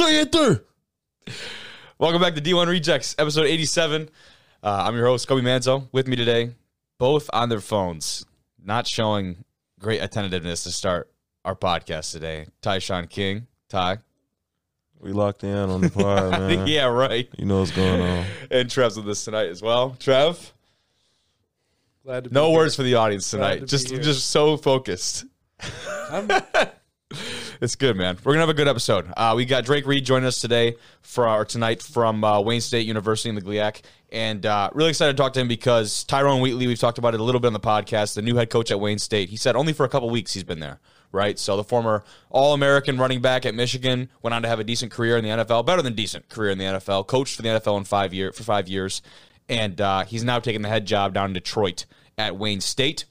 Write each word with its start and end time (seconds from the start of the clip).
Three 0.00 0.18
and 0.18 0.32
three. 0.32 0.56
Welcome 1.98 2.22
back 2.22 2.34
to 2.34 2.40
D1 2.40 2.68
Rejects, 2.68 3.14
episode 3.18 3.44
87. 3.44 4.08
Uh, 4.62 4.84
I'm 4.86 4.96
your 4.96 5.04
host, 5.04 5.28
Kobe 5.28 5.42
Manzo. 5.42 5.88
With 5.92 6.08
me 6.08 6.16
today, 6.16 6.52
both 6.96 7.28
on 7.34 7.50
their 7.50 7.60
phones, 7.60 8.24
not 8.64 8.86
showing 8.86 9.44
great 9.78 9.98
attentiveness 10.02 10.64
to 10.64 10.70
start 10.70 11.10
our 11.44 11.54
podcast 11.54 12.12
today. 12.12 12.46
Tyshawn 12.62 13.10
King. 13.10 13.46
Ty. 13.68 13.98
We 15.00 15.12
locked 15.12 15.44
in 15.44 15.54
on 15.54 15.82
the 15.82 15.90
pod, 15.94 16.30
man. 16.30 16.66
yeah, 16.66 16.86
right. 16.86 17.28
You 17.36 17.44
know 17.44 17.58
what's 17.58 17.70
going 17.70 18.00
on. 18.00 18.24
And 18.50 18.70
Trev's 18.70 18.96
with 18.96 19.06
us 19.06 19.22
tonight 19.22 19.50
as 19.50 19.60
well. 19.60 19.96
Trev, 20.00 20.54
Glad 22.06 22.24
to 22.24 22.30
be 22.30 22.34
no 22.34 22.48
here. 22.48 22.56
words 22.56 22.74
for 22.74 22.84
the 22.84 22.94
audience 22.94 23.30
tonight. 23.30 23.58
to 23.60 23.66
Just, 23.66 23.88
just 23.88 24.30
so 24.30 24.56
focused. 24.56 25.26
I'm, 26.10 26.26
It's 27.60 27.76
good, 27.76 27.94
man. 27.94 28.16
We're 28.24 28.32
gonna 28.32 28.40
have 28.40 28.48
a 28.48 28.54
good 28.54 28.68
episode. 28.68 29.12
Uh, 29.14 29.34
we 29.36 29.44
got 29.44 29.66
Drake 29.66 29.86
Reid 29.86 30.06
joining 30.06 30.26
us 30.26 30.40
today 30.40 30.76
for 31.02 31.28
or 31.28 31.44
tonight 31.44 31.82
from 31.82 32.24
uh, 32.24 32.40
Wayne 32.40 32.62
State 32.62 32.86
University 32.86 33.28
in 33.28 33.34
the 33.34 33.42
GLIAC, 33.42 33.82
and 34.10 34.46
uh, 34.46 34.70
really 34.72 34.88
excited 34.88 35.14
to 35.14 35.22
talk 35.22 35.34
to 35.34 35.40
him 35.40 35.48
because 35.48 36.04
Tyrone 36.04 36.40
Wheatley. 36.40 36.66
We've 36.66 36.78
talked 36.78 36.96
about 36.96 37.12
it 37.12 37.20
a 37.20 37.22
little 37.22 37.38
bit 37.38 37.48
on 37.48 37.52
the 37.52 37.60
podcast. 37.60 38.14
The 38.14 38.22
new 38.22 38.34
head 38.36 38.48
coach 38.48 38.70
at 38.70 38.80
Wayne 38.80 38.98
State. 38.98 39.28
He 39.28 39.36
said 39.36 39.56
only 39.56 39.74
for 39.74 39.84
a 39.84 39.90
couple 39.90 40.08
weeks 40.08 40.32
he's 40.32 40.42
been 40.42 40.60
there, 40.60 40.80
right? 41.12 41.38
So 41.38 41.58
the 41.58 41.64
former 41.64 42.02
All-American 42.30 42.96
running 42.96 43.20
back 43.20 43.44
at 43.44 43.54
Michigan 43.54 44.08
went 44.22 44.32
on 44.32 44.40
to 44.40 44.48
have 44.48 44.58
a 44.58 44.64
decent 44.64 44.90
career 44.90 45.18
in 45.18 45.24
the 45.24 45.28
NFL, 45.30 45.66
better 45.66 45.82
than 45.82 45.94
decent 45.94 46.30
career 46.30 46.52
in 46.52 46.56
the 46.56 46.64
NFL. 46.64 47.08
Coached 47.08 47.36
for 47.36 47.42
the 47.42 47.50
NFL 47.50 47.76
in 47.76 47.84
five 47.84 48.14
year 48.14 48.32
for 48.32 48.42
five 48.42 48.68
years, 48.68 49.02
and 49.50 49.78
uh, 49.82 50.04
he's 50.04 50.24
now 50.24 50.38
taking 50.38 50.62
the 50.62 50.70
head 50.70 50.86
job 50.86 51.12
down 51.12 51.26
in 51.26 51.34
Detroit 51.34 51.84
at 52.16 52.38
Wayne 52.38 52.62
State. 52.62 53.04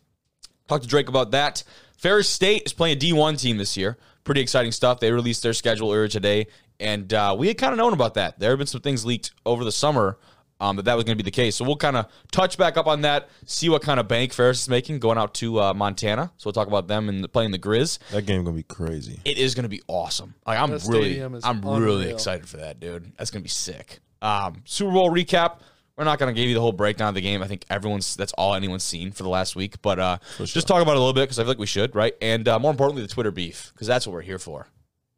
Talked 0.68 0.86
to 0.86 0.90
Drake 0.90 1.08
about 1.08 1.30
that. 1.32 1.64
Ferris 2.00 2.30
State 2.30 2.64
is 2.66 2.74
playing 2.74 2.98
a 2.98 3.00
D1 3.00 3.40
team 3.40 3.58
this 3.58 3.76
year. 3.76 3.98
Pretty 4.24 4.42
exciting 4.42 4.72
stuff. 4.72 5.00
They 5.00 5.12
released 5.12 5.44
their 5.44 5.54
schedule 5.54 5.92
earlier 5.92 6.08
today, 6.08 6.48
and 6.80 7.12
uh, 7.14 7.36
we 7.38 7.48
had 7.48 7.58
kind 7.58 7.74
of 7.74 7.78
known 7.78 7.94
about 7.94 8.14
that. 8.16 8.40
There 8.40 8.52
have 8.52 8.60
been 8.60 8.68
some 8.68 8.82
things 8.82 9.06
leaked 9.06 9.32
over 9.46 9.64
the 9.64 9.72
summer 9.72 10.18
um, 10.60 10.76
that 10.76 10.86
that 10.86 10.96
was 10.96 11.06
going 11.06 11.18
to 11.18 11.24
be 11.24 11.28
the 11.28 11.32
case. 11.32 11.56
So 11.56 11.66
we'll 11.66 11.78
kind 11.78 11.98
of 11.98 12.08
touch 12.32 12.58
back 12.58 12.78
up 12.78 12.88
on 12.88 13.02
that, 13.02 13.30
see 13.46 13.70
what 13.70 13.82
kind 13.82 14.00
of 14.00 14.08
bank 14.08 14.34
Ferris 14.34 14.62
is 14.62 14.70
making 14.70 15.00
going 15.00 15.18
out 15.18 15.34
to 15.36 15.60
uh, 15.60 15.74
Montana. 15.74 16.32
So 16.38 16.48
we'll 16.48 16.54
talk 16.54 16.68
about 16.68 16.88
them 16.88 17.10
and 17.10 17.32
playing 17.32 17.52
the 17.52 17.60
Grizz. 17.60 18.00
That 18.12 18.24
game 18.24 18.44
gonna 18.44 18.56
be 18.56 18.64
crazy. 18.64 19.20
It 19.26 19.38
is 19.38 19.56
going 19.56 19.64
to 19.64 19.70
be 19.70 19.82
awesome. 19.88 20.36
Like 20.46 20.60
I'm 20.60 20.72
really, 20.88 21.22
I'm 21.22 21.62
really 21.62 22.10
excited 22.10 22.48
for 22.48 22.58
that, 22.58 22.80
dude. 22.80 23.12
That's 23.18 23.32
going 23.32 23.42
to 23.42 23.46
be 23.46 23.50
sick. 23.50 24.00
Um, 24.22 24.64
Super 24.66 24.92
Bowl 24.92 25.10
recap. 25.10 25.60
We're 26.00 26.06
not 26.06 26.18
going 26.18 26.34
to 26.34 26.42
give 26.42 26.48
you 26.48 26.56
the 26.56 26.62
whole 26.62 26.72
breakdown 26.72 27.10
of 27.10 27.16
the 27.16 27.22
game. 27.22 27.44
I 27.44 27.48
think 27.48 27.66
everyone's 27.70 28.16
that's 28.16 28.32
all 28.38 28.56
anyone's 28.56 28.86
seen 28.86 29.12
for 29.12 29.24
the 29.24 29.28
last 29.28 29.58
week. 29.58 29.82
But 29.82 30.00
uh, 30.00 30.18
just 30.46 30.66
talk 30.66 30.82
about 30.82 30.94
it 30.94 30.96
a 30.96 31.00
little 31.00 31.12
bit 31.12 31.24
because 31.24 31.40
I 31.40 31.44
feel 31.44 31.50
like 31.50 31.60
we 31.60 31.66
should, 31.66 31.94
right? 31.94 32.16
And 32.22 32.48
uh, 32.48 32.58
more 32.58 32.72
importantly, 32.72 33.02
the 33.02 33.10
Twitter 33.10 33.32
beef 33.32 33.72
because 33.74 33.86
that's 33.86 34.08
what 34.08 34.14
we're 34.14 34.22
here 34.22 34.40
for. 34.40 34.68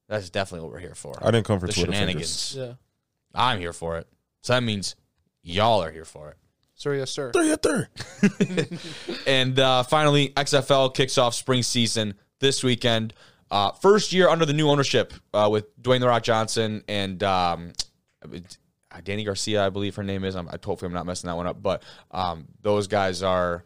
That's 0.10 0.32
definitely 0.32 0.64
what 0.64 0.73
we're 0.73 0.80
here 0.80 0.96
for. 0.96 1.14
I 1.22 1.30
didn't 1.30 1.46
come 1.46 1.60
for 1.60 1.68
the 1.68 1.73
Twitter 1.73 1.92
shenanigans. 1.92 2.54
fingers. 2.54 2.70
yeah. 3.36 3.40
I'm 3.40 3.60
here 3.60 3.73
for 3.73 4.00
it. 4.00 4.08
So 4.42 4.54
that 4.54 4.64
means 4.64 4.96
y'all 5.44 5.84
are 5.84 5.92
here 5.92 6.04
for 6.04 6.30
it. 6.32 6.38
Sir, 6.73 6.95
yes, 6.95 7.12
sir. 7.12 7.32
Three 7.32 7.52
and 7.52 7.62
three. 7.62 8.80
And 9.28 9.60
uh, 9.60 9.84
finally, 9.84 10.30
XFL 10.30 10.95
kicks 10.95 11.20
off 11.20 11.36
spring 11.36 11.62
season 11.62 12.16
this 12.40 12.64
weekend. 12.64 13.14
Uh, 13.52 13.72
first 13.73 14.14
year 14.14 14.30
under 14.30 14.48
the 14.48 14.54
new 14.54 14.68
ownership 14.68 15.14
uh, 15.32 15.48
with 15.52 15.80
Dwayne 15.80 16.00
the 16.00 16.08
Rock 16.08 16.23
Johnson 16.23 16.84
and 16.88 17.22
um, 17.22 17.73
Dany 19.00 19.23
Garcia, 19.25 19.66
I 19.66 19.70
believe 19.70 19.95
her 19.95 20.03
name 20.03 20.25
is. 20.25 20.36
I'm, 20.36 20.50
I 20.50 20.58
hopefully 20.64 20.88
I'm 20.88 20.94
not 20.94 21.06
messing 21.06 21.30
that 21.30 21.38
one 21.38 21.47
up, 21.47 21.64
but 21.64 21.84
um, 22.11 22.47
those 22.61 22.88
guys 22.88 23.23
are 23.23 23.64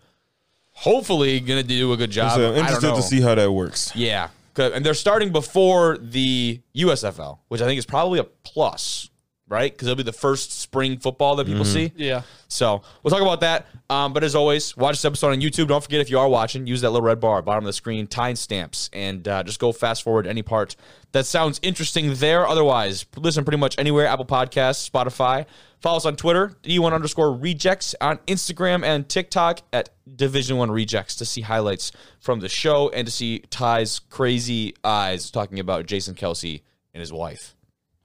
hopefully 0.71 1.39
going 1.39 1.61
to 1.61 1.67
do 1.67 1.91
a 1.93 1.97
good 1.97 2.11
job. 2.11 2.33
So 2.33 2.51
I'm 2.51 2.57
interested 2.57 2.93
to 2.95 3.01
see 3.01 3.21
how 3.21 3.33
that 3.35 3.51
works. 3.51 3.95
Yeah, 3.95 4.29
and 4.57 4.85
they're 4.85 4.93
starting 4.93 5.31
before 5.31 5.97
the 5.97 6.61
USFL, 6.75 7.39
which 7.47 7.61
I 7.61 7.65
think 7.65 7.79
is 7.79 7.85
probably 7.85 8.19
a 8.19 8.23
plus, 8.23 9.09
right? 9.47 9.71
Because 9.71 9.87
it'll 9.87 9.97
be 9.97 10.03
the 10.03 10.11
first 10.13 10.59
spring 10.59 10.97
football 10.97 11.35
that 11.37 11.45
people 11.45 11.65
see. 11.65 11.91
Yeah. 11.95 12.23
So 12.47 12.81
we'll 13.03 13.11
talk 13.11 13.21
about 13.21 13.41
that. 13.41 13.67
Um, 13.89 14.13
but 14.13 14.23
as 14.23 14.35
always, 14.35 14.75
watch 14.75 14.95
this 14.95 15.05
episode 15.05 15.31
on 15.31 15.41
YouTube. 15.41 15.67
Don't 15.67 15.83
forget 15.83 16.01
if 16.01 16.09
you 16.09 16.17
are 16.19 16.27
watching, 16.27 16.65
use 16.65 16.81
that 16.81 16.89
little 16.89 17.05
red 17.05 17.19
bar 17.19 17.41
bottom 17.41 17.63
of 17.63 17.67
the 17.67 17.73
screen, 17.73 18.07
time 18.07 18.35
stamps, 18.35 18.89
and 18.93 19.27
uh, 19.27 19.43
just 19.43 19.59
go 19.59 19.71
fast 19.71 20.03
forward 20.03 20.25
any 20.25 20.41
part 20.41 20.75
that 21.15 21.25
sounds 21.25 21.61
interesting 21.63 22.13
there. 22.15 22.45
Otherwise, 22.45 23.05
listen 23.15 23.45
pretty 23.45 23.57
much 23.57 23.75
anywhere: 23.77 24.05
Apple 24.05 24.25
Podcasts, 24.25 24.89
Spotify. 24.89 25.45
Follow 25.79 25.97
us 25.97 26.05
on 26.05 26.15
Twitter, 26.15 26.51
D1 26.63 26.93
underscore 26.93 27.31
rejects, 27.33 27.95
on 28.01 28.17
Instagram 28.27 28.83
and 28.83 29.07
TikTok 29.07 29.61
at 29.71 29.89
Division 30.13 30.57
One 30.57 30.71
Rejects 30.71 31.15
to 31.17 31.25
see 31.25 31.41
highlights 31.41 31.91
from 32.19 32.41
the 32.41 32.49
show 32.49 32.89
and 32.89 33.05
to 33.07 33.11
see 33.11 33.39
Ty's 33.49 33.99
crazy 33.99 34.73
eyes 34.83 35.31
talking 35.31 35.59
about 35.59 35.85
Jason 35.85 36.15
Kelce 36.15 36.61
and 36.93 36.99
his 36.99 37.13
wife. 37.13 37.54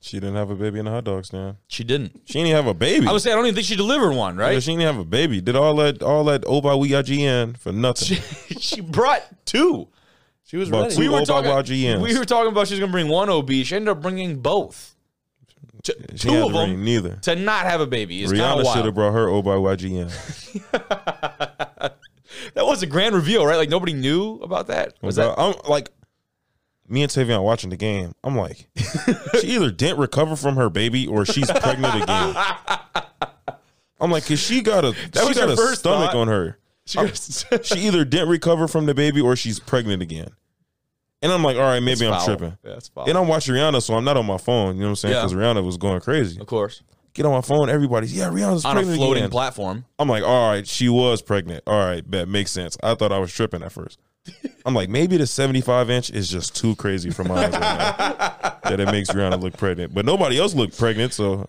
She 0.03 0.19
didn't 0.19 0.37
have 0.37 0.49
a 0.51 0.55
baby 0.55 0.79
in 0.79 0.87
the 0.87 0.91
hot 0.91 1.05
dog 1.05 1.27
stand. 1.27 1.57
She 1.69 1.85
didn't. 1.85 2.23
She 2.25 2.35
didn't 2.43 2.53
have 2.57 2.67
a 2.67 2.73
baby. 2.75 3.07
I 3.07 3.13
would 3.13 3.21
say 3.21 3.33
I 3.33 3.35
don't 3.35 3.45
even 3.45 3.55
think 3.55 3.67
she 3.67 3.77
delivered 3.77 4.13
one, 4.15 4.37
Yeah, 4.39 4.43
right? 4.45 4.63
she 4.63 4.71
didn't 4.71 4.83
have 4.87 4.99
a 4.99 5.05
baby. 5.05 5.41
Did 5.43 5.57
all 5.57 5.77
that 5.77 6.03
all 6.03 6.25
that 6.25 6.45
OB-GYN 6.47 7.59
for 7.59 7.71
nothing. 7.73 8.19
she 8.59 8.81
brought 8.81 9.23
two. 9.45 9.89
She 10.45 10.57
was 10.57 10.71
But 10.71 10.83
ready. 10.85 10.95
two- 10.95 11.01
we 11.01 11.09
were 11.11 11.25
talking. 11.27 11.51
YGNs. 11.51 12.01
We 12.01 12.19
were 12.19 12.25
talking 12.25 12.51
about 12.51 12.67
she's 12.69 12.81
gonna 12.81 12.91
bring 12.91 13.09
one 13.09 13.29
OB. 13.29 13.51
She 13.51 13.77
ended 13.77 13.89
up 13.91 14.01
bringing 14.01 14.41
both. 14.41 14.95
T- 15.83 15.93
she 16.13 16.29
two 16.29 16.33
had 16.33 16.43
of 16.45 16.53
bring 16.53 16.73
them 16.73 16.85
neither. 16.85 17.17
to 17.23 17.37
not 17.37 17.65
have 17.67 17.81
a 17.81 17.87
baby 17.87 18.23
is 18.23 18.33
Rihanna 18.33 18.73
should 18.75 18.85
have 18.87 18.95
brought 18.95 19.13
her 19.13 19.29
OB-GYN. 19.31 20.11
That 22.55 22.65
was 22.67 22.83
a 22.83 22.87
grand 22.87 23.15
reveal, 23.15 23.45
right? 23.45 23.57
Like 23.57 23.69
nobody 23.69 23.93
knew 23.93 24.35
about 24.43 24.69
that. 24.69 24.95
Was 25.03 25.17
Bro, 25.17 25.35
that? 25.37 25.39
I'm 25.39 25.55
like 25.69 25.91
me 26.91 27.03
and 27.03 27.11
Tavion 27.11 27.43
watching 27.43 27.71
the 27.71 27.77
game. 27.77 28.15
I'm 28.25 28.37
like, 28.37 28.69
she 29.41 29.47
either 29.49 29.71
didn't 29.71 29.99
recover 29.99 30.37
from 30.37 30.57
her 30.57 30.69
baby 30.69 31.07
or 31.07 31.25
she's 31.25 31.51
pregnant 31.51 32.03
again. 32.03 32.37
I'm 34.01 34.11
like, 34.11 34.27
cause 34.27 34.39
she 34.41 34.63
got 34.63 34.85
a 34.85 34.93
That 35.13 35.23
she 35.23 35.29
was 35.29 35.37
got 35.37 35.51
a 35.51 35.57
first 35.57 35.81
stomach 35.81 36.13
thought. 36.13 36.19
on 36.21 36.29
her. 36.29 36.59
She 36.87 36.99
goes- 36.99 37.45
She 37.63 37.81
either 37.81 38.05
didn't 38.05 38.29
recover 38.31 38.67
from 38.67 38.87
the 38.87 38.95
baby 38.95 39.21
or 39.21 39.37
she's 39.37 39.61
pregnant 39.61 40.03
again. 40.03 40.29
And 41.23 41.31
I'm 41.31 41.45
like, 41.45 41.57
all 41.57 41.63
right, 41.65 41.81
maybe 41.81 42.01
That's 42.01 42.13
I'm 42.13 42.13
foul. 42.19 42.27
tripping. 42.27 42.59
Yeah, 42.65 42.71
that's 42.73 42.89
foul. 42.89 43.05
And 43.09 43.19
I'm 43.19 43.29
watching 43.29 43.55
Rihanna, 43.55 43.83
so 43.83 43.95
I'm 43.95 44.05
not 44.05 44.17
on 44.17 44.25
my 44.25 44.39
phone. 44.39 44.77
You 44.77 44.81
know 44.83 44.87
what 44.87 44.91
I'm 44.93 44.97
saying? 44.97 45.15
Yeah. 45.15 45.21
Because 45.21 45.35
Rihanna 45.35 45.63
was 45.63 45.77
going 45.77 46.01
crazy. 46.01 46.41
of 46.41 46.47
course, 46.47 46.83
Get 47.13 47.27
on 47.27 47.33
my 47.33 47.41
phone. 47.43 47.69
Everybody's 47.69 48.17
yeah, 48.17 48.31
Rihanna's 48.31 48.65
on 48.65 48.79
a 48.79 48.83
floating 48.85 49.25
again. 49.25 49.31
platform. 49.31 49.85
I'm 49.99 50.09
like, 50.09 50.23
all 50.23 50.49
right, 50.51 50.67
she 50.67 50.89
was 50.89 51.21
pregnant. 51.21 51.65
All 51.67 51.85
right, 51.85 52.09
bet 52.09 52.29
makes 52.29 52.53
sense. 52.53 52.79
I 52.83 52.95
thought 52.95 53.11
I 53.13 53.19
was 53.19 53.33
tripping 53.33 53.63
at 53.65 53.73
first. 53.73 53.99
I'm 54.67 54.75
like, 54.75 54.89
maybe 54.89 55.17
the 55.17 55.27
75 55.27 55.91
inch 55.91 56.11
is 56.11 56.29
just 56.29 56.55
too 56.55 56.77
crazy 56.77 57.11
for 57.11 57.25
my 57.25 57.45
eyes 57.47 57.53
right 57.53 57.61
now. 57.61 58.57
that 58.65 58.79
it 58.81 58.87
makes 58.87 59.11
Rihanna 59.11 59.41
look 59.41 59.57
pregnant, 59.57 59.95
but 59.95 60.05
nobody 60.05 60.39
else 60.39 60.55
looked 60.55 60.79
pregnant. 60.79 61.13
So 61.15 61.49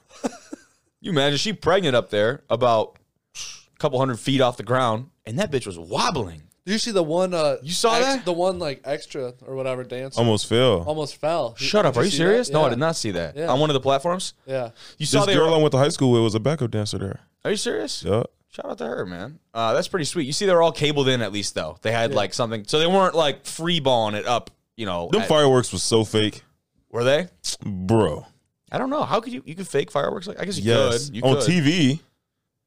You 1.01 1.11
imagine 1.11 1.37
she 1.37 1.53
pregnant 1.53 1.95
up 1.95 2.09
there 2.09 2.43
about 2.49 2.97
a 3.35 3.79
couple 3.79 3.99
hundred 3.99 4.19
feet 4.19 4.39
off 4.41 4.57
the 4.57 4.63
ground, 4.63 5.09
and 5.25 5.37
that 5.39 5.51
bitch 5.51 5.65
was 5.67 5.77
wobbling. 5.77 6.43
Did 6.65 6.73
you 6.73 6.77
see 6.77 6.91
the 6.91 7.01
one? 7.03 7.33
Uh, 7.33 7.57
You 7.63 7.71
saw 7.71 7.97
that? 7.99 8.23
The 8.23 8.31
one 8.33 8.59
like 8.59 8.81
extra 8.85 9.33
or 9.47 9.55
whatever 9.55 9.83
dance 9.83 10.15
almost 10.17 10.45
fell. 10.47 10.83
almost 10.83 11.15
fell. 11.17 11.55
Shut 11.55 11.85
up! 11.87 11.95
Did 11.95 11.99
Are 12.01 12.03
you 12.05 12.11
serious? 12.11 12.47
that? 12.49 12.53
No, 12.53 12.63
I 12.65 12.69
did 12.69 12.77
not 12.77 12.95
see 12.95 13.11
that 13.11 13.35
Yeah. 13.35 13.47
on 13.47 13.59
one 13.59 13.71
of 13.71 13.73
the 13.73 13.79
platforms. 13.79 14.35
Yeah. 14.45 14.69
You 14.99 15.07
saw 15.07 15.25
This 15.25 15.35
girl 15.35 15.49
were- 15.49 15.55
I 15.57 15.59
went 15.59 15.71
to 15.71 15.79
high 15.79 15.89
school 15.89 16.11
with 16.11 16.21
was 16.21 16.35
a 16.35 16.39
backup 16.39 16.69
dancer 16.69 16.99
there. 16.99 17.19
Are 17.43 17.49
you 17.51 17.57
serious? 17.57 18.03
Yeah. 18.03 18.23
Shout 18.51 18.65
out 18.65 18.77
to 18.79 18.85
her, 18.85 19.05
man. 19.05 19.39
Uh, 19.53 19.73
that's 19.73 19.87
pretty 19.87 20.03
sweet. 20.05 20.25
You 20.27 20.33
see, 20.33 20.45
they're 20.45 20.61
all 20.61 20.71
cabled 20.73 21.07
in 21.07 21.21
at 21.21 21.31
least, 21.31 21.55
though. 21.55 21.77
They 21.81 21.91
had 21.91 22.13
like 22.13 22.33
something, 22.33 22.65
so 22.65 22.79
they 22.79 22.87
weren't 22.87 23.15
like 23.15 23.45
free 23.45 23.79
balling 23.79 24.13
it 24.15 24.25
up. 24.25 24.51
You 24.77 24.85
know, 24.85 25.09
Them 25.11 25.21
at- 25.21 25.27
fireworks 25.29 25.71
was 25.71 25.83
so 25.83 26.03
fake, 26.03 26.43
were 26.91 27.03
they? 27.03 27.27
bro. 27.65 28.25
I 28.71 28.77
don't 28.77 28.89
know. 28.89 29.03
How 29.03 29.19
could 29.21 29.31
you? 29.33 29.41
You 29.45 29.55
could 29.55 29.67
fake 29.67 29.89
fireworks? 29.91 30.27
Like 30.27 30.39
I 30.39 30.45
guess 30.45 30.57
you 30.57 30.63
Yes, 30.71 31.07
could. 31.07 31.15
You 31.17 31.21
on 31.23 31.35
could. 31.37 31.45
TV, 31.49 31.99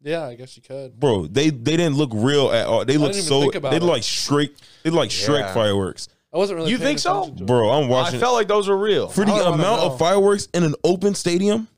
Yeah, 0.03 0.25
I 0.27 0.34
guess 0.34 0.56
you 0.56 0.62
could. 0.62 0.99
bro. 0.99 1.27
They 1.27 1.50
they 1.50 1.77
didn't 1.77 1.97
look 1.97 2.11
real 2.15 2.50
at 2.50 2.67
all. 2.67 2.84
They 2.84 2.97
looked 2.99 3.15
so. 3.17 3.41
think 3.41 3.53
They 3.62 3.77
it. 3.77 3.83
look 3.83 3.91
like 3.91 4.03
Shrek. 4.03 4.50
They 4.83 4.91
look 4.91 4.99
like 5.00 5.11
Shrek 5.11 5.41
Yeah. 5.41 5.55
fireworks, 5.55 6.09
I 6.33 6.37
wasn't 6.39 6.59
really. 6.59 6.71
You 6.71 6.78
think 6.78 6.99
so? 6.99 7.23
attention 7.23 7.37
to 7.39 7.43
it. 7.44 7.47
bro. 7.47 7.71
I'm 7.71 7.89
watching. 7.89 8.17
I 8.17 8.21
felt 8.21 8.34
like 8.34 8.49
those 8.49 8.69
were 8.69 8.77
real. 8.78 9.09
for 9.09 9.25
the 9.25 9.33
I 9.33 9.39
don't 9.39 9.50
wanna 9.53 9.62
amount 9.62 9.81
of 9.83 9.99
fireworks 9.99 10.49
in 10.55 10.62
an 10.62 10.75
open 10.84 11.15
stadium. 11.15 11.69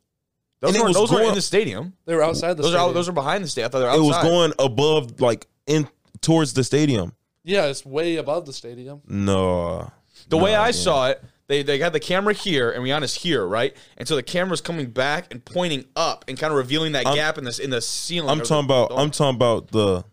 Those 0.61 0.75
and 0.75 0.82
were 0.82 0.88
was 0.88 0.97
those 0.97 1.11
were 1.12 1.23
in 1.23 1.35
the 1.35 1.43
stadium. 1.43 1.93
They 2.06 2.14
were 2.14 2.23
outside 2.23 2.55
the. 2.56 2.62
Those 2.62 2.67
are 2.73 2.76
stadium. 2.76 2.88
out, 2.91 2.94
those 2.94 3.08
are 3.08 3.12
behind 3.12 3.44
the 3.44 3.49
stadium. 3.49 3.69
I 3.69 3.70
thought 3.73 3.79
they 3.81 3.99
were 3.99 4.05
It 4.05 4.06
was 4.06 4.23
going 4.23 4.53
above, 4.58 5.20
like 5.20 5.47
in 5.67 5.88
towards 6.23 6.55
the 6.55 6.64
stadium. 6.64 7.12
Yeah, 7.44 7.67
it's 7.67 7.85
way 7.85 8.17
above 8.17 8.47
the 8.47 8.53
stadium. 8.53 9.03
No, 9.06 9.91
The 10.29 10.37
way 10.37 10.55
I 10.55 10.67
yeah. 10.67 10.73
saw 10.73 11.08
it, 11.11 11.23
they 11.47 11.62
they 11.62 11.79
had 11.79 11.93
the 11.93 12.00
camera 12.00 12.32
here 12.35 12.70
and 12.73 12.82
Rihanna's 12.82 13.14
here, 13.14 13.47
right? 13.47 13.76
And 13.99 14.08
so 14.08 14.17
the 14.17 14.23
camera's 14.23 14.61
coming 14.61 14.91
back 14.91 15.26
and 15.31 15.44
pointing 15.44 15.85
up 15.94 16.25
and 16.26 16.38
kind 16.38 16.53
of 16.53 16.56
revealing 16.56 16.93
that 16.93 17.05
gap 17.05 17.38
in 17.38 17.44
the 17.44 17.61
in 17.62 17.70
the 17.70 17.81
ceiling. 17.81 18.31
I'm 18.31 18.38
or 18.38 18.43
the 18.43 18.49
talking 18.49 18.64
about. 18.64 18.88
dome. 18.91 18.99
I'm 18.99 19.11
talking 19.11 19.37
about 19.37 19.69
the 19.69 20.05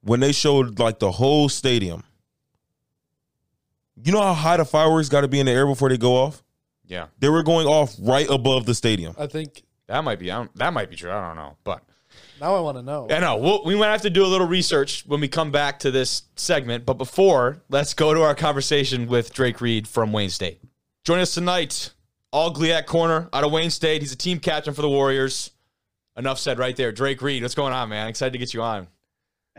when 0.00 0.20
they 0.20 0.32
showed 0.32 0.78
like 0.80 0.98
the 0.98 1.12
whole 1.12 1.48
stadium. 1.48 2.02
You 4.02 4.12
know 4.12 4.20
how 4.22 4.34
high 4.34 4.56
the 4.56 4.64
fireworks 4.64 5.08
got 5.08 5.20
to 5.22 5.28
be 5.28 5.40
in 5.40 5.46
the 5.46 5.52
air 5.52 5.66
before 5.66 5.88
they 5.88 5.98
go 5.98 6.14
off? 6.14 6.42
Yeah, 6.88 7.06
They 7.18 7.28
were 7.28 7.42
going 7.42 7.66
off 7.66 7.94
right 8.00 8.28
above 8.30 8.64
the 8.66 8.74
stadium. 8.74 9.14
I 9.18 9.26
think 9.26 9.62
that 9.86 10.02
might 10.02 10.18
be 10.18 10.30
I 10.32 10.36
don't- 10.38 10.54
that 10.56 10.72
might 10.72 10.90
be 10.90 10.96
true. 10.96 11.10
I 11.10 11.26
don't 11.28 11.36
know, 11.36 11.56
but 11.62 11.82
now 12.40 12.56
I 12.56 12.60
want 12.60 12.78
to 12.78 12.82
know. 12.82 13.06
I 13.10 13.18
know 13.20 13.36
we'll, 13.36 13.64
we 13.64 13.76
might 13.76 13.88
have 13.92 14.02
to 14.02 14.10
do 14.10 14.24
a 14.24 14.26
little 14.26 14.46
research 14.46 15.04
when 15.06 15.20
we 15.20 15.28
come 15.28 15.50
back 15.50 15.78
to 15.80 15.90
this 15.90 16.22
segment. 16.36 16.86
But 16.86 16.94
before, 16.94 17.62
let's 17.68 17.92
go 17.94 18.14
to 18.14 18.22
our 18.22 18.34
conversation 18.34 19.06
with 19.06 19.32
Drake 19.34 19.60
Reid 19.60 19.86
from 19.86 20.12
Wayne 20.12 20.30
State. 20.30 20.60
Join 21.04 21.18
us 21.20 21.34
tonight 21.34 21.92
all 22.32 22.52
GLIAC 22.52 22.86
corner 22.86 23.28
out 23.32 23.44
of 23.44 23.52
Wayne 23.52 23.70
State. 23.70 24.02
He's 24.02 24.12
a 24.12 24.16
team 24.16 24.38
captain 24.40 24.72
for 24.74 24.82
the 24.82 24.88
Warriors. 24.88 25.50
Enough 26.16 26.38
said 26.38 26.58
right 26.58 26.74
there. 26.76 26.90
Drake 26.92 27.22
Reid, 27.22 27.42
what's 27.42 27.54
going 27.54 27.72
on, 27.72 27.88
man? 27.90 28.08
Excited 28.08 28.32
to 28.32 28.38
get 28.38 28.52
you 28.54 28.62
on. 28.62 28.88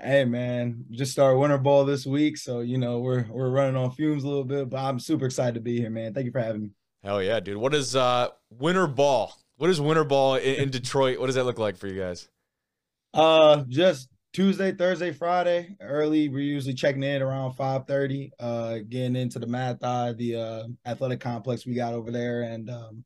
Hey 0.01 0.23
man, 0.23 0.85
just 0.91 1.11
started 1.11 1.37
winter 1.37 1.57
ball 1.57 1.83
this 1.83 2.05
week, 2.05 2.37
so 2.37 2.61
you 2.61 2.77
know 2.77 2.99
we're 2.99 3.25
we're 3.29 3.49
running 3.49 3.75
on 3.75 3.91
fumes 3.91 4.23
a 4.23 4.27
little 4.27 4.45
bit, 4.45 4.69
but 4.69 4.77
I'm 4.77 4.97
super 4.99 5.25
excited 5.25 5.55
to 5.55 5.59
be 5.59 5.77
here, 5.77 5.89
man. 5.89 6.13
Thank 6.13 6.25
you 6.25 6.31
for 6.31 6.39
having 6.39 6.61
me. 6.61 6.69
Hell 7.03 7.23
yeah, 7.23 7.39
dude. 7.39 7.57
What 7.57 7.73
is 7.73 7.95
uh 7.95 8.29
winter 8.49 8.87
ball? 8.87 9.33
What 9.57 9.69
is 9.69 9.79
winter 9.79 10.03
ball 10.03 10.35
in, 10.35 10.55
in 10.55 10.69
Detroit? 10.69 11.19
What 11.19 11.27
does 11.27 11.35
that 11.35 11.45
look 11.45 11.59
like 11.59 11.77
for 11.77 11.87
you 11.87 11.99
guys? 11.99 12.27
Uh, 13.13 13.63
just 13.67 14.09
Tuesday, 14.33 14.71
Thursday, 14.73 15.11
Friday. 15.11 15.75
Early, 15.81 16.29
we're 16.29 16.39
usually 16.39 16.73
checking 16.73 17.03
in 17.03 17.21
around 17.21 17.53
5:30. 17.53 18.31
Uh, 18.39 18.79
getting 18.87 19.15
into 19.15 19.39
the 19.39 19.47
Matthaei, 19.47 20.15
the 20.17 20.35
uh, 20.35 20.63
athletic 20.85 21.19
complex 21.21 21.65
we 21.65 21.73
got 21.73 21.93
over 21.93 22.11
there, 22.11 22.43
and 22.43 22.69
um, 22.69 23.03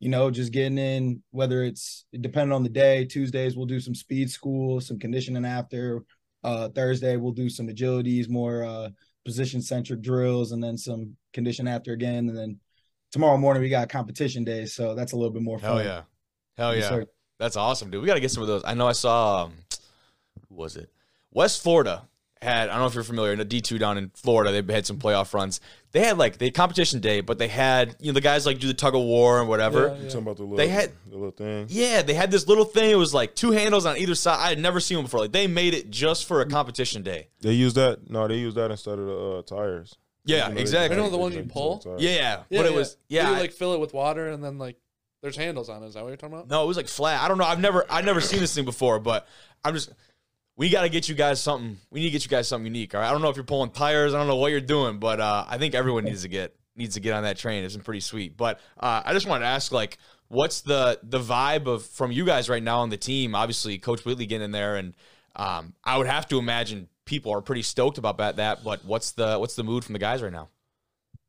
you 0.00 0.08
know, 0.08 0.30
just 0.30 0.52
getting 0.52 0.78
in. 0.78 1.22
Whether 1.30 1.62
it's 1.62 2.06
depending 2.20 2.52
on 2.52 2.64
the 2.64 2.68
day. 2.68 3.04
Tuesdays 3.04 3.56
we'll 3.56 3.66
do 3.66 3.80
some 3.80 3.94
speed 3.94 4.30
school, 4.30 4.80
some 4.80 4.98
conditioning 4.98 5.44
after. 5.44 6.02
Uh, 6.44 6.68
Thursday 6.68 7.16
we'll 7.16 7.32
do 7.32 7.48
some 7.48 7.68
agilities, 7.68 8.28
more 8.28 8.64
uh, 8.64 8.88
position 9.24 9.62
centric 9.62 10.02
drills, 10.02 10.52
and 10.52 10.62
then 10.62 10.76
some 10.76 11.16
condition 11.32 11.68
after 11.68 11.92
again, 11.92 12.28
and 12.28 12.36
then 12.36 12.60
tomorrow 13.10 13.36
morning 13.36 13.62
we 13.62 13.68
got 13.68 13.88
competition 13.88 14.44
day, 14.44 14.64
so 14.66 14.94
that's 14.94 15.12
a 15.12 15.16
little 15.16 15.32
bit 15.32 15.42
more 15.42 15.58
fun. 15.58 15.76
Hell 15.76 15.84
yeah, 15.84 16.02
hell 16.56 16.76
yeah, 16.76 16.88
sir. 16.88 17.06
that's 17.38 17.56
awesome, 17.56 17.90
dude. 17.90 18.00
We 18.02 18.06
got 18.06 18.14
to 18.14 18.20
get 18.20 18.30
some 18.30 18.42
of 18.42 18.48
those. 18.48 18.62
I 18.64 18.74
know 18.74 18.86
I 18.86 18.92
saw 18.92 19.44
um, 19.44 19.52
who 20.48 20.54
was 20.54 20.76
it? 20.76 20.90
West 21.32 21.62
Florida 21.62 22.08
had. 22.40 22.68
I 22.68 22.72
don't 22.72 22.80
know 22.82 22.86
if 22.86 22.94
you're 22.94 23.04
familiar 23.04 23.32
in 23.32 23.38
the 23.38 23.44
D 23.44 23.60
two 23.60 23.78
down 23.78 23.98
in 23.98 24.10
Florida. 24.14 24.62
They 24.62 24.72
had 24.74 24.86
some 24.86 24.98
playoff 24.98 25.34
runs. 25.34 25.60
They 25.92 26.00
had 26.04 26.18
like 26.18 26.38
they 26.38 26.50
competition 26.50 27.00
day, 27.00 27.20
but 27.20 27.38
they 27.38 27.48
had 27.48 27.96
you 28.00 28.08
know 28.08 28.12
the 28.12 28.20
guys 28.20 28.44
like 28.46 28.58
do 28.58 28.66
the 28.66 28.74
tug 28.74 28.94
of 28.94 29.00
war 29.02 29.40
and 29.40 29.48
whatever. 29.48 29.88
Yeah, 29.88 29.94
You 29.96 30.02
yeah. 30.02 30.08
talking 30.08 30.20
about 30.22 30.36
the 30.36 30.42
little, 30.42 30.56
They 30.56 30.68
had- 30.68 30.92
the 31.08 31.14
little 31.16 31.30
thing? 31.30 31.66
Yeah, 31.70 32.02
they 32.02 32.14
had 32.14 32.30
this 32.30 32.46
little 32.46 32.64
thing. 32.66 32.90
It 32.90 32.94
was 32.96 33.12
like 33.14 33.34
two 33.34 33.50
handles 33.52 33.86
on 33.86 33.96
either 33.96 34.14
side. 34.14 34.38
I 34.38 34.48
had 34.50 34.58
never 34.58 34.80
seen 34.80 34.98
one 34.98 35.04
before. 35.06 35.20
Like 35.20 35.32
they 35.32 35.46
made 35.46 35.74
it 35.74 35.90
just 35.90 36.26
for 36.26 36.40
a 36.42 36.46
competition 36.46 37.02
day. 37.02 37.28
They 37.40 37.52
use 37.52 37.74
that? 37.74 38.10
No, 38.10 38.28
they 38.28 38.36
use 38.36 38.54
that 38.54 38.70
instead 38.70 38.98
of 38.98 39.06
the 39.06 39.16
uh, 39.38 39.42
tires. 39.42 39.96
Yeah, 40.28 40.48
You 40.48 40.54
know, 40.54 40.60
exactly. 40.60 40.96
You 40.96 41.02
know 41.02 41.08
the 41.10 41.16
they 41.16 41.22
ones 41.22 41.34
you 41.36 41.42
pull? 41.44 41.78
tires. 41.78 42.02
Yeah, 42.02 42.10
Yeah, 42.50 42.58
but 42.62 42.66
it 42.66 42.74
was 42.74 42.96
Yeah, 43.08 43.22
yeah. 43.22 43.30
you 43.30 43.36
I- 43.36 43.40
like 43.40 43.52
fill 43.52 43.72
it 43.74 43.80
with 43.80 43.94
water 43.94 44.28
and 44.28 44.44
then 44.44 44.58
like 44.58 44.76
there's 45.22 45.36
handles 45.36 45.68
on 45.68 45.82
it. 45.82 45.86
Is 45.88 45.94
that 45.94 46.02
what 46.02 46.08
you're 46.08 46.16
talking 46.16 46.34
about? 46.36 46.48
No, 46.48 46.62
it 46.62 46.66
was 46.66 46.76
like 46.76 46.86
flat. 46.88 47.20
I 47.22 47.28
don't 47.28 47.38
know. 47.38 47.44
I've 47.44 47.58
never 47.60 47.84
I've 47.90 48.04
never 48.04 48.20
seen 48.20 48.40
this 48.40 48.54
thing 48.54 48.64
before, 48.64 49.00
but 49.00 49.26
I'm 49.64 49.74
just 49.74 49.90
we 50.56 50.68
got 50.70 50.82
to 50.82 50.88
get 50.88 51.08
you 51.08 51.14
guys 51.14 51.40
something. 51.40 51.78
We 51.90 52.00
need 52.00 52.06
to 52.06 52.12
get 52.12 52.24
you 52.24 52.28
guys 52.30 52.46
something 52.48 52.66
unique. 52.66 52.94
All 52.94 53.00
right. 53.00 53.08
I 53.08 53.12
don't 53.12 53.22
know 53.22 53.28
if 53.30 53.36
you're 53.36 53.44
pulling 53.44 53.70
tires. 53.70 54.12
I 54.12 54.18
don't 54.18 54.26
know 54.26 54.36
what 54.36 54.50
you're 54.50 54.60
doing, 54.60 54.98
but 54.98 55.20
uh, 55.20 55.44
I 55.48 55.56
think 55.56 55.74
everyone 55.74 56.04
needs 56.04 56.22
to 56.22 56.28
get 56.28 56.54
needs 56.76 56.94
to 56.94 57.00
get 57.00 57.14
on 57.14 57.22
that 57.24 57.36
train. 57.38 57.64
It's 57.64 57.74
been 57.74 57.82
pretty 57.84 58.00
sweet. 58.00 58.36
But 58.36 58.60
uh, 58.78 59.02
I 59.04 59.12
just 59.12 59.26
wanted 59.26 59.40
to 59.44 59.50
ask, 59.50 59.72
like, 59.72 59.98
what's 60.28 60.60
the 60.60 60.98
the 61.02 61.20
vibe 61.20 61.66
of 61.66 61.84
from 61.86 62.10
you 62.12 62.24
guys 62.24 62.48
right 62.48 62.62
now 62.62 62.80
on 62.80 62.90
the 62.90 62.96
team? 62.96 63.34
Obviously, 63.34 63.78
Coach 63.78 64.04
Wheatley 64.04 64.26
getting 64.26 64.44
in 64.46 64.50
there, 64.52 64.76
and 64.76 64.94
um, 65.36 65.74
I 65.84 65.96
would 65.96 66.06
have 66.08 66.26
to 66.28 66.38
imagine 66.38 66.88
people 67.08 67.32
are 67.32 67.40
pretty 67.40 67.62
stoked 67.62 67.98
about 67.98 68.18
that. 68.18 68.62
But 68.62 68.84
what's 68.84 69.12
the 69.12 69.38
what's 69.38 69.56
the 69.56 69.64
mood 69.64 69.82
from 69.82 69.94
the 69.94 69.98
guys 69.98 70.22
right 70.22 70.32
now? 70.32 70.50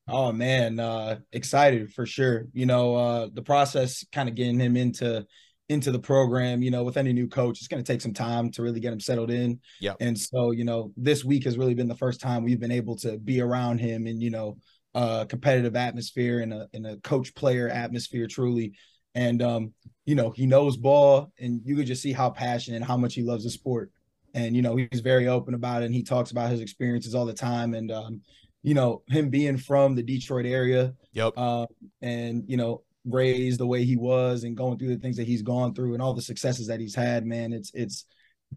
Oh 0.07 0.31
man, 0.31 0.79
uh 0.79 1.19
excited 1.31 1.93
for 1.93 2.05
sure. 2.05 2.45
You 2.53 2.65
know, 2.65 2.95
uh 2.95 3.29
the 3.33 3.41
process 3.41 4.05
kind 4.11 4.29
of 4.29 4.35
getting 4.35 4.59
him 4.59 4.75
into 4.75 5.25
into 5.69 5.91
the 5.91 5.99
program, 5.99 6.61
you 6.61 6.71
know, 6.71 6.83
with 6.83 6.97
any 6.97 7.13
new 7.13 7.27
coach, 7.27 7.59
it's 7.59 7.67
going 7.67 7.83
to 7.83 7.89
take 7.91 8.01
some 8.01 8.13
time 8.13 8.49
to 8.49 8.63
really 8.63 8.79
get 8.79 8.91
him 8.91 8.99
settled 8.99 9.29
in. 9.29 9.59
Yeah. 9.79 9.93
And 9.99 10.17
so, 10.17 10.49
you 10.49 10.65
know, 10.65 10.91
this 10.97 11.23
week 11.23 11.43
has 11.43 11.59
really 11.59 11.75
been 11.75 11.87
the 11.87 11.95
first 11.95 12.19
time 12.19 12.43
we've 12.43 12.59
been 12.59 12.71
able 12.71 12.95
to 12.97 13.19
be 13.19 13.39
around 13.39 13.77
him 13.79 14.05
and, 14.05 14.21
you 14.21 14.31
know, 14.31 14.57
uh 14.95 15.25
competitive 15.25 15.75
atmosphere 15.75 16.39
and 16.39 16.51
a 16.51 16.67
in 16.73 16.85
a 16.85 16.97
coach 16.97 17.33
player 17.35 17.69
atmosphere 17.69 18.27
truly. 18.27 18.73
And 19.15 19.41
um, 19.41 19.73
you 20.05 20.15
know, 20.15 20.31
he 20.31 20.45
knows 20.45 20.77
ball 20.77 21.31
and 21.39 21.61
you 21.63 21.75
could 21.75 21.87
just 21.87 22.01
see 22.01 22.13
how 22.13 22.29
passionate 22.29 22.77
and 22.77 22.85
how 22.85 22.97
much 22.97 23.15
he 23.15 23.23
loves 23.23 23.43
the 23.43 23.49
sport. 23.49 23.91
And 24.33 24.55
you 24.55 24.61
know, 24.61 24.75
he's 24.75 25.01
very 25.01 25.27
open 25.27 25.53
about 25.53 25.81
it 25.81 25.85
and 25.85 25.95
he 25.95 26.03
talks 26.03 26.31
about 26.31 26.51
his 26.51 26.61
experiences 26.61 27.15
all 27.15 27.25
the 27.25 27.33
time 27.33 27.73
and 27.73 27.91
um 27.91 28.21
you 28.61 28.73
know, 28.73 29.03
him 29.07 29.29
being 29.29 29.55
from 29.57 29.95
the 29.95 30.03
Detroit 30.03 30.45
area, 30.45 30.93
Yep. 31.13 31.37
um, 31.37 31.67
and 32.01 32.43
you 32.47 32.57
know, 32.57 32.83
raised 33.05 33.59
the 33.59 33.65
way 33.67 33.85
he 33.85 33.95
was 33.95 34.43
and 34.43 34.57
going 34.57 34.77
through 34.77 34.89
the 34.89 34.97
things 34.97 35.15
that 35.15 35.27
he's 35.27 35.41
gone 35.41 35.73
through 35.73 35.93
and 35.93 36.01
all 36.03 36.13
the 36.13 36.21
successes 36.21 36.67
that 36.67 36.79
he's 36.81 36.93
had, 36.95 37.25
man, 37.25 37.53
it's 37.53 37.71
it's 37.73 38.05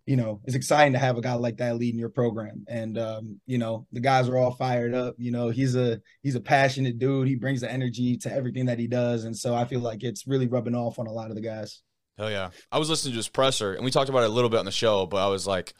you 0.06 0.16
know, 0.16 0.40
it's 0.44 0.56
exciting 0.56 0.94
to 0.94 0.98
have 0.98 1.18
a 1.18 1.20
guy 1.20 1.34
like 1.34 1.58
that 1.58 1.76
leading 1.76 2.00
your 2.00 2.08
program. 2.08 2.64
And 2.66 2.98
um, 2.98 3.40
you 3.46 3.58
know, 3.58 3.86
the 3.92 4.00
guys 4.00 4.28
are 4.28 4.38
all 4.38 4.52
fired 4.52 4.94
up. 4.94 5.14
You 5.18 5.30
know, 5.30 5.50
he's 5.50 5.76
a 5.76 6.00
he's 6.22 6.34
a 6.34 6.40
passionate 6.40 6.98
dude. 6.98 7.28
He 7.28 7.36
brings 7.36 7.60
the 7.60 7.70
energy 7.70 8.16
to 8.18 8.32
everything 8.32 8.66
that 8.66 8.78
he 8.78 8.86
does. 8.86 9.24
And 9.24 9.36
so 9.36 9.54
I 9.54 9.66
feel 9.66 9.80
like 9.80 10.02
it's 10.02 10.26
really 10.26 10.48
rubbing 10.48 10.74
off 10.74 10.98
on 10.98 11.06
a 11.06 11.12
lot 11.12 11.28
of 11.30 11.36
the 11.36 11.42
guys. 11.42 11.82
Hell 12.18 12.30
yeah. 12.30 12.50
I 12.70 12.78
was 12.78 12.90
listening 12.90 13.12
to 13.12 13.16
his 13.16 13.28
presser, 13.28 13.74
and 13.74 13.84
we 13.84 13.90
talked 13.90 14.10
about 14.10 14.22
it 14.22 14.30
a 14.30 14.32
little 14.32 14.50
bit 14.50 14.58
on 14.58 14.64
the 14.64 14.72
show, 14.72 15.06
but 15.06 15.16
I 15.18 15.28
was 15.28 15.46
like, 15.46 15.72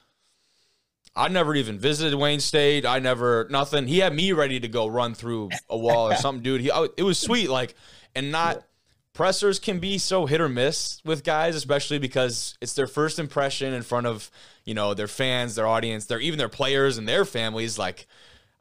I 1.14 1.28
never 1.28 1.54
even 1.54 1.78
visited 1.78 2.18
Wayne 2.18 2.40
State. 2.40 2.86
I 2.86 2.98
never, 2.98 3.46
nothing. 3.50 3.86
He 3.86 3.98
had 3.98 4.14
me 4.14 4.32
ready 4.32 4.58
to 4.60 4.68
go 4.68 4.86
run 4.86 5.14
through 5.14 5.50
a 5.68 5.76
wall 5.76 6.10
or 6.10 6.16
something, 6.16 6.42
dude. 6.42 6.62
He, 6.62 6.70
I, 6.70 6.88
it 6.96 7.02
was 7.02 7.18
sweet. 7.18 7.50
Like, 7.50 7.74
and 8.16 8.32
not, 8.32 8.64
pressers 9.12 9.58
can 9.58 9.78
be 9.78 9.98
so 9.98 10.24
hit 10.24 10.40
or 10.40 10.48
miss 10.48 11.02
with 11.04 11.22
guys, 11.22 11.54
especially 11.54 11.98
because 11.98 12.56
it's 12.62 12.72
their 12.72 12.86
first 12.86 13.18
impression 13.18 13.74
in 13.74 13.82
front 13.82 14.06
of, 14.06 14.30
you 14.64 14.72
know, 14.72 14.94
their 14.94 15.06
fans, 15.06 15.54
their 15.54 15.66
audience, 15.66 16.06
their, 16.06 16.18
even 16.18 16.38
their 16.38 16.48
players 16.48 16.96
and 16.96 17.06
their 17.06 17.26
families. 17.26 17.78
Like, 17.78 18.06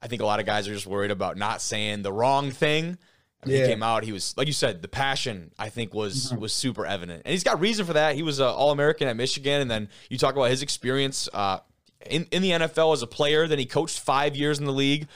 I 0.02 0.08
think 0.08 0.22
a 0.22 0.26
lot 0.26 0.42
of 0.42 0.46
guys 0.46 0.68
are 0.68 0.74
just 0.74 0.88
worried 0.88 1.12
about 1.12 1.38
not 1.38 1.62
saying 1.62 2.02
the 2.02 2.12
wrong 2.12 2.52
thing. 2.52 2.98
I 3.44 3.48
mean, 3.48 3.58
He 3.64 3.68
came 3.68 3.84
out. 3.84 4.04
He 4.04 4.12
was 4.12 4.36
like 4.38 4.48
you 4.48 4.54
said. 4.54 4.82
The 4.82 4.88
passion 4.88 5.52
I 5.58 5.70
think 5.70 5.94
was 5.94 6.34
was 6.40 6.54
super 6.54 6.86
evident, 6.86 7.24
and 7.26 7.32
he's 7.32 7.44
got 7.44 7.60
reason 7.60 7.86
for 7.86 7.94
that. 7.94 8.16
He 8.16 8.24
was 8.24 8.40
an 8.40 8.46
All 8.48 8.72
American 8.72 9.08
at 9.08 9.16
Michigan, 9.16 9.62
and 9.62 9.70
then 9.72 9.90
you 10.10 10.18
talk 10.18 10.36
about 10.36 10.50
his 10.50 10.62
experience 10.62 11.28
uh, 11.34 11.60
in 12.06 12.28
in 12.32 12.42
the 12.42 12.52
NFL 12.52 12.94
as 12.94 13.02
a 13.02 13.08
player. 13.08 13.48
Then 13.48 13.60
he 13.60 13.66
coached 13.66 14.00
five 14.00 14.36
years 14.36 14.60
in 14.60 14.66
the 14.66 14.74
league. 14.74 15.08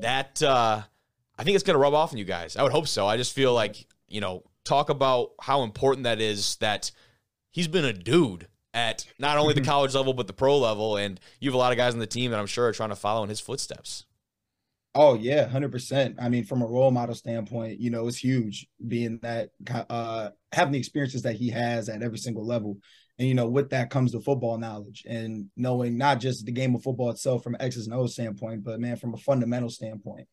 That 0.00 0.42
uh, 0.42 0.82
I 1.38 1.44
think 1.44 1.54
it's 1.54 1.64
going 1.64 1.74
to 1.74 1.78
rub 1.80 1.94
off 1.94 2.12
on 2.12 2.18
you 2.18 2.24
guys. 2.24 2.56
I 2.56 2.62
would 2.62 2.72
hope 2.72 2.88
so. 2.88 3.06
I 3.06 3.16
just 3.16 3.34
feel 3.34 3.52
like 3.54 3.86
you 4.08 4.20
know 4.20 4.42
talk 4.64 4.88
about 4.88 5.32
how 5.40 5.62
important 5.62 6.04
that 6.04 6.20
is. 6.20 6.56
That 6.56 6.90
he's 7.50 7.68
been 7.68 7.84
a 7.84 7.92
dude 7.92 8.48
at 8.74 9.04
not 9.18 9.38
only 9.38 9.54
the 9.54 9.62
college 9.62 9.94
level 9.94 10.12
but 10.14 10.26
the 10.26 10.32
pro 10.32 10.58
level, 10.58 10.96
and 10.96 11.18
you 11.40 11.50
have 11.50 11.54
a 11.54 11.58
lot 11.58 11.72
of 11.72 11.78
guys 11.78 11.92
on 11.92 12.00
the 12.00 12.06
team 12.06 12.30
that 12.30 12.40
I'm 12.40 12.46
sure 12.46 12.66
are 12.66 12.72
trying 12.72 12.90
to 12.90 12.96
follow 12.96 13.22
in 13.22 13.28
his 13.28 13.40
footsteps. 13.40 14.04
Oh 15.00 15.14
yeah, 15.14 15.46
hundred 15.46 15.70
percent. 15.70 16.16
I 16.20 16.28
mean, 16.28 16.42
from 16.42 16.60
a 16.60 16.66
role 16.66 16.90
model 16.90 17.14
standpoint, 17.14 17.78
you 17.78 17.88
know, 17.88 18.08
it's 18.08 18.16
huge 18.16 18.66
being 18.84 19.20
that 19.22 19.50
uh 19.88 20.30
having 20.50 20.72
the 20.72 20.78
experiences 20.80 21.22
that 21.22 21.36
he 21.36 21.50
has 21.50 21.88
at 21.88 22.02
every 22.02 22.18
single 22.18 22.44
level. 22.44 22.78
And 23.16 23.28
you 23.28 23.34
know, 23.34 23.46
with 23.46 23.70
that 23.70 23.90
comes 23.90 24.10
the 24.10 24.20
football 24.20 24.58
knowledge 24.58 25.04
and 25.08 25.46
knowing 25.56 25.98
not 25.98 26.18
just 26.18 26.46
the 26.46 26.50
game 26.50 26.74
of 26.74 26.82
football 26.82 27.10
itself 27.10 27.44
from 27.44 27.56
X's 27.60 27.86
and 27.86 27.94
O's 27.94 28.14
standpoint, 28.14 28.64
but 28.64 28.80
man, 28.80 28.96
from 28.96 29.14
a 29.14 29.18
fundamental 29.18 29.70
standpoint. 29.70 30.26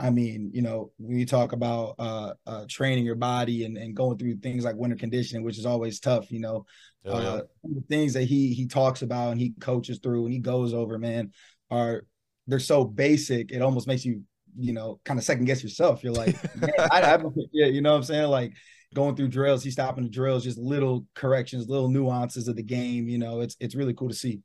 I 0.00 0.10
mean, 0.10 0.50
you 0.52 0.62
know, 0.62 0.90
when 0.98 1.20
you 1.20 1.26
talk 1.26 1.52
about 1.52 1.94
uh, 2.00 2.32
uh 2.44 2.64
training 2.68 3.04
your 3.04 3.14
body 3.14 3.66
and, 3.66 3.76
and 3.76 3.94
going 3.94 4.18
through 4.18 4.38
things 4.38 4.64
like 4.64 4.74
winter 4.74 4.96
conditioning, 4.96 5.44
which 5.44 5.58
is 5.58 5.66
always 5.66 6.00
tough, 6.00 6.32
you 6.32 6.40
know, 6.40 6.66
Hell 7.04 7.22
yeah. 7.22 7.28
uh, 7.28 7.42
the 7.62 7.84
things 7.88 8.14
that 8.14 8.24
he 8.24 8.52
he 8.52 8.66
talks 8.66 9.02
about 9.02 9.30
and 9.30 9.40
he 9.40 9.54
coaches 9.60 10.00
through 10.02 10.24
and 10.24 10.32
he 10.32 10.40
goes 10.40 10.74
over, 10.74 10.98
man, 10.98 11.30
are 11.70 12.02
they're 12.48 12.58
so 12.58 12.84
basic. 12.84 13.52
It 13.52 13.62
almost 13.62 13.86
makes 13.86 14.04
you, 14.04 14.22
you 14.58 14.72
know, 14.72 14.98
kind 15.04 15.18
of 15.18 15.24
second 15.24 15.44
guess 15.44 15.62
yourself. 15.62 16.02
You're 16.02 16.14
like, 16.14 16.34
I, 16.90 17.00
haven't, 17.00 17.36
yeah, 17.52 17.66
you 17.66 17.80
know 17.80 17.92
what 17.92 17.98
I'm 17.98 18.02
saying? 18.02 18.28
Like 18.28 18.54
going 18.94 19.14
through 19.14 19.28
drills, 19.28 19.62
he's 19.62 19.74
stopping 19.74 20.04
the 20.04 20.10
drills, 20.10 20.42
just 20.42 20.58
little 20.58 21.06
corrections, 21.14 21.68
little 21.68 21.88
nuances 21.88 22.48
of 22.48 22.56
the 22.56 22.62
game. 22.62 23.06
You 23.06 23.18
know, 23.18 23.40
it's 23.40 23.56
it's 23.60 23.74
really 23.74 23.94
cool 23.94 24.08
to 24.08 24.14
see. 24.14 24.40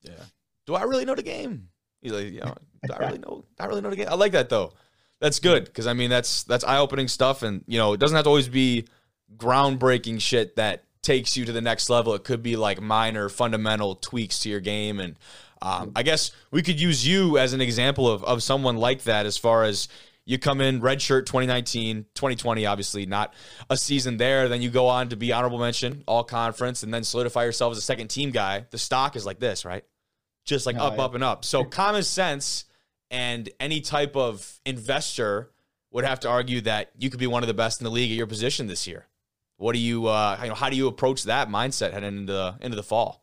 Yeah. 0.00 0.22
Do 0.66 0.76
I 0.76 0.84
really 0.84 1.04
know 1.04 1.16
the 1.16 1.22
game? 1.22 1.68
He's 2.00 2.12
like, 2.12 2.32
yeah, 2.32 2.54
do 2.86 2.92
I 2.94 3.06
really 3.06 3.18
know? 3.18 3.44
I 3.58 3.66
really 3.66 3.80
know 3.80 3.90
the 3.90 3.96
game. 3.96 4.08
I 4.08 4.14
like 4.14 4.32
that 4.32 4.48
though. 4.48 4.72
That's 5.20 5.38
good 5.38 5.64
because 5.66 5.86
I 5.86 5.92
mean 5.92 6.08
that's 6.08 6.44
that's 6.44 6.64
eye 6.64 6.78
opening 6.78 7.08
stuff, 7.08 7.42
and 7.42 7.64
you 7.66 7.78
know 7.78 7.92
it 7.92 8.00
doesn't 8.00 8.14
have 8.16 8.24
to 8.24 8.30
always 8.30 8.48
be 8.48 8.86
groundbreaking 9.36 10.20
shit 10.20 10.56
that 10.56 10.84
takes 11.02 11.36
you 11.36 11.44
to 11.44 11.52
the 11.52 11.60
next 11.60 11.90
level. 11.90 12.14
It 12.14 12.24
could 12.24 12.42
be 12.42 12.56
like 12.56 12.80
minor 12.80 13.28
fundamental 13.28 13.96
tweaks 13.96 14.38
to 14.40 14.48
your 14.48 14.60
game, 14.60 15.00
and 15.00 15.18
um, 15.62 15.92
I 15.94 16.02
guess 16.02 16.30
we 16.50 16.62
could 16.62 16.80
use 16.80 17.06
you 17.06 17.38
as 17.38 17.52
an 17.52 17.60
example 17.60 18.10
of 18.10 18.24
of 18.24 18.42
someone 18.42 18.76
like 18.76 19.04
that 19.04 19.26
as 19.26 19.36
far 19.36 19.64
as. 19.64 19.88
You 20.26 20.38
come 20.38 20.60
in 20.60 20.80
redshirt 20.80 21.26
2019, 21.26 22.04
2020, 22.14 22.64
obviously 22.66 23.04
not 23.04 23.34
a 23.68 23.76
season 23.76 24.16
there. 24.16 24.48
Then 24.48 24.62
you 24.62 24.70
go 24.70 24.86
on 24.86 25.08
to 25.08 25.16
be 25.16 25.32
honorable 25.32 25.58
mention, 25.58 26.04
all 26.06 26.22
conference, 26.22 26.84
and 26.84 26.94
then 26.94 27.02
solidify 27.02 27.44
yourself 27.44 27.72
as 27.72 27.78
a 27.78 27.82
second 27.82 28.08
team 28.08 28.30
guy. 28.30 28.66
The 28.70 28.78
stock 28.78 29.16
is 29.16 29.26
like 29.26 29.40
this, 29.40 29.64
right? 29.64 29.82
just 30.44 30.66
like 30.66 30.76
Oh, 30.78 30.86
up, 30.86 30.96
yeah. 30.96 31.04
up, 31.04 31.14
and 31.14 31.24
up. 31.24 31.44
So 31.44 31.64
common 31.64 32.02
sense 32.02 32.64
and 33.10 33.48
any 33.58 33.80
type 33.80 34.14
of 34.16 34.60
investor 34.64 35.50
would 35.90 36.04
have 36.04 36.20
to 36.20 36.28
argue 36.28 36.60
that 36.62 36.90
you 36.98 37.10
could 37.10 37.20
be 37.20 37.26
one 37.26 37.42
of 37.42 37.46
the 37.48 37.54
best 37.54 37.80
in 37.80 37.84
the 37.84 37.90
league 37.90 38.10
at 38.10 38.16
your 38.16 38.26
position 38.26 38.66
this 38.66 38.86
year. 38.86 39.06
What 39.56 39.72
do 39.72 39.78
you, 39.78 40.06
uh, 40.06 40.38
you 40.42 40.48
know, 40.48 40.54
how 40.54 40.70
do 40.70 40.76
you 40.76 40.86
approach 40.86 41.24
that 41.24 41.48
mindset 41.48 41.92
heading 41.92 42.18
into 42.18 42.32
the 42.32 42.54
into 42.60 42.76
the 42.76 42.82
fall? 42.82 43.19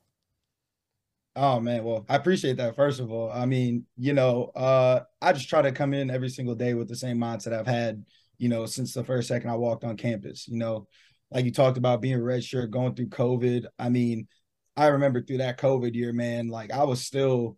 Oh 1.38 1.60
man, 1.60 1.84
well, 1.84 2.06
I 2.10 2.16
appreciate 2.16 2.58
that. 2.58 2.76
First 2.76 3.00
of 3.00 3.12
all, 3.12 3.32
I 3.32 3.46
mean, 3.46 3.86
you 3.96 4.14
know, 4.14 4.52
uh, 4.56 5.02
I 5.22 5.32
just 5.34 5.48
try 5.48 5.62
to 5.62 5.72
come 5.72 5.94
in 5.94 6.10
every 6.10 6.30
single 6.30 6.56
day 6.56 6.74
with 6.74 6.90
the 6.90 6.96
same 6.96 7.18
mindset 7.18 7.54
I've 7.54 7.68
had 7.68 8.04
you 8.38 8.50
know, 8.50 8.66
since 8.66 8.94
the 8.94 9.04
first 9.04 9.28
second 9.28 9.50
I 9.50 9.56
walked 9.56 9.84
on 9.84 9.98
campus. 9.98 10.48
You 10.48 10.58
know, 10.58 10.88
like 11.32 11.46
you 11.46 11.52
talked 11.52 11.78
about 11.78 12.02
being 12.02 12.22
red 12.22 12.44
shirt, 12.44 12.72
going 12.72 12.96
through 12.96 13.10
COVID. 13.10 13.66
I 13.80 13.90
mean, 13.90 14.28
I 14.76 14.88
remember 14.88 15.22
through 15.22 15.40
that 15.40 15.58
COVID 15.60 15.96
year, 15.96 16.14
man, 16.14 16.48
like 16.48 16.72
I 16.72 16.84
was 16.84 17.04
still 17.04 17.58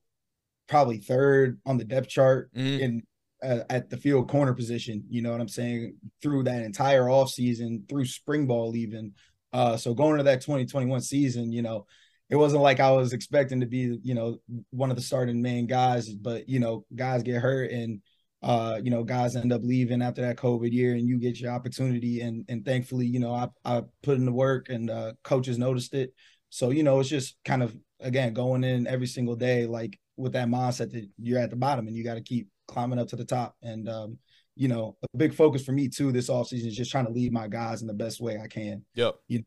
probably 0.67 0.98
third 0.98 1.59
on 1.65 1.77
the 1.77 1.83
depth 1.83 2.07
chart 2.07 2.51
Mhm. 2.53 2.79
in 2.79 3.03
uh, 3.41 3.63
at 3.69 3.89
the 3.89 3.95
field 3.98 4.29
corner 4.29 4.53
position. 4.53 5.03
You 5.09 5.21
know 5.21 5.31
what 5.31 5.39
I'm 5.39 5.48
saying? 5.48 5.95
Through 6.21 6.43
that 6.43 6.62
entire 6.63 7.05
offseason, 7.05 7.88
through 7.88 8.05
spring 8.05 8.48
ball 8.48 8.75
even. 8.75 9.13
Uh, 9.53 9.77
so 9.77 9.93
going 9.93 10.12
into 10.13 10.24
that 10.24 10.41
2021 10.41 11.01
season, 11.01 11.51
you 11.51 11.62
know, 11.62 11.88
it 12.29 12.36
wasn't 12.36 12.62
like 12.62 12.79
I 12.79 12.91
was 12.91 13.13
expecting 13.13 13.59
to 13.62 13.65
be, 13.65 14.00
you 14.03 14.13
know, 14.13 14.38
one 14.69 14.91
of 14.91 14.95
the 14.95 15.01
starting 15.01 15.41
main 15.41 15.65
guys, 15.65 16.09
but 16.09 16.48
you 16.48 16.59
know, 16.59 16.86
guys 16.95 17.24
get 17.24 17.41
hurt 17.41 17.71
and 17.71 18.01
uh, 18.41 18.79
you 18.81 18.89
know, 18.89 19.03
guys 19.03 19.36
end 19.36 19.51
up 19.51 19.62
leaving 19.63 20.01
after 20.01 20.21
that 20.21 20.38
COVID 20.38 20.71
year 20.71 20.93
and 20.93 21.07
you 21.07 21.19
get 21.19 21.39
your 21.39 21.51
opportunity. 21.51 22.21
And 22.21 22.45
and 22.48 22.63
thankfully, 22.63 23.05
you 23.07 23.19
know, 23.19 23.33
I 23.33 23.50
I 23.65 23.83
put 24.03 24.17
in 24.17 24.25
the 24.25 24.31
work 24.31 24.69
and 24.69 24.89
uh 24.89 25.13
coaches 25.24 25.57
noticed 25.57 25.93
it. 25.93 26.13
So, 26.50 26.69
you 26.69 26.83
know, 26.83 27.00
it's 27.00 27.09
just 27.09 27.38
kind 27.43 27.63
of 27.63 27.75
again 28.00 28.33
going 28.33 28.63
in 28.63 28.88
every 28.88 29.07
single 29.07 29.36
day, 29.36 29.65
like 29.65 30.00
with 30.15 30.33
that 30.33 30.48
mindset 30.48 30.91
that 30.91 31.09
you're 31.17 31.39
at 31.39 31.50
the 31.50 31.55
bottom 31.55 31.88
and 31.88 31.95
you 31.95 32.03
got 32.03 32.15
to 32.15 32.21
keep 32.21 32.48
climbing 32.67 33.00
up 33.00 33.07
to 33.09 33.15
the 33.15 33.25
top. 33.25 33.55
And 33.63 33.89
um, 33.89 34.19
you 34.55 34.67
know, 34.67 34.98
a 35.01 35.17
big 35.17 35.33
focus 35.33 35.63
for 35.65 35.71
me 35.71 35.88
too 35.88 36.12
this 36.12 36.29
offseason 36.29 36.67
is 36.67 36.77
just 36.77 36.91
trying 36.91 37.07
to 37.07 37.12
lead 37.12 37.33
my 37.33 37.48
guys 37.48 37.81
in 37.81 37.88
the 37.88 37.93
best 37.93 38.21
way 38.21 38.39
I 38.39 38.48
can. 38.48 38.86
Yep. 38.93 39.15
You 39.27 39.43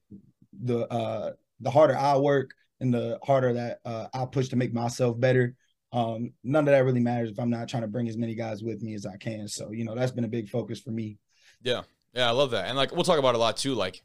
the 0.62 0.87
uh 0.93 1.33
the 1.61 1.71
harder 1.71 1.97
I 1.97 2.17
work 2.17 2.51
and 2.83 2.93
the 2.93 3.19
harder 3.23 3.53
that 3.55 3.81
uh 3.85 4.09
I 4.12 4.27
push 4.27 4.49
to 4.49 4.57
make 4.57 4.75
myself 4.75 5.19
better. 5.19 5.55
Um, 5.93 6.33
none 6.43 6.67
of 6.67 6.73
that 6.73 6.85
really 6.85 7.01
matters 7.01 7.31
if 7.31 7.39
I'm 7.39 7.51
not 7.51 7.69
trying 7.69 7.83
to 7.83 7.89
bring 7.89 8.09
as 8.09 8.17
many 8.17 8.35
guys 8.35 8.62
with 8.62 8.83
me 8.83 8.95
as 8.95 9.05
I 9.05 9.17
can. 9.17 9.47
So, 9.47 9.73
you 9.73 9.85
know, 9.85 9.95
that's 9.95 10.11
been 10.12 10.25
a 10.25 10.29
big 10.29 10.49
focus 10.49 10.81
for 10.81 10.91
me. 10.91 11.19
Yeah, 11.62 11.83
Yeah. 12.15 12.29
I 12.29 12.31
love 12.33 12.51
that. 12.53 12.67
And 12.67 12.77
like 12.77 12.93
we'll 12.93 13.05
talk 13.05 13.19
about 13.19 13.35
a 13.35 13.39
lot 13.39 13.57
too. 13.57 13.75
Like 13.75 14.03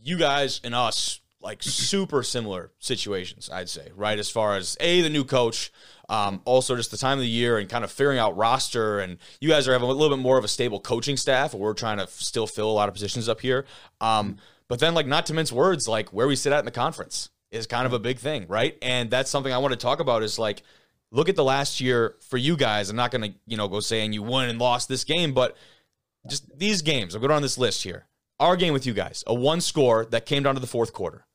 you 0.00 0.18
guys 0.18 0.60
and 0.64 0.74
us, 0.74 1.20
like 1.40 1.62
super 1.62 2.24
similar 2.24 2.72
situations, 2.80 3.48
I'd 3.52 3.68
say, 3.68 3.90
right? 3.94 4.18
As 4.18 4.28
far 4.28 4.56
as 4.56 4.76
a 4.80 5.02
the 5.02 5.08
new 5.08 5.24
coach, 5.24 5.70
um, 6.08 6.42
also 6.44 6.74
just 6.74 6.90
the 6.90 6.96
time 6.96 7.18
of 7.18 7.22
the 7.22 7.28
year 7.28 7.58
and 7.58 7.68
kind 7.68 7.84
of 7.84 7.92
figuring 7.92 8.18
out 8.18 8.36
roster. 8.36 8.98
And 8.98 9.18
you 9.40 9.48
guys 9.48 9.68
are 9.68 9.72
having 9.72 9.88
a 9.88 9.92
little 9.92 10.16
bit 10.16 10.20
more 10.20 10.38
of 10.38 10.44
a 10.44 10.48
stable 10.48 10.80
coaching 10.80 11.16
staff. 11.16 11.54
We're 11.54 11.74
trying 11.74 11.98
to 11.98 12.08
still 12.08 12.48
fill 12.48 12.68
a 12.68 12.72
lot 12.72 12.88
of 12.88 12.94
positions 12.94 13.28
up 13.28 13.40
here. 13.40 13.66
Um, 14.00 14.38
but 14.66 14.80
then, 14.80 14.94
like, 14.94 15.06
not 15.06 15.26
to 15.26 15.34
mince 15.34 15.52
words, 15.52 15.86
like 15.86 16.08
where 16.08 16.26
we 16.26 16.34
sit 16.34 16.52
at 16.52 16.58
in 16.58 16.64
the 16.64 16.70
conference 16.70 17.30
is 17.50 17.66
kind 17.66 17.86
of 17.86 17.92
a 17.92 17.98
big 17.98 18.18
thing, 18.18 18.46
right? 18.48 18.76
And 18.82 19.10
that's 19.10 19.30
something 19.30 19.52
I 19.52 19.58
want 19.58 19.72
to 19.72 19.78
talk 19.78 20.00
about. 20.00 20.22
Is 20.22 20.38
like 20.38 20.62
look 21.10 21.28
at 21.28 21.36
the 21.36 21.44
last 21.44 21.80
year 21.80 22.16
for 22.20 22.36
you 22.36 22.56
guys. 22.56 22.90
I'm 22.90 22.96
not 22.96 23.10
going 23.10 23.32
to, 23.32 23.38
you 23.46 23.56
know, 23.56 23.68
go 23.68 23.80
saying 23.80 24.12
you 24.12 24.22
won 24.22 24.48
and 24.48 24.58
lost 24.58 24.88
this 24.88 25.04
game, 25.04 25.32
but 25.32 25.56
just 26.28 26.58
these 26.58 26.82
games. 26.82 27.14
I'll 27.14 27.20
go 27.20 27.28
down 27.28 27.42
this 27.42 27.58
list 27.58 27.82
here. 27.82 28.06
Our 28.40 28.56
game 28.56 28.72
with 28.72 28.86
you 28.86 28.94
guys, 28.94 29.24
a 29.26 29.34
one 29.34 29.60
score 29.60 30.04
that 30.06 30.26
came 30.26 30.42
down 30.42 30.54
to 30.54 30.60
the 30.60 30.66
fourth 30.66 30.92
quarter. 30.92 31.26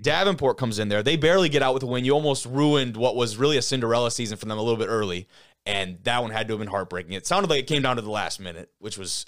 Davenport 0.00 0.56
comes 0.56 0.78
in 0.78 0.88
there. 0.88 1.02
They 1.02 1.16
barely 1.16 1.48
get 1.48 1.62
out 1.62 1.74
with 1.74 1.82
a 1.82 1.86
win. 1.86 2.04
You 2.04 2.12
almost 2.12 2.46
ruined 2.46 2.96
what 2.96 3.16
was 3.16 3.36
really 3.36 3.56
a 3.56 3.62
Cinderella 3.62 4.10
season 4.10 4.36
for 4.36 4.46
them 4.46 4.58
a 4.58 4.62
little 4.62 4.78
bit 4.78 4.88
early. 4.88 5.28
And 5.66 5.98
that 6.02 6.20
one 6.20 6.30
had 6.30 6.48
to 6.48 6.54
have 6.54 6.58
been 6.58 6.68
heartbreaking. 6.68 7.12
It 7.12 7.26
sounded 7.26 7.48
like 7.48 7.60
it 7.60 7.66
came 7.66 7.82
down 7.82 7.96
to 7.96 8.02
the 8.02 8.10
last 8.10 8.40
minute, 8.40 8.70
which 8.78 8.98
was 8.98 9.24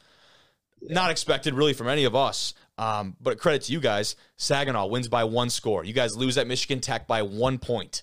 not 0.83 1.11
expected 1.11 1.55
really 1.55 1.73
from 1.73 1.89
any 1.89 2.05
of 2.05 2.15
us. 2.15 2.53
Um, 2.79 3.17
but 3.21 3.39
credit 3.39 3.63
to 3.63 3.73
you 3.73 3.81
guys. 3.81 4.17
Saginaw 4.37 4.87
wins 4.87 5.09
by 5.09 5.25
one 5.25 5.51
score. 5.51 5.85
You 5.85 5.93
guys 5.93 6.17
lose 6.17 6.37
at 6.37 6.47
Michigan 6.47 6.81
Tech 6.81 7.07
by 7.07 7.23
one 7.23 7.59
point. 7.59 8.03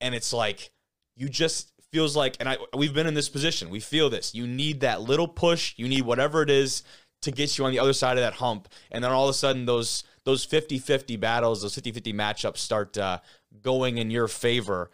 And 0.00 0.14
it's 0.14 0.32
like, 0.32 0.70
you 1.16 1.28
just 1.28 1.72
feels 1.92 2.16
like, 2.16 2.36
and 2.40 2.48
I 2.48 2.56
we've 2.76 2.94
been 2.94 3.06
in 3.06 3.14
this 3.14 3.28
position. 3.28 3.70
We 3.70 3.80
feel 3.80 4.10
this. 4.10 4.34
You 4.34 4.46
need 4.46 4.80
that 4.80 5.02
little 5.02 5.28
push. 5.28 5.74
You 5.76 5.88
need 5.88 6.02
whatever 6.02 6.42
it 6.42 6.50
is 6.50 6.82
to 7.22 7.30
get 7.30 7.56
you 7.56 7.64
on 7.64 7.70
the 7.70 7.78
other 7.78 7.92
side 7.92 8.16
of 8.16 8.22
that 8.22 8.34
hump. 8.34 8.68
And 8.90 9.02
then 9.04 9.12
all 9.12 9.24
of 9.24 9.30
a 9.30 9.34
sudden, 9.34 9.66
those 9.66 10.04
those 10.24 10.46
50-50 10.46 11.20
battles, 11.20 11.60
those 11.60 11.76
50-50 11.76 12.14
matchups 12.14 12.56
start 12.56 12.96
uh, 12.96 13.18
going 13.60 13.98
in 13.98 14.10
your 14.10 14.26
favor. 14.26 14.90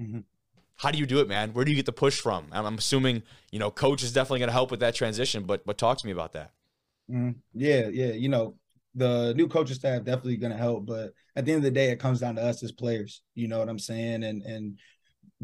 Mhm. 0.00 0.24
How 0.76 0.90
do 0.90 0.98
you 0.98 1.04
do 1.06 1.20
it, 1.20 1.28
man? 1.28 1.52
Where 1.52 1.64
do 1.64 1.70
you 1.70 1.76
get 1.76 1.84
the 1.86 1.92
push 1.92 2.18
from? 2.20 2.46
I'm, 2.50 2.64
I'm 2.64 2.78
assuming 2.78 3.22
you 3.52 3.58
know 3.58 3.70
coach 3.70 4.02
is 4.02 4.12
definitely 4.12 4.40
going 4.40 4.48
to 4.48 4.54
help 4.54 4.70
with 4.70 4.80
that 4.80 4.94
transition. 4.94 5.44
But 5.44 5.64
but 5.64 5.78
talk 5.78 5.98
to 5.98 6.06
me 6.06 6.12
about 6.12 6.32
that. 6.32 6.50
Mhm. 7.10 7.36
Yeah, 7.54 7.88
yeah. 7.88 8.12
You 8.12 8.28
know, 8.28 8.54
the 8.94 9.32
new 9.34 9.48
coaching 9.48 9.76
staff 9.76 10.04
definitely 10.04 10.36
going 10.36 10.52
to 10.52 10.58
help, 10.58 10.86
but 10.86 11.12
at 11.34 11.44
the 11.44 11.52
end 11.52 11.58
of 11.58 11.64
the 11.64 11.70
day, 11.70 11.90
it 11.90 11.98
comes 11.98 12.20
down 12.20 12.36
to 12.36 12.42
us 12.42 12.62
as 12.62 12.72
players. 12.72 13.22
You 13.34 13.48
know 13.48 13.58
what 13.58 13.68
I'm 13.68 13.78
saying? 13.78 14.22
And 14.22 14.42
and 14.42 14.78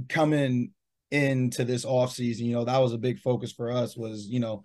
coming 0.09 0.73
into 1.11 1.65
this 1.65 1.85
off 1.85 2.13
season, 2.13 2.47
you 2.47 2.55
know, 2.55 2.65
that 2.65 2.79
was 2.79 2.93
a 2.93 2.99
big 2.99 3.19
focus 3.21 3.53
for 3.53 3.71
us. 3.71 3.97
Was 3.97 4.27
you 4.27 4.41
know, 4.41 4.65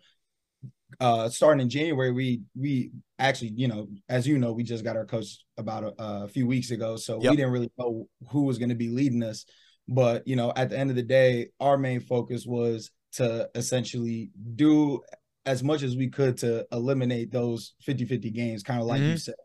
uh, 0.99 1.29
starting 1.29 1.61
in 1.61 1.69
January, 1.69 2.11
we 2.11 2.41
we 2.55 2.91
actually, 3.19 3.53
you 3.55 3.67
know, 3.67 3.87
as 4.09 4.27
you 4.27 4.37
know, 4.37 4.51
we 4.51 4.63
just 4.63 4.83
got 4.83 4.97
our 4.97 5.05
coach 5.05 5.39
about 5.57 5.83
a, 5.83 5.93
a 5.97 6.27
few 6.27 6.45
weeks 6.45 6.71
ago, 6.71 6.97
so 6.97 7.21
Yep. 7.21 7.31
we 7.31 7.37
didn't 7.37 7.51
really 7.51 7.71
know 7.77 8.07
who 8.29 8.43
was 8.43 8.57
going 8.57 8.69
to 8.69 8.75
be 8.75 8.89
leading 8.89 9.23
us. 9.23 9.45
But 9.87 10.27
you 10.27 10.35
know, 10.35 10.51
at 10.55 10.69
the 10.69 10.77
end 10.77 10.89
of 10.89 10.95
the 10.95 11.03
day, 11.03 11.49
our 11.59 11.77
main 11.77 11.99
focus 11.99 12.45
was 12.45 12.91
to 13.13 13.49
essentially 13.55 14.31
do 14.55 15.01
as 15.45 15.63
much 15.63 15.83
as 15.83 15.95
we 15.95 16.09
could 16.09 16.38
to 16.38 16.65
eliminate 16.71 17.31
those 17.31 17.73
50-50 17.81 18.31
games, 18.31 18.63
kind 18.63 18.79
of 18.81 18.88
like 18.88 19.01
you 19.01 19.15
Mhm. 19.15 19.19
said. 19.19 19.35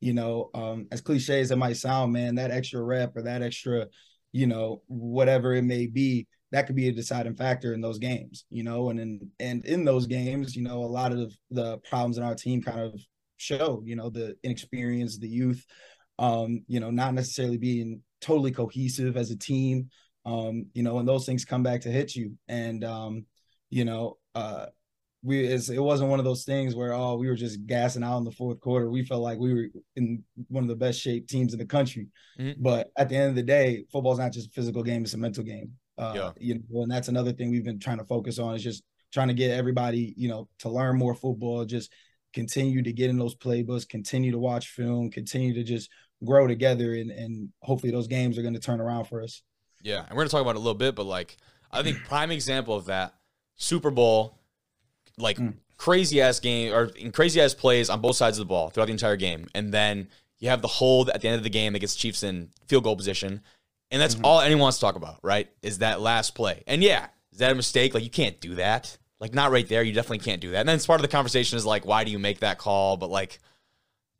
You 0.00 0.12
know, 0.14 0.50
um, 0.54 0.88
as 0.92 1.00
cliche 1.00 1.40
as 1.40 1.50
it 1.50 1.56
might 1.56 1.76
sound, 1.78 2.12
man, 2.12 2.34
that 2.36 2.50
extra 2.50 2.82
rep 2.82 3.16
or 3.16 3.22
that 3.22 3.42
extra, 3.42 3.88
you 4.32 4.46
know, 4.46 4.82
whatever 4.88 5.54
it 5.54 5.62
may 5.62 5.86
be, 5.86 6.26
that 6.52 6.66
could 6.66 6.76
be 6.76 6.88
a 6.88 6.92
deciding 6.92 7.34
factor 7.34 7.72
in 7.74 7.80
those 7.80 7.98
games, 7.98 8.44
you 8.50 8.62
know, 8.62 8.90
and 8.90 9.00
in 9.00 9.30
and 9.40 9.64
in 9.64 9.84
those 9.84 10.06
games, 10.06 10.54
you 10.54 10.62
know, 10.62 10.82
a 10.84 10.86
lot 10.86 11.12
of 11.12 11.34
the 11.50 11.78
problems 11.78 12.18
in 12.18 12.24
our 12.24 12.34
team 12.34 12.62
kind 12.62 12.80
of 12.80 13.00
show, 13.38 13.82
you 13.86 13.96
know, 13.96 14.10
the 14.10 14.36
inexperience, 14.42 15.18
the 15.18 15.28
youth, 15.28 15.64
um, 16.18 16.62
you 16.68 16.80
know, 16.80 16.90
not 16.90 17.14
necessarily 17.14 17.58
being 17.58 18.02
totally 18.20 18.50
cohesive 18.52 19.16
as 19.16 19.30
a 19.30 19.36
team. 19.38 19.88
Um, 20.24 20.66
you 20.74 20.82
know, 20.82 20.98
and 20.98 21.08
those 21.08 21.24
things 21.26 21.44
come 21.44 21.62
back 21.62 21.82
to 21.82 21.90
hit 21.90 22.14
you. 22.16 22.36
And 22.48 22.84
um, 22.84 23.26
you 23.70 23.84
know, 23.84 24.18
uh 24.34 24.66
we 25.26 25.44
it's, 25.44 25.68
it 25.68 25.82
wasn't 25.82 26.08
one 26.08 26.18
of 26.20 26.24
those 26.24 26.44
things 26.44 26.74
where 26.74 26.92
oh 26.92 27.16
we 27.16 27.26
were 27.28 27.34
just 27.34 27.66
gassing 27.66 28.04
out 28.04 28.18
in 28.18 28.24
the 28.24 28.30
fourth 28.30 28.60
quarter. 28.60 28.88
We 28.88 29.04
felt 29.04 29.22
like 29.22 29.38
we 29.38 29.52
were 29.52 29.66
in 29.96 30.22
one 30.48 30.62
of 30.62 30.68
the 30.68 30.76
best 30.76 31.00
shaped 31.00 31.28
teams 31.28 31.52
in 31.52 31.58
the 31.58 31.66
country. 31.66 32.06
Mhm. 32.38 32.56
But 32.58 32.92
at 32.96 33.08
the 33.08 33.16
end 33.16 33.30
of 33.30 33.34
the 33.34 33.42
day, 33.42 33.84
football's 33.90 34.18
not 34.18 34.32
just 34.32 34.48
a 34.48 34.52
physical 34.52 34.82
game; 34.82 35.02
it's 35.02 35.14
a 35.14 35.18
mental 35.18 35.44
game. 35.44 35.72
Uh, 35.98 36.12
Yeah. 36.14 36.32
You 36.38 36.54
know, 36.70 36.82
and 36.82 36.90
that's 36.90 37.08
another 37.08 37.32
thing 37.32 37.50
we've 37.50 37.64
been 37.64 37.80
trying 37.80 37.98
to 37.98 38.04
focus 38.04 38.38
on 38.38 38.54
is 38.54 38.62
just 38.62 38.82
trying 39.12 39.28
to 39.28 39.34
get 39.34 39.50
everybody 39.50 40.14
you 40.16 40.28
know 40.28 40.48
to 40.60 40.68
learn 40.68 40.96
more 40.96 41.14
football. 41.14 41.64
Just 41.64 41.92
continue 42.32 42.82
to 42.82 42.92
get 42.92 43.10
in 43.10 43.18
those 43.18 43.34
playbooks, 43.34 43.88
continue 43.88 44.30
to 44.30 44.38
watch 44.38 44.68
film, 44.68 45.10
continue 45.10 45.54
to 45.54 45.64
just 45.64 45.90
grow 46.24 46.46
together, 46.46 46.94
and 46.94 47.10
and 47.10 47.48
hopefully 47.62 47.90
those 47.90 48.06
games 48.06 48.38
are 48.38 48.42
going 48.42 48.54
to 48.54 48.60
turn 48.60 48.80
around 48.80 49.06
for 49.06 49.22
us. 49.22 49.42
Yeah, 49.82 50.04
and 50.06 50.10
we're 50.10 50.22
gonna 50.22 50.30
talk 50.30 50.42
about 50.42 50.56
it 50.56 50.58
a 50.58 50.66
little 50.66 50.74
bit, 50.74 50.94
but 50.94 51.06
like 51.06 51.36
I 51.72 51.82
think 51.82 52.04
prime 52.04 52.30
example 52.30 52.74
of 52.76 52.86
that 52.86 53.14
Super 53.56 53.90
Bowl, 53.90 54.38
like 55.18 55.38
Mm. 55.38 55.54
crazy 55.76 56.20
ass 56.20 56.40
game 56.40 56.72
or 56.72 56.90
crazy 57.12 57.40
ass 57.40 57.54
plays 57.54 57.88
on 57.90 58.00
both 58.00 58.16
sides 58.16 58.38
of 58.38 58.46
the 58.46 58.48
ball 58.48 58.70
throughout 58.70 58.86
the 58.86 58.92
entire 58.92 59.16
game, 59.16 59.46
and 59.54 59.72
then 59.72 60.08
you 60.38 60.48
have 60.48 60.62
the 60.62 60.68
hold 60.68 61.08
at 61.10 61.20
the 61.22 61.28
end 61.28 61.36
of 61.36 61.42
the 61.42 61.50
game 61.50 61.72
that 61.72 61.78
gets 61.80 61.94
Chiefs 61.96 62.22
in 62.22 62.50
field 62.66 62.84
goal 62.84 62.96
position, 62.96 63.40
and 63.90 64.02
that's 64.02 64.16
all 64.22 64.40
anyone 64.40 64.62
wants 64.62 64.78
to 64.78 64.82
talk 64.82 64.96
about, 64.96 65.18
right? 65.22 65.48
Is 65.62 65.78
that 65.78 66.00
last 66.00 66.34
play? 66.34 66.62
And 66.66 66.82
yeah, 66.82 67.06
is 67.32 67.38
that 67.38 67.52
a 67.52 67.54
mistake? 67.54 67.94
Like 67.94 68.04
you 68.04 68.10
can't 68.10 68.40
do 68.40 68.56
that. 68.56 68.98
Like 69.20 69.32
not 69.32 69.50
right 69.50 69.66
there. 69.66 69.82
You 69.82 69.92
definitely 69.92 70.18
can't 70.18 70.40
do 70.42 70.50
that. 70.50 70.60
And 70.60 70.68
then 70.68 70.76
it's 70.76 70.86
part 70.86 71.00
of 71.00 71.02
the 71.02 71.08
conversation 71.08 71.56
is 71.56 71.64
like, 71.64 71.86
why 71.86 72.04
do 72.04 72.10
you 72.10 72.18
make 72.18 72.40
that 72.40 72.58
call? 72.58 72.98
But 72.98 73.08
like, 73.08 73.38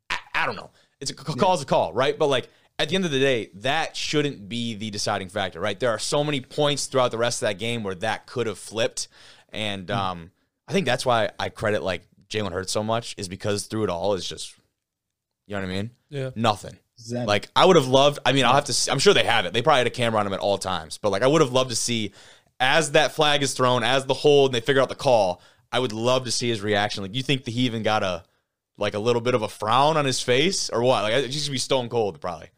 I, 0.09 0.17
I 0.33 0.45
don't 0.47 0.55
know. 0.55 0.71
It's 0.99 1.11
a 1.11 1.13
c- 1.13 1.23
call 1.35 1.53
is 1.53 1.61
a 1.61 1.65
call, 1.65 1.93
right? 1.93 2.17
But 2.17 2.27
like 2.27 2.49
at 2.79 2.89
the 2.89 2.95
end 2.95 3.05
of 3.05 3.11
the 3.11 3.19
day, 3.19 3.49
that 3.55 3.95
shouldn't 3.95 4.49
be 4.49 4.73
the 4.73 4.89
deciding 4.89 5.29
factor, 5.29 5.59
right? 5.59 5.79
There 5.79 5.91
are 5.91 5.99
so 5.99 6.23
many 6.23 6.41
points 6.41 6.87
throughout 6.87 7.11
the 7.11 7.17
rest 7.19 7.43
of 7.43 7.47
that 7.47 7.59
game 7.59 7.83
where 7.83 7.93
that 7.95 8.25
could 8.25 8.47
have 8.47 8.57
flipped, 8.57 9.07
and 9.49 9.89
um, 9.91 10.31
I 10.67 10.73
think 10.73 10.85
that's 10.85 11.05
why 11.05 11.31
I 11.39 11.49
credit 11.49 11.83
like 11.83 12.07
Jalen 12.29 12.51
Hurts 12.51 12.71
so 12.71 12.83
much 12.83 13.15
is 13.17 13.27
because 13.27 13.67
through 13.67 13.85
it 13.85 13.89
all 13.89 14.13
is 14.13 14.27
just, 14.27 14.55
you 15.45 15.55
know 15.55 15.61
what 15.61 15.69
I 15.69 15.73
mean? 15.73 15.91
Yeah. 16.09 16.31
Nothing. 16.35 16.77
Zen. 16.99 17.25
Like 17.25 17.49
I 17.55 17.65
would 17.65 17.75
have 17.75 17.87
loved. 17.87 18.19
I 18.25 18.33
mean, 18.33 18.45
I'll 18.45 18.53
have 18.53 18.65
to. 18.65 18.73
See, 18.73 18.91
I'm 18.91 18.99
sure 18.99 19.13
they 19.13 19.23
have 19.23 19.45
it. 19.45 19.53
They 19.53 19.61
probably 19.61 19.79
had 19.79 19.87
a 19.87 19.91
camera 19.91 20.19
on 20.19 20.27
him 20.27 20.33
at 20.33 20.39
all 20.39 20.57
times. 20.57 20.97
But 20.97 21.11
like, 21.11 21.21
I 21.21 21.27
would 21.27 21.41
have 21.41 21.51
loved 21.51 21.69
to 21.69 21.75
see 21.75 22.11
as 22.59 22.91
that 22.91 23.11
flag 23.11 23.43
is 23.43 23.53
thrown, 23.53 23.83
as 23.83 24.05
the 24.05 24.13
hold, 24.13 24.49
and 24.49 24.55
they 24.55 24.65
figure 24.65 24.81
out 24.81 24.89
the 24.89 24.95
call. 24.95 25.41
I 25.71 25.79
would 25.79 25.93
love 25.93 26.25
to 26.25 26.31
see 26.31 26.49
his 26.49 26.61
reaction. 26.61 27.03
Like, 27.03 27.13
you 27.13 27.21
think 27.21 27.43
that 27.43 27.51
he 27.51 27.61
even 27.61 27.83
got 27.83 28.01
a 28.03 28.23
like 28.77 28.93
a 28.93 28.99
little 28.99 29.21
bit 29.21 29.35
of 29.35 29.41
a 29.41 29.47
frown 29.47 29.97
on 29.97 30.05
his 30.05 30.21
face 30.21 30.69
or 30.69 30.81
what? 30.81 31.03
Like, 31.03 31.13
it 31.13 31.25
used 31.25 31.45
to 31.45 31.51
be 31.51 31.57
stone 31.57 31.89
cold, 31.89 32.19
probably. 32.19 32.49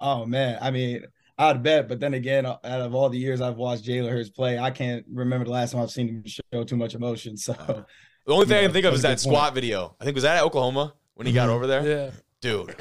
Oh 0.00 0.24
man, 0.24 0.58
I 0.60 0.70
mean, 0.70 1.04
I'd 1.38 1.62
bet, 1.62 1.88
but 1.88 2.00
then 2.00 2.14
again, 2.14 2.46
out 2.46 2.60
of 2.64 2.94
all 2.94 3.08
the 3.08 3.18
years 3.18 3.40
I've 3.40 3.56
watched 3.56 3.84
Jalen 3.84 4.10
Hurts 4.10 4.28
play, 4.30 4.58
I 4.58 4.70
can't 4.70 5.04
remember 5.12 5.44
the 5.44 5.52
last 5.52 5.72
time 5.72 5.82
I've 5.82 5.90
seen 5.90 6.08
him 6.08 6.24
show 6.26 6.64
too 6.64 6.76
much 6.76 6.94
emotion. 6.94 7.36
So 7.36 7.52
The 7.54 8.32
only 8.34 8.46
thing 8.46 8.58
I 8.58 8.62
can 8.62 8.72
think 8.72 8.84
of 8.86 8.92
is 8.94 9.02
that 9.02 9.10
that's 9.10 9.22
a 9.24 9.28
good 9.28 9.30
point. 9.32 9.38
squat 9.40 9.54
video. 9.54 9.96
I 10.00 10.04
think 10.04 10.14
was 10.16 10.24
that 10.24 10.36
at 10.38 10.42
Oklahoma 10.42 10.94
when 11.14 11.26
he 11.26 11.32
got 11.32 11.48
Mhm. 11.48 11.52
over 11.52 11.66
there, 11.66 11.86
Yeah. 11.88 12.10
dude. 12.42 12.74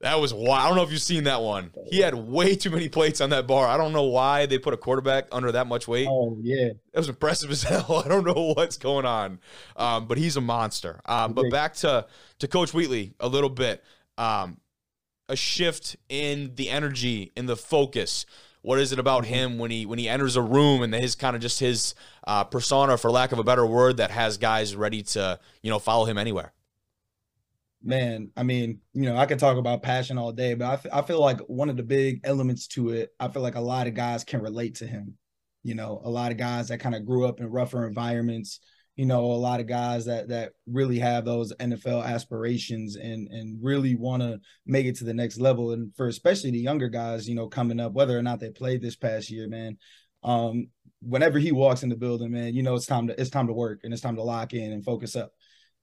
That 0.00 0.20
was 0.20 0.32
wild. 0.32 0.48
I 0.64 0.68
don't 0.68 0.76
know 0.76 0.82
if 0.84 0.92
you've 0.92 1.00
seen 1.02 1.24
that 1.24 1.40
one. 1.42 1.72
He 1.90 1.98
had 2.00 2.14
way 2.14 2.54
too 2.54 2.70
many 2.70 2.88
plates 2.88 3.20
on 3.20 3.30
that 3.30 3.46
bar. 3.48 3.66
I 3.66 3.76
don't 3.76 3.92
know 3.92 4.04
why 4.04 4.46
they 4.46 4.56
put 4.58 4.72
a 4.72 4.76
quarterback 4.76 5.26
under 5.32 5.50
that 5.52 5.66
much 5.66 5.88
weight. 5.88 6.06
Oh 6.08 6.36
yeah, 6.40 6.66
It 6.66 6.78
was 6.94 7.08
impressive 7.08 7.50
as 7.50 7.62
hell. 7.64 8.02
I 8.04 8.08
don't 8.08 8.24
know 8.24 8.52
what's 8.56 8.76
going 8.76 9.06
on, 9.06 9.40
um, 9.76 10.06
but 10.06 10.16
he's 10.18 10.36
a 10.36 10.40
monster. 10.40 11.00
Um, 11.06 11.32
but 11.32 11.50
back 11.50 11.74
to 11.76 12.06
to 12.40 12.46
Coach 12.48 12.72
Wheatley 12.74 13.14
a 13.18 13.28
little 13.28 13.50
bit. 13.50 13.82
Um, 14.18 14.58
a 15.28 15.36
shift 15.36 15.96
in 16.08 16.54
the 16.54 16.70
energy, 16.70 17.32
in 17.36 17.46
the 17.46 17.56
focus. 17.56 18.26
What 18.62 18.78
is 18.78 18.92
it 18.92 18.98
about 18.98 19.24
him 19.24 19.58
when 19.58 19.70
he 19.70 19.86
when 19.86 19.98
he 19.98 20.08
enters 20.08 20.36
a 20.36 20.42
room 20.42 20.82
and 20.82 20.94
his 20.94 21.14
kind 21.14 21.36
of 21.36 21.42
just 21.42 21.60
his 21.60 21.94
uh, 22.26 22.44
persona, 22.44 22.98
for 22.98 23.10
lack 23.10 23.32
of 23.32 23.38
a 23.38 23.44
better 23.44 23.64
word, 23.64 23.98
that 23.98 24.10
has 24.10 24.36
guys 24.36 24.74
ready 24.74 25.02
to 25.02 25.38
you 25.62 25.70
know 25.70 25.78
follow 25.78 26.04
him 26.04 26.18
anywhere? 26.18 26.52
man. 27.82 28.30
I 28.36 28.42
mean, 28.42 28.80
you 28.92 29.02
know, 29.02 29.16
I 29.16 29.26
could 29.26 29.38
talk 29.38 29.56
about 29.56 29.82
passion 29.82 30.18
all 30.18 30.32
day, 30.32 30.54
but 30.54 30.66
I, 30.66 30.72
f- 30.74 30.86
I 30.92 31.02
feel 31.02 31.20
like 31.20 31.40
one 31.40 31.68
of 31.68 31.76
the 31.76 31.82
big 31.82 32.20
elements 32.24 32.66
to 32.68 32.90
it. 32.90 33.10
I 33.20 33.28
feel 33.28 33.42
like 33.42 33.54
a 33.54 33.60
lot 33.60 33.86
of 33.86 33.94
guys 33.94 34.24
can 34.24 34.42
relate 34.42 34.76
to 34.76 34.86
him. 34.86 35.14
You 35.62 35.74
know, 35.74 36.00
a 36.04 36.10
lot 36.10 36.30
of 36.30 36.38
guys 36.38 36.68
that 36.68 36.80
kind 36.80 36.94
of 36.94 37.04
grew 37.04 37.26
up 37.26 37.40
in 37.40 37.50
rougher 37.50 37.86
environments. 37.86 38.60
You 38.98 39.06
know, 39.06 39.24
a 39.24 39.40
lot 39.40 39.60
of 39.60 39.66
guys 39.66 40.04
that 40.04 40.28
that 40.28 40.52
really 40.66 40.98
have 40.98 41.24
those 41.24 41.54
NFL 41.54 42.04
aspirations 42.04 42.96
and 42.96 43.28
and 43.28 43.58
really 43.62 43.94
want 43.94 44.22
to 44.22 44.40
make 44.66 44.84
it 44.84 44.96
to 44.96 45.04
the 45.04 45.14
next 45.14 45.40
level. 45.40 45.72
And 45.72 45.94
for 45.96 46.08
especially 46.08 46.50
the 46.50 46.58
younger 46.58 46.90
guys, 46.90 47.26
you 47.26 47.34
know, 47.34 47.48
coming 47.48 47.80
up, 47.80 47.92
whether 47.92 48.18
or 48.18 48.22
not 48.22 48.40
they 48.40 48.50
played 48.50 48.82
this 48.82 48.96
past 48.96 49.30
year, 49.30 49.48
man. 49.48 49.78
Um, 50.22 50.68
whenever 51.00 51.38
he 51.38 51.52
walks 51.52 51.82
in 51.82 51.88
the 51.88 51.96
building, 51.96 52.32
man, 52.32 52.54
you 52.54 52.62
know 52.62 52.74
it's 52.74 52.86
time 52.86 53.06
to 53.06 53.18
it's 53.18 53.30
time 53.30 53.46
to 53.46 53.52
work 53.54 53.80
and 53.84 53.92
it's 53.92 54.02
time 54.02 54.16
to 54.16 54.22
lock 54.22 54.52
in 54.52 54.72
and 54.72 54.84
focus 54.84 55.16
up 55.16 55.32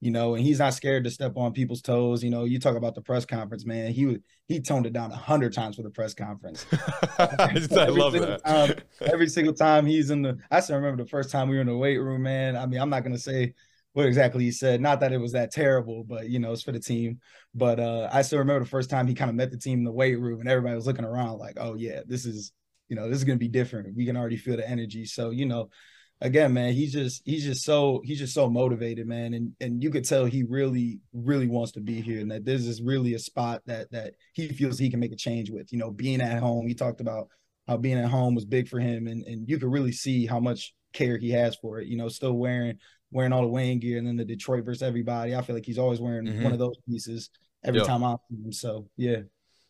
you 0.00 0.10
know, 0.10 0.34
and 0.34 0.44
he's 0.44 0.58
not 0.58 0.74
scared 0.74 1.04
to 1.04 1.10
step 1.10 1.36
on 1.36 1.52
people's 1.52 1.80
toes. 1.80 2.22
You 2.22 2.30
know, 2.30 2.44
you 2.44 2.58
talk 2.58 2.76
about 2.76 2.94
the 2.94 3.00
press 3.00 3.24
conference, 3.24 3.64
man. 3.64 3.92
He 3.92 4.06
would 4.06 4.22
he 4.46 4.60
toned 4.60 4.86
it 4.86 4.92
down 4.92 5.10
a 5.10 5.16
hundred 5.16 5.52
times 5.52 5.76
for 5.76 5.82
the 5.82 5.90
press 5.90 6.14
conference. 6.14 6.66
I 7.18 7.86
love 7.88 8.12
that. 8.12 8.42
Time, 8.44 8.74
every 9.00 9.28
single 9.28 9.54
time 9.54 9.86
he's 9.86 10.10
in 10.10 10.22
the, 10.22 10.38
I 10.50 10.60
still 10.60 10.76
remember 10.76 11.02
the 11.02 11.08
first 11.08 11.30
time 11.30 11.48
we 11.48 11.56
were 11.56 11.62
in 11.62 11.66
the 11.66 11.76
weight 11.76 11.96
room, 11.96 12.22
man. 12.22 12.56
I 12.56 12.66
mean, 12.66 12.80
I'm 12.80 12.90
not 12.90 13.04
gonna 13.04 13.18
say 13.18 13.54
what 13.94 14.06
exactly 14.06 14.44
he 14.44 14.50
said. 14.50 14.82
Not 14.82 15.00
that 15.00 15.12
it 15.12 15.18
was 15.18 15.32
that 15.32 15.50
terrible, 15.50 16.04
but 16.04 16.28
you 16.28 16.38
know, 16.40 16.52
it's 16.52 16.62
for 16.62 16.72
the 16.72 16.80
team. 16.80 17.20
But 17.54 17.80
uh 17.80 18.10
I 18.12 18.20
still 18.20 18.40
remember 18.40 18.64
the 18.64 18.70
first 18.70 18.90
time 18.90 19.06
he 19.06 19.14
kind 19.14 19.30
of 19.30 19.36
met 19.36 19.50
the 19.50 19.58
team 19.58 19.78
in 19.78 19.84
the 19.84 19.92
weight 19.92 20.20
room, 20.20 20.40
and 20.40 20.48
everybody 20.48 20.76
was 20.76 20.86
looking 20.86 21.06
around 21.06 21.38
like, 21.38 21.56
oh 21.58 21.74
yeah, 21.74 22.00
this 22.06 22.26
is, 22.26 22.52
you 22.88 22.96
know, 22.96 23.08
this 23.08 23.16
is 23.16 23.24
gonna 23.24 23.38
be 23.38 23.48
different. 23.48 23.96
We 23.96 24.04
can 24.04 24.16
already 24.16 24.36
feel 24.36 24.58
the 24.58 24.68
energy. 24.68 25.06
So 25.06 25.30
you 25.30 25.46
know, 25.46 25.70
again, 26.20 26.52
man, 26.52 26.72
he's 26.72 26.92
just 26.92 27.22
he's 27.24 27.44
just 27.44 27.64
so 27.64 28.00
he's 28.04 28.18
just 28.18 28.34
so 28.34 28.48
motivated, 28.48 29.06
man, 29.06 29.34
and 29.34 29.52
and 29.60 29.82
you 29.82 29.90
could 29.90 30.04
tell 30.04 30.24
he 30.24 30.42
really 30.44 31.00
really 31.12 31.46
wants 31.46 31.72
to 31.72 31.80
be 31.80 32.00
here, 32.00 32.20
and 32.20 32.30
that 32.30 32.44
this 32.44 32.66
is 32.66 32.82
really 32.82 33.14
a 33.14 33.18
spot 33.18 33.62
that 33.66 33.90
that 33.92 34.14
he 34.32 34.48
feels 34.48 34.78
he 34.78 34.90
can 34.90 35.00
make 35.00 35.12
a 35.12 35.16
change 35.16 35.50
with. 35.50 35.72
You 35.72 35.78
know, 35.78 35.90
being 35.90 36.20
at 36.20 36.40
home, 36.40 36.66
he 36.66 36.74
talked 36.74 37.00
about 37.00 37.28
how 37.68 37.76
being 37.76 37.98
at 37.98 38.10
home 38.10 38.34
was 38.34 38.44
big 38.44 38.68
for 38.68 38.80
him, 38.80 39.06
and 39.06 39.22
and 39.26 39.48
you 39.48 39.58
could 39.58 39.70
really 39.70 39.92
see 39.92 40.26
how 40.26 40.40
much 40.40 40.74
care 40.92 41.18
he 41.18 41.30
has 41.30 41.56
for 41.56 41.80
it. 41.80 41.88
You 41.88 41.96
know, 41.96 42.08
still 42.08 42.32
wearing 42.34 42.78
wearing 43.10 43.32
all 43.32 43.42
the 43.42 43.48
Wayne 43.48 43.78
gear, 43.78 43.98
and 43.98 44.06
then 44.06 44.16
the 44.16 44.24
Detroit 44.24 44.64
versus 44.64 44.82
everybody. 44.82 45.34
I 45.34 45.42
feel 45.42 45.54
like 45.54 45.66
he's 45.66 45.78
always 45.78 46.00
wearing 46.00 46.26
Mhm. 46.26 46.42
one 46.42 46.52
of 46.52 46.58
those 46.58 46.76
pieces 46.88 47.30
every 47.64 47.80
time 47.86 48.02
I 48.04 48.16
see 48.28 48.42
him. 48.42 48.52
So 48.52 48.88
yeah, 48.96 49.20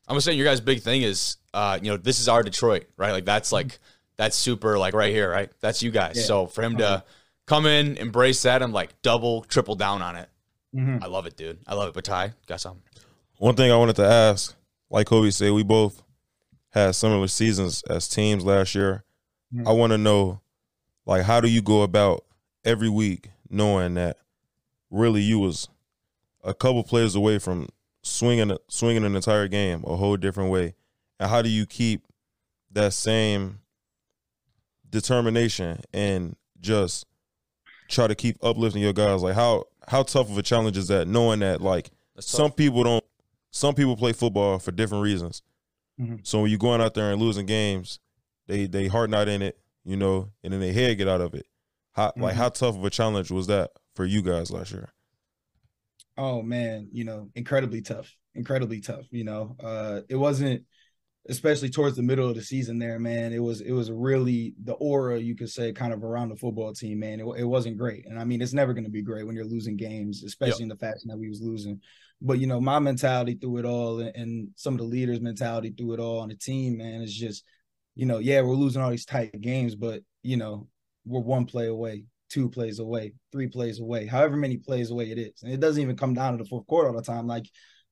I'm 0.09 0.21
saying 0.21 0.39
your 0.39 0.47
guys' 0.47 0.61
big 0.61 0.81
thing 0.81 1.03
is, 1.03 1.37
uh, 1.53 1.79
you 1.83 1.91
know, 1.91 1.97
this 1.97 2.21
is 2.21 2.29
our 2.29 2.43
Detroit, 2.43 2.87
right? 2.97 3.13
Like 3.13 3.25
that's 3.25 3.53
like 3.53 3.79
that's 4.17 4.37
super, 4.37 4.79
like 4.79 4.95
right 4.95 5.13
here, 5.13 5.31
right? 5.31 5.51
That's 5.61 5.83
you 5.83 5.91
guys. 5.91 6.17
Yeah. 6.17 6.23
So 6.25 6.47
for 6.47 6.63
him 6.63 6.77
to 6.79 6.87
Uh-huh. 6.87 7.01
come 7.47 7.67
in, 7.67 7.97
embrace 7.97 8.43
that, 8.43 8.63
and 8.63 8.73
like 8.73 9.01
double, 9.03 9.43
triple 9.43 9.75
down 9.75 10.03
on 10.03 10.17
it, 10.17 10.29
Mhm. 10.75 11.03
I 11.03 11.07
love 11.07 11.27
it, 11.27 11.37
dude. 11.37 11.59
I 11.67 11.75
love 11.75 11.89
it. 11.89 11.95
But 11.95 12.05
Ty, 12.05 12.35
got 12.47 12.61
something? 12.61 12.83
One 13.39 13.55
thing 13.57 13.71
I 13.71 13.77
wanted 13.77 13.97
to 13.97 14.05
ask, 14.07 14.55
like 14.91 15.07
Kobe 15.07 15.31
said, 15.31 15.53
we 15.53 15.63
both 15.63 16.03
had 16.71 16.95
similar 16.95 17.29
seasons 17.29 17.83
as 17.89 18.09
teams 18.09 18.45
last 18.45 18.75
year. 18.75 19.05
Mhm. 19.55 19.67
I 19.69 19.73
want 19.73 19.93
to 19.93 19.99
know, 19.99 20.41
like, 21.07 21.23
how 21.25 21.41
do 21.41 21.49
you 21.49 21.63
go 21.63 21.83
about 21.83 22.25
every 22.65 22.89
week 22.89 23.31
knowing 23.49 23.95
that 23.95 24.19
really 24.91 25.21
you 25.23 25.39
was 25.39 25.69
a 26.43 26.53
couple 26.55 26.83
players 26.85 27.15
away 27.15 27.39
from 27.39 27.69
swinging 28.03 28.57
swinging 28.69 29.05
an 29.05 29.17
entire 29.17 29.49
game 29.49 29.83
a 29.87 29.97
whole 29.97 30.17
different 30.17 30.51
way, 30.51 30.75
and 31.19 31.29
how 31.31 31.43
do 31.43 31.49
you 31.49 31.67
keep 31.67 32.03
that 32.71 32.93
same 32.93 33.61
determination 35.01 35.81
and 35.93 36.37
just 36.61 37.07
try 37.89 38.07
to 38.07 38.15
keep 38.15 38.37
uplifting 38.43 38.83
your 38.83 38.93
guys? 38.93 39.23
Like, 39.23 39.35
how 39.35 39.65
how 39.89 40.03
tough 40.03 40.31
of 40.31 40.39
a 40.39 40.43
challenge 40.43 40.77
is 40.77 40.89
that 40.89 41.07
knowing 41.09 41.41
that 41.41 41.61
like 41.61 41.91
That's 42.15 42.29
some 42.29 42.51
people 42.53 42.83
don't 42.85 43.05
some 43.53 43.75
people 43.75 43.97
play 43.97 44.13
football 44.13 44.59
for 44.59 44.73
different 44.73 45.05
reasons 45.05 45.43
Mhm. 46.01 46.27
so 46.27 46.43
when 46.43 46.51
you're 46.51 46.59
going 46.59 46.81
out 46.81 46.95
there 46.95 47.13
and 47.13 47.21
losing 47.23 47.47
games 47.47 48.01
they 48.49 48.67
they 48.67 48.89
heart 48.89 49.11
not 49.11 49.29
in 49.29 49.43
it 49.43 49.59
you 49.85 49.97
know 49.97 50.31
and 50.43 50.53
then 50.53 50.61
they 50.61 50.73
head 50.73 50.99
get 50.99 51.09
out 51.09 51.21
of 51.21 51.35
it 51.35 51.47
how 51.93 52.13
like 52.17 52.35
Mhm. 52.35 52.39
how 52.39 52.49
tough 52.51 52.77
of 52.77 52.85
a 52.85 52.91
challenge 52.91 53.31
was 53.31 53.47
that 53.47 53.71
for 53.95 54.05
you 54.05 54.23
guys 54.23 54.51
last 54.51 54.73
year 54.73 54.89
Oh 56.19 56.43
man, 56.43 56.89
you 56.93 57.05
know, 57.05 57.31
incredibly 57.35 57.83
tough, 57.83 58.11
incredibly 58.35 58.81
tough. 58.81 59.07
You 59.11 59.25
know, 59.25 59.57
uh, 59.63 60.01
it 60.09 60.17
wasn't, 60.17 60.65
especially 61.29 61.71
towards 61.71 61.97
the 61.97 62.03
middle 62.03 62.29
of 62.29 62.37
the 62.37 62.43
season. 62.43 62.79
There, 62.79 62.99
man, 62.99 63.33
it 63.33 63.43
was 63.43 63.61
it 63.61 63.73
was 63.73 63.91
really 63.91 64.55
the 64.63 64.75
aura 64.75 65.19
you 65.19 65.35
could 65.35 65.51
say 65.51 65.73
kind 65.73 65.93
of 65.93 66.05
around 66.05 66.29
the 66.29 66.37
football 66.37 66.73
team. 66.73 67.01
Man, 67.01 67.21
it, 67.21 67.27
it 67.39 67.45
wasn't 67.45 67.79
great, 67.79 68.07
and 68.07 68.19
I 68.19 68.25
mean, 68.25 68.43
it's 68.43 68.53
never 68.53 68.73
going 68.73 68.85
to 68.85 68.91
be 68.91 69.03
great 69.03 69.27
when 69.27 69.35
you're 69.35 69.45
losing 69.45 69.77
games, 69.77 70.23
especially 70.23 70.65
in 70.65 70.69
the 70.69 70.77
fashion 70.77 71.09
that 71.09 71.19
we 71.19 71.29
was 71.29 71.41
losing. 71.41 71.81
But 72.21 72.39
you 72.39 72.47
know, 72.47 72.61
my 72.61 72.79
mentality 72.79 73.35
through 73.35 73.59
it 73.59 73.65
all, 73.65 74.01
and, 74.01 74.15
and 74.17 74.49
some 74.57 74.75
of 74.75 74.79
the 74.79 74.85
leaders' 74.85 75.21
mentality 75.21 75.75
through 75.77 75.95
it 75.95 76.01
all 76.01 76.21
on 76.21 76.29
the 76.29 76.37
team, 76.37 76.79
man, 76.79 77.03
is 77.03 77.15
just, 77.15 77.45
you 77.95 78.07
know, 78.07 78.19
yeah, 78.19 78.41
we're 78.41 78.55
losing 78.55 78.83
all 78.83 78.91
these 78.91 79.05
tight 79.05 79.41
games, 79.41 79.75
but 79.75 80.03
you 80.23 80.37
know, 80.37 80.69
we're 81.05 81.21
one 81.21 81.47
play 81.47 81.67
away, 81.67 82.05
two 82.29 82.49
plays 82.49 82.79
away, 82.79 83.15
three 83.33 83.49
plays 83.49 83.81
away, 83.81 84.07
however 84.07 84.37
many 84.37 84.57
plays 84.57 84.91
away 84.91 85.11
it 85.11 85.19
is. 85.19 85.43
And 85.43 85.53
it 85.53 85.61
doesn't 85.61 85.83
even 85.83 85.97
come 85.97 86.15
down 86.15 86.33
to 86.37 86.43
the 86.43 86.49
fourth 86.49 86.67
quarter 86.67 86.89
all 86.89 86.97
the 86.97 87.03
time. 87.03 87.27
Like 87.27 87.47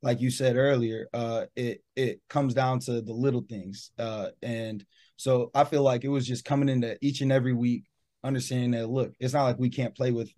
like 0.04 0.20
you 0.20 0.30
said 0.30 0.56
earlier, 0.56 1.08
uh 1.12 1.46
it 1.56 1.82
it 1.96 2.20
comes 2.28 2.54
down 2.54 2.78
to 2.80 3.00
the 3.00 3.12
little 3.12 3.44
things. 3.48 3.90
Uh 3.98 4.28
and 4.42 4.84
so 5.16 5.50
I 5.54 5.64
feel 5.64 5.82
like 5.82 6.04
it 6.04 6.08
was 6.08 6.26
just 6.26 6.44
coming 6.44 6.68
into 6.68 6.96
each 7.00 7.20
and 7.20 7.32
every 7.32 7.52
week, 7.52 7.84
understanding 8.22 8.72
that 8.72 8.88
look, 8.88 9.12
it's 9.18 9.34
not 9.34 9.44
like 9.44 9.58
we 9.58 9.70
can't 9.70 9.94
play 9.96 10.12
with 10.12 10.30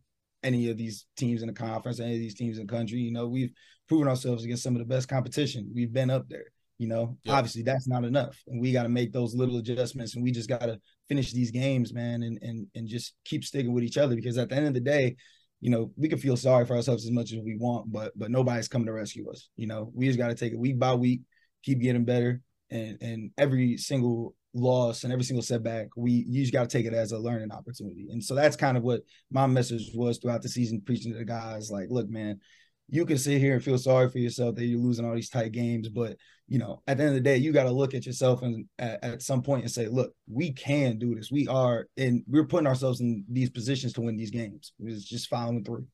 any 0.42 0.70
of 0.70 0.76
these 0.76 1.06
teams 1.16 1.42
in 1.42 1.48
the 1.48 1.54
conference, 1.54 1.98
any 1.98 2.14
of 2.14 2.20
these 2.20 2.34
teams 2.34 2.58
in 2.58 2.66
the 2.66 2.72
country. 2.72 2.98
You 2.98 3.12
know, 3.12 3.26
we've 3.26 3.52
proven 3.88 4.08
ourselves 4.08 4.44
against 4.44 4.62
some 4.62 4.74
of 4.74 4.78
the 4.80 4.84
best 4.94 5.08
competition. 5.08 5.70
We've 5.74 5.92
been 5.92 6.10
up 6.10 6.28
there. 6.28 6.44
You 6.78 6.88
know, 6.88 7.16
Yeah. 7.24 7.34
obviously 7.34 7.62
that's 7.62 7.88
not 7.88 8.04
enough, 8.04 8.36
and 8.46 8.60
we 8.60 8.70
got 8.70 8.82
to 8.82 8.90
make 8.90 9.10
those 9.10 9.34
little 9.34 9.56
adjustments, 9.56 10.14
and 10.14 10.22
we 10.22 10.30
just 10.30 10.48
got 10.48 10.60
to 10.60 10.78
finish 11.08 11.32
these 11.32 11.50
games, 11.50 11.94
man, 11.94 12.22
and 12.22 12.38
and 12.42 12.66
and 12.74 12.86
just 12.86 13.14
keep 13.24 13.44
sticking 13.44 13.72
with 13.72 13.82
each 13.82 13.96
other 13.96 14.14
because 14.14 14.36
at 14.36 14.50
the 14.50 14.56
end 14.56 14.66
of 14.66 14.74
the 14.74 14.80
day, 14.80 15.16
you 15.60 15.70
know, 15.70 15.90
we 15.96 16.08
can 16.08 16.18
feel 16.18 16.36
sorry 16.36 16.66
for 16.66 16.76
ourselves 16.76 17.04
as 17.04 17.10
much 17.10 17.32
as 17.32 17.40
we 17.42 17.56
want, 17.56 17.92
but 17.92 18.12
but 18.16 18.30
nobody's 18.30 18.68
coming 18.68 18.86
to 18.86 18.92
rescue 18.92 19.30
us. 19.30 19.48
You 19.56 19.66
know, 19.66 19.90
we 19.94 20.06
just 20.06 20.18
got 20.18 20.28
to 20.28 20.34
take 20.34 20.52
it 20.52 20.58
week 20.58 20.78
by 20.78 20.94
week, 20.94 21.22
keep 21.62 21.80
getting 21.80 22.04
better, 22.04 22.42
and 22.70 22.98
and 23.00 23.30
every 23.38 23.76
single 23.76 24.34
loss 24.56 25.04
and 25.04 25.12
every 25.12 25.24
single 25.24 25.42
setback, 25.42 25.88
we 25.96 26.24
you 26.28 26.42
just 26.42 26.52
got 26.52 26.68
to 26.68 26.76
take 26.78 26.86
it 26.86 26.94
as 26.94 27.12
a 27.12 27.18
learning 27.18 27.52
opportunity. 27.52 28.08
And 28.10 28.22
so 28.22 28.34
that's 28.34 28.56
kind 28.56 28.76
of 28.76 28.82
what 28.82 29.02
my 29.30 29.46
message 29.46 29.90
was 29.94 30.18
throughout 30.18 30.42
the 30.42 30.48
season, 30.48 30.82
preaching 30.84 31.12
to 31.12 31.18
the 31.18 31.24
guys 31.24 31.70
like, 31.70 31.88
look, 31.90 32.08
man, 32.08 32.40
you 32.88 33.04
can 33.04 33.18
sit 33.18 33.40
here 33.40 33.54
and 33.54 33.64
feel 33.64 33.78
sorry 33.78 34.08
for 34.08 34.18
yourself 34.18 34.54
that 34.56 34.64
you're 34.66 34.78
losing 34.80 35.04
all 35.04 35.14
these 35.14 35.30
tight 35.30 35.52
games, 35.52 35.88
but 35.88 36.16
you 36.48 36.58
know, 36.58 36.80
at 36.86 36.96
the 36.96 37.02
end 37.02 37.08
of 37.08 37.14
the 37.16 37.20
day, 37.20 37.36
you 37.36 37.52
got 37.52 37.64
to 37.64 37.72
look 37.72 37.92
at 37.94 38.06
yourself 38.06 38.42
and 38.42 38.66
at, 38.78 39.02
at 39.02 39.22
some 39.22 39.42
point 39.42 39.62
and 39.62 39.70
say, 39.70 39.88
look, 39.88 40.12
we 40.30 40.52
can 40.52 40.96
do 40.96 41.14
this. 41.16 41.30
We 41.32 41.48
are, 41.48 41.88
and 41.96 42.22
we're 42.28 42.44
putting 42.46 42.68
ourselves 42.68 43.00
in 43.00 43.24
these 43.28 43.50
positions 43.50 43.92
to 43.94 44.00
win 44.02 44.16
these 44.16 44.30
games. 44.30 44.72
It's 44.78 45.04
just 45.04 45.28
following 45.28 45.64
through. 45.64 45.86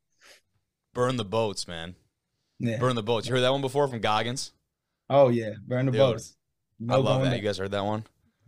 Burn 0.92 1.16
the 1.16 1.24
boats, 1.24 1.66
man. 1.66 1.94
Yeah. 2.59 2.76
Burn 2.78 2.96
the 2.96 3.02
boats. 3.02 3.26
You 3.26 3.35
heard 3.35 3.40
that 3.40 3.52
one 3.52 3.62
before 3.62 3.88
from 3.88 4.00
Goggins? 4.00 4.52
oh 5.11 5.28
yeah, 5.28 5.50
burn 5.66 5.87
the 5.87 5.92
Dude, 5.92 5.98
boats. 5.98 6.37
I 6.88 6.96
love 6.96 7.22
that. 7.22 7.31
back. 7.31 7.37
You 7.40 7.46
guys 7.48 7.59
heard 7.59 7.70
that 7.72 7.85
one? 7.85 8.05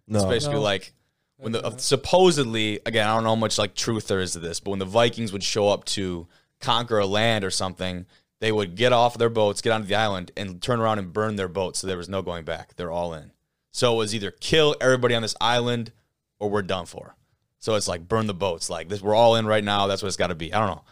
no 0.06 0.18
It's 0.18 0.26
basically 0.28 0.56
No. 0.56 0.62
like 0.62 0.92
when 1.38 1.52
the 1.52 1.64
uh, 1.66 1.76
supposedly 1.78 2.80
again, 2.86 3.06
I 3.08 3.14
don't 3.14 3.24
know 3.24 3.30
how 3.30 3.34
much 3.36 3.58
like 3.58 3.74
truth 3.74 4.06
there 4.08 4.20
is 4.20 4.32
to 4.32 4.38
this, 4.40 4.60
but 4.60 4.70
when 4.70 4.78
the 4.78 4.84
Vikings 4.84 5.32
would 5.32 5.42
show 5.42 5.68
up 5.68 5.84
to 5.86 6.26
conquer 6.60 6.98
a 6.98 7.06
land 7.06 7.44
or 7.44 7.50
something, 7.50 8.06
they 8.44 8.52
would 8.52 8.74
get 8.76 8.92
off 8.92 9.16
their 9.16 9.30
boats, 9.30 9.60
get 9.62 9.72
onto 9.72 9.86
the 9.88 9.94
island, 9.94 10.30
and 10.36 10.60
turn 10.60 10.78
around 10.80 10.98
and 10.98 11.12
burn 11.12 11.36
their 11.36 11.48
boats. 11.48 11.78
So 11.78 11.86
there 11.86 11.96
was 11.96 12.08
no 12.08 12.20
going 12.22 12.44
back. 12.44 12.76
They're 12.76 12.90
all 12.92 13.14
in. 13.14 13.32
So 13.72 13.94
it 13.94 13.96
was 13.96 14.14
either 14.14 14.30
kill 14.30 14.76
everybody 14.80 15.14
on 15.14 15.22
this 15.22 15.34
island 15.40 15.90
or 16.38 16.50
we're 16.50 16.62
done 16.62 16.86
for. 16.86 17.16
So 17.58 17.74
it's 17.74 17.88
like 17.88 18.06
burn 18.06 18.26
the 18.26 18.34
boats. 18.34 18.68
Like 18.68 18.88
this, 18.90 19.00
we're 19.00 19.14
all 19.14 19.36
in 19.36 19.46
right 19.46 19.64
now. 19.64 19.86
That's 19.86 20.02
what 20.02 20.08
it's 20.08 20.16
got 20.18 20.26
to 20.26 20.34
be. 20.34 20.52
I 20.52 20.58
don't 20.58 20.68
know. 20.76 20.84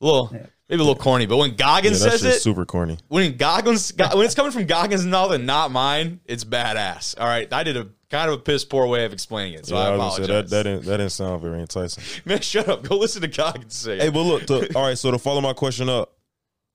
A 0.00 0.04
little, 0.06 0.30
Yeah. 0.32 0.46
maybe 0.68 0.80
a 0.80 0.84
little 0.84 0.94
corny, 0.94 1.26
but 1.26 1.36
when 1.36 1.50
yeah, 1.50 1.56
Goggins 1.56 2.00
that's 2.00 2.12
says 2.12 2.22
just 2.22 2.36
it, 2.38 2.40
super 2.40 2.64
corny 2.64 2.96
when 3.08 3.36
Goggins 3.36 3.92
when 3.98 4.24
it's 4.24 4.34
coming 4.36 4.52
from 4.52 4.64
Goggins' 4.66 5.04
mouth 5.04 5.32
and 5.32 5.44
not 5.46 5.70
mine, 5.72 6.20
it's 6.24 6.44
badass. 6.44 7.20
All 7.20 7.26
right, 7.26 7.52
I 7.52 7.64
did 7.64 7.76
a 7.76 7.88
kind 8.08 8.30
of 8.30 8.38
a 8.40 8.42
piss 8.42 8.64
poor 8.64 8.86
way 8.86 9.04
of 9.04 9.12
explaining 9.12 9.54
it, 9.58 9.66
so 9.66 9.74
yeah, 9.74 9.82
I 9.82 9.84
I 9.88 9.96
was 9.96 10.16
say 10.16 10.22
apologize. 10.22 10.50
that 10.50 10.56
that 10.56 10.62
didn't 10.70 10.84
that 10.86 10.96
didn't 10.98 11.12
sound 11.12 11.42
very 11.42 11.60
enticing 11.60 12.02
Man, 12.24 12.40
shut 12.40 12.66
up. 12.68 12.82
Go 12.84 12.96
listen 12.96 13.20
to 13.22 13.28
Goggins 13.28 13.74
say 13.74 13.96
it. 13.96 14.02
Hey, 14.02 14.08
but 14.08 14.22
look, 14.22 14.46
to, 14.46 14.74
all 14.74 14.82
right. 14.84 14.96
So 14.96 15.10
to 15.10 15.18
follow 15.18 15.42
my 15.42 15.52
question 15.52 15.90
up, 15.90 16.14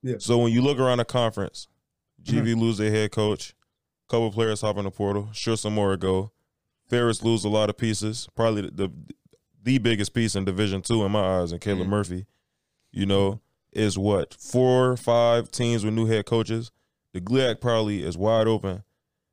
Yeah. 0.06 0.16
So 0.18 0.38
when 0.38 0.52
you 0.52 0.62
look 0.62 0.78
around 0.78 0.98
the 0.98 1.04
conference, 1.04 1.68
GV 2.22 2.56
lose 2.56 2.78
their 2.78 2.90
head 2.90 3.12
coach, 3.12 3.54
couple 4.08 4.30
players 4.30 4.60
hop 4.60 4.76
in 4.78 4.84
the 4.84 4.90
portal. 4.90 5.28
Sure, 5.32 5.56
some 5.56 5.74
more 5.74 5.96
go. 5.96 6.30
Ferris 6.88 7.22
lose 7.24 7.44
a 7.44 7.48
lot 7.48 7.68
of 7.70 7.76
pieces. 7.76 8.28
Probably 8.36 8.62
the 8.62 8.70
the, 8.70 8.90
the 9.62 9.78
biggest 9.78 10.14
piece 10.14 10.36
in 10.36 10.44
Division 10.44 10.82
Two 10.82 11.04
in 11.04 11.10
my 11.12 11.40
eyes, 11.40 11.50
and 11.52 11.60
Caleb 11.60 11.86
Mhm. 11.86 11.90
Murphy. 11.90 12.26
You 12.92 13.06
know, 13.06 13.40
is 13.72 13.98
what 13.98 14.32
four, 14.34 14.96
five 14.96 15.50
teams 15.50 15.84
with 15.84 15.94
new 15.94 16.06
head 16.06 16.24
coaches. 16.26 16.70
The 17.12 17.20
GLIAC 17.20 17.60
probably 17.60 18.02
is 18.02 18.16
wide 18.16 18.46
open, 18.46 18.84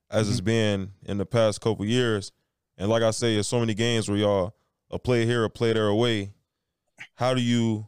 as 0.10 0.30
it's 0.30 0.42
been 0.42 0.94
in 1.04 1.18
the 1.18 1.26
past 1.26 1.62
couple 1.62 1.86
years. 1.86 2.32
And 2.78 2.90
like 2.90 3.04
I 3.04 3.12
say, 3.12 3.36
there's 3.36 3.48
so 3.48 3.60
many 3.60 3.74
games 3.76 4.10
where 4.10 4.18
y'all 4.18 4.56
a 4.90 4.98
play 4.98 5.26
here, 5.26 5.44
a 5.44 5.50
play 5.50 5.74
there 5.74 5.88
away. 5.88 6.34
How 7.16 7.34
do 7.34 7.42
you, 7.42 7.88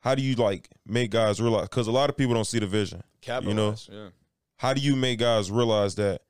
how 0.00 0.14
do 0.14 0.22
you 0.22 0.34
like 0.34 0.68
make 0.86 1.10
guys 1.10 1.40
realize? 1.40 1.68
Because 1.68 1.86
a 1.86 1.92
lot 1.92 2.10
of 2.10 2.16
people 2.16 2.34
don't 2.34 2.46
see 2.46 2.58
the 2.58 2.66
vision. 2.66 3.02
Capitalize, 3.20 3.88
yeah. 3.92 4.08
How 4.56 4.74
do 4.74 4.80
you 4.80 4.96
make 4.96 5.18
guys 5.18 5.50
realize 5.50 5.94
that 5.96 6.22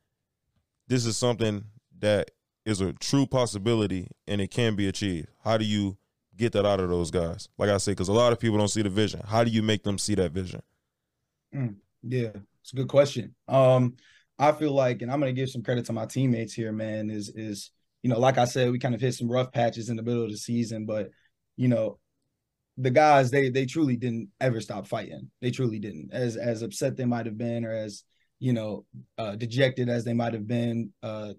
this 0.86 1.06
is 1.06 1.16
something 1.16 1.64
that 1.98 2.30
is 2.64 2.80
a 2.80 2.92
true 2.94 3.26
possibility 3.26 4.08
and 4.26 4.40
it 4.40 4.50
can 4.50 4.74
be 4.76 4.88
achieved? 4.88 5.28
How 5.44 5.56
do 5.58 5.64
you 5.64 5.96
get 6.36 6.52
that 6.52 6.66
out 6.66 6.80
of 6.80 6.88
those 6.88 7.10
guys? 7.10 7.48
Like 7.58 7.70
I 7.70 7.78
say, 7.78 7.92
because 7.92 8.08
a 8.08 8.12
lot 8.12 8.32
of 8.32 8.40
people 8.40 8.58
don't 8.58 8.68
see 8.68 8.82
the 8.82 8.90
vision. 8.90 9.20
How 9.26 9.44
do 9.44 9.50
you 9.50 9.62
make 9.62 9.82
them 9.82 9.98
see 9.98 10.14
that 10.16 10.32
vision? 10.32 10.62
Yeah, 12.02 12.30
it's 12.62 12.72
a 12.72 12.76
good 12.76 12.88
question. 12.88 13.34
Um, 13.48 13.94
I 14.38 14.52
feel 14.52 14.72
like, 14.72 15.02
and 15.02 15.10
I'm 15.10 15.20
gonna 15.20 15.32
give 15.32 15.50
some 15.50 15.62
credit 15.62 15.86
to 15.86 15.92
my 15.92 16.06
teammates 16.06 16.54
here, 16.54 16.72
man. 16.72 17.10
Is 17.10 17.28
is 17.30 17.70
you 18.02 18.10
know, 18.10 18.18
like 18.18 18.38
I 18.38 18.44
said, 18.44 18.70
we 18.70 18.78
kind 18.78 18.94
of 18.94 19.00
hit 19.00 19.14
some 19.14 19.30
rough 19.30 19.52
patches 19.52 19.88
in 19.88 19.96
the 19.96 20.02
middle 20.02 20.24
of 20.24 20.30
the 20.30 20.36
season, 20.36 20.86
but 20.86 21.10
you 21.56 21.68
know, 21.68 21.98
the 22.78 22.90
guys 22.90 23.30
they 23.30 23.50
they 23.50 23.66
truly 23.66 23.96
didn't 23.96 24.28
ever 24.40 24.60
stop 24.60 24.86
fighting. 24.86 25.30
They 25.42 25.50
truly 25.50 25.78
didn't. 25.78 26.10
As 26.12 26.36
as 26.36 26.62
upset 26.62 26.96
they 26.96 27.04
might 27.04 27.26
have 27.26 27.36
been, 27.36 27.64
or 27.64 27.72
as 27.72 28.04
you 28.38 28.52
know, 28.52 28.84
uh, 29.18 29.34
dejected 29.34 29.88
as 29.88 30.04
they 30.04 30.14
might 30.14 30.32
have 30.32 30.46
been, 30.46 30.92
uh, 31.02 31.32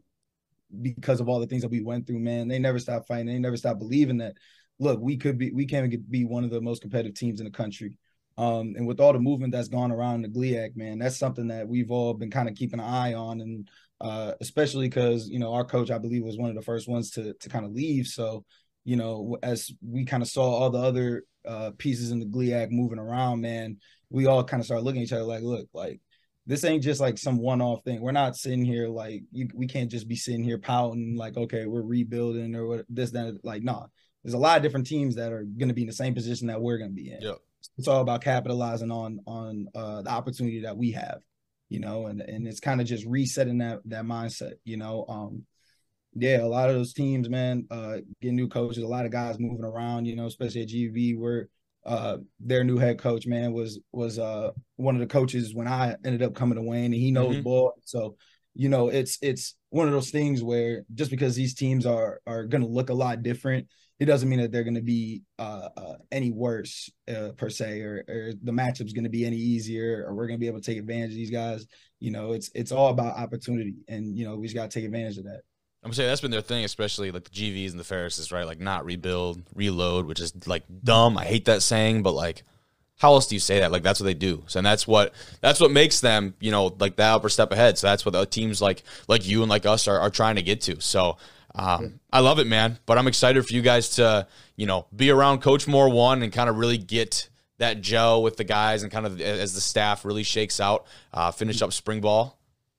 because 0.82 1.20
of 1.20 1.30
all 1.30 1.40
the 1.40 1.48
things 1.48 1.62
that 1.62 1.72
we 1.72 1.82
went 1.82 2.06
through, 2.06 2.20
man. 2.20 2.48
They 2.48 2.60
never 2.60 2.80
stopped 2.80 3.08
fighting. 3.08 3.28
They 3.28 3.40
never 3.40 3.58
stopped 3.58 3.80
believing 3.80 4.18
that. 4.18 4.36
Look, 4.80 5.00
we 5.02 5.18
could 5.18 5.38
be, 5.38 5.52
we 5.52 5.66
can 5.66 5.90
be 6.10 6.26
one 6.26 6.44
of 6.44 6.52
the 6.52 6.62
most 6.62 6.82
competitive 6.82 7.16
teams 7.16 7.40
in 7.40 7.46
the 7.46 7.52
country. 7.52 7.98
Um, 8.38 8.76
and 8.78 8.88
with 8.88 9.02
all 9.02 9.12
the 9.12 9.20
movement 9.20 9.52
that's 9.52 9.68
gone 9.68 9.92
around 9.92 10.22
the 10.22 10.30
GLIAC, 10.30 10.78
man, 10.78 11.00
that's 11.00 11.18
something 11.18 11.48
that 11.48 11.68
we've 11.68 11.92
all 11.92 12.14
been 12.14 12.32
kind 12.32 12.48
of 12.48 12.56
keeping 12.56 12.80
an 12.80 12.86
eye 12.86 13.14
on, 13.14 13.42
and 13.42 13.68
uh, 14.00 14.32
especially 14.40 14.88
because 14.88 15.28
you 15.28 15.40
know 15.40 15.54
our 15.54 15.66
coach, 15.66 15.92
I 15.92 15.98
believe, 15.98 16.24
was 16.24 16.38
one 16.38 16.50
of 16.50 16.56
the 16.56 16.62
first 16.62 16.88
ones 16.88 17.12
to 17.12 17.34
to 17.34 17.50
kind 17.50 17.66
of 17.66 17.74
leave. 17.74 18.08
So, 18.08 18.46
you 18.86 18.96
know, 18.96 19.38
as 19.44 19.72
we 19.86 20.06
kind 20.06 20.24
of 20.24 20.30
saw 20.30 20.44
all 20.44 20.70
the 20.70 20.80
other 20.80 21.24
uh, 21.48 21.72
pieces 21.78 22.12
in 22.12 22.20
the 22.20 22.26
GLIAC 22.26 22.72
moving 22.72 23.00
around, 23.00 23.42
man, 23.42 23.78
we 24.10 24.26
all 24.26 24.44
kind 24.44 24.60
of 24.62 24.66
started 24.66 24.84
looking 24.84 25.02
at 25.02 25.06
each 25.06 25.14
other 25.14 25.24
like, 25.24 25.42
look, 25.42 25.68
like 25.74 26.02
this 26.46 26.64
ain't 26.64 26.84
just 26.84 27.00
like 27.00 27.18
some 27.18 27.38
one-off 27.38 27.84
thing. 27.84 28.02
We're 28.02 28.12
not 28.12 28.36
sitting 28.36 28.66
here 28.66 28.88
like 28.88 29.24
you, 29.32 29.50
we 29.54 29.68
can't 29.68 29.92
just 29.92 30.08
be 30.08 30.16
sitting 30.16 30.44
here 30.44 30.58
pouting 30.58 31.16
like, 31.16 31.38
okay, 31.38 31.66
we're 31.66 31.82
rebuilding 31.82 32.56
or 32.56 32.66
what 32.68 32.86
this 32.90 33.12
that. 33.12 33.40
Like, 33.44 33.64
nah, 33.64 33.86
there's 34.24 34.34
a 34.34 34.38
lot 34.40 34.58
of 34.58 34.64
different 34.64 34.88
teams 34.88 35.16
that 35.16 35.32
are 35.32 35.44
going 35.44 35.70
to 35.70 35.74
be 35.74 35.82
in 35.82 35.88
the 35.88 35.94
same 35.94 36.14
position 36.14 36.48
that 36.48 36.62
we're 36.62 36.78
going 36.78 36.90
to 36.90 36.96
be 36.96 37.12
in 37.12 37.22
Yep. 37.22 37.38
it's 37.78 37.88
all 37.88 38.02
about 38.02 38.22
capitalizing 38.22 38.92
on 38.92 39.20
on 39.26 39.68
uh 39.76 40.02
the 40.02 40.10
opportunity 40.10 40.62
that 40.62 40.78
we 40.78 40.92
have 40.92 41.20
you 41.70 41.80
know 41.80 42.08
and 42.08 42.22
and 42.22 42.48
it's 42.48 42.60
kind 42.60 42.82
of 42.82 42.88
just 42.88 43.06
resetting 43.06 43.60
that 43.60 43.80
that 43.86 44.04
mindset 44.04 44.54
you 44.66 44.78
know 44.78 45.06
um 45.08 45.46
yeah 46.16 46.42
a 46.42 46.46
lot 46.48 46.70
of 46.70 46.76
those 46.76 46.94
teams 46.94 47.30
man 47.30 47.66
uh 47.72 47.98
getting 48.22 48.36
new 48.36 48.48
coaches 48.48 48.84
a 48.84 48.88
lot 48.88 49.06
of 49.06 49.12
guys 49.12 49.40
moving 49.40 49.64
around 49.66 50.06
you 50.06 50.16
know 50.16 50.26
especially 50.26 50.62
at 50.62 50.68
gv 50.68 51.18
where 51.18 51.48
uh 51.86 52.18
their 52.40 52.64
new 52.64 52.78
head 52.78 52.98
coach 52.98 53.28
man 53.28 53.54
was 53.54 53.80
was 53.92 54.18
uh 54.20 54.50
one 54.78 54.96
of 54.96 55.02
the 55.02 55.08
coaches 55.08 55.54
when 55.54 55.68
i 55.68 55.96
ended 56.04 56.24
up 56.24 56.34
coming 56.34 56.56
to 56.56 56.62
wayne 56.62 56.86
and 56.86 56.96
he 56.96 57.12
knows 57.12 57.36
Mhm. 57.38 57.44
ball 57.44 57.74
so 57.86 58.16
you 58.56 58.70
know 58.70 58.90
it's 58.90 59.18
it's 59.22 59.56
one 59.70 59.88
of 59.88 59.94
those 59.94 60.10
things 60.10 60.44
where 60.44 60.84
just 60.96 61.12
because 61.12 61.36
these 61.36 61.54
teams 61.54 61.86
are 61.86 62.20
are 62.26 62.46
going 62.46 62.62
to 62.64 62.68
look 62.68 62.90
a 62.90 62.94
lot 62.94 63.22
different 63.24 63.68
it 64.00 64.06
doesn't 64.06 64.30
mean 64.30 64.40
that 64.40 64.52
they're 64.52 64.64
going 64.64 64.76
to 64.76 64.82
be 64.82 65.24
uh, 65.40 65.68
uh, 65.76 65.96
any 66.10 66.32
worse 66.32 66.90
uh, 67.10 67.32
per 67.36 67.50
se, 67.50 67.82
or, 67.82 68.06
or 68.08 68.32
the 68.44 68.52
matchup's 68.54 68.94
going 68.94 69.04
to 69.04 69.10
be 69.10 69.26
any 69.26 69.36
easier, 69.36 70.06
or 70.08 70.16
we're 70.16 70.26
going 70.26 70.40
to 70.40 70.42
be 70.42 70.48
able 70.48 70.62
to 70.62 70.66
take 70.66 70.78
advantage 70.80 71.10
of 71.10 71.18
these 71.18 71.30
guys. 71.32 71.66
You 72.00 72.12
know, 72.12 72.32
it's 72.32 72.50
it's 72.56 72.72
all 72.72 72.92
about 72.92 73.18
opportunity, 73.18 73.76
and 73.90 74.18
you 74.18 74.24
know 74.24 74.38
we 74.38 74.48
just 74.48 74.56
got 74.56 74.72
to 74.72 74.80
take 74.80 74.86
advantage 74.86 75.18
of 75.18 75.26
that. 75.26 75.42
I'm 75.84 75.94
saying 75.94 76.10
that's 76.10 76.22
been 76.22 76.32
their 76.32 76.42
thing, 76.42 76.66
especially 76.66 77.12
like 77.12 77.24
the 77.24 77.30
GVs 77.30 77.72
and 77.72 77.80
the 77.80 77.84
Ferrises, 77.84 78.32
right? 78.32 78.46
Like 78.46 78.60
not 78.60 78.86
rebuild, 78.86 79.42
reload, 79.56 80.06
which 80.06 80.20
is 80.20 80.48
like 80.48 80.64
dumb. 80.84 81.18
I 81.18 81.24
hate 81.26 81.46
that 81.46 81.62
saying, 81.62 82.04
but 82.04 82.12
like, 82.12 82.44
how 82.98 83.14
else 83.14 83.28
do 83.28 83.36
you 83.36 83.40
say 83.40 83.60
that? 83.62 83.72
Like 83.72 83.84
that's 83.84 84.00
what 84.02 84.06
they 84.06 84.14
do. 84.14 84.44
So 84.48 84.60
and 84.60 84.66
that's 84.66 84.86
what 84.86 85.14
that's 85.40 85.62
what 85.62 85.72
makes 85.72 86.02
them, 86.02 86.36
you 86.42 86.52
know, 86.52 86.76
like 86.80 86.98
that 86.98 87.12
upper 87.12 87.30
step 87.30 87.54
ahead. 87.54 87.78
So 87.78 87.88
that's 87.88 88.06
what 88.06 88.12
the 88.12 88.26
teams 88.26 88.62
like 88.62 88.84
like 89.08 89.26
you 89.26 89.42
and 89.42 89.50
like 89.50 89.66
us 89.66 89.88
are, 89.88 90.00
are 90.00 90.10
trying 90.10 90.36
to 90.36 90.42
get 90.42 90.62
to. 90.64 90.82
So 90.82 91.18
um, 91.56 92.00
I 92.12 92.20
love 92.20 92.40
it, 92.40 92.48
man. 92.48 92.78
But 92.86 92.98
I'm 92.98 93.08
excited 93.08 93.46
for 93.46 93.54
you 93.54 93.62
guys 93.62 93.90
to, 93.92 94.28
you 94.58 94.66
know, 94.66 94.86
be 94.96 95.10
around 95.12 95.42
Coach 95.42 95.68
Moore 95.68 95.90
one 95.90 96.24
and 96.24 96.32
kind 96.32 96.50
of 96.50 96.58
really 96.58 96.78
get 96.78 97.30
that 97.58 97.82
gel 97.82 98.22
with 98.22 98.38
the 98.38 98.44
guys 98.44 98.84
and 98.84 98.92
kind 98.92 99.06
of 99.06 99.20
as 99.22 99.54
the 99.54 99.62
staff 99.62 100.06
really 100.06 100.24
shakes 100.24 100.60
out, 100.60 100.86
uh, 101.14 101.32
finish 101.32 101.62
up 101.62 101.74
spring 101.74 102.02
ball. 102.02 102.38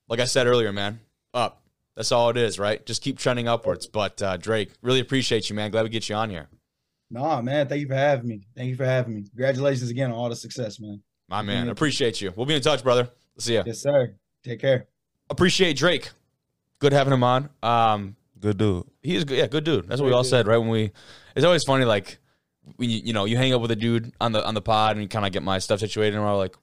Like 0.09 0.21
I 0.21 0.25
said 0.25 0.47
earlier, 0.47 0.73
man, 0.73 1.01
up. 1.33 1.60
That's 2.01 2.13
all 2.13 2.31
it 2.31 2.39
is, 2.39 2.59
right? 2.59 2.85
Just 2.87 3.03
keep 3.03 3.19
trending 3.19 3.47
upwards. 3.47 3.87
But 3.87 4.23
uh, 4.23 4.39
Drake, 4.39 4.71
really 4.81 5.01
appreciate 5.01 5.51
you, 5.51 5.55
man. 5.55 5.71
Glad 5.71 5.83
we 5.83 5.91
get 5.91 6.09
you 6.09 6.15
on 6.15 6.31
here. 6.31 6.49
Nah, 7.11 7.43
man, 7.43 7.69
thank 7.69 7.83
you 7.83 7.89
for 7.89 7.95
having 7.95 8.27
me. 8.27 8.41
Thank 8.57 8.71
you 8.71 8.77
for 8.77 8.87
having 8.87 9.15
me. 9.15 9.25
Congratulations 9.25 9.91
again 9.91 10.11
on 10.11 10.17
all 10.17 10.31
the 10.31 10.35
success, 10.35 10.81
man. 10.81 11.03
My 11.29 11.43
man, 11.43 11.69
appreciate 11.69 12.23
you. 12.23 12.33
We'll 12.35 12.47
be 12.47 12.55
in 12.55 12.63
touch, 12.63 12.83
brother. 12.83 13.11
See 13.37 13.53
ya. 13.53 13.65
Yes, 13.67 13.83
sir. 13.83 14.15
Take 14.43 14.61
care. 14.61 14.87
Appreciate 15.29 15.77
Drake. 15.77 16.09
Good 16.79 16.95
having 16.95 17.13
him 17.13 17.23
on. 17.23 17.51
Um, 17.63 18.17
Good 18.41 18.57
dude. 18.57 18.85
he 19.03 19.17
is 19.17 19.25
good. 19.25 19.37
Yeah, 19.37 19.49
good 19.49 19.65
dude. 19.65 19.87
That's 19.87 20.01
what 20.01 20.07
we 20.07 20.15
all 20.15 20.23
good. 20.23 20.31
said, 20.31 20.47
right? 20.47 20.57
When 20.57 20.71
we, 20.71 20.93
it's 21.37 21.45
always 21.45 21.65
funny, 21.65 21.85
like 21.85 22.17
when 22.77 22.89
you, 22.89 23.03
you 23.05 23.13
know, 23.13 23.27
you 23.27 23.37
hang 23.37 23.53
up 23.53 23.61
with 23.61 23.73
a 23.73 23.77
dude 23.77 24.11
on 24.23 24.33
the 24.33 24.43
on 24.43 24.55
the 24.55 24.63
pod 24.63 24.93
and 24.97 25.03
you 25.03 25.09
kind 25.09 25.27
of 25.27 25.33
get 25.33 25.43
my 25.43 25.59
stuff 25.59 25.81
situated, 25.81 26.15
and 26.15 26.25
we're 26.25 26.35
like, 26.35 26.57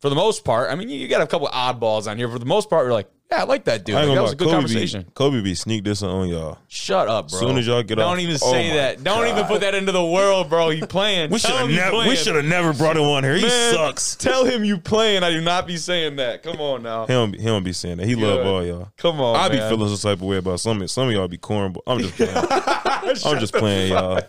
for 0.00 0.08
the 0.08 0.14
most 0.14 0.44
part, 0.44 0.70
I 0.70 0.76
mean, 0.76 0.88
you, 0.88 1.00
you 1.00 1.08
got 1.08 1.20
a 1.20 1.26
couple 1.26 1.48
oddballs 1.48 2.08
on 2.08 2.16
here. 2.16 2.28
For 2.28 2.38
the 2.38 2.46
most 2.46 2.70
part, 2.70 2.86
we're 2.86 2.92
like, 2.92 3.10
yeah, 3.30 3.42
I 3.42 3.44
like 3.44 3.64
that 3.64 3.84
dude. 3.84 3.94
I 3.94 4.00
Like, 4.00 4.08
that 4.08 4.14
gonna 4.14 4.22
was 4.22 4.30
lie, 4.30 4.32
a 4.32 4.36
good 4.36 4.44
Kobe 4.46 4.54
conversation. 4.56 5.02
Be, 5.02 5.08
Kobe 5.14 5.40
be 5.42 5.54
sneak 5.54 5.84
dissing 5.84 6.08
on 6.12 6.28
y'all. 6.28 6.58
Shut 6.68 7.08
up, 7.08 7.28
bro. 7.28 7.38
As 7.38 7.40
soon 7.46 7.58
as 7.58 7.66
y'all 7.66 7.82
get 7.82 7.98
out. 7.98 8.02
don't 8.04 8.12
off- 8.14 8.18
even 8.20 8.34
Oh 8.40 8.52
say 8.52 8.68
my 8.70 8.76
that. 8.76 9.04
Don't 9.04 9.26
even 9.28 9.44
put 9.44 9.60
that 9.60 9.74
into 9.74 9.92
the 9.92 10.04
world, 10.04 10.48
bro. 10.48 10.70
He 10.70 10.80
playing. 10.86 11.30
We 11.30 11.38
should 11.38 11.48
Tell 11.48 11.58
have 11.58 11.66
him 11.68 11.74
you 11.74 11.80
never. 11.80 11.96
We 11.98 12.02
playing. 12.04 12.16
should 12.16 12.36
have 12.36 12.44
never 12.46 12.72
brought 12.72 12.96
him 12.96 13.02
on 13.04 13.24
here. 13.24 13.34
He 13.36 13.42
Man, 13.42 13.74
sucks. 13.74 14.16
Tell 14.16 14.44
him 14.44 14.64
you 14.64 14.78
playing. 14.78 15.22
I 15.22 15.30
do 15.30 15.40
not 15.40 15.66
be 15.66 15.76
saying 15.76 16.16
that. 16.16 16.42
Come 16.42 16.60
on 16.60 16.82
now. 16.82 17.06
He 17.06 17.12
don't. 17.12 17.32
Be, 17.32 17.38
he 17.38 17.44
don't 17.44 17.64
be 17.64 17.72
saying 17.72 17.98
that. 17.98 18.06
He 18.06 18.14
love 18.14 18.46
all 18.46 18.64
y'all. 18.64 18.88
Come 18.96 19.20
on. 19.20 19.36
I 19.36 19.48
be 19.48 19.56
man. 19.58 19.70
feeling 19.70 19.88
some 19.94 20.10
type 20.10 20.18
of 20.20 20.26
way 20.26 20.38
about 20.38 20.60
some. 20.60 20.86
Some 20.88 21.08
of 21.08 21.12
y'all 21.12 21.28
be 21.28 21.36
corn. 21.38 21.72
But 21.72 21.82
I'm 21.86 21.98
just 22.00 22.14
playing. 22.14 22.32
I'm 23.24 23.40
just 23.40 23.52
playing, 23.54 23.92
y'all. 23.92 24.20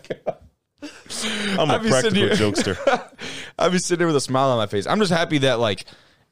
I'm 1.58 1.70
a 1.70 1.74
I 1.74 1.78
be 1.78 1.90
sitting 1.90 1.90
practical 1.90 2.14
here- 2.14 2.30
jokester. 2.76 3.10
I'd 3.58 3.72
be 3.72 3.78
sitting 3.78 3.98
there 3.98 4.06
with 4.06 4.16
a 4.16 4.20
smile 4.20 4.50
on 4.50 4.58
my 4.58 4.66
face. 4.66 4.86
I'm 4.86 4.98
just 4.98 5.12
happy 5.12 5.38
that 5.38 5.58
like 5.58 5.84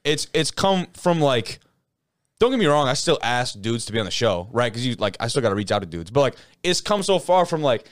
it's 0.04 0.26
it's 0.32 0.50
come 0.50 0.86
from 0.94 1.20
like 1.20 1.58
don't 2.38 2.50
get 2.50 2.58
me 2.58 2.66
wrong, 2.66 2.88
I 2.88 2.94
still 2.94 3.18
ask 3.22 3.60
dudes 3.60 3.86
to 3.86 3.92
be 3.92 3.98
on 3.98 4.04
the 4.04 4.10
show, 4.10 4.48
right? 4.52 4.72
Because 4.72 4.86
you 4.86 4.94
like 4.94 5.16
I 5.20 5.28
still 5.28 5.42
gotta 5.42 5.54
reach 5.54 5.72
out 5.72 5.80
to 5.80 5.86
dudes. 5.86 6.10
But 6.10 6.20
like 6.20 6.36
it's 6.62 6.80
come 6.80 7.02
so 7.02 7.18
far 7.18 7.46
from 7.46 7.62
like 7.62 7.88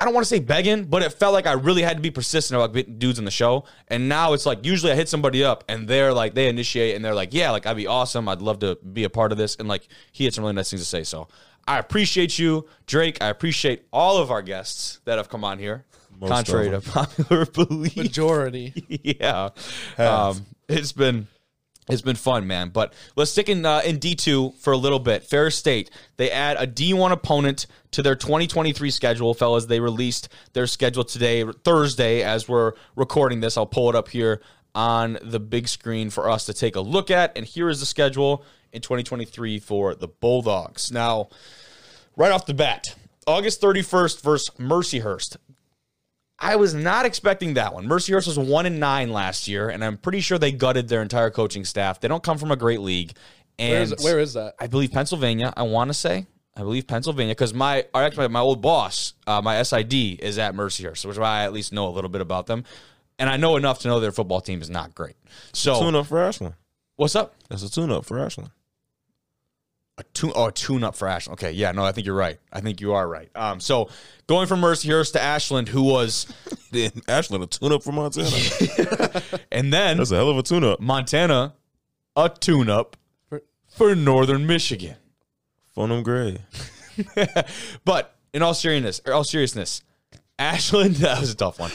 I 0.00 0.04
don't 0.04 0.14
want 0.14 0.24
to 0.24 0.28
say 0.28 0.40
begging, 0.40 0.84
but 0.84 1.02
it 1.02 1.12
felt 1.12 1.32
like 1.32 1.46
I 1.46 1.52
really 1.52 1.82
had 1.82 1.96
to 1.96 2.02
be 2.02 2.10
persistent 2.10 2.60
about 2.60 2.74
getting 2.74 2.98
dudes 2.98 3.18
on 3.18 3.24
the 3.24 3.30
show. 3.30 3.64
And 3.88 4.08
now 4.08 4.32
it's 4.32 4.44
like 4.44 4.64
usually 4.66 4.92
I 4.92 4.96
hit 4.96 5.08
somebody 5.08 5.44
up 5.44 5.64
and 5.68 5.86
they're 5.86 6.12
like 6.12 6.34
they 6.34 6.48
initiate 6.48 6.96
and 6.96 7.04
they're 7.04 7.14
like, 7.14 7.32
Yeah, 7.32 7.50
like 7.50 7.66
I'd 7.66 7.76
be 7.76 7.86
awesome. 7.86 8.28
I'd 8.28 8.42
love 8.42 8.58
to 8.60 8.76
be 8.76 9.04
a 9.04 9.10
part 9.10 9.32
of 9.32 9.38
this. 9.38 9.56
And 9.56 9.68
like 9.68 9.86
he 10.12 10.24
had 10.24 10.34
some 10.34 10.42
really 10.42 10.54
nice 10.54 10.70
things 10.70 10.82
to 10.82 10.88
say. 10.88 11.04
So 11.04 11.28
I 11.66 11.78
appreciate 11.78 12.38
you, 12.38 12.66
Drake. 12.86 13.22
I 13.22 13.28
appreciate 13.28 13.86
all 13.92 14.18
of 14.18 14.30
our 14.30 14.42
guests 14.42 15.00
that 15.04 15.18
have 15.18 15.28
come 15.28 15.44
on 15.44 15.58
here. 15.58 15.84
Most 16.18 16.30
contrary 16.30 16.70
to 16.70 16.80
popular 16.80 17.46
belief. 17.52 17.96
Majority. 17.96 18.72
yeah. 19.20 19.50
Um, 19.98 20.46
it's 20.68 20.92
been 20.92 21.26
it's 21.88 22.02
been 22.02 22.16
fun, 22.16 22.46
man. 22.46 22.70
But 22.70 22.92
let's 23.14 23.30
stick 23.30 23.48
in 23.48 23.64
uh, 23.64 23.82
in 23.84 23.98
D 23.98 24.14
two 24.14 24.52
for 24.58 24.72
a 24.72 24.76
little 24.76 24.98
bit. 24.98 25.24
Ferris 25.24 25.56
State 25.56 25.90
they 26.16 26.30
add 26.30 26.56
a 26.58 26.66
D 26.66 26.92
one 26.94 27.12
opponent 27.12 27.66
to 27.92 28.02
their 28.02 28.16
2023 28.16 28.90
schedule, 28.90 29.34
fellas. 29.34 29.66
They 29.66 29.80
released 29.80 30.28
their 30.52 30.66
schedule 30.66 31.04
today, 31.04 31.44
Thursday, 31.64 32.22
as 32.22 32.48
we're 32.48 32.72
recording 32.96 33.40
this. 33.40 33.56
I'll 33.56 33.66
pull 33.66 33.88
it 33.88 33.94
up 33.94 34.08
here 34.08 34.40
on 34.74 35.18
the 35.22 35.40
big 35.40 35.68
screen 35.68 36.10
for 36.10 36.28
us 36.28 36.44
to 36.46 36.52
take 36.52 36.76
a 36.76 36.80
look 36.80 37.10
at. 37.10 37.36
And 37.36 37.46
here 37.46 37.68
is 37.68 37.80
the 37.80 37.86
schedule 37.86 38.44
in 38.72 38.82
2023 38.82 39.58
for 39.58 39.94
the 39.94 40.08
Bulldogs. 40.08 40.92
Now, 40.92 41.28
right 42.14 42.30
off 42.30 42.44
the 42.44 42.52
bat, 42.52 42.94
August 43.26 43.62
31st 43.62 44.20
versus 44.20 44.50
Mercyhurst. 44.58 45.36
I 46.38 46.56
was 46.56 46.74
not 46.74 47.06
expecting 47.06 47.54
that 47.54 47.72
one. 47.72 47.86
Mercyhurst 47.86 48.26
was 48.26 48.38
one 48.38 48.66
and 48.66 48.78
nine 48.78 49.10
last 49.10 49.48
year, 49.48 49.70
and 49.70 49.82
I'm 49.84 49.96
pretty 49.96 50.20
sure 50.20 50.38
they 50.38 50.52
gutted 50.52 50.88
their 50.88 51.02
entire 51.02 51.30
coaching 51.30 51.64
staff. 51.64 52.00
They 52.00 52.08
don't 52.08 52.22
come 52.22 52.36
from 52.38 52.50
a 52.50 52.56
great 52.56 52.80
league, 52.80 53.12
and 53.58 53.72
Where 53.72 53.82
is, 53.98 54.04
where 54.04 54.18
is 54.18 54.34
that? 54.34 54.54
I 54.58 54.66
believe 54.66 54.92
Pennsylvania. 54.92 55.52
I 55.56 55.62
want 55.62 55.88
to 55.88 55.94
say 55.94 56.26
I 56.56 56.60
believe 56.60 56.86
Pennsylvania 56.86 57.34
because 57.34 57.52
my 57.52 57.84
actually 57.94 58.28
my 58.28 58.40
old 58.40 58.62
boss, 58.62 59.14
uh, 59.26 59.42
my 59.42 59.62
SID 59.62 59.92
is 59.94 60.38
at 60.38 60.54
Mercyhurst, 60.54 61.04
which 61.04 61.12
is 61.14 61.18
why 61.18 61.40
I 61.40 61.44
at 61.44 61.52
least 61.52 61.72
know 61.72 61.88
a 61.88 61.90
little 61.90 62.10
bit 62.10 62.20
about 62.20 62.46
them, 62.46 62.64
and 63.18 63.28
I 63.28 63.36
know 63.36 63.56
enough 63.56 63.80
to 63.80 63.88
know 63.88 64.00
their 64.00 64.12
football 64.12 64.40
team 64.40 64.60
is 64.60 64.70
not 64.70 64.94
great. 64.94 65.16
So 65.52 65.80
Tune 65.80 65.94
up 65.94 66.06
for 66.06 66.18
Ashland. 66.18 66.54
what's 66.96 67.14
up? 67.16 67.34
That's 67.48 67.62
a 67.62 67.70
tune 67.70 67.90
up 67.90 68.04
for 68.04 68.18
Ashland. 68.18 68.50
A 69.98 70.02
tune, 70.12 70.32
oh, 70.34 70.46
a 70.46 70.52
tune 70.52 70.84
up 70.84 70.94
for 70.94 71.08
Ashland. 71.08 71.38
Okay, 71.38 71.52
yeah, 71.52 71.72
no, 71.72 71.82
I 71.82 71.92
think 71.92 72.06
you're 72.06 72.16
right. 72.16 72.38
I 72.52 72.60
think 72.60 72.82
you 72.82 72.92
are 72.92 73.08
right. 73.08 73.30
Um, 73.34 73.60
so 73.60 73.88
going 74.26 74.46
from 74.46 74.60
Mercyhurst 74.60 75.12
to 75.12 75.22
Ashland, 75.22 75.68
who 75.68 75.82
was, 75.82 76.26
Then 76.70 76.90
Ashland 77.08 77.42
a 77.44 77.46
tune 77.46 77.72
up 77.72 77.82
for 77.82 77.92
Montana. 77.92 79.22
and 79.52 79.72
then 79.72 79.96
That's 79.96 80.10
a 80.10 80.16
hell 80.16 80.28
of 80.28 80.36
a 80.36 80.42
tune 80.42 80.64
up. 80.64 80.80
Montana, 80.80 81.54
a 82.14 82.28
tune 82.28 82.68
up 82.68 82.96
for 83.68 83.94
Northern 83.94 84.46
Michigan. 84.46 84.96
Phonum 85.74 86.02
Gray. 86.02 86.38
but 87.84 88.16
in 88.34 88.42
all 88.42 88.54
seriousness, 88.54 89.00
all 89.10 89.24
seriousness, 89.24 89.82
Ashland 90.38 90.96
that 90.96 91.20
was 91.20 91.30
a 91.30 91.36
tough 91.36 91.58
one. 91.58 91.70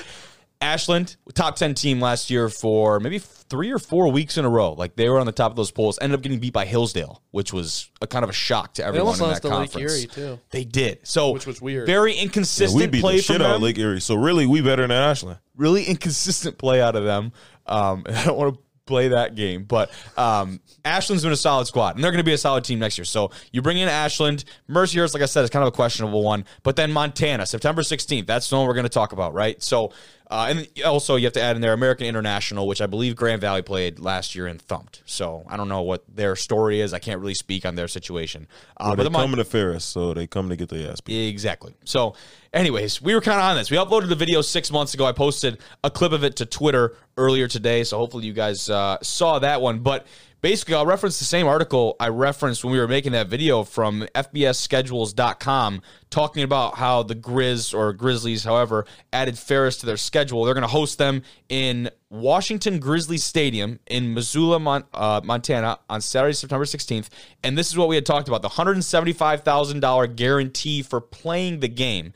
Ashland, 0.61 1.17
top 1.33 1.55
ten 1.55 1.73
team 1.73 1.99
last 1.99 2.29
year 2.29 2.49
for 2.49 2.99
maybe 2.99 3.19
three 3.19 3.71
or 3.71 3.79
four 3.79 4.11
weeks 4.11 4.37
in 4.37 4.45
a 4.45 4.49
row. 4.49 4.73
Like 4.73 4.95
they 4.95 5.09
were 5.09 5.19
on 5.19 5.25
the 5.25 5.31
top 5.31 5.51
of 5.51 5.55
those 5.55 5.71
polls. 5.71 5.99
Ended 6.01 6.17
up 6.17 6.23
getting 6.23 6.39
beat 6.39 6.53
by 6.53 6.65
Hillsdale, 6.65 7.21
which 7.31 7.51
was 7.51 7.89
a 8.01 8.07
kind 8.07 8.23
of 8.23 8.29
a 8.29 8.33
shock 8.33 8.75
to 8.75 8.81
They 8.81 8.87
everyone 8.87 9.07
almost 9.07 9.21
in 9.21 9.27
lost 9.27 9.41
that 9.41 9.49
to 9.49 9.57
Lake 9.57 9.71
conference. 9.71 9.97
Erie 9.97 10.07
too. 10.07 10.39
They 10.51 10.63
did. 10.63 10.99
So 11.03 11.31
Which 11.31 11.45
was 11.45 11.61
weird. 11.61 11.85
Very 11.87 12.15
Yeah, 12.15 12.27
we 12.73 12.87
beat 12.87 13.01
play 13.01 13.17
the 13.17 13.23
from 13.23 13.33
shit 13.33 13.41
out 13.41 13.47
of 13.47 13.53
them. 13.55 13.63
Lake 13.63 13.77
Erie. 13.77 14.01
So 14.01 14.15
really, 14.15 14.45
we 14.45 14.61
better 14.61 14.83
than 14.83 14.91
Ashland. 14.91 15.39
Really 15.55 15.83
inconsistent 15.83 16.57
play 16.57 16.81
out 16.81 16.95
of 16.95 17.03
them. 17.03 17.33
Um, 17.65 18.03
I 18.09 18.25
don't 18.25 18.37
want 18.37 18.55
to 18.55 18.61
play 18.85 19.09
that 19.09 19.35
game, 19.35 19.63
but 19.63 19.91
um, 20.17 20.59
Ashland's 20.83 21.23
been 21.23 21.31
a 21.31 21.37
solid 21.37 21.65
squad, 21.67 21.95
and 21.95 22.03
they're 22.03 22.11
going 22.11 22.23
to 22.23 22.27
be 22.27 22.33
a 22.33 22.37
solid 22.37 22.63
team 22.63 22.79
next 22.79 22.97
year. 22.97 23.05
So 23.05 23.31
you 23.51 23.61
bring 23.61 23.77
in 23.77 23.87
Ashland, 23.87 24.43
Mercyhurst, 24.69 25.13
like 25.13 25.23
I 25.23 25.27
said, 25.27 25.43
is 25.43 25.49
kind 25.49 25.63
of 25.63 25.69
a 25.69 25.71
questionable 25.71 26.23
one, 26.23 26.45
but 26.63 26.75
then 26.75 26.91
Montana, 26.91 27.45
September 27.45 27.83
16th. 27.83 28.25
That's 28.25 28.49
the 28.49 28.57
one 28.57 28.67
we're 28.67 28.73
going 28.73 28.83
to 28.83 28.89
talk 28.89 29.11
about, 29.11 29.33
right? 29.33 29.61
So. 29.61 29.91
Uh, 30.31 30.47
and 30.49 30.67
also, 30.85 31.17
you 31.17 31.25
have 31.25 31.33
to 31.33 31.41
add 31.41 31.57
in 31.57 31.61
there 31.61 31.73
American 31.73 32.07
International, 32.07 32.65
which 32.65 32.79
I 32.81 32.85
believe 32.85 33.17
Grand 33.17 33.41
Valley 33.41 33.61
played 33.61 33.99
last 33.99 34.33
year 34.33 34.47
and 34.47 34.61
thumped. 34.61 35.01
So 35.05 35.43
I 35.49 35.57
don't 35.57 35.67
know 35.67 35.81
what 35.81 36.05
their 36.07 36.37
story 36.37 36.79
is. 36.79 36.93
I 36.93 36.99
can't 36.99 37.19
really 37.19 37.33
speak 37.33 37.65
on 37.65 37.75
their 37.75 37.89
situation. 37.89 38.47
Uh, 38.77 38.85
Well, 38.85 38.95
but 38.95 39.03
they 39.03 39.09
the 39.09 39.17
coming 39.17 39.35
to 39.35 39.43
Ferris, 39.43 39.83
so 39.83 40.13
they 40.13 40.27
come 40.27 40.47
to 40.47 40.55
get 40.55 40.69
their 40.69 40.89
ass 40.89 41.01
beat. 41.01 41.27
Exactly. 41.27 41.75
So, 41.83 42.15
anyways, 42.53 43.01
we 43.01 43.13
were 43.13 43.19
kind 43.19 43.39
of 43.39 43.43
on 43.43 43.57
this. 43.57 43.69
We 43.69 43.75
uploaded 43.75 44.07
the 44.07 44.15
video 44.15 44.41
six 44.41 44.71
months 44.71 44.93
ago. 44.93 45.05
I 45.05 45.11
posted 45.11 45.57
a 45.83 45.91
clip 45.91 46.13
of 46.13 46.23
it 46.23 46.37
to 46.37 46.45
Twitter 46.45 46.95
earlier 47.17 47.49
today. 47.49 47.83
So, 47.83 47.97
hopefully, 47.97 48.25
you 48.25 48.33
guys 48.33 48.69
uh, 48.69 48.99
saw 49.01 49.37
that 49.39 49.61
one. 49.61 49.79
But 49.79 50.07
basically, 50.41 50.75
I'll 50.75 50.85
reference 50.85 51.19
the 51.19 51.25
same 51.25 51.47
article 51.47 51.95
I 51.99 52.09
referenced 52.09 52.63
when 52.63 52.73
we 52.73 52.79
were 52.79 52.87
making 52.87 53.11
that 53.13 53.27
video 53.27 53.63
from 53.63 54.07
FBSschedules.com 54.15 55.81
talking 56.09 56.43
about 56.43 56.75
how 56.75 57.03
the 57.03 57.15
Grizz 57.15 57.73
or 57.73 57.93
Grizzlies, 57.93 58.43
however, 58.43 58.85
added 59.13 59.37
Ferris 59.37 59.77
to 59.77 59.85
their 59.85 59.97
schedule. 59.97 60.43
They're 60.43 60.53
going 60.53 60.63
to 60.63 60.67
host 60.67 60.97
them 60.97 61.23
in 61.49 61.89
Washington 62.09 62.79
Grizzly 62.79 63.17
Stadium 63.17 63.79
in 63.87 64.13
Missoula, 64.13 64.59
Mon- 64.59 64.83
uh, 64.93 65.21
Montana 65.23 65.79
on 65.89 66.01
Saturday, 66.01 66.33
September 66.33 66.65
16th. 66.65 67.09
And 67.43 67.57
this 67.57 67.69
is 67.69 67.77
what 67.77 67.87
we 67.87 67.95
had 67.95 68.05
talked 68.05 68.27
about 68.27 68.41
the 68.41 68.49
$175,000 68.49 70.15
guarantee 70.15 70.81
for 70.81 70.99
playing 70.99 71.59
the 71.59 71.69
game. 71.69 72.13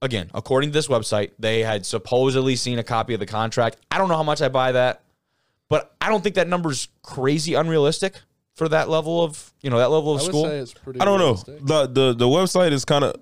Again, 0.00 0.30
according 0.32 0.70
to 0.70 0.74
this 0.74 0.86
website, 0.86 1.32
they 1.40 1.60
had 1.60 1.84
supposedly 1.84 2.54
seen 2.54 2.78
a 2.78 2.84
copy 2.84 3.14
of 3.14 3.20
the 3.20 3.26
contract. 3.26 3.78
I 3.90 3.98
don't 3.98 4.08
know 4.08 4.16
how 4.16 4.22
much 4.22 4.40
I 4.40 4.48
buy 4.48 4.70
that, 4.72 5.02
but 5.68 5.94
I 6.00 6.08
don't 6.08 6.22
think 6.22 6.36
that 6.36 6.48
number's 6.48 6.88
crazy 7.02 7.54
unrealistic 7.54 8.20
for 8.54 8.68
that 8.68 8.88
level 8.88 9.22
of, 9.22 9.52
you 9.62 9.70
know, 9.70 9.78
that 9.78 9.90
level 9.90 10.14
of 10.14 10.20
I 10.20 10.24
would 10.24 10.28
school. 10.30 10.44
say 10.44 10.58
it's 10.58 10.74
pretty. 10.74 11.00
I 11.00 11.04
don't 11.04 11.18
know. 11.18 11.34
The 11.34 11.86
the 11.86 12.14
the 12.14 12.26
website 12.26 12.72
is 12.72 12.84
kind 12.84 13.04
of 13.04 13.14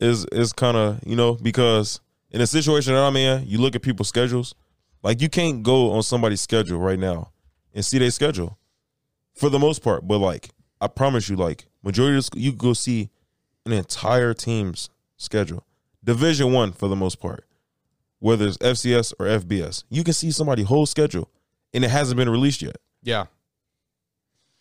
is 0.00 0.24
is 0.32 0.52
kind 0.52 0.76
of 0.76 1.00
you 1.06 1.16
know 1.16 1.34
because 1.34 2.00
in 2.30 2.40
a 2.40 2.46
situation 2.46 2.94
that 2.94 3.02
I'm 3.02 3.16
in, 3.16 3.46
you 3.46 3.58
look 3.58 3.76
at 3.76 3.82
people's 3.82 4.08
schedules. 4.08 4.54
Like 5.02 5.20
you 5.20 5.28
can't 5.28 5.62
go 5.62 5.92
on 5.92 6.02
somebody's 6.02 6.40
schedule 6.40 6.78
right 6.78 6.98
now 6.98 7.32
and 7.74 7.84
see 7.84 7.98
their 7.98 8.10
schedule 8.10 8.56
for 9.34 9.48
the 9.50 9.58
most 9.58 9.82
part. 9.82 10.06
But 10.06 10.18
like 10.18 10.50
I 10.80 10.86
promise 10.88 11.28
you, 11.28 11.36
like 11.36 11.66
majority 11.82 12.18
of 12.18 12.30
the, 12.30 12.40
you 12.40 12.52
go 12.52 12.72
see 12.72 13.10
an 13.66 13.72
entire 13.72 14.32
team's 14.34 14.88
schedule, 15.16 15.66
Division 16.04 16.52
One 16.52 16.72
for 16.72 16.88
the 16.88 16.96
most 16.96 17.20
part, 17.20 17.44
whether 18.20 18.46
it's 18.46 18.58
FCS 18.58 19.12
or 19.18 19.26
FBS. 19.26 19.84
You 19.88 20.04
can 20.04 20.14
see 20.14 20.30
somebody's 20.30 20.66
whole 20.66 20.86
schedule, 20.86 21.28
and 21.74 21.84
it 21.84 21.90
hasn't 21.90 22.16
been 22.16 22.28
released 22.28 22.62
yet. 22.62 22.76
yeah. 23.02 23.24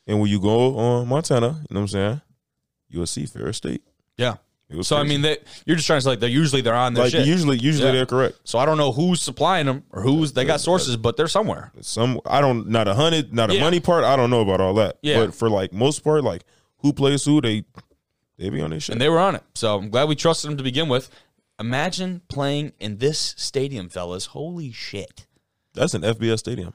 And 0.08 0.20
when 0.20 0.30
you 0.30 0.40
go 0.42 0.76
on 0.78 1.08
Montana, 1.08 1.48
you 1.48 1.52
know 1.54 1.64
what 1.70 1.82
I'm 1.82 1.88
saying, 1.88 2.22
you'll 2.90 3.06
see 3.06 3.26
Ferris 3.28 3.58
State. 3.58 3.84
Yeah. 4.18 4.36
So 4.82 4.96
I 4.98 5.04
mean, 5.04 5.22
you're 5.66 5.76
just 5.76 5.86
trying 5.86 5.98
to 5.98 6.02
say 6.02 6.10
like 6.10 6.20
they're 6.22 6.30
usually 6.30 6.62
they're 6.62 6.74
on 6.74 6.94
their 6.94 7.04
like 7.04 7.12
shit. 7.12 7.28
usually, 7.28 7.58
usually 7.58 7.88
Yeah. 7.88 7.92
they're 7.92 8.06
correct. 8.06 8.40
so 8.46 8.58
I 8.58 8.66
don't 8.66 8.78
know 8.78 8.92
who's 8.94 9.22
supplying 9.22 9.66
them 9.66 9.84
or 9.92 10.02
who's 10.02 10.32
they 10.34 10.46
got 10.46 10.60
sources, 10.62 10.96
but 10.98 11.18
they're 11.18 11.28
somewhere. 11.28 11.72
Some 11.82 12.20
I 12.26 12.40
don't 12.42 12.68
not 12.70 12.88
a 12.88 12.94
hundred, 12.96 13.34
not 13.34 13.52
a 13.52 13.56
Yeah. 13.56 13.62
money 13.62 13.80
part. 13.82 14.04
I 14.06 14.16
don't 14.16 14.30
know 14.30 14.40
about 14.42 14.60
all 14.62 14.74
that. 14.76 14.98
Yeah. 15.02 15.26
but 15.26 15.36
for 15.36 15.50
like 15.50 15.72
most 15.74 16.04
part, 16.04 16.24
like 16.24 16.44
who 16.78 16.94
plays 16.94 17.24
who, 17.26 17.42
they 17.42 17.66
they 18.38 18.50
be 18.50 18.62
on 18.62 18.70
their 18.72 18.80
shit. 18.80 18.94
And 18.94 19.02
they 19.02 19.10
were 19.10 19.20
on 19.20 19.36
it. 19.36 19.44
So 19.56 19.78
I'm 19.78 19.90
glad 19.90 20.08
we 20.08 20.16
trusted 20.16 20.50
them 20.50 20.58
to 20.58 20.64
begin 20.64 20.88
with. 20.90 21.10
Imagine 21.60 22.22
playing 22.30 22.72
in 22.80 22.98
this 22.98 23.36
stadium, 23.38 23.88
fellas. 23.90 24.28
Holy 24.28 24.72
shit. 24.72 25.28
That's 25.74 25.94
an 25.94 26.02
FBS 26.02 26.40
stadium. 26.40 26.74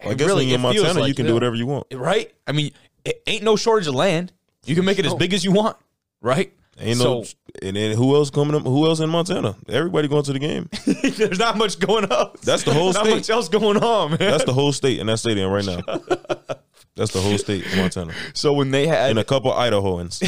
I 0.00 0.14
guess 0.14 0.26
really- 0.26 0.42
when 0.42 0.48
you're 0.48 0.54
in 0.56 0.60
Montana, 0.62 1.00
like- 1.00 1.08
you 1.08 1.14
can 1.14 1.26
do 1.26 1.34
whatever 1.34 1.56
you 1.56 1.66
want. 1.66 1.86
Right? 1.92 2.32
I 2.46 2.52
mean, 2.52 2.72
it 3.04 3.22
ain't 3.26 3.42
no 3.42 3.56
shortage 3.56 3.86
of 3.88 3.94
land. 3.94 4.32
You 4.64 4.74
can 4.74 4.84
make 4.84 4.98
it 4.98 5.06
as 5.06 5.14
big 5.14 5.32
as 5.32 5.44
you 5.44 5.52
want, 5.52 5.76
right? 6.20 6.52
Ain't 6.78 6.98
no, 6.98 7.24
and 7.62 7.74
then 7.74 7.96
who 7.96 8.14
else 8.14 8.28
coming 8.28 8.54
up? 8.54 8.64
Who 8.64 8.84
else 8.86 9.00
in 9.00 9.08
Montana? 9.08 9.56
Everybody 9.66 10.08
going 10.08 10.24
to 10.24 10.32
the 10.34 10.38
game. 10.38 10.68
there's 11.16 11.38
not 11.38 11.56
much 11.56 11.78
going 11.78 12.04
on. 12.04 12.32
That's 12.42 12.64
the 12.64 12.74
whole 12.74 12.92
state. 12.92 13.04
not 13.04 13.16
much 13.16 13.30
else 13.30 13.48
going 13.48 13.78
on, 13.78 14.10
man. 14.10 14.18
That's 14.18 14.44
the 14.44 14.52
whole 14.52 14.72
state 14.72 14.98
in 14.98 15.06
that 15.06 15.16
stadium 15.18 15.50
right 15.50 15.64
now. 15.64 15.80
That's 16.96 17.12
the 17.12 17.20
whole 17.20 17.36
state 17.38 17.64
of 17.66 17.76
Montana 17.76 18.14
so 18.32 18.52
when 18.54 18.70
they 18.70 18.86
had 18.86 19.10
and 19.10 19.18
a 19.18 19.24
couple 19.24 19.52
Idahoans. 19.52 20.22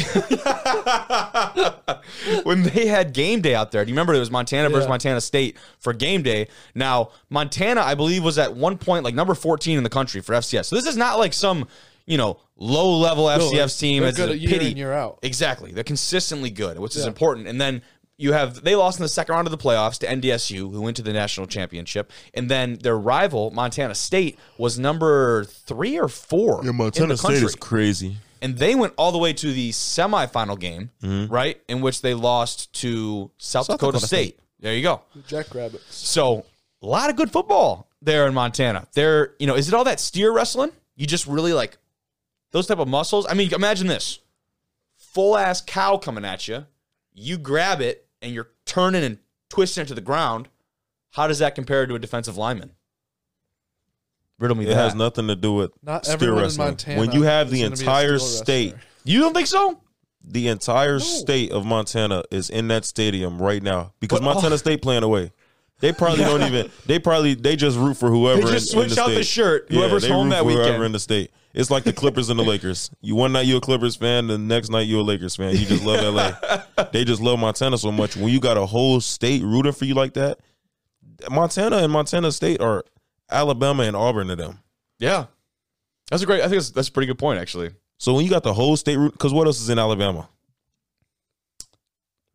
when 2.43 2.63
they 2.63 2.85
had 2.85 3.13
game 3.13 3.41
day 3.41 3.55
out 3.55 3.71
there. 3.71 3.83
Do 3.83 3.89
you 3.89 3.93
remember 3.95 4.13
it 4.13 4.19
was 4.19 4.31
Montana 4.31 4.69
versus 4.69 4.87
Montana 4.87 5.19
State 5.21 5.57
for 5.79 5.93
game 5.93 6.21
day? 6.21 6.47
Now, 6.75 7.09
Montana, 7.29 7.81
I 7.81 7.95
believe, 7.95 8.23
was 8.23 8.37
at 8.37 8.55
one 8.55 8.77
point 8.77 9.03
like 9.03 9.15
number 9.15 9.33
14 9.33 9.77
in 9.77 9.83
the 9.83 9.89
country 9.89 10.21
for 10.21 10.33
FCS. 10.33 10.65
So 10.65 10.75
this 10.75 10.85
is 10.85 10.95
not 10.97 11.17
like 11.17 11.33
some, 11.33 11.67
you 12.05 12.17
know, 12.17 12.39
low 12.55 12.97
level 12.97 13.25
FCS 13.25 13.79
team. 13.79 14.01
They're 14.01 14.09
It's 14.09 14.17
good 14.17 14.29
a 14.29 14.33
a 14.33 14.35
year 14.35 14.49
pity. 14.51 14.71
in, 14.71 14.77
year 14.77 14.93
out. 14.93 15.19
Exactly. 15.23 15.71
They're 15.71 15.83
consistently 15.83 16.49
good, 16.49 16.77
which 16.79 16.95
is 16.95 17.05
important. 17.05 17.47
And 17.47 17.59
then 17.59 17.81
you 18.19 18.33
have 18.33 18.63
they 18.63 18.75
lost 18.75 18.99
in 18.99 19.03
the 19.03 19.09
second 19.09 19.33
round 19.33 19.47
of 19.47 19.51
the 19.51 19.57
playoffs 19.57 19.97
to 19.99 20.05
NDSU, 20.07 20.71
who 20.71 20.81
went 20.81 20.97
to 20.97 21.01
the 21.03 21.13
national 21.13 21.47
championship. 21.47 22.11
And 22.33 22.49
then 22.49 22.75
their 22.83 22.97
rival, 22.97 23.49
Montana 23.51 23.95
State, 23.95 24.37
was 24.57 24.77
number 24.77 25.45
three 25.45 25.97
or 25.97 26.09
four. 26.09 26.61
Yeah, 26.63 26.71
in 26.71 26.75
Montana 26.75 27.07
the 27.07 27.17
State 27.17 27.27
country 27.27 27.45
is 27.45 27.55
crazy. 27.55 28.17
and 28.41 28.57
they 28.57 28.75
went 28.75 28.93
all 28.97 29.11
the 29.13 29.17
way 29.17 29.31
to 29.33 29.51
the 29.53 29.71
semifinal 29.71 30.59
game, 30.59 30.91
Mm-hmm. 31.01 31.33
right? 31.33 31.61
In 31.69 31.79
which 31.81 32.01
they 32.01 32.13
lost 32.13 32.71
to 32.81 33.31
South, 33.37 33.67
Dakota, 33.67 33.93
Dakota 33.93 34.05
State. 34.07 34.27
State. 34.35 34.39
There 34.59 34.73
you 34.75 34.83
go. 34.83 35.01
Jackrabbits. 35.27 35.95
So 35.95 36.43
a 36.81 36.85
lot 36.85 37.09
of 37.09 37.15
good 37.15 37.31
football 37.31 37.87
there 38.01 38.27
in 38.27 38.33
Montana. 38.33 38.85
There, 38.93 39.33
you 39.39 39.47
know, 39.47 39.55
is 39.55 39.69
it 39.69 39.73
all 39.73 39.85
that 39.85 40.01
steer 40.01 40.33
wrestling? 40.33 40.71
You 40.97 41.07
just 41.07 41.25
really 41.25 41.53
like 41.53 41.77
those 42.51 42.67
type 42.67 42.79
of 42.79 42.87
muscles. 42.89 43.25
I 43.29 43.33
mean, 43.33 43.53
imagine 43.53 43.87
this: 43.87 44.19
full 44.97 45.37
ass 45.37 45.61
cow 45.61 45.95
coming 45.97 46.25
at 46.25 46.49
you. 46.49 46.65
You 47.13 47.37
grab 47.37 47.79
it 47.81 48.05
and 48.21 48.33
you're 48.33 48.49
turning 48.65 49.03
and 49.03 49.17
twisting 49.49 49.83
it 49.83 49.87
to 49.87 49.95
the 49.95 50.01
ground. 50.01 50.49
How 51.11 51.27
does 51.27 51.39
that 51.39 51.55
compare 51.55 51.85
to 51.85 51.95
a 51.95 51.99
defensive 51.99 52.37
lineman? 52.37 52.71
Riddle 54.37 54.55
me 54.57 54.65
It 54.65 54.69
that. 54.69 54.75
has 54.75 54.95
nothing 54.95 55.27
to 55.27 55.35
do 55.35 55.53
with 55.53 55.71
Not 55.83 56.05
steer 56.05 56.15
everyone 56.15 56.37
in 56.37 56.43
wrestling. 56.43 56.97
When 56.97 57.11
you 57.11 57.23
have 57.23 57.49
the 57.49 57.61
gonna 57.63 57.75
be 57.75 57.81
a 57.83 57.85
entire 57.85 58.19
state, 58.19 58.75
you 59.03 59.19
don't 59.19 59.33
think 59.33 59.47
so? 59.47 59.81
the 60.21 60.49
entire 60.49 60.99
state 60.99 61.51
of 61.51 61.65
Montana 61.65 62.23
is 62.29 62.49
in 62.49 62.67
that 62.67 62.85
stadium 62.85 63.41
right 63.41 63.63
now 63.63 63.93
because 63.99 64.19
But- 64.19 64.27
oh. 64.29 64.33
Montana 64.33 64.55
oh. 64.55 64.57
State 64.57 64.81
playing 64.81 65.03
away. 65.03 65.31
They 65.79 65.93
probably 65.93 66.25
don't 66.25 66.41
even. 66.53 66.69
They 66.85 66.99
probably 66.99 67.35
they 67.35 67.55
just 67.55 67.77
root 67.77 67.95
for 67.95 68.09
whoever. 68.09 68.41
They 68.41 68.51
just 68.51 68.73
in, 68.73 68.79
in 68.79 68.85
switch 68.89 68.95
the 68.95 69.01
out 69.01 69.09
the 69.09 69.23
shirt, 69.23 69.67
whoever's 69.69 70.03
they 70.03 70.09
home 70.09 70.29
that 70.29 70.39
for 70.39 70.45
weekend. 70.47 70.67
Whoever 70.67 70.85
in 70.85 70.91
the 70.91 70.99
state. 70.99 71.31
It's 71.53 71.71
like 71.71 71.83
the 71.83 71.93
Clippers 71.93 72.29
and 72.29 72.39
the 72.39 72.43
Lakers. 72.43 72.91
You 73.01 73.15
one 73.15 73.31
night 73.31 73.47
you 73.47 73.57
a 73.57 73.61
Clippers 73.61 73.95
fan, 73.95 74.27
the 74.27 74.37
next 74.37 74.69
night 74.69 74.87
you 74.87 74.99
a 74.99 75.01
Lakers 75.01 75.35
fan. 75.35 75.55
You 75.55 75.65
just 75.65 75.83
love 75.83 76.13
LA. 76.13 76.85
they 76.91 77.03
just 77.03 77.21
love 77.21 77.39
Montana 77.39 77.77
so 77.77 77.91
much. 77.91 78.15
When 78.15 78.29
you 78.29 78.39
got 78.39 78.57
a 78.57 78.65
whole 78.65 79.01
state 79.01 79.41
rooting 79.41 79.71
for 79.71 79.85
you 79.85 79.95
like 79.95 80.13
that, 80.13 80.39
Montana 81.29 81.77
and 81.77 81.91
Montana 81.91 82.31
State 82.31 82.61
are 82.61 82.83
Alabama 83.31 83.83
and 83.83 83.95
Auburn 83.95 84.27
to 84.27 84.35
them. 84.35 84.59
Yeah, 84.99 85.25
that's 86.09 86.23
a 86.23 86.25
great. 86.25 86.41
I 86.41 86.43
think 86.43 86.55
that's, 86.55 86.71
that's 86.71 86.87
a 86.87 86.91
pretty 86.91 87.07
good 87.07 87.19
point, 87.19 87.39
actually. 87.39 87.71
So 87.97 88.13
when 88.13 88.23
you 88.23 88.29
got 88.29 88.43
the 88.43 88.53
whole 88.53 88.77
state 88.77 88.97
root, 88.97 89.13
because 89.13 89.33
what 89.33 89.47
else 89.47 89.59
is 89.59 89.69
in 89.69 89.79
Alabama? 89.79 90.29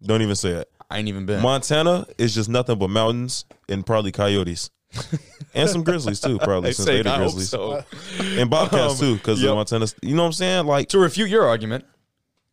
Don't 0.03 0.22
even 0.22 0.37
say 0.37 0.50
it. 0.50 0.70
I 0.90 0.98
ain't 0.98 1.09
even 1.09 1.24
been. 1.24 1.40
Montana 1.40 2.07
is 2.18 2.35
just 2.35 2.48
nothing 2.48 2.79
but 2.79 2.90
mountains 2.90 3.46
and 3.68 3.87
probably 3.87 4.12
coyotes, 4.12 4.70
and 5.55 5.69
some 5.71 5.83
grizzlies 5.85 6.21
too. 6.21 6.39
Probably 6.39 6.71
I 6.71 6.73
since 6.73 6.87
say, 6.87 6.97
they 6.97 7.03
the 7.03 7.17
grizzlies 7.17 7.49
so. 7.51 7.83
and 8.21 8.49
bobcats 8.51 8.95
Um, 8.95 8.99
too, 8.99 9.15
because 9.17 9.41
yep. 9.43 9.51
of 9.51 9.57
Montana. 9.57 9.87
You 10.03 10.15
know 10.17 10.23
what 10.23 10.27
I'm 10.29 10.33
saying? 10.33 10.67
Like 10.67 10.89
To 10.91 10.99
refute 10.99 11.31
your 11.31 11.47
argument, 11.47 11.85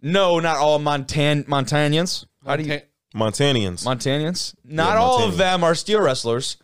no, 0.02 0.40
not 0.40 0.58
all 0.58 0.80
Montan 0.80 1.46
Montanians. 1.48 2.26
How 2.46 2.56
do 2.56 2.64
you 2.64 2.82
Montanians. 3.16 3.84
Montanians? 3.86 4.56
Not 4.64 4.94
Yeah, 4.94 5.00
all 5.00 5.24
of 5.24 5.38
them 5.38 5.64
are 5.64 5.76
steer 5.76 6.02
wrestlers. 6.04 6.58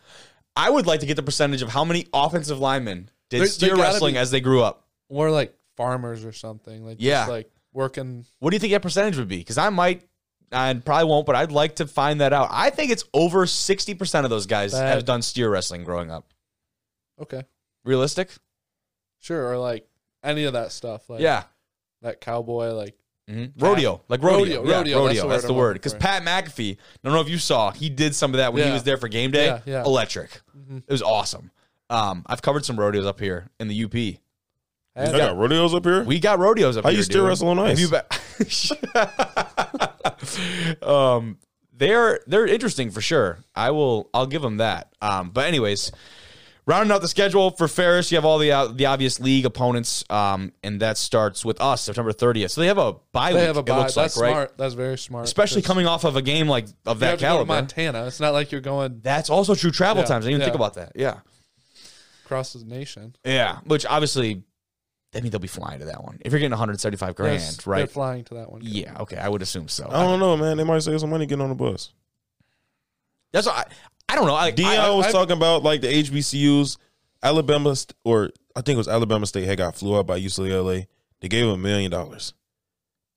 I 0.55 0.69
would 0.69 0.87
like 0.87 1.01
to 1.01 1.05
get 1.05 1.15
the 1.15 1.23
percentage 1.23 1.61
of 1.61 1.69
how 1.69 1.83
many 1.85 2.07
offensive 2.13 2.59
linemen 2.59 3.09
did 3.29 3.37
There- 3.37 3.39
there 3.39 3.47
steer 3.47 3.69
gotta 3.75 3.81
wrestling 3.83 4.13
be- 4.15 4.19
as 4.19 4.31
they 4.31 4.39
grew 4.41 4.61
up. 4.63 4.87
We're 5.09 5.29
like 5.29 5.53
farmers 5.75 6.25
or 6.25 6.31
something. 6.31 6.85
Like 6.85 6.97
Yeah. 6.99 7.19
just 7.21 7.29
like 7.29 7.51
working. 7.73 8.25
What 8.39 8.49
do 8.49 8.55
you 8.55 8.59
think 8.59 8.71
that 8.73 8.81
percentage 8.81 9.17
would 9.17 9.27
be? 9.27 9.37
Because 9.37 9.57
I 9.59 9.69
might, 9.69 10.03
I 10.51 10.73
probably 10.75 11.09
won't, 11.09 11.25
but 11.25 11.35
I'd 11.35 11.51
like 11.51 11.75
to 11.77 11.87
find 11.87 12.21
that 12.21 12.33
out. 12.33 12.49
I 12.51 12.69
think 12.69 12.91
it's 12.91 13.03
over 13.13 13.45
60% 13.45 14.23
of 14.23 14.29
those 14.29 14.45
guys 14.45 14.71
That- 14.71 14.87
have 14.93 15.05
done 15.05 15.21
steer 15.21 15.49
wrestling 15.49 15.83
growing 15.83 16.11
up. 16.11 16.25
Okay, 17.21 17.43
Realistic? 17.83 18.29
sure, 19.19 19.51
or 19.51 19.57
like 19.57 19.87
any 20.23 20.43
of 20.45 20.53
that 20.53 20.71
stuff. 20.71 21.09
Like 21.09 21.21
yeah. 21.21 21.43
that 22.01 22.21
cowboy. 22.21 22.71
Like 22.73 22.95
Mhm. 23.29 23.51
Rodeo, 23.59 24.01
like 24.07 24.21
rodeo, 24.23 24.59
Rodeo, 24.61 24.69
yeah, 24.71 24.77
rodeo, 24.77 24.97
rodeo. 24.99 25.13
that's 25.13 25.27
That's 25.29 25.41
the 25.43 25.47
the 25.47 25.53
word 25.53 25.63
I'm 25.63 25.67
looking 25.69 25.79
Because 25.79 25.93
for. 25.93 25.99
Pat 25.99 26.23
McAfee, 26.23 26.77
I 26.77 26.79
don't 27.03 27.13
know 27.13 27.19
if 27.21 27.27
you 27.27 27.39
saw, 27.39 27.71
he 27.71 27.89
did 27.89 28.15
some 28.15 28.33
of 28.33 28.37
that 28.37 28.53
when 28.53 28.61
he 28.63 28.69
Yeah. 28.69 28.73
was 28.73 28.83
there 28.83 28.97
for 28.97 29.07
game 29.09 29.31
day. 29.31 29.47
Yeah, 29.47 29.59
yeah. 29.65 29.83
Electric. 29.83 30.41
Mhm. 30.57 30.83
It 30.87 30.91
was 30.91 31.01
awesome. 31.01 31.51
Um, 31.89 32.23
I've 32.27 32.41
covered 32.41 32.63
some 32.63 32.79
rodeos 32.79 33.05
up 33.05 33.19
here 33.19 33.49
in 33.59 33.67
the 33.67 33.75
UP. 33.75 34.19
I 34.95 35.01
I 35.01 35.05
had- 35.07 35.17
got 35.17 35.37
rodeos 35.37 35.73
up 35.73 35.83
here. 35.83 36.03
We 36.03 36.19
got 36.19 36.39
rodeos 36.39 36.77
up 36.77 36.83
How 36.85 36.91
here. 36.91 36.97
you 36.99 37.03
steer 37.03 37.21
dude. 37.21 37.29
wrestle 37.29 37.49
on 37.49 37.57
Have 37.57 37.67
ice? 37.67 37.79
you 37.79 37.89
be- 37.89 37.97
um, 40.81 41.37
they're 41.73 42.19
they're 42.27 42.47
interesting 42.47 42.91
for 42.91 43.01
sure. 43.01 43.39
I 43.55 43.71
will 43.71 44.09
I'll 44.13 44.27
give 44.27 44.41
them 44.41 44.57
that. 44.57 44.93
Um, 45.01 45.29
but 45.29 45.45
anyways, 45.45 45.91
rounding 46.65 46.91
out 46.91 47.01
the 47.01 47.07
schedule 47.07 47.51
for 47.51 47.67
Ferris, 47.67 48.11
you 48.11 48.17
have 48.17 48.25
all 48.25 48.39
the 48.39 48.51
uh, 48.51 48.67
the 48.67 48.87
obvious 48.87 49.19
league 49.19 49.45
opponents, 49.45 50.03
um, 50.09 50.53
and 50.63 50.79
that 50.81 50.97
starts 50.97 51.45
with 51.45 51.61
us 51.61 51.83
September 51.83 52.11
30th. 52.11 52.51
So 52.51 52.61
they 52.61 52.67
have 52.67 52.79
a 52.79 52.93
bye 53.11 53.31
They 53.31 53.39
week. 53.39 53.47
have 53.47 53.57
a 53.57 53.59
It 53.59 53.65
bye. 53.67 53.77
looks 53.79 53.93
That's 53.95 54.17
like 54.17 54.33
right. 54.35 54.57
That's 54.57 54.73
very 54.73 54.97
smart. 54.97 55.25
especially 55.25 55.61
coming 55.61 55.85
off 55.85 56.03
of 56.03 56.15
a 56.15 56.21
game 56.23 56.47
like 56.47 56.65
of 56.87 56.99
that 56.99 57.09
have 57.11 57.19
to 57.19 57.23
go 57.25 57.27
to 57.29 57.33
caliber. 57.35 57.53
Montana. 57.53 58.07
It's 58.07 58.19
not 58.19 58.33
like 58.33 58.51
you're 58.51 58.61
going 58.61 59.01
That's 59.03 59.29
also 59.29 59.53
true 59.53 59.71
travel 59.71 60.01
Yeah, 60.03 60.07
times. 60.07 60.25
I 60.25 60.29
didn't 60.29 60.41
even 60.41 60.45
think 60.51 60.55
about 60.55 60.73
that. 60.75 60.93
Yeah. 60.95 61.19
across 62.25 62.53
the 62.53 62.65
nation. 62.65 63.15
Yeah. 63.23 63.59
Which 63.65 63.85
obviously, 63.85 64.43
I 65.17 65.21
mean, 65.21 65.31
they'll 65.31 65.39
be 65.39 65.47
flying 65.47 65.79
to 65.79 65.85
that 65.85 66.03
one. 66.03 66.19
If 66.23 66.31
you're 66.31 66.39
getting 66.39 66.51
175 66.51 67.15
grand, 67.15 67.33
Yes, 67.33 67.57
They're 67.57 67.71
right? 67.73 67.89
flying 67.89 68.23
to 68.25 68.35
that 68.35 68.51
one. 68.51 68.61
Yeah. 68.63 68.95
Okay. 69.01 69.17
I 69.17 69.27
would 69.27 69.41
assume 69.41 69.67
so. 69.67 69.87
I 69.89 70.03
don't 70.03 70.19
know, 70.19 70.37
man. 70.37 70.57
They 70.57 70.63
might 70.63 70.79
save 70.83 70.99
some 70.99 71.09
money 71.09 71.25
getting 71.25 71.41
on 71.41 71.49
the 71.49 71.55
bus. 71.55 71.91
That's 73.33 73.47
what 73.47 73.55
I, 73.57 74.13
I 74.13 74.15
don't 74.15 74.27
know. 74.27 74.35
I, 74.35 74.51
Dion 74.51 74.71
I, 74.79 74.89
was 74.91 75.07
I- 75.07 75.11
talking 75.11 75.35
about 75.35 75.63
like 75.63 75.81
the 75.81 75.87
HBCUs. 75.87 76.77
Alabama 77.23 77.75
st- 77.75 77.95
or 78.03 78.29
I 78.55 78.61
think 78.61 78.75
it 78.75 78.77
was 78.77 78.87
Alabama 78.87 79.25
State 79.25 79.45
had 79.45 79.57
got 79.57 79.75
flew 79.75 79.97
out 79.97 80.05
by 80.05 80.19
UCLA. 80.19 80.85
They 81.19 81.27
gave 81.27 81.45
him 81.45 81.51
a 81.51 81.57
million 81.57 81.89
dollars, 81.89 82.35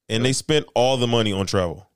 and 0.09 0.25
they 0.25 0.33
spent 0.33 0.65
all 0.75 0.97
the 0.97 1.07
money 1.07 1.35
on 1.35 1.47
travel. 1.47 1.91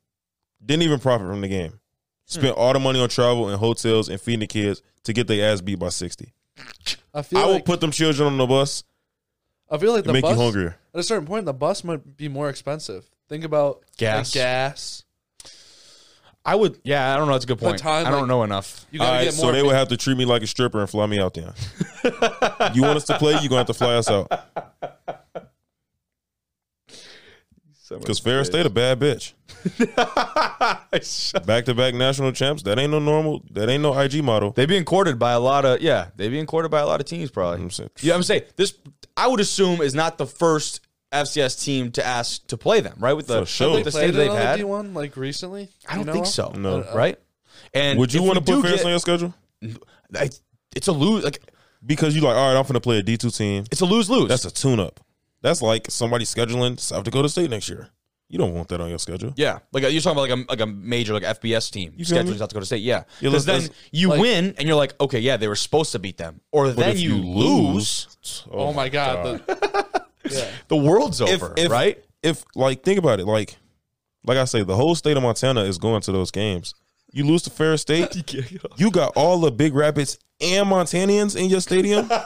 Didn't 0.65 0.83
even 0.83 0.99
profit 1.01 1.27
from 1.27 1.41
the 1.41 1.49
game. 1.49 1.81
Spent 2.27 2.57
all 2.59 2.75
the 2.75 2.79
money 2.79 3.01
on 3.01 3.09
travel 3.09 3.49
and 3.49 3.59
hotels 3.59 4.11
and 4.11 4.21
feeding 4.21 4.41
the 4.41 4.47
kids 4.47 4.83
to 5.05 5.15
get 5.15 5.27
their 5.29 5.51
ass 5.51 5.63
beat 5.63 5.79
by 5.79 5.89
sixty. 5.89 6.35
I 7.15 7.23
feel 7.23 7.39
I 7.39 7.47
will 7.47 7.53
like 7.55 7.65
put 7.65 7.81
them 7.81 7.91
children 7.91 8.27
on 8.29 8.37
the 8.37 8.47
bus 8.47 8.85
I 9.75 9.79
feel 9.79 9.93
like 9.93 10.05
the 10.05 10.13
make 10.13 10.23
bus 10.23 10.37
you 10.37 10.43
hungrier. 10.43 10.77
at 10.95 11.01
a 11.01 11.03
certain 11.03 11.27
point 11.27 11.47
the 11.47 11.53
bus 11.53 11.83
might 11.85 12.17
be 12.17 12.29
more 12.29 12.49
expensive. 12.49 13.09
Think 13.29 13.45
about 13.45 13.83
Gas. 13.97 14.29
like 14.35 14.35
gas. 14.43 15.03
I 16.47 16.55
would. 16.57 16.79
Yeah. 16.85 17.13
I 17.15 17.17
don't 17.17 17.27
know. 17.27 17.33
That's 17.33 17.45
a 17.45 17.49
good 17.49 17.59
point. 17.59 17.79
time, 17.79 18.07
I 18.07 18.11
don't 18.11 18.21
like- 18.21 18.29
know 18.29 18.43
enough. 18.43 18.87
You 18.91 19.01
All 19.01 19.07
gotta 19.07 19.17
right, 19.19 19.25
get 19.25 19.33
so 19.35 19.51
they 19.51 19.63
would 19.63 19.75
have 19.75 19.89
to 19.89 19.97
treat 19.97 20.17
me 20.19 20.27
like 20.27 20.43
a 20.43 20.47
stripper 20.47 20.81
and 20.81 20.91
fly 20.91 21.07
me 21.07 21.19
out 21.19 21.33
there. 21.35 21.55
you 22.75 22.83
want 22.83 22.97
us 22.99 23.05
to 23.07 23.19
play? 23.19 23.33
You're 23.41 23.49
gonna 23.49 23.59
have 23.59 23.67
to 23.69 23.75
fly 23.75 23.95
us 23.95 24.11
out 24.11 24.31
because 27.89 28.19
Ferris 28.19 28.49
State 28.49 28.67
a 28.67 28.71
bad 28.71 28.99
bitch. 29.01 29.33
Back 31.47 31.65
to 31.67 31.75
back 31.75 31.95
national 31.95 32.33
champs. 32.33 32.63
That 32.65 32.79
ain't 32.79 32.91
no 32.91 32.99
normal. 32.99 33.43
That 33.51 33.69
ain't 33.69 33.83
no 33.83 33.99
IG 33.99 34.23
model. 34.23 34.51
They 34.53 34.67
being 34.67 34.85
courted 34.85 35.19
by 35.19 35.33
a 35.33 35.41
lot 35.41 35.65
of 35.65 35.81
yeah. 35.81 36.09
They 36.17 36.29
being 36.29 36.47
courted 36.47 36.71
by 36.71 36.81
a 36.81 36.87
lot 36.87 37.01
of 37.01 37.07
teams 37.07 37.31
probably. 37.31 37.63
I'm 37.63 37.71
saying- 37.71 37.91
Yeah, 38.01 38.15
I'm 38.15 38.23
saying 38.23 38.43
this. 38.57 38.75
I 39.17 39.27
would 39.29 39.41
assume 39.41 39.81
is 39.81 39.95
not 39.95 40.19
the 40.19 40.27
first 40.27 40.81
FCS 41.13 41.63
team 41.65 41.93
to 41.93 42.05
ask 42.05 42.47
to 42.49 42.57
play 42.57 42.81
them, 42.81 42.97
right? 42.99 43.13
With 43.13 43.29
the, 43.29 43.41
For 43.41 43.47
sure. 43.47 43.71
with 43.75 43.79
they 43.79 43.83
the 43.85 43.91
played 43.93 44.15
they've 44.15 44.33
had. 44.33 44.57
D 44.57 44.65
one 44.65 44.95
like 44.95 45.17
recently. 45.17 45.69
I 45.89 45.97
don't 45.97 46.13
think 46.13 46.27
so. 46.27 46.51
No. 46.57 46.81
Uh, 46.81 46.93
right? 46.95 47.19
And 47.73 47.99
Would 47.99 48.13
you 48.13 48.23
want 48.23 48.35
to 48.39 48.41
put 48.41 48.47
do 48.57 48.63
Ferris 48.63 48.79
get- 48.79 48.85
on 48.87 48.91
your 48.91 48.99
schedule? 48.99 49.35
I- 50.17 50.31
It's 50.75 50.89
a 50.89 50.93
lose. 50.93 51.23
Like 51.25 51.41
Because 51.87 52.17
you're 52.17 52.25
like, 52.25 52.37
all 52.37 52.53
right, 52.53 52.59
I'm 52.59 52.67
gonna 52.67 52.81
play 52.81 52.99
a 52.99 53.03
D 53.03 53.17
two 53.17 53.31
team. 53.31 53.65
it's 53.71 53.81
a 53.81 53.85
lose 53.87 54.11
lose. 54.11 54.29
That's 54.29 54.45
a 54.45 54.51
tune 54.51 54.81
up. 54.81 54.99
That's 55.43 55.63
like 55.63 55.87
somebody 55.91 56.25
scheduling 56.25 56.81
South 56.81 57.05
Dakota 57.05 57.29
State 57.29 57.51
next 57.51 57.69
year. 57.69 57.91
You 58.35 58.39
don't 58.39 58.53
want 58.53 58.67
that 58.71 58.81
on 58.81 58.89
your 58.89 58.99
schedule. 58.99 59.33
Yeah, 59.37 59.61
like 59.71 59.85
you're 59.85 60.01
talking 60.03 60.19
about 60.19 60.29
like 60.29 60.47
a 60.49 60.51
like 60.51 60.61
a 60.61 60.67
major 60.67 61.13
like 61.15 61.23
FBS 61.23 61.71
team 61.71 61.93
You 61.97 62.05
feel 62.05 62.19
scheduling 62.19 62.33
me? 62.33 62.39
South 62.39 62.49
Dakota 62.49 62.67
State. 62.67 62.83
Yeah, 62.83 63.05
Yeah, 63.21 63.31
because 63.31 63.33
let's- 63.33 63.45
then 63.45 63.61
let's- 63.63 63.75
you 63.93 64.09
like- 64.09 64.21
win 64.21 64.55
and 64.59 64.67
you're 64.67 64.77
like, 64.77 65.01
okay, 65.01 65.21
yeah, 65.21 65.37
they 65.37 65.47
were 65.47 65.55
supposed 65.55 65.93
to 65.93 66.01
beat 66.01 66.17
them, 66.17 66.41
or 66.51 66.71
then 66.73 66.89
if 66.91 66.99
you, 67.01 67.15
lose, 67.15 68.09
Oh, 68.51 68.59
oh 68.59 68.73
my 68.73 68.89
god. 68.89 69.41
The, 69.47 70.05
yeah. 70.33 70.51
the 70.67 70.77
world's 70.77 71.21
If- 71.21 71.31
over, 71.45 71.55
if- 71.57 71.71
right? 71.71 72.03
If 72.25 72.45
like 72.57 72.83
think 72.83 72.99
about 72.99 73.21
it, 73.21 73.27
like 73.27 73.57
like 74.27 74.37
I 74.37 74.47
say, 74.47 74.65
the 74.65 74.75
whole 74.75 74.97
state 74.97 75.17
of 75.17 75.23
Montana 75.23 75.63
is 75.63 75.79
going 75.79 76.01
to 76.03 76.11
those 76.11 76.33
games. 76.33 76.75
You 77.13 77.25
lose 77.25 77.43
to 77.43 77.51
Ferris 77.51 77.83
State, 77.83 78.35
you 78.77 78.91
got 78.91 79.13
all 79.15 79.39
the 79.39 79.53
Big 79.53 79.75
Rapids 79.77 80.19
and 80.41 80.69
Montanians 80.69 81.37
in 81.37 81.49
your 81.51 81.61
stadium. 81.61 82.09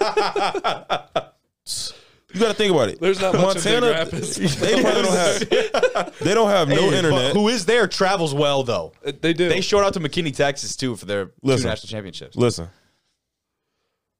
You 2.34 2.40
got 2.40 2.48
to 2.48 2.54
think 2.54 2.74
about 2.74 2.90
it. 2.90 3.00
There's 3.00 3.20
not 3.20 3.34
much 3.34 3.56
in 3.56 3.62
Big 3.64 3.80
Montana. 3.80 3.90
Rapids. 3.90 4.36
They 4.60 4.82
probably 4.82 5.02
don't 5.02 5.16
have. 5.96 6.18
They 6.18 6.34
don't 6.34 6.50
have 6.50 6.68
no 6.68 6.90
Hey, 6.90 6.98
internet. 6.98 7.32
Who 7.34 7.48
is 7.48 7.64
there 7.64 7.86
travels 7.86 8.34
well 8.34 8.62
though. 8.64 8.92
Uh, 9.04 9.12
They 9.18 9.32
do. 9.32 9.48
They 9.48 9.62
showed 9.62 9.82
out 9.82 9.94
to 9.94 10.00
McKinney, 10.00 10.34
Texas 10.36 10.76
too 10.76 10.94
for 10.96 11.06
their 11.06 11.30
Listen. 11.42 11.62
two 11.62 11.68
national 11.70 11.88
championships. 11.88 12.36
Listen, 12.36 12.68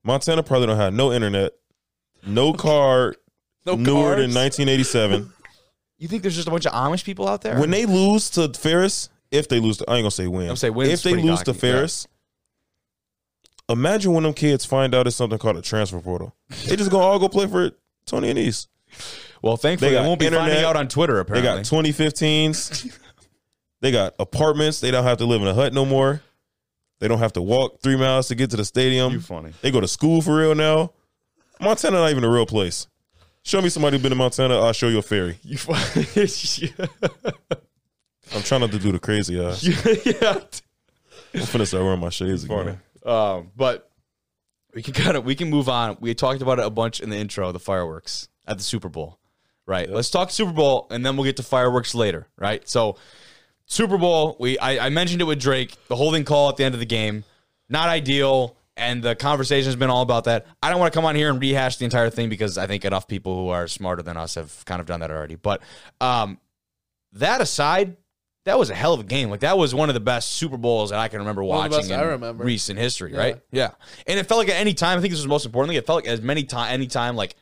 Montana 0.05 0.43
probably 0.43 0.69
don't 0.69 0.77
have 0.79 0.95
no 0.95 1.13
internet, 1.13 1.53
no 2.27 2.53
car 2.55 3.15
no 3.67 3.75
newer 3.75 4.17
than 4.17 4.33
cars. 4.33 4.59
1987. 4.59 5.33
You 6.01 6.07
think 6.07 6.23
there's 6.23 6.37
just 6.37 6.47
a 6.47 6.51
bunch 6.53 6.65
of 6.65 6.73
Amish 6.73 7.03
people 7.03 7.29
out 7.29 7.43
there? 7.43 7.59
when 7.59 7.71
they 7.71 7.85
lose 7.85 8.31
to 8.31 8.49
Ferris, 8.53 9.09
if 9.33 9.49
they 9.49 9.59
lose, 9.59 9.79
to, 9.79 9.91
I 9.91 9.97
ain't 9.97 10.05
gonna 10.05 10.13
say 10.13 10.29
win. 10.29 10.49
I'm 10.49 10.55
saying 10.55 10.73
win's 10.75 10.93
if 10.93 11.03
they 11.03 11.11
pretty 11.15 11.27
lose 11.29 11.41
to 11.41 11.47
cocky, 11.47 11.57
yeah. 11.67 11.73
Ferris, 11.73 12.07
imagine 13.69 14.13
when 14.13 14.23
them 14.23 14.33
kids 14.33 14.65
find 14.65 14.95
out 14.95 15.09
it's 15.09 15.17
something 15.17 15.41
called 15.41 15.57
a 15.57 15.61
transfer 15.61 15.99
portal. 16.01 16.37
They 16.69 16.77
just 16.77 16.93
gonna 16.93 17.03
all 17.03 17.19
go 17.19 17.29
play 17.29 17.49
for 17.49 17.73
Tony 18.09 18.31
and 18.31 18.39
East. 18.39 18.69
well, 19.43 19.57
thankfully 19.57 19.93
They 19.93 20.01
they, 20.01 20.07
won't 20.07 20.21
be 20.21 20.29
finding 20.29 20.65
out 20.65 20.77
on 20.77 20.89
Twitter. 20.89 21.21
Apparently, 21.21 21.49
they 21.49 21.57
got 21.57 21.65
2015s. 21.65 22.99
they 23.81 23.93
got 23.93 24.15
apartments. 24.19 24.81
They 24.81 24.91
don't 24.91 25.05
have 25.05 25.19
to 25.19 25.27
live 25.27 25.43
in 25.43 25.49
a 25.49 25.55
hut 25.55 25.73
no 25.73 25.85
more. 25.85 26.23
They 27.01 27.07
don't 27.07 27.21
have 27.21 27.35
to 27.35 27.43
walk 27.43 27.81
three 27.81 27.97
miles 27.97 28.29
to 28.29 28.35
get 28.35 28.51
to 28.51 28.57
the 28.57 28.65
stadium. 28.65 29.21
funny. 29.21 29.53
They 29.63 29.71
go 29.71 29.81
to 29.81 29.87
school 29.89 30.21
for 30.21 30.37
real 30.37 30.55
now. 30.55 30.93
Montana 31.61 31.99
not 31.99 32.11
even 32.11 32.25
a 32.25 32.31
real 32.31 32.47
place. 32.47 32.87
Show 33.43 33.63
me 33.63 33.69
somebody 33.69 33.97
who's 33.97 34.03
been 34.03 34.13
in 34.13 34.19
Montana. 34.19 34.59
I'll 34.59 34.73
show 34.73 34.89
you 34.89 34.99
a 34.99 35.03
ferry. 35.03 35.39
You 35.43 35.59
funny. 35.59 36.73
I'm 38.35 38.43
trying 38.43 38.61
not 38.61 38.73
to 38.73 38.79
do 38.79 38.93
the 38.93 38.99
crazy 38.99 39.41
eyes. 39.43 39.67
yeah. 40.05 40.41
I'm 41.35 41.41
finna 41.41 41.67
start 41.67 41.85
wearing 41.85 42.01
my 42.01 42.11
shades 42.11 42.45
again. 42.45 42.81
Um, 43.07 43.51
but 43.57 43.88
we 44.75 44.83
can 44.83 44.95
kind 45.05 45.17
of 45.17 45.25
we 45.25 45.35
can 45.35 45.51
move 45.51 45.69
on. 45.69 45.97
We 46.01 46.15
talked 46.15 46.43
about 46.43 46.59
it 46.59 46.65
a 46.65 46.71
bunch 46.71 47.01
in 47.01 47.11
the 47.11 47.17
intro, 47.17 47.53
the 47.53 47.59
fireworks 47.59 48.29
at 48.47 48.59
the 48.59 48.65
Super 48.65 48.89
Bowl. 48.89 49.19
Right. 49.67 49.89
Let's 49.91 50.11
talk 50.11 50.31
Super 50.31 50.53
Bowl 50.53 50.87
and 50.91 51.05
then 51.05 51.17
we'll 51.17 51.25
get 51.25 51.37
to 51.37 51.43
fireworks 51.43 51.95
later. 51.95 52.27
Right. 52.37 52.67
So 52.69 52.97
Super 53.67 53.99
Bowl, 53.99 54.37
we 54.41 54.59
I, 54.59 54.87
I 54.87 54.89
mentioned 54.89 55.21
it 55.21 55.25
with 55.25 55.41
Drake, 55.41 55.75
the 55.89 55.97
holding 55.97 56.25
call 56.25 56.49
at 56.49 56.57
the 56.57 56.65
end 56.65 56.75
of 56.75 56.81
the 56.81 56.87
game, 56.87 57.25
not 57.69 57.89
ideal. 57.89 58.57
And 58.79 59.03
the 59.03 59.17
conversation 59.17 59.67
has 59.67 59.75
been 59.75 59.91
all 59.91 60.03
about 60.03 60.25
that. 60.25 60.47
I 60.63 60.71
don't 60.71 60.79
want 60.79 60.93
to 60.93 60.97
come 60.97 61.05
on 61.05 61.17
here 61.17 61.31
and 61.31 61.41
rehash 61.41 61.79
the 61.79 61.85
entire 61.85 62.11
thing 62.11 62.29
because 62.29 62.57
I 62.57 62.69
think 62.69 62.85
enough 62.85 63.09
people 63.09 63.35
who 63.35 63.49
are 63.49 63.67
smarter 63.67 64.03
than 64.03 64.17
us 64.17 64.37
have 64.37 64.65
kind 64.67 64.81
of 64.81 64.87
done 64.87 65.01
that 65.01 65.11
already. 65.11 65.35
But 65.35 65.63
um, 66.01 66.39
that 67.15 67.41
aside, 67.41 67.97
that 68.49 68.59
was 68.59 68.71
a 68.71 68.75
hell 68.75 68.95
of 68.95 69.01
a 69.01 69.05
game. 69.05 69.29
Like 69.31 69.41
that 69.41 69.59
was 69.59 69.75
one 69.75 69.91
of 69.91 69.95
the 69.95 70.01
best 70.01 70.31
Super 70.33 70.57
Bowls 70.57 70.91
that 70.91 70.99
I 70.99 71.09
can 71.09 71.19
remember 71.21 71.45
One 71.45 71.71
watching 71.71 71.91
in 71.91 71.99
I 72.01 72.03
remember. 72.05 72.45
recent 72.45 72.79
history, 72.79 73.13
Yeah. 73.13 73.19
right? 73.19 73.41
Yeah. 73.53 73.71
And 74.07 74.19
it 74.19 74.27
felt 74.27 74.39
like 74.39 74.49
at 74.49 74.57
any 74.57 74.73
time, 74.75 74.99
I 74.99 75.01
think 75.03 75.13
this 75.13 75.21
was 75.21 75.27
most 75.29 75.45
importantly, 75.47 75.77
it 75.77 75.87
felt 75.87 76.05
like 76.05 76.11
as 76.13 76.23
many 76.23 76.45
time 76.45 76.73
any 76.73 76.87
time 76.87 77.15
like 77.15 77.37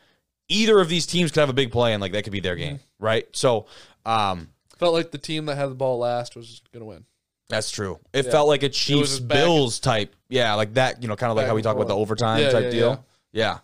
either 0.49 0.79
of 0.81 0.89
these 0.89 1.07
teams 1.07 1.31
could 1.31 1.41
have 1.41 1.49
a 1.49 1.53
big 1.55 1.71
play 1.73 1.93
and 1.93 2.01
like 2.01 2.13
that 2.13 2.25
could 2.25 2.33
be 2.33 2.41
their 2.41 2.57
game, 2.57 2.81
right? 2.99 3.27
So 3.35 3.67
um 4.05 4.51
Felt 4.79 4.95
like 4.95 5.11
the 5.11 5.19
team 5.19 5.47
that 5.47 5.57
had 5.57 5.71
the 5.71 5.75
ball 5.75 5.99
last 5.99 6.37
was 6.37 6.61
gonna 6.73 6.85
win. 6.85 7.05
that's 7.49 7.71
true. 7.71 7.99
It 8.13 8.25
Yeah. 8.27 8.31
felt 8.33 8.49
like 8.49 8.63
a 8.65 8.69
Chiefs 8.69 9.21
Bills 9.21 9.79
type. 9.81 10.15
Yeah, 10.29 10.55
like 10.55 10.75
that, 10.75 11.03
you 11.03 11.09
know, 11.09 11.17
kind 11.17 11.31
of 11.31 11.37
like 11.37 11.47
how 11.47 11.55
we 11.55 11.63
talk 11.63 11.77
about 11.77 11.89
the 11.89 11.97
overtime 11.97 12.41
Yeah, 12.43 12.51
type 12.51 12.71
deal. 12.71 13.05
Yeah. 13.33 13.59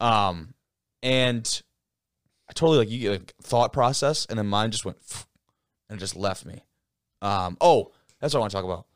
Um 0.00 0.52
and 1.02 1.62
I 2.48 2.52
totally 2.52 2.78
like 2.78 2.90
you 2.90 3.10
like 3.12 3.34
thought 3.42 3.72
process 3.72 4.26
and 4.26 4.38
then 4.38 4.46
mine 4.46 4.70
just 4.70 4.84
went 4.84 4.98
and 5.88 5.98
just 5.98 6.14
left 6.16 6.44
me. 6.44 6.64
Um 7.22 7.56
oh, 7.60 7.90
that's 8.20 8.34
what 8.34 8.40
I 8.40 8.42
want 8.42 8.50
to 8.50 8.56
talk 8.56 8.64
about. 8.64 8.86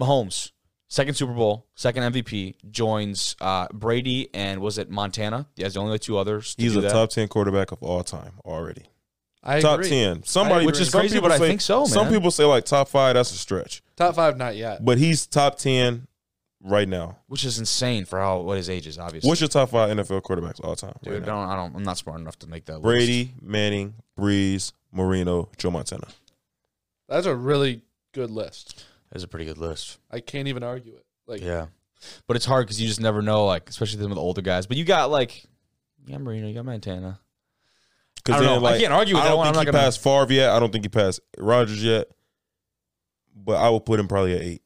Mahomes, 0.00 0.50
second 0.88 1.14
Super 1.14 1.32
Bowl, 1.32 1.66
second 1.74 2.12
MVP, 2.12 2.54
joins 2.70 3.36
uh 3.40 3.68
Brady 3.72 4.28
and 4.34 4.60
was 4.60 4.78
it 4.78 4.90
Montana? 4.90 5.46
He 5.56 5.62
has 5.62 5.74
the 5.74 5.80
only 5.80 5.98
two 5.98 6.18
others. 6.18 6.54
to 6.56 6.62
He's 6.62 6.72
do 6.72 6.80
a 6.80 6.82
that. 6.82 6.92
top 6.92 7.10
ten 7.10 7.28
quarterback 7.28 7.72
of 7.72 7.82
all 7.82 8.02
time 8.02 8.32
already. 8.44 8.86
I 9.42 9.60
top 9.60 9.78
agree. 9.78 9.90
ten. 9.90 10.22
Somebody, 10.24 10.66
Which 10.66 10.80
is 10.80 10.90
some 10.90 11.00
crazy, 11.02 11.14
people 11.16 11.28
but 11.28 11.34
I 11.36 11.38
say- 11.38 11.48
think 11.48 11.60
so, 11.60 11.84
Some 11.86 12.08
people 12.08 12.30
say 12.32 12.44
like 12.44 12.64
top 12.64 12.88
five. 12.88 13.14
That's 13.14 13.30
a 13.32 13.36
stretch, 13.36 13.80
Top 13.94 14.16
five, 14.16 14.36
not 14.36 14.56
yet. 14.56 14.84
but 14.84 14.98
he's 14.98 15.24
top 15.26 15.56
ten 15.56 16.08
right 16.62 16.88
now. 16.88 17.16
which 17.28 17.44
is 17.44 17.58
insane 17.60 18.04
for 18.06 18.18
how 18.18 18.40
what 18.40 18.56
his 18.56 18.68
age 18.68 18.88
is. 18.88 18.98
Obviously, 18.98 19.28
What's 19.28 19.40
your 19.40 19.46
top 19.48 19.70
five 19.70 19.88
NFL 19.96 20.22
quarterbacks 20.22 20.62
all 20.64 20.74
time? 20.74 20.94
dude? 21.02 21.12
right 21.12 21.22
I 21.22 21.26
don't, 21.26 21.48
I 21.48 21.54
don't. 21.54 21.76
I'm 21.76 21.84
not 21.84 21.96
smart 21.96 22.20
enough 22.20 22.38
to 22.40 22.48
make 22.48 22.64
that. 22.64 22.74
list. 22.78 22.82
Brady, 22.82 23.34
Manning, 23.40 23.94
Brees, 24.18 24.72
Marino, 24.92 25.48
Joe 25.58 25.70
Montana. 25.70 26.08
That's 27.08 27.26
a 27.26 27.34
really 27.34 27.82
good 28.12 28.30
list. 28.30 28.84
That's 29.12 29.24
a 29.24 29.28
pretty 29.28 29.44
good 29.46 29.58
list. 29.58 29.98
I 30.10 30.20
can't 30.20 30.48
even 30.48 30.62
argue 30.62 30.94
it. 30.94 31.04
Like, 31.26 31.40
Yeah, 31.42 31.66
but 32.26 32.36
it's 32.36 32.44
hard 32.46 32.66
because 32.66 32.80
you 32.80 32.86
just 32.88 33.00
never 33.00 33.22
know. 33.22 33.46
Like, 33.46 33.68
especially 33.68 33.98
them 34.00 34.10
with 34.10 34.16
the 34.16 34.22
older 34.22 34.42
guys. 34.42 34.66
But 34.66 34.76
you 34.76 34.84
got 34.84 35.10
like, 35.10 35.44
you 36.04 36.12
got 36.12 36.20
Marino, 36.20 36.48
you 36.48 36.54
got 36.54 36.64
Montana. 36.64 37.18
I 38.28 38.40
don't 38.40 38.60
know. 38.62 38.66
I 38.66 38.78
can't 38.78 38.92
argue 38.92 39.14
with 39.14 39.22
I 39.22 39.26
that 39.26 39.30
don't 39.30 39.38
one. 39.38 39.46
I'm 39.48 39.54
think 39.54 39.66
not 39.66 39.66
he 39.68 39.72
gonna- 39.72 39.84
passed 39.84 40.02
Favre 40.02 40.32
yet. 40.32 40.50
I 40.50 40.58
don't 40.58 40.72
think 40.72 40.84
he 40.84 40.88
passed 40.88 41.20
Rodgers 41.38 41.82
yet. 41.82 42.08
But 43.34 43.56
I 43.58 43.68
will 43.68 43.80
put 43.80 44.00
him 44.00 44.08
probably 44.08 44.34
at 44.34 44.40
8 44.42 44.62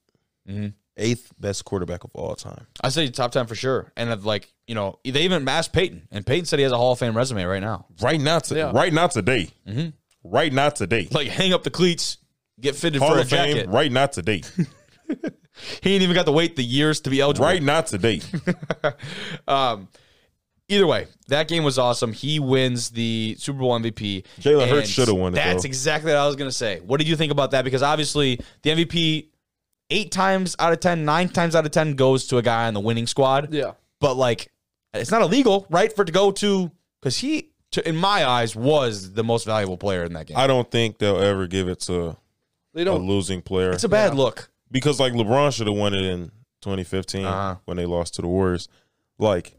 hmm 0.47 0.67
Eighth 0.97 1.33
best 1.39 1.65
quarterback 1.65 2.05
of 2.05 2.11
all 2.15 2.35
time. 2.35 2.67
I 2.83 2.91
say 2.91 3.09
top 3.09 3.33
ten 3.33 3.47
for 3.47 3.55
sure. 3.55 3.91
And 3.97 4.11
of 4.11 4.27
like, 4.27 4.53
you 4.67 4.75
know, 4.75 4.99
they 5.03 5.23
even 5.23 5.49
asked 5.49 5.73
Peyton, 5.73 6.07
and 6.11 6.27
Peyton 6.27 6.45
said 6.45 6.59
he 6.59 6.63
has 6.65 6.73
a 6.73 6.77
Hall 6.77 6.93
of 6.93 6.99
Fame 6.99 7.17
resume 7.17 7.43
right 7.45 7.63
now. 7.63 7.87
Right 8.03 8.21
now, 8.21 8.39
to, 8.41 8.55
Yeah. 8.55 8.73
right 8.75 8.93
now 8.93 9.07
today. 9.07 9.49
Mhm. 9.67 9.95
Right 10.25 10.53
now 10.53 10.69
today. 10.69 11.09
Like, 11.11 11.29
hang 11.29 11.55
up 11.55 11.63
the 11.63 11.71
cleats, 11.71 12.19
get 12.61 12.77
fitted 12.77 13.01
Hall 13.01 13.13
for 13.13 13.19
a 13.19 13.21
of 13.23 13.29
Fame. 13.29 13.57
jacket. 13.57 13.71
Right 13.71 13.91
now 13.93 14.07
today. 14.07 14.43
He 15.83 15.93
ain't 15.93 16.03
even 16.03 16.15
got 16.15 16.25
to 16.25 16.33
wait 16.33 16.57
the 16.57 16.65
years 16.65 17.01
to 17.03 17.11
be 17.11 17.21
eligible. 17.21 17.45
right 17.47 17.63
now 17.63 17.83
today. 17.83 18.23
Um, 19.49 19.89
either 20.69 20.87
way, 20.87 21.07
that 21.29 21.49
game 21.49 21.65
was 21.65 21.79
awesome. 21.79 22.13
He 22.13 22.39
wins 22.39 22.91
the 22.91 23.37
Super 23.39 23.59
Bowl 23.59 23.79
MVP. 23.79 24.25
Jalen 24.41 24.69
Hurts 24.71 24.89
shoulda 24.89 25.15
won 25.15 25.33
it, 25.33 25.37
That's 25.37 25.63
though. 25.63 25.67
exactly 25.67 26.13
what 26.13 26.19
I 26.19 26.27
was 26.27 26.37
gonna 26.37 26.53
say. 26.53 26.81
What 26.81 26.99
did 26.99 27.09
you 27.09 27.17
think 27.17 27.33
about 27.33 27.51
that? 27.51 27.65
Because 27.65 27.83
obviously, 27.83 28.41
the 28.63 28.71
MVP 28.71 29.29
eight 29.91 30.11
times 30.13 30.57
out 30.59 30.73
of 30.73 30.81
ten, 30.81 31.05
nine 31.05 31.29
times 31.29 31.55
out 31.55 31.67
of 31.67 31.73
ten 31.73 31.95
goes 31.95 32.27
to 32.29 32.39
a 32.39 32.43
guy 32.43 32.67
on 32.67 32.75
the 32.75 32.81
winning 32.81 33.07
squad. 33.07 33.53
yeah. 33.53 33.73
But 34.01 34.15
like, 34.15 34.51
it's 34.95 35.11
not 35.11 35.21
illegal, 35.21 35.67
right, 35.69 35.95
for 35.95 36.03
it 36.03 36.07
to 36.07 36.13
go 36.13 36.31
to 36.33 36.71
because 37.03 37.19
he, 37.19 37.51
to, 37.73 37.87
in 37.87 37.97
my 37.97 38.25
eyes, 38.25 38.57
was 38.57 39.13
the 39.13 39.25
most 39.25 39.45
valuable 39.45 39.77
player 39.77 40.05
in 40.05 40.15
that 40.15 40.27
game. 40.27 40.39
I 40.39 40.47
don't 40.47 40.71
think 40.71 40.99
they'll 40.99 41.21
ever 41.21 41.47
give 41.47 41.69
it 41.69 41.81
to 41.81 42.17
They 42.85 42.91
a 42.91 42.95
don't. 42.95 43.07
losing 43.07 43.43
player. 43.43 43.71
it's 43.73 43.85
a 43.85 43.89
bad 43.89 44.13
Yeah. 44.15 44.19
look. 44.21 44.51
because 44.71 44.99
like 45.01 45.13
LeBron 45.13 45.53
should 45.55 45.67
have 45.67 45.77
won 45.77 45.93
it 45.95 46.03
in 46.05 46.31
2015 46.63 47.25
Uh-huh. 47.27 47.57
when 47.67 47.77
they 47.77 47.87
lost 47.87 48.15
to 48.15 48.23
the 48.23 48.29
Warriors. 48.29 48.69
Like 49.19 49.55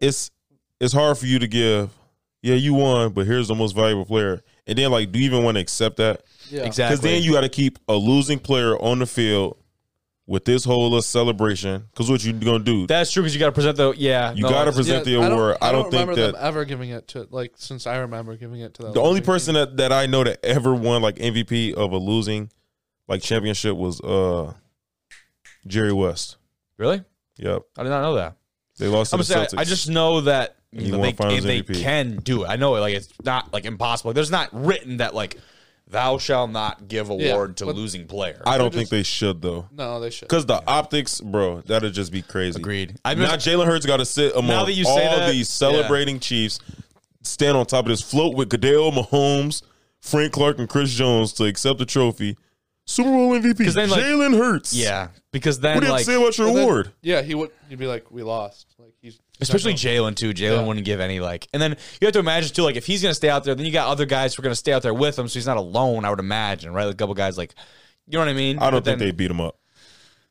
it's 0.00 0.30
it's 0.80 0.92
hard 0.92 1.18
for 1.18 1.26
you 1.26 1.38
to 1.38 1.46
give. 1.48 1.90
Yeah, 2.42 2.54
you 2.54 2.72
won, 2.74 3.12
but 3.12 3.26
here's 3.26 3.48
the 3.48 3.54
most 3.54 3.74
valuable 3.74 4.04
player. 4.04 4.42
And 4.66 4.78
then 4.78 4.90
like, 4.92 5.10
do 5.12 5.18
you 5.18 5.24
even 5.26 5.42
want 5.44 5.56
to 5.56 5.60
accept 5.60 5.96
that? 5.96 6.22
yeah. 6.50 6.62
Exactly. 6.64 6.96
Because 6.96 7.00
then 7.00 7.22
you 7.22 7.32
got 7.32 7.40
to 7.40 7.48
keep 7.48 7.78
a 7.88 7.94
losing 7.94 8.38
player 8.38 8.76
on 8.80 9.00
the 9.00 9.06
field 9.06 9.56
with 10.28 10.44
this 10.44 10.62
whole 10.62 11.00
celebration. 11.00 11.86
Because 11.90 12.10
what 12.10 12.22
you 12.22 12.34
gonna 12.34 12.58
do? 12.62 12.86
That's 12.86 13.10
true 13.10 13.22
because 13.22 13.34
you 13.34 13.40
got 13.40 13.46
to 13.46 13.52
present 13.52 13.78
the 13.78 13.94
yeah. 13.96 14.32
you 14.34 14.42
no, 14.42 14.50
got 14.50 14.64
to 14.64 14.68
it's- 14.68 14.76
present 14.76 15.04
the 15.06 15.16
I 15.16 15.20
don't- 15.20 15.32
award. 15.32 15.56
I 15.62 15.72
don't, 15.72 15.90
think 15.90 15.92
remember 16.08 16.14
that 16.16 16.32
them 16.34 16.46
ever 16.46 16.64
giving 16.66 16.90
it 16.90 17.08
to 17.08 17.26
like 17.30 17.52
since 17.56 17.86
I 17.86 17.96
remember 17.96 18.36
giving 18.36 18.60
it 18.60 18.74
to 18.74 18.82
them. 18.82 18.92
the 18.92 19.00
only 19.00 19.22
person 19.22 19.54
that, 19.54 19.78
that 19.78 19.90
I 19.90 20.06
know 20.06 20.22
that 20.22 20.44
ever 20.44 20.74
won 20.74 21.00
like 21.02 21.16
MVP 21.16 21.72
of 21.72 21.92
a 21.92 21.96
losing 21.96 22.50
like 23.08 23.22
championship 23.22 23.74
was 23.74 24.00
uh 24.02 24.52
Jerry 25.66 25.92
West. 25.92 26.36
really. 26.76 27.02
Yep, 27.38 27.62
I 27.78 27.82
did 27.84 27.88
not 27.88 28.02
know 28.02 28.14
that. 28.16 28.36
they 28.78 28.88
lost 28.88 29.14
I'm 29.14 29.18
the 29.18 29.24
saying 29.24 29.46
Celtics. 29.46 29.58
I 29.58 29.64
just 29.64 29.88
know 29.88 30.20
that 30.22 30.56
you 30.72 30.92
know, 30.92 30.98
won 30.98 31.06
they, 31.06 31.12
Finals 31.14 31.44
they 31.44 31.62
can 31.62 32.16
do 32.16 32.44
it. 32.44 32.48
I 32.48 32.56
know 32.56 32.74
it 32.76 32.80
like 32.80 32.94
it's 32.94 33.08
not 33.24 33.52
like 33.52 33.64
impossible. 33.64 34.12
There's 34.12 34.30
not 34.30 34.48
written 34.52 34.98
that 34.98 35.14
like 35.14 35.38
thou 35.90 36.18
shall 36.18 36.46
not 36.46 36.88
give 36.88 37.08
Yeah, 37.10 37.30
award 37.32 37.56
to 37.58 37.66
losing 37.66 38.06
player. 38.06 38.42
I 38.46 38.58
don't 38.58 38.70
They're 38.72 38.80
think 38.80 38.90
they 38.90 39.02
should 39.02 39.40
though, 39.42 39.68
No, 39.72 39.98
they 40.00 40.10
should. 40.10 40.28
because 40.28 40.46
the 40.46 40.62
optics, 40.66 41.20
bro, 41.20 41.60
that'd 41.62 41.92
just 41.94 42.12
be 42.12 42.22
crazy. 42.22 42.58
Agreed. 42.58 42.96
I 43.04 43.14
Now 43.14 43.36
Jalen 43.36 43.66
Hurts 43.66 43.86
got 43.86 43.98
to 43.98 44.04
sit 44.04 44.32
among 44.34 44.48
Now 44.48 44.64
that 44.64 44.72
you 44.74 44.86
all 44.86 44.96
say 44.96 45.04
that, 45.04 45.30
these 45.30 45.48
celebrating 45.48 46.20
Chiefs, 46.20 46.60
stand 47.22 47.56
on 47.56 47.66
top 47.66 47.84
of 47.86 47.90
this 47.90 48.02
float 48.02 48.36
with 48.36 48.48
Goodell, 48.48 48.92
Mahomes, 48.92 49.62
Frank 50.00 50.32
Clark, 50.32 50.58
and 50.58 50.68
Chris 50.68 50.92
Jones 50.94 51.32
to 51.34 51.44
accept 51.44 51.78
the 51.78 51.86
trophy. 51.86 52.36
Super 52.86 53.10
Bowl 53.10 53.34
MVP, 53.34 53.64
'Cause 53.64 53.74
then, 53.74 53.90
like- 53.90 54.02
Jalen 54.02 54.38
Hurts. 54.38 54.72
yeah, 54.72 55.08
because 55.30 55.60
then 55.60 55.74
what 55.74 55.80
do 55.80 55.86
you 55.88 55.92
have 55.92 55.98
like 55.98 56.06
say 56.06 56.14
about 56.14 56.38
your 56.38 56.48
And 56.48 56.56
then- 56.56 56.64
award? 56.64 56.92
Yeah, 57.02 57.20
he 57.20 57.34
would. 57.34 57.50
You'd 57.68 57.78
be 57.78 57.86
like, 57.86 58.10
we 58.10 58.22
lost. 58.22 58.66
Like 58.78 58.94
he's 59.02 59.18
he's 59.26 59.27
especially 59.40 59.74
Jalen 59.74 60.16
too. 60.16 60.30
Jalen 60.30 60.56
Yeah. 60.60 60.62
wouldn't 60.66 60.86
give 60.86 61.00
any 61.00 61.20
like, 61.20 61.46
and 61.52 61.60
then 61.62 61.76
you 62.00 62.06
have 62.06 62.12
to 62.12 62.18
imagine 62.18 62.52
too 62.54 62.62
like 62.62 62.76
if 62.76 62.86
he's 62.86 63.02
gonna 63.02 63.14
stay 63.14 63.28
out 63.28 63.44
there, 63.44 63.54
then 63.54 63.66
you 63.66 63.72
got 63.72 63.88
other 63.88 64.06
guys 64.06 64.34
who 64.34 64.40
are 64.40 64.44
gonna 64.44 64.54
stay 64.54 64.72
out 64.72 64.82
there 64.82 64.94
with 64.94 65.18
him, 65.18 65.28
so 65.28 65.34
he's 65.34 65.46
not 65.46 65.56
alone. 65.56 66.04
I 66.04 66.10
would 66.10 66.18
imagine, 66.20 66.72
right? 66.72 66.84
Like 66.84 66.94
a 66.94 66.96
couple 66.96 67.14
guys 67.14 67.36
like. 67.38 67.54
You 68.10 68.14
know 68.14 68.20
what 68.20 68.28
I 68.28 68.32
mean? 68.32 68.58
I 68.58 68.70
don't 68.70 68.78
But 68.78 68.84
think 68.86 68.98
then- 69.00 69.08
they 69.08 69.12
beat 69.12 69.30
him 69.30 69.40
up. 69.40 69.56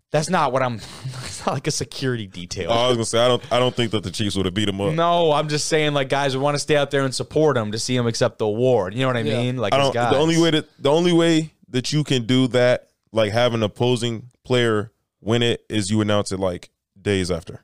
That's 0.10 0.30
not 0.30 0.51
what 0.51 0.64
I'm. 0.64 0.76
It's 1.26 1.45
not 1.45 1.53
like 1.53 1.68
a 1.68 1.72
security 1.72 2.26
detail. 2.28 2.72
I 2.72 2.88
was 2.88 2.95
gonna 2.97 3.05
say 3.05 3.20
I 3.20 3.28
don't. 3.28 3.43
I 3.53 3.60
don't 3.60 3.76
think 3.76 3.91
that 3.91 4.03
the 4.03 4.10
Chiefs 4.12 4.36
would 4.36 4.45
have 4.45 4.53
beat 4.55 4.68
him 4.68 4.82
up. 4.82 4.93
No, 4.93 5.32
I'm 5.32 5.47
just 5.47 5.68
saying, 5.68 5.93
like 5.93 6.10
guys 6.10 6.36
would 6.36 6.41
want 6.41 6.55
to 6.55 6.60
stay 6.60 6.76
out 6.76 6.89
there 6.91 7.03
and 7.05 7.14
support 7.14 7.55
him 7.58 7.72
to 7.74 7.78
see 7.80 7.95
him 7.95 8.08
accept 8.08 8.39
the 8.39 8.45
award. 8.45 8.93
You 8.95 9.01
know 9.01 9.08
what 9.08 9.18
I 9.18 9.22
Yeah. 9.22 9.38
mean? 9.38 9.58
Like 9.58 9.74
I 9.74 9.78
don't. 9.78 9.93
guys. 9.93 10.12
The 10.14 10.18
only 10.20 10.38
way 10.41 10.49
that 10.51 10.66
the 10.82 10.89
only 10.91 11.14
way 11.14 11.53
that 11.70 11.93
you 11.93 12.03
can 12.03 12.26
do 12.26 12.47
that, 12.47 12.88
like 13.12 13.32
have 13.32 13.53
an 13.53 13.62
opposing 13.64 14.30
player 14.43 14.91
win 15.22 15.43
it, 15.43 15.64
is 15.70 15.91
you 15.91 16.01
announce 16.01 16.32
it 16.32 16.39
like 16.39 16.72
days 16.99 17.30
after. 17.30 17.64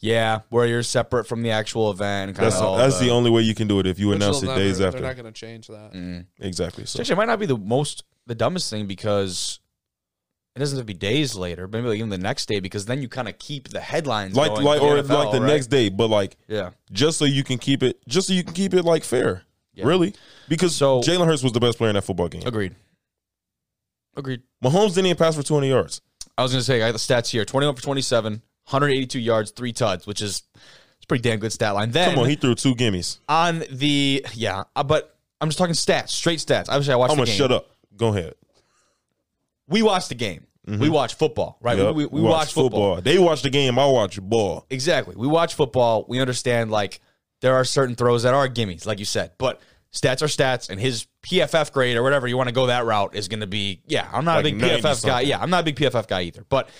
Yeah, 0.00 0.40
where 0.50 0.66
you're 0.66 0.82
separate 0.82 1.26
from 1.26 1.42
the 1.42 1.50
actual 1.50 1.90
event. 1.90 2.36
Kind 2.36 2.46
That's 2.46 2.56
of 2.56 2.62
all 2.62 2.76
that's 2.76 2.98
the 3.00 3.10
only 3.10 3.30
way 3.30 3.42
you 3.42 3.54
can 3.54 3.68
do 3.68 3.78
it 3.80 3.86
if 3.86 3.98
you 3.98 4.12
announce 4.12 4.42
it 4.42 4.46
they'll 4.46 4.56
days 4.56 4.80
after. 4.80 5.00
They're 5.00 5.08
not 5.08 5.16
going 5.20 5.32
to 5.32 5.38
change 5.38 5.68
that. 5.68 5.92
Mm. 5.92 6.26
exactly. 6.40 6.84
So 6.86 7.00
Actually, 7.00 7.12
it 7.14 7.16
might 7.16 7.26
not 7.28 7.38
be 7.38 7.46
the 7.46 7.56
most 7.58 8.04
the 8.26 8.34
dumbest 8.34 8.70
thing 8.70 8.86
because 8.86 9.60
it 10.56 10.60
doesn't 10.60 10.76
have 10.78 10.82
to 10.82 10.86
be 10.86 10.94
days 10.98 11.34
later, 11.34 11.66
maybe 11.66 11.88
like 11.88 11.96
even 11.98 12.10
the 12.10 12.18
next 12.18 12.46
day 12.46 12.60
because 12.60 12.86
then 12.86 13.02
you 13.02 13.08
kind 13.08 13.28
of 13.28 13.38
keep 13.38 13.68
the 13.68 13.80
headlines 13.80 14.36
like 14.36 14.52
going 14.52 14.64
like 14.64 14.80
or 14.82 15.02
the 15.02 15.02
NFL, 15.02 15.24
like 15.24 15.32
the 15.32 15.40
right? 15.40 15.46
next 15.52 15.66
day, 15.66 15.88
but 15.88 16.08
like 16.08 16.36
Yeah, 16.48 16.70
just 16.92 17.18
so 17.18 17.24
you 17.24 17.42
can 17.44 17.58
keep 17.58 17.82
it, 17.82 17.98
just 18.08 18.28
so 18.28 18.32
you 18.32 18.44
can 18.44 18.54
keep 18.54 18.72
it 18.74 18.84
like 18.84 19.02
fair, 19.04 19.42
Yeah. 19.74 19.84
really, 19.86 20.14
because 20.48 20.74
So- 20.76 21.00
Jalen 21.00 21.26
Hurts 21.26 21.42
was 21.42 21.52
the 21.52 21.60
best 21.60 21.76
player 21.78 21.90
in 21.90 21.94
that 21.94 22.02
football 22.02 22.28
game. 22.28 22.42
agreed. 22.46 22.74
Agreed. 24.16 24.42
Mahomes 24.62 24.90
didn't 24.94 25.06
even 25.06 25.16
pass 25.16 25.34
for 25.34 25.42
200 25.42 25.66
yards. 25.66 26.00
I 26.38 26.42
was 26.42 26.52
gonna 26.52 26.62
say 26.62 26.76
I 26.76 26.90
got 26.90 26.92
the 26.92 26.98
stats 26.98 27.30
here: 27.30 27.44
twenty-one 27.44 27.76
for 27.76 27.82
twenty-seven, 27.82 28.42
182 28.66 29.18
yards, 29.20 29.50
three 29.50 29.72
tuds, 29.72 30.06
which 30.06 30.22
is 30.22 30.42
it's 30.96 31.06
pretty 31.06 31.22
damn 31.22 31.38
good 31.38 31.52
stat 31.52 31.74
line. 31.74 31.90
Then 31.90 32.10
Come 32.10 32.20
on, 32.20 32.28
he 32.28 32.36
threw 32.36 32.54
two 32.54 32.74
gimmies. 32.74 33.18
on 33.28 33.62
the 33.70 34.24
yeah, 34.34 34.64
uh, 34.74 34.82
but 34.82 35.16
I'm 35.40 35.48
just 35.48 35.58
talking 35.58 35.74
stats, 35.74 36.10
straight 36.10 36.38
stats. 36.38 36.66
Obviously, 36.68 36.94
I 36.94 36.96
watched 36.96 37.12
I'm 37.12 37.18
gonna 37.18 37.26
shut 37.30 37.52
up. 37.52 37.70
Go 37.96 38.08
ahead. 38.08 38.34
We 39.68 39.82
watched 39.82 40.08
the 40.08 40.14
game. 40.14 40.46
We 40.66 40.88
watch 40.88 41.14
football, 41.14 41.58
right? 41.60 41.76
Yep. 41.76 41.94
We, 41.94 42.06
we, 42.06 42.22
we 42.22 42.26
watch 42.26 42.54
football. 42.54 42.98
They 43.02 43.18
watch 43.18 43.42
the 43.42 43.50
game. 43.50 43.78
I 43.78 43.84
watch 43.84 44.18
ball. 44.18 44.64
Exactly. 44.70 45.14
We 45.14 45.26
watch 45.26 45.52
football. 45.54 46.06
We 46.08 46.20
understand 46.20 46.70
like 46.70 47.00
there 47.42 47.54
are 47.54 47.64
certain 47.66 47.94
throws 47.94 48.22
that 48.22 48.32
are 48.32 48.48
gimmies, 48.48 48.86
like 48.86 48.98
you 48.98 49.04
said, 49.04 49.32
but 49.36 49.60
stats 49.92 50.22
are 50.22 50.26
stats, 50.26 50.70
and 50.70 50.80
his 50.80 51.06
PFF 51.22 51.70
grade 51.70 51.98
or 51.98 52.02
whatever 52.02 52.26
you 52.26 52.38
want 52.38 52.48
to 52.48 52.54
go 52.54 52.68
that 52.68 52.86
route 52.86 53.14
is 53.14 53.28
going 53.28 53.40
to 53.40 53.46
be. 53.46 53.82
Yeah, 53.86 54.08
I'm 54.10 54.24
not 54.24 54.36
Like 54.36 54.46
a 54.46 54.48
big 54.52 54.60
90 54.60 54.82
PFF 54.82 55.04
guy. 55.04 55.20
Yeah, 55.20 55.38
I'm 55.38 55.50
not 55.50 55.60
a 55.60 55.64
big 55.64 55.76
PFF 55.76 56.08
guy 56.08 56.22
either. 56.22 56.46
But 56.48 56.70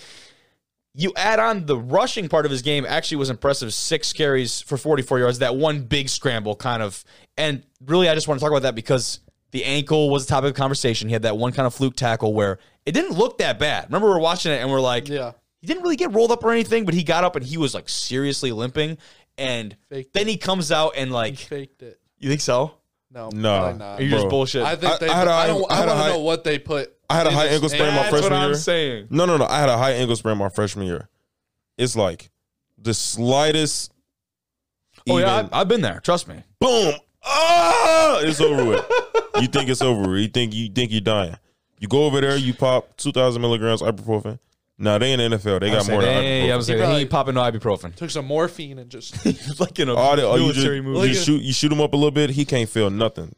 you 0.97 1.11
add 1.17 1.39
on 1.39 1.65
the 1.65 1.77
rushing 1.77 2.29
part 2.29 2.45
of 2.45 2.51
his 2.51 2.61
game. 2.61 2.85
Actually, 2.87 3.17
was 3.17 3.29
impressive. 3.29 3.73
Six 3.73 4.13
carries 4.13 4.61
for 4.61 4.77
44 4.77 5.19
yards. 5.19 5.39
That 5.39 5.55
one 5.55 5.81
big 5.81 6.07
scramble, 6.09 6.55
kind 6.55 6.81
of. 6.81 7.03
And 7.37 7.63
really, 7.85 8.07
I 8.07 8.15
just 8.15 8.27
want 8.27 8.39
to 8.39 8.43
talk 8.43 8.51
about 8.51 8.61
that 8.63 8.75
because 8.75 9.19
the 9.51 9.63
ankle 9.65 10.09
was 10.09 10.25
the 10.25 10.29
topic 10.29 10.51
of 10.51 10.55
conversation. 10.55 11.09
He 11.09 11.13
had 11.13 11.23
that 11.23 11.37
one 11.37 11.51
kind 11.51 11.67
of 11.67 11.73
fluke 11.73 11.95
tackle 11.95 12.33
where 12.33 12.59
it 12.85 12.93
didn't 12.93 13.17
look 13.17 13.37
that 13.39 13.59
bad. 13.59 13.85
Remember, 13.85 14.07
we 14.07 14.13
were 14.13 14.19
watching 14.19 14.51
it 14.51 14.61
and 14.61 14.69
we're 14.71 14.79
like, 14.81 15.07
Yeah. 15.09 15.31
he 15.59 15.67
didn't 15.67 15.83
really 15.83 15.95
get 15.97 16.13
rolled 16.13 16.31
up 16.31 16.43
or 16.43 16.51
anything, 16.51 16.85
but 16.85 16.93
he 16.93 17.03
got 17.03 17.23
up 17.23 17.35
and 17.35 17.45
he 17.45 17.57
was 17.57 17.73
like 17.73 17.89
seriously 17.89 18.51
limping. 18.51 18.97
And 19.37 19.75
Faked 19.89 20.13
then 20.13 20.27
he 20.27 20.37
comes 20.37 20.71
out 20.71 20.93
and 20.95 21.09
He 21.09 21.13
like, 21.13 21.37
faked 21.37 21.81
it. 21.81 21.99
you 22.19 22.29
think 22.29 22.41
so? 22.41 22.75
No, 23.15 23.29
no, 23.29 23.57
probably 23.59 23.79
not. 23.79 23.99
Or 23.99 24.03
you 24.03 24.09
just 24.09 24.21
Bro. 24.23 24.29
bullshit? 24.29 24.63
I 24.63 24.75
think 24.75 24.93
I- 24.93 24.97
they. 24.97 25.07
I 25.07 25.13
I, 25.13 25.17
had 25.17 25.27
a 25.27 25.31
high- 25.33 25.47
don't. 25.47 25.71
I 25.71 25.73
I, 25.73 25.77
had 25.77 25.85
a 25.85 25.87
want 25.87 25.97
to 25.99 26.03
high- 26.03 26.09
know 26.09 26.19
what 26.19 26.43
they 26.43 26.59
put. 26.59 26.91
I 27.09 27.15
had 27.15 27.25
a 27.27 27.29
in 27.29 27.35
high 27.35 27.45
his 27.45 27.53
ankle 27.53 27.69
sprain 27.69 27.93
my 27.93 27.99
ankle. 28.03 28.19
freshman 28.19 28.41
year. 28.41 28.53
saying. 28.55 29.07
No, 29.09 29.25
no, 29.25 29.37
no. 29.37 29.45
I 29.45 29.59
had 29.59 29.69
a 29.69 29.77
high 29.77 29.91
ankle 29.93 30.15
sprain 30.17 30.37
my 30.37 30.49
freshman 30.49 30.85
year. 30.85 31.07
It's 31.77 31.95
like 31.95 32.29
the 32.77 32.93
slightest. 32.93 33.91
Oh 35.09 35.17
yeah, 35.17 35.39
even- 35.39 35.53
I, 35.53 35.61
I've 35.61 35.67
been 35.67 35.81
there. 35.81 35.99
Trust 36.01 36.27
me. 36.27 36.43
boom. 36.59 36.93
Ah, 37.23 38.19
it's 38.21 38.39
over 38.41 38.63
with. 38.65 38.85
you 39.41 39.47
think 39.47 39.69
it's 39.69 39.81
over 39.81 40.09
with. 40.09 40.19
You 40.19 40.27
think 40.27 40.53
you 40.53 40.67
think 40.69 40.91
you're 40.91 41.01
dying. 41.01 41.37
You 41.79 41.87
go 41.87 42.05
over 42.05 42.21
there, 42.21 42.35
you 42.37 42.53
pop 42.53 42.97
two 42.97 43.11
thousand 43.11 43.41
milligrams 43.41 43.81
ibuprofen. 43.81 44.39
Nah, 44.77 44.97
they 44.97 45.13
in 45.13 45.19
the 45.31 45.37
NFL. 45.37 45.61
They 45.61 45.71
got 45.71 45.87
more 45.89 46.01
than 46.01 46.11
Hey, 46.23 46.51
I'm 46.51 46.59
ibuprofen. 46.59 46.63
saying 46.63 46.79
probably- 46.79 46.99
he 46.99 47.05
popping 47.05 47.35
no 47.35 47.41
ibuprofen. 47.41 47.95
Took 47.95 48.09
some 48.09 48.25
morphine 48.25 48.77
and 48.79 48.89
just. 48.89 49.25
like 49.59 49.79
in 49.79 49.87
a 49.89 49.95
All 49.95 50.15
the, 50.17 50.23
oh, 50.23 50.35
you 50.35 50.47
just, 50.47 50.55
military 50.57 50.75
you 50.77 50.83
movie. 50.83 51.07
just 51.13 51.25
shoot 51.25 51.41
you 51.41 51.53
shoot 51.53 51.71
him 51.71 51.79
up 51.79 51.93
a 51.93 51.95
little 51.95 52.11
bit. 52.11 52.31
He 52.31 52.43
can't 52.43 52.67
feel 52.69 52.89
nothing. 52.89 53.33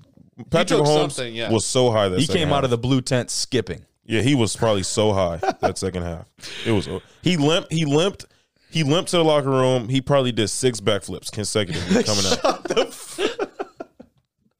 Patrick 0.49 0.79
took 0.79 0.85
Holmes 0.87 1.15
something, 1.15 1.35
yeah. 1.35 1.51
was 1.51 1.65
so 1.65 1.91
high 1.91 2.09
that 2.09 2.19
He 2.19 2.25
second 2.25 2.41
came 2.43 2.53
out 2.53 2.63
of 2.63 2.69
the 2.71 2.77
blue 2.77 3.01
tent 3.01 3.29
skipping. 3.29 3.85
Yeah, 4.05 4.21
he 4.21 4.35
was 4.35 4.55
probably 4.55 4.83
so 4.83 5.11
high 5.13 5.37
that 5.61 5.77
second 5.77 6.03
half. 6.03 6.25
It 6.65 6.71
was 6.71 6.87
he 7.21 7.37
limped. 7.37 7.71
He 7.71 7.85
limped. 7.85 8.25
He 8.69 8.83
limped 8.83 9.11
to 9.11 9.17
the 9.17 9.23
locker 9.23 9.49
room. 9.49 9.89
He 9.89 10.01
probably 10.01 10.31
did 10.31 10.47
six 10.49 10.79
backflips 10.81 11.31
consecutively 11.31 12.03
coming 12.03 12.25
out. 12.43 12.67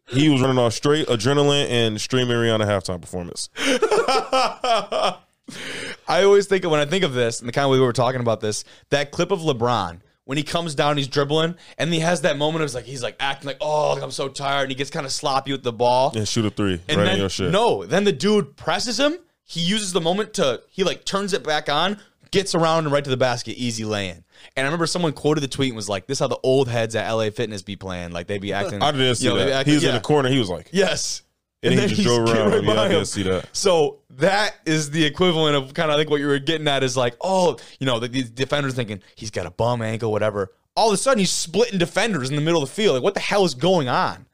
he 0.10 0.30
was 0.30 0.42
running 0.42 0.58
off 0.58 0.74
straight 0.74 1.08
adrenaline 1.08 1.68
and 1.70 2.00
streaming 2.00 2.36
Rihanna 2.38 2.66
halftime 2.66 3.02
performance. 3.02 3.50
I 6.08 6.24
always 6.24 6.48
think 6.48 6.64
of 6.64 6.72
when 6.72 6.80
I 6.80 6.86
think 6.86 7.04
of 7.04 7.14
this 7.14 7.40
and 7.40 7.48
the 7.48 7.54
kind 7.54 7.66
of 7.66 7.72
way 7.72 7.80
we 7.80 7.86
were 7.86 7.94
talking 7.94 8.22
about 8.22 8.42
this, 8.42 8.64
that 8.90 9.12
clip 9.12 9.32
of 9.32 9.40
LeBron 9.42 10.02
when 10.28 10.38
he 10.38 10.44
comes 10.44 10.76
down, 10.76 10.98
he's 10.98 11.08
dribbling, 11.08 11.56
and 11.78 11.92
he 11.94 12.02
has 12.02 12.22
that 12.22 12.38
moment 12.38 12.62
of 12.62 12.74
like 12.74 12.84
he's 12.84 13.02
like 13.02 13.16
acting 13.18 13.48
like, 13.48 13.58
oh, 13.62 13.94
like, 13.94 14.04
I'm 14.04 14.12
so 14.12 14.28
tired, 14.28 14.64
and 14.64 14.72
he 14.72 14.76
gets 14.76 14.90
kind 14.90 15.06
of 15.06 15.12
sloppy 15.14 15.54
with 15.54 15.64
the 15.64 15.72
ball. 15.72 16.12
And 16.16 16.28
shoot 16.28 16.44
a 16.46 16.50
three 16.50 16.82
And 16.90 16.98
right 16.98 17.06
then 17.06 17.14
in 17.14 17.20
your 17.22 17.30
shit. 17.30 17.50
no, 17.50 17.86
then 17.86 18.04
the 18.04 18.12
dude 18.12 18.58
presses 18.58 19.00
him. 19.00 19.18
He 19.46 19.62
uses 19.62 19.94
the 19.94 20.02
moment 20.02 20.34
to 20.34 20.62
he 20.70 20.84
like 20.84 21.06
turns 21.06 21.32
it 21.32 21.46
back 21.46 21.70
on, 21.70 21.98
gets 22.32 22.54
around 22.54 22.84
and 22.84 22.92
right 22.92 23.06
to 23.06 23.10
the 23.10 23.16
basket, 23.16 23.54
easy 23.54 23.86
lay 23.86 24.10
in. 24.10 24.26
And 24.58 24.66
I 24.66 24.68
remember 24.68 24.86
someone 24.86 25.14
quoted 25.14 25.40
the 25.40 25.48
tweet 25.48 25.70
and 25.70 25.78
was 25.78 25.88
like, 25.88 26.08
"This 26.08 26.18
is 26.18 26.20
how 26.20 26.28
the 26.28 26.40
old 26.44 26.68
heads 26.68 26.94
at 26.98 27.10
LA 27.10 27.30
Fitness 27.30 27.62
be 27.62 27.78
playing. 27.78 28.12
Like 28.12 28.28
they 28.28 28.38
be 28.38 28.52
acting." 28.52 28.82
I 28.82 28.92
didn't 28.92 29.16
see 29.16 29.28
you 29.28 29.30
know, 29.30 29.38
that. 29.38 29.50
acting- 29.50 29.72
He 29.72 29.76
was 29.76 29.84
yeah. 29.84 29.90
in 29.92 29.96
the 29.96 30.02
corner. 30.02 30.28
He 30.28 30.40
was 30.40 30.50
like, 30.50 30.68
Yes. 30.74 31.22
And, 31.64 31.74
he 31.74 31.80
then 31.80 31.88
just 31.90 32.02
he's 32.02 32.06
drove 32.06 32.30
around. 32.30 32.52
right. 32.52 32.64
Yeah, 32.64 32.74
by 32.76 32.82
I 32.82 32.86
him. 32.86 32.92
didn't 32.92 33.08
see 33.08 33.24
that. 33.24 33.50
So 33.56 34.00
that 34.12 34.56
is 34.66 34.92
the 34.92 35.04
equivalent 35.06 35.56
of 35.56 35.74
kind 35.74 35.92
of 35.92 35.98
like 35.98 36.10
what 36.10 36.20
you 36.20 36.28
were 36.28 36.40
getting 36.40 36.68
at 36.68 36.84
is 36.84 36.96
like, 36.98 37.16
oh, 37.22 37.58
you 37.80 37.86
know, 37.88 38.00
the, 38.00 38.08
the 38.08 38.24
defender's 38.24 38.74
thinking 38.74 39.02
he's 39.16 39.32
got 39.32 39.46
a 39.46 39.52
bum 39.52 39.82
ankle, 39.82 40.12
whatever. 40.12 40.52
All 40.76 40.90
of 40.90 40.94
a 40.94 40.98
sudden, 40.98 41.20
he's 41.20 41.32
splitting 41.32 41.80
defenders 41.80 42.30
in 42.30 42.36
the 42.36 42.42
middle 42.42 42.62
of 42.62 42.70
the 42.70 42.76
field. 42.76 42.94
Like, 42.96 43.04
what 43.04 43.16
the 43.16 43.20
hell 43.20 43.46
is 43.46 43.56
going 43.56 43.88
on? 43.90 44.26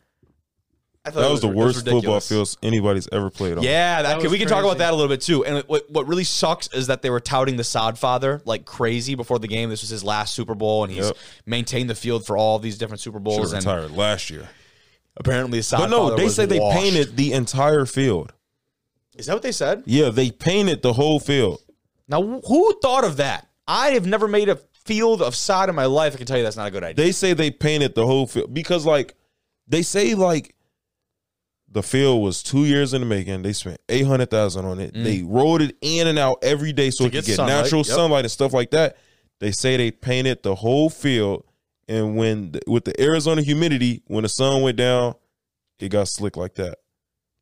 I 1.06 1.10
thought 1.10 1.20
That 1.22 1.28
it 1.28 1.32
was 1.32 1.42
the 1.42 1.48
it 1.50 1.56
was 1.56 1.66
worst 1.66 1.78
football 1.80 1.96
ridiculous. 1.96 2.30
field 2.30 2.58
anybody's 2.64 3.10
ever 3.12 3.30
played 3.30 3.58
on. 3.58 3.64
Yeah, 3.64 4.02
that, 4.04 4.08
That 4.22 4.22
we 4.24 4.30
was 4.30 4.40
can 4.40 4.48
talk 4.48 4.64
about 4.64 4.78
that 4.78 4.92
a 4.94 4.96
little 4.96 5.10
bit 5.10 5.20
too. 5.20 5.44
And 5.44 5.62
what 5.68 5.90
what 5.90 6.08
really 6.08 6.24
sucks 6.24 6.68
is 6.74 6.88
that 6.88 7.02
they 7.02 7.10
were 7.10 7.20
touting 7.20 7.58
the 7.58 7.64
Sod 7.66 7.98
father 8.00 8.42
like 8.46 8.64
crazy 8.64 9.16
before 9.16 9.38
the 9.38 9.48
game. 9.50 9.70
This 9.70 9.82
was 9.82 9.90
his 9.90 10.02
last 10.04 10.34
Super 10.34 10.56
Bowl, 10.56 10.84
and 10.86 10.94
he's 10.94 11.06
Yep. 11.08 11.18
maintained 11.46 11.90
the 11.90 11.96
field 11.96 12.26
for 12.26 12.38
all 12.38 12.58
these 12.58 12.78
different 12.78 13.02
Super 13.02 13.18
Should 13.18 13.24
Bowls. 13.26 13.52
have 13.52 13.66
And 13.66 13.66
retired 13.66 13.92
last 13.92 14.30
year. 14.30 14.48
Apparently, 15.18 15.62
Sod 15.62 15.80
But 15.82 15.90
no, 15.90 16.16
they 16.16 16.30
said 16.30 16.50
they 16.50 16.60
washed. 16.60 16.80
painted 16.80 17.18
the 17.18 17.34
entire 17.34 17.86
field. 17.86 18.34
Is 19.16 19.28
that 19.28 19.34
what 19.34 19.44
they 19.44 19.52
said? 19.52 19.84
Yeah, 19.86 20.10
they 20.10 20.32
painted 20.32 20.82
the 20.82 20.94
whole 20.94 21.20
field. 21.20 21.62
Now, 22.08 22.22
who 22.22 22.80
thought 22.82 23.04
of 23.04 23.18
that? 23.18 23.48
I 23.68 23.92
have 23.92 24.06
never 24.06 24.28
made 24.28 24.50
a 24.50 24.60
field 24.86 25.22
of 25.22 25.36
sod 25.36 25.70
in 25.70 25.76
my 25.76 25.86
life. 25.86 26.14
I 26.14 26.18
can 26.18 26.26
tell 26.26 26.38
you 26.38 26.44
that's 26.44 26.58
not 26.58 26.68
a 26.68 26.72
good 26.72 26.84
idea. 26.84 27.06
They 27.06 27.12
say 27.12 27.34
they 27.34 27.52
painted 27.52 27.96
the 27.96 28.06
whole 28.06 28.28
field 28.28 28.54
because, 28.54 28.86
like, 28.86 29.16
they 29.68 29.82
say 29.82 30.14
like 30.16 30.56
the 31.70 31.84
field 31.84 32.22
was 32.22 32.44
two 32.44 32.66
years 32.66 32.94
in 32.94 33.02
the 33.02 33.08
making. 33.08 33.42
They 33.44 33.54
spent 33.54 33.80
eight 33.90 34.06
hundred 34.06 34.30
thousand 34.30 34.66
on 34.66 34.80
it. 34.80 34.94
They 34.94 35.24
rolled 35.24 35.62
it 35.62 35.76
in 35.82 36.08
and 36.08 36.20
out 36.20 36.40
every 36.44 36.74
day 36.74 36.90
so 36.90 37.06
Mm. 37.06 37.08
To 37.12 37.18
it 37.18 37.20
could 37.20 37.26
get 37.26 37.26
get 37.28 37.36
sunlight, 37.38 37.64
natural 37.64 37.80
yep. 37.80 37.96
sunlight 37.96 38.26
and 38.26 38.32
stuff 38.32 38.54
like 38.54 38.72
that. 38.72 38.98
They 39.40 39.52
say 39.52 39.78
they 39.78 39.92
painted 39.92 40.44
the 40.44 40.56
whole 40.56 40.90
field, 40.90 41.46
and 41.88 42.16
when 42.16 42.52
the, 42.54 42.62
with 42.68 42.86
the 42.86 43.00
Arizona 43.02 43.42
humidity, 43.42 44.02
when 44.08 44.24
the 44.24 44.30
sun 44.30 44.62
went 44.62 44.78
down, 44.78 45.16
it 45.80 45.90
got 45.90 46.08
slick 46.08 46.38
like 46.38 46.56
that. 46.56 46.78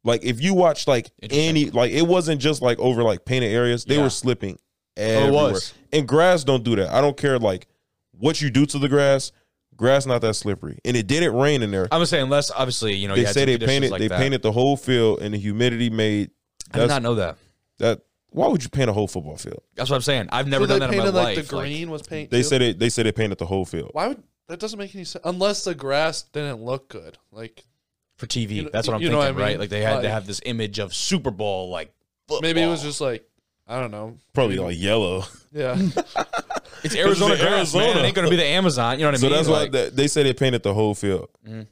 Like 0.03 0.23
if 0.23 0.41
you 0.41 0.53
watch 0.53 0.87
like 0.87 1.11
any 1.21 1.69
like 1.69 1.91
it 1.91 2.01
wasn't 2.07 2.41
just 2.41 2.61
like 2.61 2.79
over 2.79 3.03
like 3.03 3.23
painted 3.25 3.51
areas. 3.51 3.85
They 3.85 3.97
Yeah. 3.97 4.03
were 4.03 4.09
slipping 4.09 4.57
Oh, 4.97 5.01
it 5.01 5.03
everywhere. 5.03 5.51
was. 5.53 5.73
And 5.93 6.07
grass 6.07 6.43
don't 6.43 6.63
do 6.63 6.75
that. 6.77 6.89
I 6.91 7.01
don't 7.01 7.15
care 7.17 7.37
like 7.37 7.67
what 8.11 8.41
you 8.41 8.49
do 8.49 8.65
to 8.65 8.79
the 8.79 8.89
grass. 8.89 9.31
Grass 9.75 10.05
not 10.05 10.21
that 10.21 10.35
slippery, 10.35 10.77
and 10.85 10.95
it 10.95 11.07
didn't 11.07 11.33
rain 11.33 11.63
in 11.63 11.71
there. 11.71 11.87
I'm 11.91 12.01
just 12.01 12.11
saying, 12.11 12.23
unless 12.25 12.51
obviously 12.51 12.93
you 12.95 13.07
know 13.07 13.15
they 13.15 13.21
you 13.21 13.27
say 13.27 13.45
some 13.45 13.59
they 13.59 13.65
painted 13.65 13.89
like 13.91 13.99
they 13.99 14.09
that. 14.09 14.19
painted 14.19 14.41
the 14.43 14.51
whole 14.51 14.77
field, 14.77 15.21
and 15.21 15.33
the 15.33 15.39
humidity 15.39 15.89
made 15.89 16.29
I 16.71 16.77
did 16.77 16.81
that's, 16.81 16.89
not 16.89 17.01
know 17.01 17.15
that. 17.15 17.37
that. 17.79 18.01
Why 18.29 18.47
would 18.47 18.63
you 18.63 18.69
paint 18.69 18.89
a 18.89 18.93
whole 18.93 19.07
football 19.07 19.37
field? 19.37 19.61
That's 19.75 19.89
what 19.89 19.95
I'm 19.95 20.01
saying. 20.03 20.29
I've 20.31 20.47
never 20.47 20.65
so 20.65 20.77
done 20.77 20.91
they 20.91 20.97
that 20.97 21.07
in 21.07 21.13
my 21.13 21.19
like 21.19 21.37
life. 21.37 21.47
the 21.47 21.55
green 21.55 21.89
was 21.89 22.01
paint. 22.03 22.29
They 22.29 22.39
too? 22.41 22.43
said 22.43 22.61
it. 22.61 22.79
They 22.79 22.89
said 22.89 23.05
they 23.07 23.11
painted 23.11 23.39
the 23.39 23.45
whole 23.47 23.65
field. 23.65 23.89
Why 23.93 24.07
would 24.09 24.21
that 24.51 24.59
doesn't 24.59 24.77
make 24.77 24.93
any 24.93 25.03
sense 25.05 25.23
unless 25.25 25.63
the 25.63 25.73
grass 25.73 26.21
didn't 26.23 26.61
look 26.63 26.89
good. 26.89 27.17
Like 27.31 27.63
for 28.17 28.27
TV. 28.27 28.51
You 28.51 28.63
know- 28.63 28.69
That's 28.71 28.87
what 28.87 28.93
I'm 28.95 29.01
you 29.01 29.07
thinking, 29.07 29.11
know 29.13 29.17
what 29.19 29.27
I 29.27 29.31
mean? 29.31 29.39
right? 29.41 29.59
Like 29.59 29.69
they 29.69 29.81
had 29.81 30.01
to 30.01 30.09
have 30.09 30.27
this 30.27 30.41
image 30.45 30.77
of 30.79 30.93
Super 30.93 31.31
Bowl, 31.31 31.69
like 31.69 31.91
maybe 32.41 32.61
it 32.61 32.67
was 32.67 32.81
just 32.83 33.01
like 33.01 33.27
I 33.67 33.79
don't 33.79 33.91
know. 33.91 34.17
Probably 34.33 34.57
like 34.57 34.77
yellow. 34.77 35.23
Yeah. 35.53 35.75
it's 36.83 36.95
Arizona 36.95 37.33
it's 37.35 37.41
grass, 37.43 37.73
man. 37.73 37.83
Arizona. 37.83 37.99
It 37.99 38.05
ain't 38.05 38.15
gonna 38.15 38.29
be 38.29 38.35
the 38.35 38.45
Amazon. 38.45 38.99
You 38.99 39.05
know 39.05 39.11
what 39.11 39.19
I 39.19 39.21
mean? 39.21 39.29
so 39.31 39.35
that's 39.35 39.47
why 39.47 39.59
Like- 39.61 39.71
they, 39.71 39.89
they 39.89 40.07
say 40.07 40.23
they 40.23 40.33
painted 40.33 40.63
the 40.63 40.73
whole 40.73 40.93
field. 40.95 41.29
Mhm. 41.47 41.67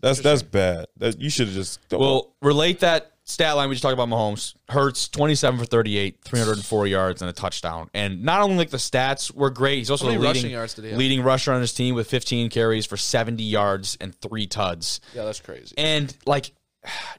That's 0.00 0.20
that's 0.20 0.42
bad. 0.42 0.86
That 0.98 1.20
you 1.20 1.28
should 1.30 1.48
have 1.48 1.56
just. 1.56 1.80
Well, 1.90 2.32
relate 2.40 2.80
that 2.80 3.12
stat 3.28 3.56
line 3.56 3.68
we 3.68 3.74
just 3.74 3.82
talked 3.82 3.92
about 3.92 4.08
Mahomes. 4.08 4.54
Hurts 4.68 5.08
27 5.08 5.60
for 5.60 5.66
38, 5.66 6.18
304 6.24 6.86
yards 6.86 7.22
and 7.22 7.28
a 7.28 7.32
touchdown. 7.32 7.90
And 7.92 8.22
not 8.22 8.40
only 8.40 8.56
like 8.56 8.70
the 8.70 8.78
stats 8.78 9.32
were 9.32 9.50
great, 9.50 9.78
he's 9.78 9.90
also 9.90 10.06
the 10.06 10.12
leading, 10.12 10.24
rushing 10.24 10.50
yards 10.50 10.74
did 10.74 10.84
he 10.84 10.90
have? 10.90 10.98
leading 10.98 11.22
rusher 11.22 11.52
on 11.52 11.60
his 11.60 11.72
team 11.72 11.94
with 11.94 12.08
15 12.08 12.48
carries 12.50 12.86
for 12.86 12.96
70 12.96 13.42
yards 13.42 13.96
and 14.00 14.14
three 14.14 14.46
tuds. 14.46 15.00
Yeah, 15.14 15.24
that's 15.24 15.40
crazy. 15.40 15.74
And 15.76 16.14
like, 16.26 16.52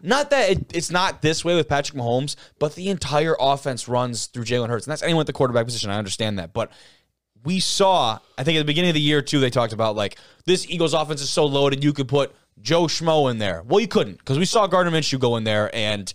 not 0.01 0.31
that 0.31 0.49
it, 0.49 0.75
it's 0.75 0.89
not 0.89 1.21
this 1.21 1.45
way 1.45 1.55
with 1.55 1.67
Patrick 1.67 1.97
Mahomes, 1.97 2.35
but 2.57 2.75
the 2.75 2.89
entire 2.89 3.35
offense 3.39 3.87
runs 3.87 4.25
through 4.25 4.45
Jalen 4.45 4.69
Hurts, 4.69 4.87
and 4.87 4.91
that's 4.91 5.03
anyone 5.03 5.21
at 5.21 5.27
the 5.27 5.33
quarterback 5.33 5.65
position. 5.65 5.91
I 5.91 5.97
understand 5.97 6.39
that, 6.39 6.53
but 6.53 6.71
we 7.43 7.59
saw, 7.59 8.19
I 8.37 8.43
think 8.43 8.57
at 8.57 8.61
the 8.61 8.65
beginning 8.65 8.89
of 8.89 8.95
the 8.95 9.01
year 9.01 9.21
too, 9.21 9.39
they 9.39 9.49
talked 9.49 9.73
about 9.73 9.95
like 9.95 10.17
this 10.45 10.67
Eagles 10.69 10.93
offense 10.93 11.21
is 11.21 11.29
so 11.29 11.45
loaded, 11.45 11.83
you 11.83 11.93
could 11.93 12.07
put 12.07 12.33
Joe 12.61 12.83
Schmo 12.83 13.29
in 13.31 13.37
there. 13.37 13.63
Well, 13.65 13.79
you 13.79 13.87
couldn't 13.87 14.17
because 14.17 14.37
we 14.39 14.45
saw 14.45 14.67
Gardner 14.67 14.91
Minshew 14.91 15.19
go 15.19 15.37
in 15.37 15.43
there 15.43 15.73
and 15.75 16.13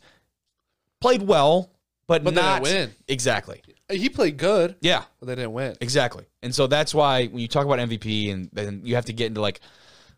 played 1.01 1.23
well, 1.23 1.71
but, 2.07 2.23
But 2.25 2.35
they 2.35 2.43
didn't 2.43 2.63
win. 2.63 2.95
exactly. 3.09 3.63
He 3.91 4.09
played 4.09 4.37
good, 4.39 4.77
Yeah, 4.81 5.05
but 5.21 5.27
they 5.27 5.35
didn't 5.35 5.53
win. 5.53 5.77
Exactly. 5.81 6.25
And 6.43 6.55
so 6.55 6.67
that's 6.67 6.95
why 6.95 7.27
when 7.27 7.41
you 7.41 7.49
talk 7.49 7.67
about 7.67 7.79
MVP 7.79 8.33
and 8.33 8.49
then 8.53 8.81
you 8.85 8.95
have 8.95 9.05
to 9.07 9.13
get 9.13 9.27
into 9.27 9.41
like 9.41 9.61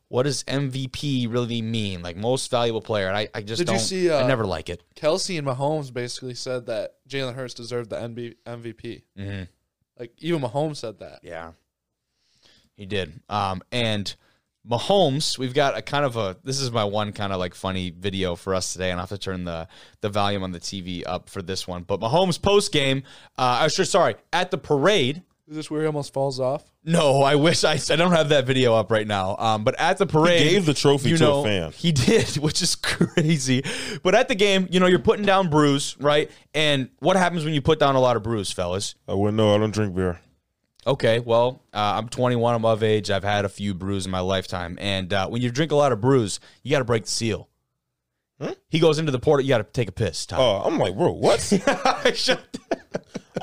what 0.08 0.22
does 0.22 0.44
MVP 0.44 1.32
really 1.32 1.62
mean? 1.62 2.00
Like 2.00 2.16
most 2.16 2.48
valuable 2.48 2.80
player. 2.80 3.08
And 3.08 3.16
I, 3.16 3.28
I 3.34 3.42
just 3.42 3.58
Did 3.58 3.66
you 3.68 3.74
don't 3.74 3.80
see, 3.80 4.08
I 4.08 4.22
uh, 4.22 4.26
never 4.28 4.46
like 4.46 4.68
it. 4.68 4.84
Kelce 4.94 5.36
and 5.36 5.44
Mahomes 5.46 5.92
basically 5.92 6.34
said 6.34 6.66
that 6.66 6.94
Jalen 7.08 7.34
Hurts 7.34 7.54
deserved 7.54 7.90
the 7.90 7.96
NB- 7.96 8.36
MVP. 8.46 9.02
Mm-hmm. 9.18 9.42
Like 9.98 10.12
even 10.18 10.40
Mahomes 10.42 10.76
said 10.76 11.00
that. 11.00 11.20
Yeah. 11.24 11.52
He 12.76 12.86
did. 12.86 13.20
Um 13.28 13.62
and 13.72 14.14
Mahomes, 14.68 15.38
we've 15.38 15.54
got 15.54 15.76
a 15.76 15.82
kind 15.82 16.04
of 16.04 16.16
a 16.16 16.36
this 16.42 16.60
is 16.60 16.70
my 16.70 16.84
one 16.84 17.12
kind 17.12 17.32
of 17.32 17.38
like 17.38 17.54
funny 17.54 17.90
video 17.90 18.34
for 18.34 18.54
us 18.54 18.72
today, 18.72 18.90
and 18.90 18.98
I 18.98 19.02
have 19.02 19.10
to 19.10 19.18
turn 19.18 19.44
the 19.44 19.68
the 20.00 20.08
volume 20.08 20.42
on 20.42 20.52
the 20.52 20.60
TV 20.60 21.02
up 21.06 21.28
for 21.28 21.42
this 21.42 21.68
one. 21.68 21.82
But 21.84 22.00
Mahomes 22.00 22.40
post 22.40 22.72
game, 22.72 23.02
uh 23.38 23.58
I 23.60 23.64
was 23.64 23.74
sure 23.74 23.84
sorry, 23.84 24.16
at 24.32 24.50
the 24.50 24.58
parade, 24.58 25.22
Is 25.48 25.56
this 25.56 25.70
where 25.70 25.82
he 25.82 25.86
almost 25.86 26.12
falls 26.12 26.40
off? 26.40 26.64
No, 26.88 27.22
I 27.22 27.34
wish 27.34 27.64
I, 27.64 27.72
I 27.90 27.96
don't 27.96 28.12
have 28.12 28.28
that 28.28 28.46
video 28.46 28.74
up 28.74 28.92
right 28.92 29.06
now. 29.06 29.36
Um, 29.38 29.64
but 29.64 29.74
at 29.80 29.98
the 29.98 30.06
parade, 30.06 30.50
gave 30.50 30.66
the 30.66 30.74
trophy 30.74 31.10
you 31.10 31.16
to 31.16 31.32
a 31.32 31.42
fan. 31.42 31.72
He 31.72 31.90
did, 32.08 32.36
which 32.36 32.62
is 32.62 32.76
crazy. 32.76 33.64
But 34.04 34.14
at 34.14 34.28
the 34.28 34.36
game, 34.36 34.68
you 34.70 34.78
know, 34.78 34.86
you're 34.86 35.00
putting 35.00 35.26
down 35.26 35.50
brews, 35.50 35.96
right? 35.98 36.30
And 36.54 36.88
what 37.00 37.16
happens 37.16 37.44
when 37.44 37.54
you 37.54 37.60
put 37.60 37.80
down 37.80 37.96
a 37.96 38.00
lot 38.00 38.16
of 38.16 38.22
brews, 38.22 38.52
fellas? 38.52 38.94
I 39.08 39.14
wouldn't 39.14 39.36
know. 39.36 39.52
I 39.52 39.58
don't 39.58 39.74
drink 39.74 39.96
beer. 39.96 40.20
Okay, 40.86 41.18
well, 41.18 41.62
uh, 41.74 41.94
I'm 41.96 42.08
21, 42.08 42.54
I'm 42.54 42.64
of 42.64 42.82
age. 42.82 43.10
I've 43.10 43.24
had 43.24 43.44
a 43.44 43.48
few 43.48 43.74
brews 43.74 44.06
in 44.06 44.12
my 44.12 44.20
lifetime, 44.20 44.78
and 44.80 45.12
uh, 45.12 45.28
when 45.28 45.42
you 45.42 45.50
drink 45.50 45.72
a 45.72 45.76
lot 45.76 45.90
of 45.92 46.00
brews, 46.00 46.38
you 46.62 46.70
got 46.70 46.78
to 46.78 46.84
break 46.84 47.04
the 47.04 47.10
seal. 47.10 47.48
He 48.68 48.80
goes 48.80 48.98
into 48.98 49.12
the 49.12 49.18
porta. 49.18 49.42
You 49.42 49.48
got 49.48 49.58
to 49.58 49.64
take 49.64 49.88
a 49.88 49.92
piss. 49.92 50.26
Tom. 50.26 50.40
Oh, 50.40 50.62
I'm 50.62 50.78
like, 50.78 50.94
bro, 50.94 51.12
what? 51.12 51.40
Shut- 52.14 52.58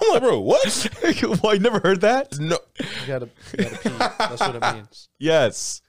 I'm 0.01 0.09
like, 0.11 0.21
bro, 0.21 0.39
what? 0.39 0.89
well, 1.43 1.53
you 1.53 1.59
never 1.59 1.79
heard 1.79 2.01
that? 2.01 2.39
No. 2.39 2.59
You 2.79 3.07
gotta, 3.07 3.29
you 3.57 3.63
gotta 3.63 3.79
pee. 3.81 3.89
That's 3.89 4.39
what 4.39 4.55
it 4.55 4.75
means. 4.75 5.09
Yes. 5.17 5.81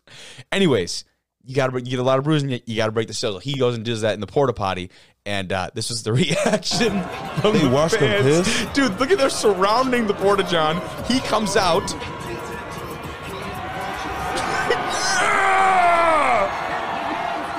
Anyways, 0.50 1.04
you 1.44 1.54
got 1.54 1.68
to 1.68 1.78
you 1.78 1.90
get 1.90 1.98
a 1.98 2.02
lot 2.02 2.18
of 2.18 2.24
bruising. 2.24 2.60
You 2.64 2.76
got 2.76 2.86
to 2.86 2.92
break 2.92 3.08
the 3.08 3.14
seal. 3.14 3.38
He 3.38 3.58
goes 3.58 3.74
and 3.74 3.84
does 3.84 4.00
that 4.00 4.14
in 4.14 4.20
the 4.20 4.26
porta 4.26 4.52
potty, 4.52 4.90
and 5.26 5.52
uh, 5.52 5.70
this 5.74 5.88
was 5.90 6.02
the 6.02 6.12
reaction. 6.22 7.02
From 7.40 7.54
They 7.54 7.60
the 7.60 7.70
watched 7.70 7.94
him 7.96 8.22
fans. 8.22 8.46
piss? 8.46 8.66
dude. 8.74 8.98
Look 9.00 9.10
at 9.10 9.18
they're 9.18 9.30
surrounding 9.30 10.06
the 10.06 10.14
porta 10.14 10.42
john. 10.44 10.80
He 11.06 11.20
comes 11.20 11.56
out. 11.56 11.82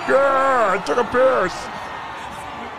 yeah, 0.09 0.77
I 0.77 0.83
took 0.85 0.97
a 0.97 1.03
piss. 1.03 1.53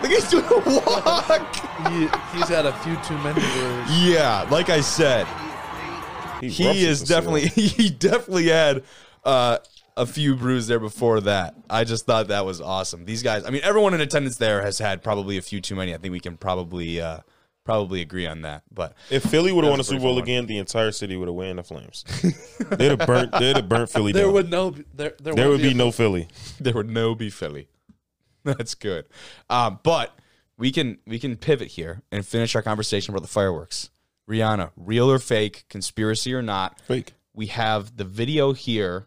Look, 0.02 0.10
he's 0.12 0.28
doing 0.30 0.44
a 0.44 0.58
walk. 0.80 1.56
He, 1.88 2.08
he's 2.38 2.48
had 2.48 2.66
a 2.66 2.72
few 2.80 2.96
too 3.02 3.16
many 3.18 3.40
brews. 3.40 3.98
yeah, 4.04 4.46
like 4.50 4.68
I 4.70 4.80
said, 4.80 5.26
ruptured 5.26 6.50
he 6.52 6.84
is 6.84 7.02
definitely 7.02 7.46
he 7.48 7.90
definitely 7.90 8.48
had 8.48 8.84
uh, 9.24 9.58
a 9.96 10.06
few 10.06 10.36
brews 10.36 10.66
there 10.66 10.78
before 10.78 11.20
that. 11.22 11.54
I 11.70 11.84
just 11.84 12.06
thought 12.06 12.28
that 12.28 12.44
was 12.44 12.60
awesome. 12.60 13.04
These 13.04 13.22
guys, 13.22 13.44
I 13.44 13.50
mean, 13.50 13.62
everyone 13.64 13.94
in 13.94 14.00
attendance 14.00 14.36
there 14.36 14.62
has 14.62 14.78
had 14.78 15.02
probably 15.02 15.38
a 15.38 15.42
few 15.42 15.60
too 15.60 15.74
many. 15.74 15.94
I 15.94 15.98
think 15.98 16.12
we 16.12 16.20
can 16.20 16.36
probably 16.36 17.00
uh, 17.00 17.20
probably 17.64 18.00
agree 18.02 18.26
on 18.26 18.42
that. 18.42 18.62
But 18.72 18.94
If 19.10 19.24
Philly 19.24 19.52
would 19.52 19.64
have 19.64 19.70
won 19.70 19.80
a 19.80 19.84
Super 19.84 20.02
Bowl 20.02 20.14
fun. 20.14 20.22
again, 20.22 20.46
the 20.46 20.58
entire 20.58 20.92
city 20.92 21.16
would 21.16 21.28
have 21.28 21.34
went 21.34 21.50
in 21.50 21.56
the 21.56 21.64
flames. 21.64 22.04
they'd 22.70 22.90
have 22.98 23.06
burnt. 23.06 23.32
They'd 23.32 23.56
have 23.56 23.68
burnt 23.68 23.90
Philly 23.90 24.12
There 24.12 24.24
down. 24.24 24.32
would 24.34 24.50
no, 24.50 24.70
there, 24.70 24.84
there, 24.94 25.34
there 25.34 25.34
would 25.34 25.60
wouldn't 25.60 25.62
be 25.62 25.74
no 25.74 25.90
Philly. 25.90 26.28
there 26.60 26.74
would 26.74 26.90
no 26.90 27.14
be 27.14 27.30
Philly. 27.30 27.68
That's 28.44 28.74
good. 28.74 29.06
Um, 29.50 29.80
but 29.82 30.18
we 30.58 30.70
can 30.70 30.98
we 31.06 31.18
can 31.18 31.36
pivot 31.36 31.68
here 31.68 32.02
and 32.12 32.24
finish 32.24 32.54
our 32.54 32.62
conversation 32.62 33.12
about 33.14 33.22
the 33.22 33.28
fireworks. 33.28 33.90
Rihanna, 34.28 34.72
real 34.76 35.10
or 35.10 35.18
fake, 35.18 35.64
conspiracy 35.68 36.34
or 36.34 36.42
not? 36.42 36.80
Fake. 36.80 37.14
we 37.32 37.46
have 37.46 37.96
the 37.96 38.04
video 38.04 38.52
here 38.52 39.00
Watch 39.00 39.06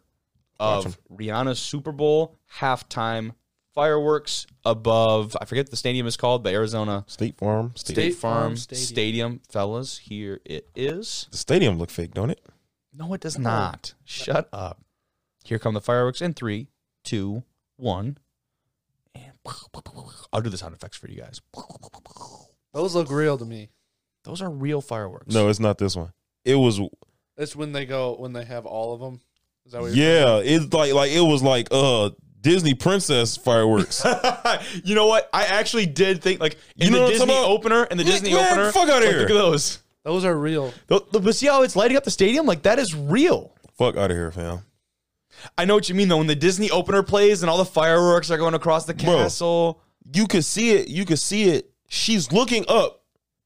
of 0.59 0.97
Rihanna's 1.11 1.59
Super 1.59 1.91
Bowl 1.91 2.37
halftime 2.59 3.33
fireworks 3.73 4.45
above. 4.65 5.37
I 5.39 5.45
forget 5.45 5.65
what 5.65 5.71
the 5.71 5.77
stadium 5.77 6.07
is 6.07 6.17
called, 6.17 6.43
but 6.43 6.53
Arizona 6.53 7.05
State 7.07 7.37
Farm. 7.37 7.71
State. 7.75 7.93
State 7.93 7.93
State 7.93 8.15
Farm 8.15 8.41
Farm 8.41 8.57
Stadium. 8.57 8.85
Stadium. 8.85 9.41
fellas. 9.49 9.97
Here 9.99 10.41
it 10.45 10.67
is. 10.75 11.27
The 11.31 11.37
stadium 11.37 11.77
look 11.77 11.89
fake, 11.89 12.13
don't 12.13 12.29
it? 12.29 12.41
No, 12.93 13.13
it 13.13 13.21
does 13.21 13.37
not. 13.39 13.93
Shut 14.03 14.49
up. 14.51 14.81
Here 15.43 15.59
come 15.59 15.73
the 15.73 15.81
fireworks 15.81 16.21
in 16.21 16.33
three, 16.33 16.67
two, 17.03 17.43
one. 17.77 18.17
And 19.15 19.31
I'll 20.33 20.41
do 20.41 20.49
the 20.49 20.57
sound 20.57 20.75
effects 20.75 20.97
for 20.97 21.09
you 21.09 21.21
guys. 21.21 21.41
Those 22.73 22.95
look 22.95 23.09
real 23.09 23.37
to 23.37 23.45
me. 23.45 23.69
Those 24.23 24.41
are 24.41 24.49
real 24.49 24.81
fireworks. 24.81 25.33
No, 25.33 25.47
it's 25.47 25.59
not 25.59 25.77
this 25.77 25.95
one. 25.95 26.11
It 26.45 26.55
was 26.55 26.79
It's 27.37 27.55
when 27.55 27.71
they 27.71 27.85
go 27.85 28.15
when 28.15 28.33
they 28.33 28.45
have 28.45 28.65
all 28.65 28.93
of 28.93 28.99
them. 28.99 29.21
Is 29.69 29.73
that 29.73 29.81
what 29.83 29.93
you're 29.93 30.05
yeah. 30.05 30.41
It's 30.43 30.73
like 30.73 30.93
like 30.93 31.11
it 31.11 31.21
was 31.21 31.43
like 31.43 31.67
uh 31.69 32.09
Disney 32.41 32.73
princess 32.73 33.37
fireworks. 33.37 34.03
you 34.83 34.95
know 34.95 35.05
what? 35.05 35.29
I 35.31 35.45
actually 35.45 35.85
did 35.85 36.23
think 36.23 36.39
like 36.39 36.57
in 36.77 36.87
You 36.87 36.91
know 36.91 36.97
the 36.97 37.03
what 37.03 37.09
Disney 37.11 37.27
talking 37.27 37.43
about? 37.43 37.49
opener 37.51 37.83
and 37.91 37.99
the 37.99 38.03
Man, 38.03 38.11
Disney 38.13 38.33
man, 38.33 38.51
opener. 38.51 38.71
fuck 38.71 38.89
outta 38.89 39.05
like, 39.05 39.09
here. 39.09 39.19
Look 39.19 39.29
at 39.29 39.33
those. 39.33 39.79
Those 40.03 40.25
are 40.25 40.35
real. 40.35 40.73
The- 40.87 41.03
the- 41.11 41.19
But 41.19 41.35
see 41.35 41.45
how 41.45 41.61
it's 41.61 41.75
lighting 41.75 41.97
up 41.97 42.03
the 42.03 42.09
stadium? 42.11 42.47
Like 42.47 42.63
that 42.63 42.79
is 42.79 42.95
real. 42.95 43.53
Fuck 43.77 43.95
out 43.95 44.09
of 44.09 44.17
here, 44.17 44.31
fam. 44.31 44.63
I 45.55 45.65
know 45.65 45.75
what 45.75 45.87
you 45.87 45.93
mean 45.93 46.07
though. 46.07 46.17
When 46.17 46.25
the 46.27 46.35
Disney 46.35 46.71
opener 46.71 47.03
plays 47.03 47.43
and 47.43 47.49
all 47.51 47.59
the 47.59 47.65
fireworks 47.65 48.31
are 48.31 48.37
going 48.39 48.55
across 48.55 48.85
the 48.85 48.95
Bro. 48.95 49.17
castle. 49.17 49.81
You 50.11 50.25
could 50.25 50.45
see 50.45 50.71
it. 50.71 50.87
You 50.87 51.05
could 51.05 51.19
see 51.19 51.43
it. 51.49 51.69
She's 51.89 52.31
looking 52.31 52.65
up. 52.67 53.03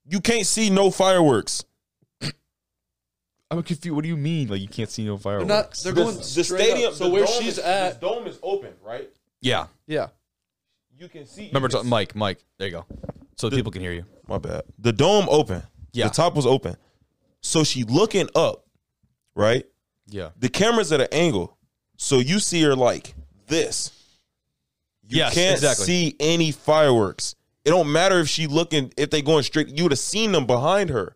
You 0.08 0.22
can't 0.22 0.46
see 0.46 0.70
no 0.70 0.90
fireworks. 0.90 1.66
I'm 3.58 3.64
confused. 3.64 3.96
What 3.96 4.02
do 4.04 4.08
you 4.10 4.18
mean? 4.18 4.48
Like 4.50 4.62
you 4.62 4.68
can't 4.68 4.90
see 4.90 5.04
no 5.06 5.16
They're 5.18 5.22
fireworks? 5.40 5.48
not. 5.48 5.74
They're 5.84 5.94
The- 5.94 6.04
going 6.04 6.18
the 6.18 6.24
straight 6.24 6.46
stadium. 6.46 6.90
Up. 6.90 6.94
So 6.96 7.04
the 7.06 7.10
where 7.12 7.28
she's 7.28 7.58
is, 7.58 7.60
at, 7.60 8.00
the 8.00 8.08
dome 8.08 8.28
is 8.28 8.38
open, 8.44 8.74
right? 8.84 9.10
yeah. 9.42 9.68
yeah. 9.88 10.08
You 10.96 11.10
can 11.10 11.26
see. 11.26 11.48
Remember, 11.48 11.68
you 11.68 11.72
to, 11.72 11.78
can 11.80 11.88
Mike. 11.90 12.16
Mike. 12.16 12.44
There 12.60 12.68
you 12.68 12.74
go. 12.74 12.86
So 13.38 13.50
the 13.50 13.56
people 13.56 13.72
can 13.72 13.82
hear 13.82 13.92
you. 13.94 14.06
My 14.28 14.38
bad. 14.38 14.62
The 14.80 14.94
dome 14.94 15.26
open. 15.30 15.64
Yeah. 15.92 16.08
The 16.08 16.14
top 16.14 16.36
was 16.36 16.46
open. 16.46 16.78
So 17.42 17.64
she 17.64 17.84
looking 17.84 18.30
up, 18.36 18.66
right? 19.36 19.66
Yeah. 20.08 20.30
The 20.40 20.50
camera's 20.50 20.92
at 20.92 21.02
an 21.02 21.08
angle. 21.12 21.58
So 21.98 22.20
you 22.20 22.40
see 22.40 22.62
her 22.64 22.76
like 22.76 23.16
this. 23.48 23.92
You 25.08 25.18
Yes, 25.18 25.34
can't 25.34 25.56
exactly. 25.56 25.86
see 25.86 26.16
any 26.20 26.52
fireworks. 26.52 27.36
It 27.66 27.70
don't 27.72 27.92
matter 27.92 28.20
if 28.20 28.30
she 28.30 28.48
looking 28.48 28.94
if 28.98 29.10
they 29.10 29.22
going 29.22 29.44
straight. 29.44 29.68
You 29.70 29.84
would 29.84 29.92
have 29.92 30.00
seen 30.00 30.32
them 30.32 30.46
behind 30.46 30.90
her. 30.92 31.16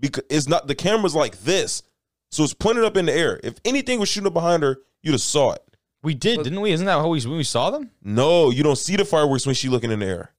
Because 0.00 0.24
it's 0.30 0.48
not 0.48 0.66
the 0.66 0.74
camera's 0.74 1.14
like 1.14 1.40
this. 1.42 1.82
So 2.30 2.42
it's 2.42 2.54
pointed 2.54 2.84
up 2.84 2.96
in 2.96 3.06
the 3.06 3.12
air. 3.12 3.38
If 3.44 3.54
anything 3.64 4.00
was 4.00 4.08
shooting 4.08 4.26
up 4.28 4.32
behind 4.34 4.62
her, 4.62 4.78
you'd 5.02 5.12
have 5.12 5.20
saw 5.20 5.52
it. 5.52 5.62
We 6.02 6.14
did, 6.14 6.42
didn't 6.42 6.60
we? 6.62 6.72
Isn't 6.72 6.86
that 6.86 6.92
how 6.98 7.08
we 7.08 7.20
when 7.26 7.36
we 7.36 7.44
saw 7.44 7.70
them? 7.70 7.90
No, 8.02 8.50
you 8.50 8.62
don't 8.62 8.78
see 8.78 8.96
the 8.96 9.04
fireworks 9.04 9.44
when 9.44 9.54
she 9.54 9.68
looking 9.68 9.90
in 9.90 9.98
the 9.98 10.06
air. 10.06 10.32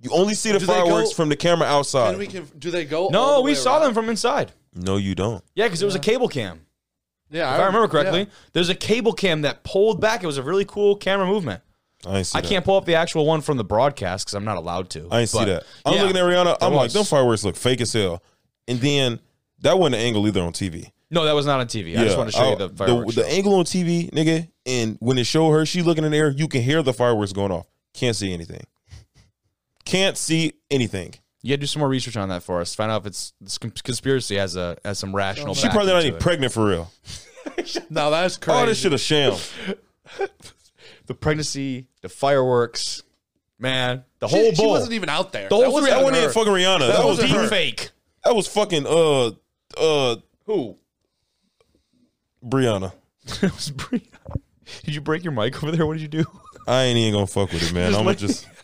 You 0.00 0.10
only 0.12 0.34
see 0.34 0.50
the 0.52 0.58
Do 0.58 0.66
fireworks 0.66 1.10
go- 1.10 1.14
from 1.14 1.28
the 1.28 1.36
camera 1.36 1.66
outside. 1.68 2.10
And 2.10 2.18
we 2.18 2.26
can. 2.26 2.44
Do 2.58 2.70
they 2.70 2.84
go? 2.84 3.04
all 3.04 3.10
No, 3.10 3.34
the 3.36 3.40
we 3.42 3.50
way 3.50 3.54
saw 3.54 3.74
around? 3.74 3.82
them 3.82 3.94
from 3.94 4.08
inside. 4.08 4.52
no, 4.74 4.96
you 4.96 5.14
don't. 5.14 5.44
Yeah, 5.54 5.66
because 5.66 5.82
it 5.82 5.84
was 5.86 5.94
a 5.94 5.98
cable 6.00 6.28
cam. 6.28 6.64
Yeah, 7.30 7.54
If 7.54 7.60
I 7.60 7.66
remember 7.66 7.88
correctly, 7.88 8.20
yeah. 8.20 8.26
there's 8.52 8.68
a 8.68 8.74
cable 8.74 9.12
cam 9.14 9.42
that 9.42 9.62
pulled 9.64 10.00
back. 10.00 10.22
It 10.22 10.26
was 10.26 10.38
a 10.38 10.42
really 10.42 10.64
cool 10.64 10.96
camera 10.96 11.26
movement. 11.26 11.62
I 12.06 12.18
ain't 12.18 12.26
see 12.26 12.38
I 12.38 12.40
that. 12.40 12.48
can't 12.48 12.64
pull 12.64 12.76
up 12.76 12.84
the 12.84 12.94
actual 12.94 13.26
one 13.26 13.40
from 13.40 13.56
the 13.56 13.64
broadcast 13.64 14.26
because 14.26 14.34
I'm 14.34 14.44
not 14.44 14.56
allowed 14.56 14.90
to. 14.90 15.08
I 15.10 15.20
ain't 15.20 15.28
see 15.28 15.44
that. 15.44 15.64
I'm 15.84 15.94
yeah. 15.94 16.02
looking 16.02 16.16
at 16.16 16.24
Rihanna. 16.24 16.56
I'm 16.60 16.70
There 16.70 16.70
like, 16.70 16.84
was. 16.84 16.92
them 16.94 17.04
fireworks 17.04 17.44
look 17.44 17.56
fake 17.56 17.80
as 17.80 17.92
hell. 17.92 18.22
And 18.66 18.80
then 18.80 19.20
that 19.60 19.78
wasn't 19.78 19.96
an 19.96 20.00
angle 20.02 20.26
either 20.26 20.42
on 20.42 20.52
TV. 20.52 20.90
No, 21.10 21.24
that 21.24 21.34
was 21.34 21.46
not 21.46 21.60
on 21.60 21.66
TV. 21.66 21.98
I 21.98 22.04
just 22.04 22.16
want 22.16 22.30
to 22.30 22.36
show 22.36 22.50
you 22.50 22.56
the 22.56 22.68
fireworks. 22.70 23.14
the 23.14 23.22
show. 23.22 23.28
angle 23.28 23.54
on 23.54 23.64
TV, 23.64 24.10
nigga. 24.10 24.48
And 24.64 24.96
when 25.00 25.18
it 25.18 25.26
showed 25.26 25.50
her, 25.52 25.66
she 25.66 25.82
looking 25.82 26.04
in 26.04 26.12
the 26.12 26.16
air. 26.16 26.30
You 26.30 26.48
can 26.48 26.62
hear 26.62 26.82
the 26.82 26.94
fireworks 26.94 27.32
going 27.32 27.52
off. 27.52 27.66
Can't 27.92 28.16
see 28.16 28.32
anything. 28.32 28.64
Can't 29.84 30.16
see 30.16 30.54
anything. 30.70 31.14
You 31.42 31.50
got 31.50 31.56
to 31.56 31.60
do 31.60 31.66
some 31.66 31.80
more 31.80 31.88
research 31.88 32.16
on 32.16 32.28
that 32.30 32.42
for 32.42 32.60
us. 32.60 32.74
Find 32.74 32.90
out 32.90 33.02
if 33.02 33.08
it's 33.08 33.34
this 33.40 33.58
conspiracy 33.58 34.36
has 34.36 34.56
a 34.56 34.78
has 34.84 34.98
some 34.98 35.14
rational. 35.14 35.54
She 35.54 35.68
probably 35.68 35.88
not 35.88 35.94
backing 35.96 36.06
even 36.08 36.18
it. 36.18 36.22
pregnant 36.22 36.52
for 36.52 36.66
real. 36.66 36.90
No, 37.90 38.10
that's 38.10 38.38
crazy. 38.38 38.58
All 38.58 38.66
this 38.66 38.78
shit 38.78 38.92
a 38.92 38.98
sham. 38.98 39.36
the 41.06 41.14
pregnancy, 41.14 41.86
the 42.02 42.08
fireworks, 42.08 43.02
man, 43.58 44.04
the 44.20 44.28
She, 44.28 44.36
whole 44.36 44.50
she 44.50 44.56
bowl. 44.62 44.70
wasn't 44.70 44.92
even 44.92 45.08
out 45.08 45.32
there. 45.32 45.48
The 45.48 45.54
whole 45.54 45.62
That 45.64 45.70
wasn't 45.72 45.84
three- 45.84 45.90
That 45.90 45.96
even 46.00 46.04
wasn't 46.04 46.16
even 46.16 46.28
her. 46.28 46.32
fucking 46.34 46.52
Rihanna. 46.86 46.92
That, 46.92 47.04
was 47.04 47.18
wasn't 47.18 47.30
her. 47.30 47.42
her. 47.42 47.48
fake. 47.48 47.90
That 48.24 48.34
was 48.36 48.46
fucking 48.48 48.86
uh 48.86 49.30
uh 49.78 50.16
Who? 50.46 50.76
Brianna. 52.44 52.92
it 53.42 53.42
was 53.54 53.70
Brie. 53.70 54.02
Did 54.84 54.94
you 54.94 55.00
break 55.00 55.22
your 55.24 55.32
mic 55.32 55.62
over 55.62 55.74
there? 55.74 55.86
What 55.86 55.94
did 55.94 56.02
you 56.02 56.08
do? 56.08 56.24
I 56.66 56.82
ain't 56.84 56.98
even 56.98 57.14
gonna 57.14 57.26
fuck 57.26 57.52
with 57.52 57.62
it, 57.62 57.72
man. 57.72 57.86
I'm 57.88 57.92
gonna 57.92 58.06
like- 58.06 58.18
just. 58.18 58.46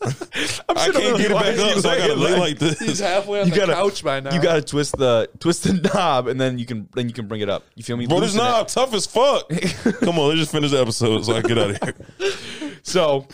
I'm 0.00 0.76
I 0.78 0.90
can't 0.90 1.18
get 1.18 1.30
it 1.30 1.32
back 1.32 1.58
up, 1.58 1.78
so 1.80 1.88
I 1.90 1.98
gotta 1.98 2.14
lay 2.14 2.32
lay 2.32 2.38
like 2.38 2.58
this. 2.58 2.78
He's 2.78 3.00
halfway 3.00 3.40
on 3.40 3.46
You 3.48 3.52
the 3.52 3.58
gotta- 3.60 3.72
couch 3.74 4.04
by 4.04 4.20
now. 4.20 4.32
You 4.34 4.40
gotta 4.40 4.62
twist 4.62 4.96
the 4.96 5.28
twist 5.40 5.64
the 5.64 5.72
knob, 5.74 6.28
and 6.28 6.40
then 6.40 6.58
you 6.58 6.66
can 6.66 6.88
then 6.94 7.08
you 7.08 7.14
can 7.14 7.26
bring 7.26 7.40
it 7.40 7.48
up. 7.50 7.64
You 7.74 7.82
feel 7.82 7.96
me? 7.96 8.06
Bro, 8.06 8.20
this 8.20 8.34
Loosen 8.34 8.46
it. 8.46 8.50
knob 8.50 8.68
tough 8.68 8.94
as 8.94 9.06
fuck. 9.06 9.48
Come 10.00 10.18
on, 10.18 10.28
let's 10.28 10.40
just 10.40 10.52
finish 10.52 10.70
the 10.70 10.80
episode 10.80 11.24
so 11.24 11.34
I 11.34 11.40
can 11.42 11.48
get 11.54 11.58
out 11.58 11.70
of 11.70 11.82
here. 11.82 12.67
So, 12.88 13.26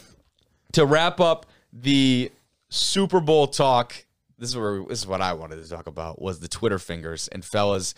to 0.73 0.85
wrap 0.85 1.21
up 1.21 1.47
the 1.73 2.33
Super 2.71 3.21
Bowl 3.21 3.47
talk, 3.47 3.95
this 4.37 4.49
is 4.49 4.57
where 4.57 4.83
this 4.89 4.99
is 4.99 5.07
what 5.07 5.23
I 5.23 5.35
wanted 5.35 5.63
to 5.63 5.71
talk 5.71 5.87
about 5.87 6.21
was 6.21 6.41
the 6.41 6.49
Twitter 6.49 6.81
fingers 6.81 7.29
and 7.29 7.45
fellas. 7.45 7.95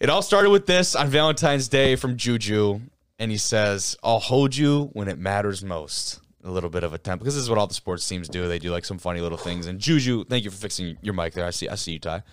It 0.00 0.10
all 0.10 0.22
started 0.22 0.50
with 0.50 0.66
this 0.66 0.96
on 0.96 1.06
Valentine's 1.06 1.68
Day 1.68 1.94
from 1.94 2.16
Juju, 2.16 2.80
and 3.20 3.30
he 3.30 3.36
says, 3.36 3.96
"I'll 4.02 4.18
hold 4.18 4.56
you 4.56 4.90
when 4.92 5.06
it 5.06 5.20
matters 5.20 5.62
most." 5.62 6.18
A 6.42 6.50
little 6.50 6.68
bit 6.68 6.82
of 6.82 6.92
a 6.92 6.98
temp 6.98 7.20
because 7.20 7.36
this 7.36 7.44
is 7.44 7.48
what 7.48 7.60
all 7.60 7.68
the 7.68 7.74
sports 7.74 8.08
teams 8.08 8.28
do. 8.28 8.48
They 8.48 8.58
do 8.58 8.72
like 8.72 8.84
some 8.84 8.98
funny 8.98 9.20
little 9.20 9.38
things. 9.38 9.68
And 9.68 9.78
Juju, 9.78 10.24
thank 10.24 10.42
you 10.42 10.50
for 10.50 10.56
fixing 10.56 10.96
your 11.00 11.14
mic 11.14 11.34
there. 11.34 11.46
I 11.46 11.50
see, 11.50 11.68
I 11.68 11.76
see 11.76 11.92
you, 11.92 12.00
Ty. 12.00 12.24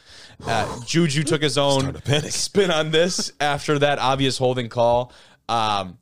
Uh, 0.44 0.80
Juju 0.88 1.22
took 1.22 1.44
his 1.44 1.60
own 1.60 2.02
spin 2.32 2.72
on 2.72 2.90
this 2.90 3.32
after 3.40 3.78
that 3.78 4.00
obvious 4.00 4.40
holding 4.40 4.70
call. 4.70 5.14
Um, 5.48 6.00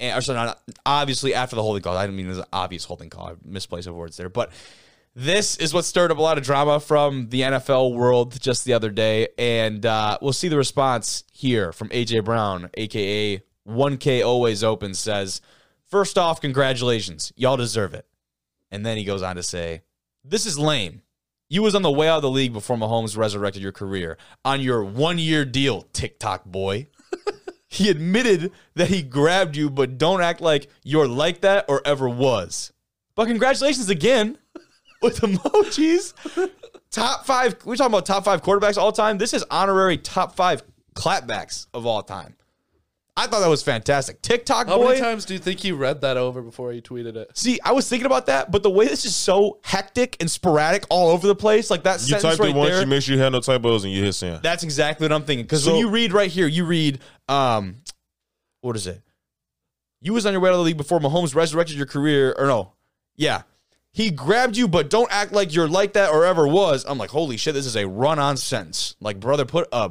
and, 0.00 0.16
or 0.16 0.20
sorry, 0.20 0.36
not 0.36 0.60
obviously 0.86 1.34
after 1.34 1.56
the 1.56 1.62
holding 1.62 1.82
call. 1.82 1.96
I 1.96 2.06
didn't 2.06 2.16
mean 2.16 2.28
was 2.28 2.38
an 2.38 2.44
obvious 2.52 2.84
holding 2.84 3.10
call. 3.10 3.28
I 3.28 3.34
misplaced 3.44 3.88
words 3.88 4.16
there. 4.16 4.28
But 4.28 4.52
this 5.14 5.56
is 5.56 5.74
what 5.74 5.84
stirred 5.84 6.12
up 6.12 6.18
a 6.18 6.22
lot 6.22 6.38
of 6.38 6.44
drama 6.44 6.78
from 6.78 7.28
the 7.30 7.40
NFL 7.40 7.94
world 7.94 8.40
just 8.40 8.64
the 8.64 8.72
other 8.72 8.90
day. 8.90 9.28
And 9.36 9.84
uh, 9.84 10.18
we'll 10.22 10.32
see 10.32 10.48
the 10.48 10.56
response 10.56 11.24
here 11.32 11.72
from 11.72 11.88
AJ 11.88 12.24
Brown, 12.24 12.70
aka 12.74 13.42
1K 13.66 14.24
Always 14.24 14.62
Open, 14.62 14.94
says, 14.94 15.40
First 15.86 16.18
off, 16.18 16.40
congratulations. 16.40 17.32
Y'all 17.34 17.56
deserve 17.56 17.94
it. 17.94 18.06
And 18.70 18.84
then 18.84 18.98
he 18.98 19.04
goes 19.04 19.22
on 19.22 19.36
to 19.36 19.42
say, 19.42 19.82
This 20.24 20.46
is 20.46 20.58
lame. 20.58 21.02
You 21.48 21.62
was 21.62 21.74
on 21.74 21.82
the 21.82 21.90
way 21.90 22.08
out 22.08 22.16
of 22.16 22.22
the 22.22 22.30
league 22.30 22.52
before 22.52 22.76
Mahomes 22.76 23.16
resurrected 23.16 23.62
your 23.62 23.72
career 23.72 24.18
on 24.44 24.60
your 24.60 24.84
one 24.84 25.18
year 25.18 25.46
deal, 25.46 25.82
TikTok 25.94 26.44
boy. 26.44 26.88
He 27.68 27.90
admitted 27.90 28.52
that 28.74 28.88
he 28.88 29.02
grabbed 29.02 29.56
you, 29.56 29.70
but 29.70 29.98
don't 29.98 30.22
act 30.22 30.40
like 30.40 30.68
you're 30.82 31.08
like 31.08 31.42
that 31.42 31.66
or 31.68 31.82
ever 31.84 32.08
was. 32.08 32.72
But 33.14 33.26
congratulations 33.26 33.88
again 33.90 34.38
with 35.02 35.20
emojis. 35.20 36.14
top 36.90 37.26
five, 37.26 37.56
we're 37.64 37.76
talking 37.76 37.92
about 37.92 38.06
top 38.06 38.24
five 38.24 38.42
quarterbacks 38.42 38.78
all 38.78 38.92
time. 38.92 39.18
This 39.18 39.34
is 39.34 39.44
honorary 39.50 39.98
top 39.98 40.34
five 40.34 40.62
clapbacks 40.94 41.66
of 41.74 41.84
all 41.84 42.02
time. 42.02 42.36
I 43.18 43.26
thought 43.26 43.40
that 43.40 43.48
was 43.48 43.62
fantastic. 43.64 44.22
TikTok 44.22 44.68
How 44.68 44.78
boy. 44.78 44.88
many 44.90 45.00
times 45.00 45.24
do 45.24 45.34
you 45.34 45.40
think 45.40 45.58
he 45.60 45.72
read 45.72 46.02
that 46.02 46.16
over 46.16 46.40
before 46.40 46.72
he 46.72 46.80
tweeted 46.80 47.16
it? 47.16 47.36
See, 47.36 47.58
I 47.64 47.72
was 47.72 47.88
thinking 47.88 48.06
about 48.06 48.26
that, 48.26 48.50
but 48.52 48.62
the 48.62 48.70
way 48.70 48.86
this 48.86 49.04
is 49.04 49.16
so 49.16 49.58
hectic 49.64 50.16
and 50.20 50.30
sporadic 50.30 50.84
all 50.88 51.10
over 51.10 51.26
the 51.26 51.34
place, 51.34 51.68
like 51.70 51.82
that 51.82 51.94
You 52.00 52.06
sentence 52.06 52.22
typed 52.22 52.38
right 52.40 52.50
it 52.50 52.56
once, 52.56 52.70
there, 52.70 52.80
you 52.80 52.86
make 52.86 53.02
sure 53.02 53.14
you 53.16 53.20
had 53.20 53.32
no 53.32 53.40
typos, 53.40 53.82
and 53.84 53.92
you 53.92 54.04
hit 54.04 54.12
send. 54.14 54.42
that's 54.42 54.62
exactly 54.62 55.04
what 55.04 55.12
I'm 55.12 55.24
thinking. 55.24 55.44
Because 55.44 55.64
So- 55.64 55.72
when 55.72 55.80
you 55.80 55.88
read 55.90 56.12
right 56.12 56.30
here, 56.30 56.46
you 56.46 56.64
read, 56.64 57.00
um, 57.28 57.78
what 58.60 58.76
is 58.76 58.86
it? 58.86 59.02
You 60.00 60.12
was 60.12 60.24
on 60.24 60.32
your 60.32 60.40
way 60.40 60.50
to 60.50 60.56
the 60.56 60.62
league 60.62 60.76
before 60.76 61.00
Mahomes 61.00 61.34
resurrected 61.34 61.76
your 61.76 61.86
career, 61.86 62.32
or 62.38 62.46
no? 62.46 62.72
Yeah, 63.16 63.42
he 63.92 64.12
grabbed 64.12 64.56
you, 64.56 64.68
but 64.68 64.90
don't 64.90 65.10
act 65.10 65.32
like 65.32 65.52
you're 65.52 65.66
like 65.68 65.94
that 65.94 66.10
or 66.10 66.24
ever 66.24 66.46
was. 66.46 66.84
I'm 66.88 66.98
like, 66.98 67.10
holy 67.10 67.36
shit, 67.36 67.54
this 67.54 67.66
is 67.66 67.76
a 67.76 67.88
run-on 67.88 68.36
sentence. 68.36 68.94
Like, 69.00 69.18
brother, 69.18 69.44
put 69.44 69.66
a, 69.72 69.90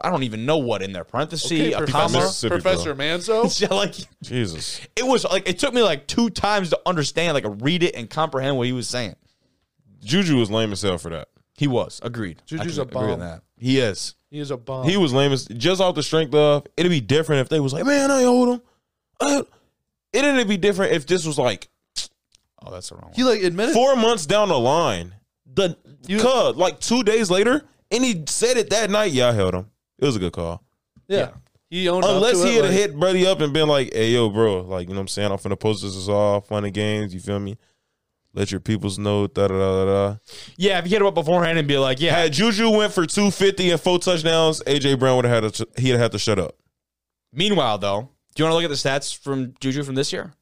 I 0.00 0.10
don't 0.10 0.22
even 0.22 0.46
know 0.46 0.56
what 0.58 0.82
in 0.82 0.92
there, 0.92 1.04
parenthesis, 1.04 1.50
Okay, 1.50 1.72
a 1.72 1.86
comma. 1.86 2.20
Professor 2.48 2.94
Manzo. 2.94 3.60
Yeah, 3.60 3.74
like 3.74 3.94
Jesus. 4.22 4.80
it 4.96 5.04
was 5.06 5.24
like 5.24 5.48
it 5.48 5.58
took 5.58 5.74
me 5.74 5.82
like 5.82 6.06
two 6.06 6.30
times 6.30 6.70
to 6.70 6.80
understand, 6.86 7.34
like 7.34 7.44
read 7.60 7.82
it 7.82 7.94
and 7.96 8.08
comprehend 8.08 8.56
what 8.56 8.66
he 8.66 8.72
was 8.72 8.88
saying. 8.88 9.16
Juju 10.02 10.36
was 10.36 10.50
lame 10.50 10.72
as 10.72 10.82
hell 10.82 10.96
for 10.98 11.10
that. 11.10 11.28
He 11.56 11.66
was 11.66 12.00
agreed. 12.02 12.40
Juju's 12.46 12.78
a 12.78 12.86
can 12.86 12.96
agree 12.96 13.10
bum. 13.10 13.20
that. 13.20 13.42
He 13.58 13.78
is. 13.78 14.14
He 14.30 14.38
is 14.38 14.50
a 14.50 14.56
bum. 14.56 14.88
He 14.88 14.96
was 14.96 15.12
lame 15.12 15.32
as 15.32 15.46
just 15.46 15.80
off 15.80 15.94
the 15.94 16.02
strength 16.02 16.34
of 16.34 16.66
it'd 16.76 16.90
be 16.90 17.00
different 17.00 17.40
if 17.42 17.48
they 17.50 17.60
was 17.60 17.72
like, 17.72 17.84
man, 17.84 18.10
I 18.10 18.22
hold 18.22 18.48
him. 18.48 18.62
I, 19.20 19.42
it'd 20.12 20.48
be 20.48 20.56
different 20.56 20.92
if 20.92 21.06
this 21.06 21.26
was 21.26 21.36
like 21.38 21.68
Oh, 22.64 22.70
that's 22.70 22.88
the 22.90 22.94
wrong 22.94 23.06
one. 23.06 23.12
he 23.14 23.24
like 23.24 23.42
admitted. 23.42 23.74
four 23.74 23.96
months 23.96 24.24
down 24.26 24.48
the 24.48 24.58
line. 24.58 25.14
The 25.52 25.76
cuz 26.08 26.56
like 26.56 26.78
two 26.80 27.02
days 27.02 27.30
later, 27.30 27.62
and 27.90 28.04
he 28.04 28.24
said 28.28 28.56
it 28.56 28.70
that 28.70 28.88
night. 28.90 29.12
Yeah, 29.12 29.28
I 29.28 29.32
held 29.32 29.54
him. 29.54 29.66
It 30.00 30.06
was 30.06 30.16
a 30.16 30.18
good 30.18 30.32
call. 30.32 30.62
yeah. 31.08 31.30
He 31.68 31.88
owned 31.88 32.04
up 32.04 32.16
Unless 32.16 32.40
to 32.40 32.48
he 32.48 32.54
it, 32.56 32.64
had 32.64 32.64
like, 32.64 32.72
hit 32.72 32.98
Brady 32.98 33.26
up 33.28 33.40
and 33.40 33.52
been 33.52 33.68
like, 33.68 33.94
"Hey, 33.94 34.10
yo, 34.10 34.28
bro, 34.28 34.62
like 34.62 34.88
you 34.88 34.94
know 34.94 34.98
what 34.98 35.02
I'm 35.02 35.08
saying? 35.08 35.30
I'm 35.30 35.38
finna 35.38 35.56
post 35.58 35.82
this 35.84 35.94
is 35.94 36.08
all 36.08 36.40
fun 36.40 36.64
and 36.64 36.74
games. 36.74 37.14
You 37.14 37.20
feel 37.20 37.38
me? 37.38 37.58
Let 38.34 38.50
your 38.50 38.58
peoples 38.58 38.98
know." 38.98 39.28
Da 39.28 39.46
da 39.46 39.54
da 39.56 39.84
da. 39.84 40.08
da. 40.10 40.16
Yeah, 40.56 40.78
if 40.80 40.86
you 40.86 40.90
hit 40.90 41.00
him 41.00 41.06
up 41.06 41.14
beforehand 41.14 41.58
and 41.60 41.68
be 41.68 41.78
like, 41.78 42.00
yeah, 42.00 42.12
Had 42.16 42.32
Juju 42.32 42.70
went 42.70 42.92
for 42.92 43.06
250 43.06 43.70
and 43.70 43.80
four 43.80 44.00
touchdowns, 44.00 44.60
AJ 44.64 44.98
Brown 44.98 45.14
would 45.14 45.26
have 45.26 45.44
had 45.44 45.54
to 45.54 45.68
he'd 45.80 45.90
have 45.90 46.00
had 46.00 46.10
to 46.12 46.18
shut 46.18 46.40
up. 46.40 46.56
Meanwhile, 47.32 47.78
though, 47.78 48.08
do 48.34 48.42
you 48.42 48.44
want 48.46 48.52
to 48.52 48.56
look 48.56 48.64
at 48.64 48.70
the 48.70 48.74
stats 48.88 49.16
from 49.16 49.54
Juju 49.60 49.84
from 49.84 49.94
this 49.94 50.12
year? 50.12 50.32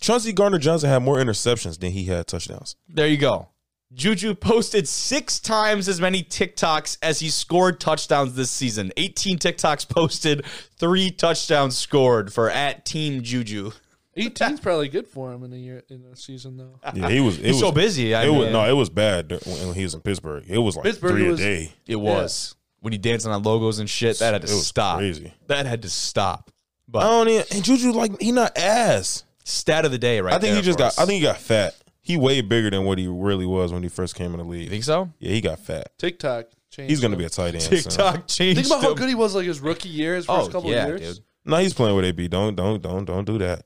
Chauncey 0.00 0.32
Gardner 0.32 0.58
Johnson 0.58 0.90
had 0.90 1.02
more 1.02 1.18
interceptions 1.18 1.78
than 1.78 1.92
he 1.92 2.06
had 2.06 2.26
touchdowns. 2.26 2.74
There 2.88 3.06
you 3.06 3.18
go. 3.18 3.50
Juju 3.92 4.34
posted 4.36 4.86
six 4.88 5.40
times 5.40 5.88
as 5.88 6.00
many 6.00 6.22
TikToks 6.22 6.98
as 7.02 7.18
he 7.20 7.28
scored 7.28 7.80
touchdowns 7.80 8.34
this 8.34 8.50
season. 8.50 8.92
18 8.96 9.38
TikToks 9.38 9.88
posted, 9.88 10.44
three 10.78 11.10
touchdowns 11.10 11.76
scored 11.76 12.32
for 12.32 12.48
at 12.48 12.84
Team 12.84 13.22
Juju. 13.22 13.72
18's 14.16 14.60
probably 14.62 14.88
good 14.88 15.08
for 15.08 15.32
him 15.32 15.42
in 15.42 15.52
a 15.52 15.56
year 15.56 15.82
in 15.88 16.04
a 16.12 16.14
season 16.16 16.56
though. 16.56 16.78
Yeah, 16.94 17.08
he 17.08 17.20
was. 17.20 17.38
It 17.38 17.46
He's 17.46 17.54
was 17.54 17.60
so 17.60 17.72
busy. 17.72 18.14
I 18.14 18.24
It 18.26 18.30
was 18.30 18.52
no, 18.52 18.64
it 18.68 18.72
was 18.76 18.90
bad 18.90 19.30
when 19.44 19.74
he 19.74 19.82
was 19.82 19.94
in 19.94 20.00
Pittsburgh. 20.00 20.44
It 20.48 20.58
was 20.58 20.76
like 20.76 20.84
Pittsburgh 20.84 21.12
three 21.12 21.28
was- 21.28 21.40
a 21.40 21.42
day. 21.44 21.72
It 21.86 21.96
was. 21.96 22.54
When 22.82 22.92
he 22.92 22.98
dancing 22.98 23.30
on 23.30 23.42
logos 23.42 23.78
and 23.78 23.90
shit, 23.90 24.18
that 24.20 24.32
had 24.32 24.42
to 24.42 24.48
It 24.48 24.54
was 24.54 24.66
stop. 24.66 24.98
crazy. 24.98 25.34
That 25.48 25.66
had 25.66 25.82
to 25.82 25.90
stop. 25.90 26.50
But 26.88 27.00
I 27.00 27.10
don't 27.10 27.28
even, 27.28 27.44
and 27.52 27.62
Juju 27.64 27.92
like 27.92 28.18
he 28.20 28.32
not 28.32 28.56
ass. 28.56 29.24
stat 29.44 29.84
of 29.84 29.90
the 29.92 29.98
day, 29.98 30.20
right 30.20 30.32
I 30.34 30.38
think 30.38 30.52
there 30.52 30.56
he 30.56 30.62
just 30.62 30.78
got. 30.78 30.86
us. 30.88 30.98
I 30.98 31.04
think 31.06 31.18
he 31.18 31.22
got 31.22 31.36
fat. 31.38 31.74
He 32.10 32.16
way 32.16 32.40
bigger 32.40 32.70
than 32.70 32.84
what 32.84 32.98
he 32.98 33.06
really 33.06 33.46
was 33.46 33.72
when 33.72 33.82
he 33.82 33.88
first 33.88 34.14
came 34.14 34.32
in 34.32 34.38
the 34.38 34.44
You 34.44 34.50
league. 34.50 34.68
think 34.70 34.84
so? 34.84 35.10
Yeah, 35.18 35.32
he 35.32 35.40
got 35.40 35.58
fat. 35.60 35.96
TikTok 35.98 36.46
changed. 36.70 36.90
He's 36.90 37.00
gonna 37.00 37.16
be 37.16 37.24
a 37.24 37.28
tight 37.30 37.54
end. 37.54 37.62
soon. 37.62 37.78
TikTok 37.78 38.26
changed. 38.26 38.56
Think 38.60 38.66
about 38.66 38.82
how 38.82 38.94
good 38.94 39.08
he 39.08 39.14
was 39.14 39.34
like 39.34 39.46
his 39.46 39.60
rookie 39.60 39.88
year, 39.88 40.14
his 40.16 40.26
first 40.26 40.48
Oh 40.48 40.52
couple 40.52 40.70
yeah, 40.70 40.84
of 40.86 41.00
years. 41.00 41.16
dude. 41.18 41.24
No, 41.44 41.56
he's 41.56 41.72
playing 41.74 41.96
with 41.96 42.04
AB. 42.04 42.28
Don't 42.28 42.54
don't 42.56 42.82
don't 42.82 43.04
don't 43.04 43.24
do 43.24 43.38
that. 43.38 43.64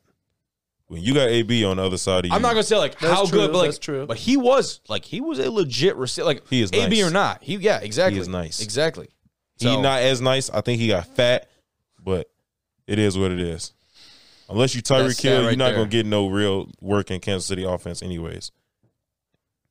When 0.86 1.00
you 1.02 1.14
got 1.14 1.28
AB 1.28 1.64
on 1.64 1.78
the 1.78 1.82
other 1.82 1.96
side 1.96 2.20
of 2.26 2.30
you, 2.30 2.34
I'm 2.36 2.42
not 2.42 2.50
gonna 2.50 2.62
say 2.62 2.76
like 2.76 2.98
That's 2.98 3.12
how 3.12 3.24
true, 3.26 3.38
good, 3.40 3.52
but 3.52 3.58
like, 3.58 3.66
that's 3.68 3.78
true. 3.78 4.06
but 4.06 4.16
he 4.18 4.36
was 4.36 4.80
like 4.88 5.04
he 5.04 5.20
was 5.20 5.38
a 5.38 5.50
legit 5.50 5.96
receiver. 5.96 6.26
Like 6.26 6.46
He 6.48 6.60
is 6.62 6.70
AB 6.72 6.88
nice. 7.00 7.02
or 7.04 7.10
not, 7.10 7.42
he 7.42 7.56
yeah, 7.56 7.80
exactly. 7.80 8.16
He 8.16 8.20
is 8.20 8.28
nice. 8.28 8.60
exactly. 8.62 9.08
he 9.58 9.64
So- 9.66 9.80
not 9.80 10.02
as 10.02 10.20
nice. 10.20 10.50
I 10.50 10.60
think 10.60 10.80
he 10.80 10.88
got 10.88 11.06
fat, 11.06 11.48
but 11.98 12.30
it 12.86 12.98
is 12.98 13.16
what 13.16 13.30
it 13.32 13.40
is. 13.40 13.72
Unless 14.48 14.74
you 14.74 14.82
Tyreek 14.82 15.20
Hill, 15.20 15.42
that 15.42 15.48
you're 15.48 15.56
not 15.56 15.66
there. 15.70 15.76
gonna 15.76 15.88
get 15.88 16.06
no 16.06 16.28
real 16.28 16.70
work 16.80 17.10
in 17.10 17.20
Kansas 17.20 17.46
City 17.46 17.64
offense, 17.64 18.02
anyways. 18.02 18.50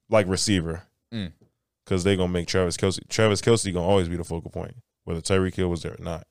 Like 0.09 0.27
receiver, 0.27 0.83
Mm. 1.11 1.31
because 1.85 2.03
they're 2.03 2.15
gonna 2.17 2.31
make 2.31 2.47
Travis 2.47 2.77
Kelce. 2.77 2.99
Travis 3.09 3.41
Kelce 3.41 3.71
gonna 3.73 3.85
always 3.87 4.09
be 4.09 4.15
the 4.17 4.23
focal 4.23 4.49
point, 4.51 4.75
whether 5.03 5.21
Tyreek 5.21 5.55
Hill 5.55 5.69
was 5.69 5.83
there 5.83 5.93
or 5.93 6.03
not. 6.03 6.27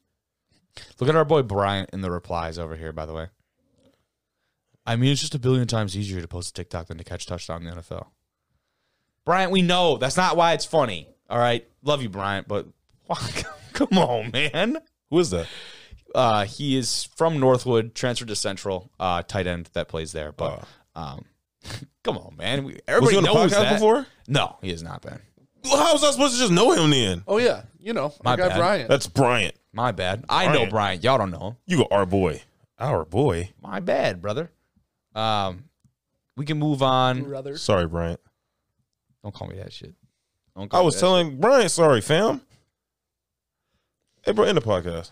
Look 1.01 1.09
at 1.09 1.17
our 1.17 1.25
boy 1.25 1.43
Bryant 1.43 1.91
in 1.93 2.01
the 2.01 2.11
replies 2.11 2.59
over 2.59 2.77
here. 2.77 2.93
By 2.93 3.07
the 3.07 3.13
way, 3.13 3.29
I 4.87 4.97
mean 4.97 5.13
it's 5.13 5.21
just 5.21 5.35
a 5.35 5.39
billion 5.39 5.67
times 5.69 5.97
easier 5.97 6.21
to 6.21 6.29
post 6.29 6.51
a 6.51 6.53
TikTok 6.53 6.89
than 6.89 6.99
to 6.99 7.05
catch 7.05 7.25
a 7.25 7.27
touchdown 7.27 7.67
in 7.67 7.71
the 7.75 7.81
NFL. 7.83 8.09
Bryant, 9.25 9.53
we 9.53 9.63
know 9.63 9.97
that's 9.99 10.17
not 10.17 10.37
why 10.37 10.53
it's 10.53 10.65
funny. 10.65 11.09
All 11.31 11.39
right, 11.39 11.67
love 11.83 12.03
you, 12.03 12.09
Bryant, 12.09 12.49
but 12.49 12.67
come 13.73 13.97
on, 13.99 14.31
man. 14.33 14.79
Who 15.11 15.19
is 15.19 15.31
that? 15.31 15.47
Uh, 16.15 16.45
he 16.45 16.77
is 16.77 17.05
from 17.17 17.39
Northwood, 17.41 17.95
transferred 17.95 18.29
to 18.29 18.37
Central, 18.37 18.91
uh, 19.01 19.23
tight 19.23 19.47
end 19.47 19.71
that 19.73 19.89
plays 19.89 20.13
there. 20.13 20.33
But 20.33 20.65
um, 20.95 21.25
come 22.05 22.19
on, 22.19 22.37
man. 22.37 22.65
We, 22.65 22.73
Was 22.75 22.81
everybody 22.89 23.13
he 23.13 23.17
on 23.19 23.25
the 23.25 23.33
knows 23.35 23.53
podcast 23.53 23.63
that. 23.63 23.73
before? 23.75 24.07
No, 24.29 24.57
he 24.61 24.71
has 24.71 24.83
not 24.83 25.03
been. 25.03 25.19
Well, 25.65 25.77
how 25.77 25.93
was 25.93 26.03
I 26.05 26.11
supposed 26.11 26.35
to 26.35 26.41
just 26.41 26.53
know 26.53 26.73
him 26.73 26.91
then? 26.91 27.23
Oh 27.27 27.39
yeah, 27.39 27.63
you 27.79 27.93
know 27.93 28.13
My 28.25 28.33
my 28.33 28.37
guy 28.37 28.49
bad. 28.49 28.59
Brian. 28.59 28.89
That's 28.89 29.07
Bryant. 29.07 29.55
My 29.73 29.93
bad. 29.93 30.25
I 30.29 30.47
know 30.47 30.53
Bryant. 30.53 30.71
Bryant. 30.71 31.05
Y'all 31.05 31.19
don't 31.19 31.31
know 31.31 31.49
him. 31.51 31.57
You 31.67 31.77
go 31.79 31.89
our 31.91 32.05
boy, 32.05 32.43
our 32.79 33.05
boy. 33.05 33.51
My 33.63 33.79
bad, 33.81 34.21
brother. 34.21 34.51
Um, 35.15 35.65
we 36.37 36.45
can 36.47 36.59
move 36.59 36.83
on. 36.83 37.23
brother. 37.25 37.57
Sorry, 37.57 37.87
Bryant. 37.87 38.21
Don't 39.23 39.33
call 39.35 39.47
me 39.49 39.57
that 39.59 39.73
shit. 39.73 39.95
Don't 40.57 40.69
call 40.69 40.81
I 40.81 40.83
me 40.83 40.87
was 40.87 40.95
that 40.97 41.01
telling 41.01 41.39
Bryant, 41.41 41.71
sorry, 41.71 42.01
fam. 42.01 42.41
Hey, 44.25 44.33
bro, 44.33 44.45
in 44.47 44.55
the 44.57 44.61
podcast. 44.61 45.11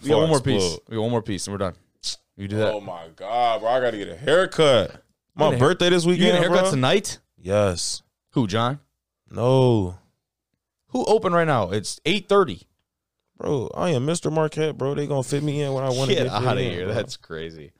Shit. 0.00 0.04
We 0.04 0.08
got 0.10 0.18
one 0.20 0.28
more 0.30 0.40
piece. 0.40 0.78
We 0.88 0.96
got 0.96 1.02
one 1.02 1.10
more 1.10 1.22
piece, 1.22 1.46
and 1.46 1.54
we're 1.54 1.58
done. 1.58 1.74
You 2.36 2.48
do 2.48 2.56
that. 2.56 2.72
Oh 2.72 2.80
my 2.80 3.08
god, 3.16 3.60
bro! 3.60 3.70
I 3.70 3.80
gotta 3.80 3.98
get 3.98 4.08
a 4.08 4.16
haircut. 4.16 5.02
My 5.34 5.46
Get 5.46 5.54
a 5.54 5.58
hair- 5.58 5.68
birthday 5.68 5.88
this 5.90 6.04
you 6.04 6.10
weekend, 6.10 6.32
get 6.32 6.34
a 6.36 6.38
haircut 6.40 6.60
bro. 6.62 6.70
tonight? 6.70 7.18
Yes. 7.38 8.02
Who, 8.32 8.46
John? 8.46 8.80
No, 9.30 9.96
Who 10.88 11.04
open 11.04 11.32
right 11.32 11.46
now? 11.46 11.70
It's 11.70 12.00
eight 12.04 12.28
thirty. 12.28 12.62
bro. 13.36 13.70
I 13.74 13.90
am 13.90 14.06
Mr. 14.06 14.32
Marquette, 14.32 14.76
bro. 14.78 14.94
They 14.94 15.06
gonna 15.06 15.22
fit 15.22 15.42
me 15.42 15.62
in 15.62 15.72
when 15.72 15.84
I 15.84 15.90
want 15.90 16.10
to 16.10 16.16
Get 16.16 16.24
get, 16.24 16.32
out 16.32 16.42
of 16.56 16.58
in, 16.58 16.70
here. 16.72 16.86
bro. 16.86 16.94
That's 16.94 17.16
crazy. 17.16 17.72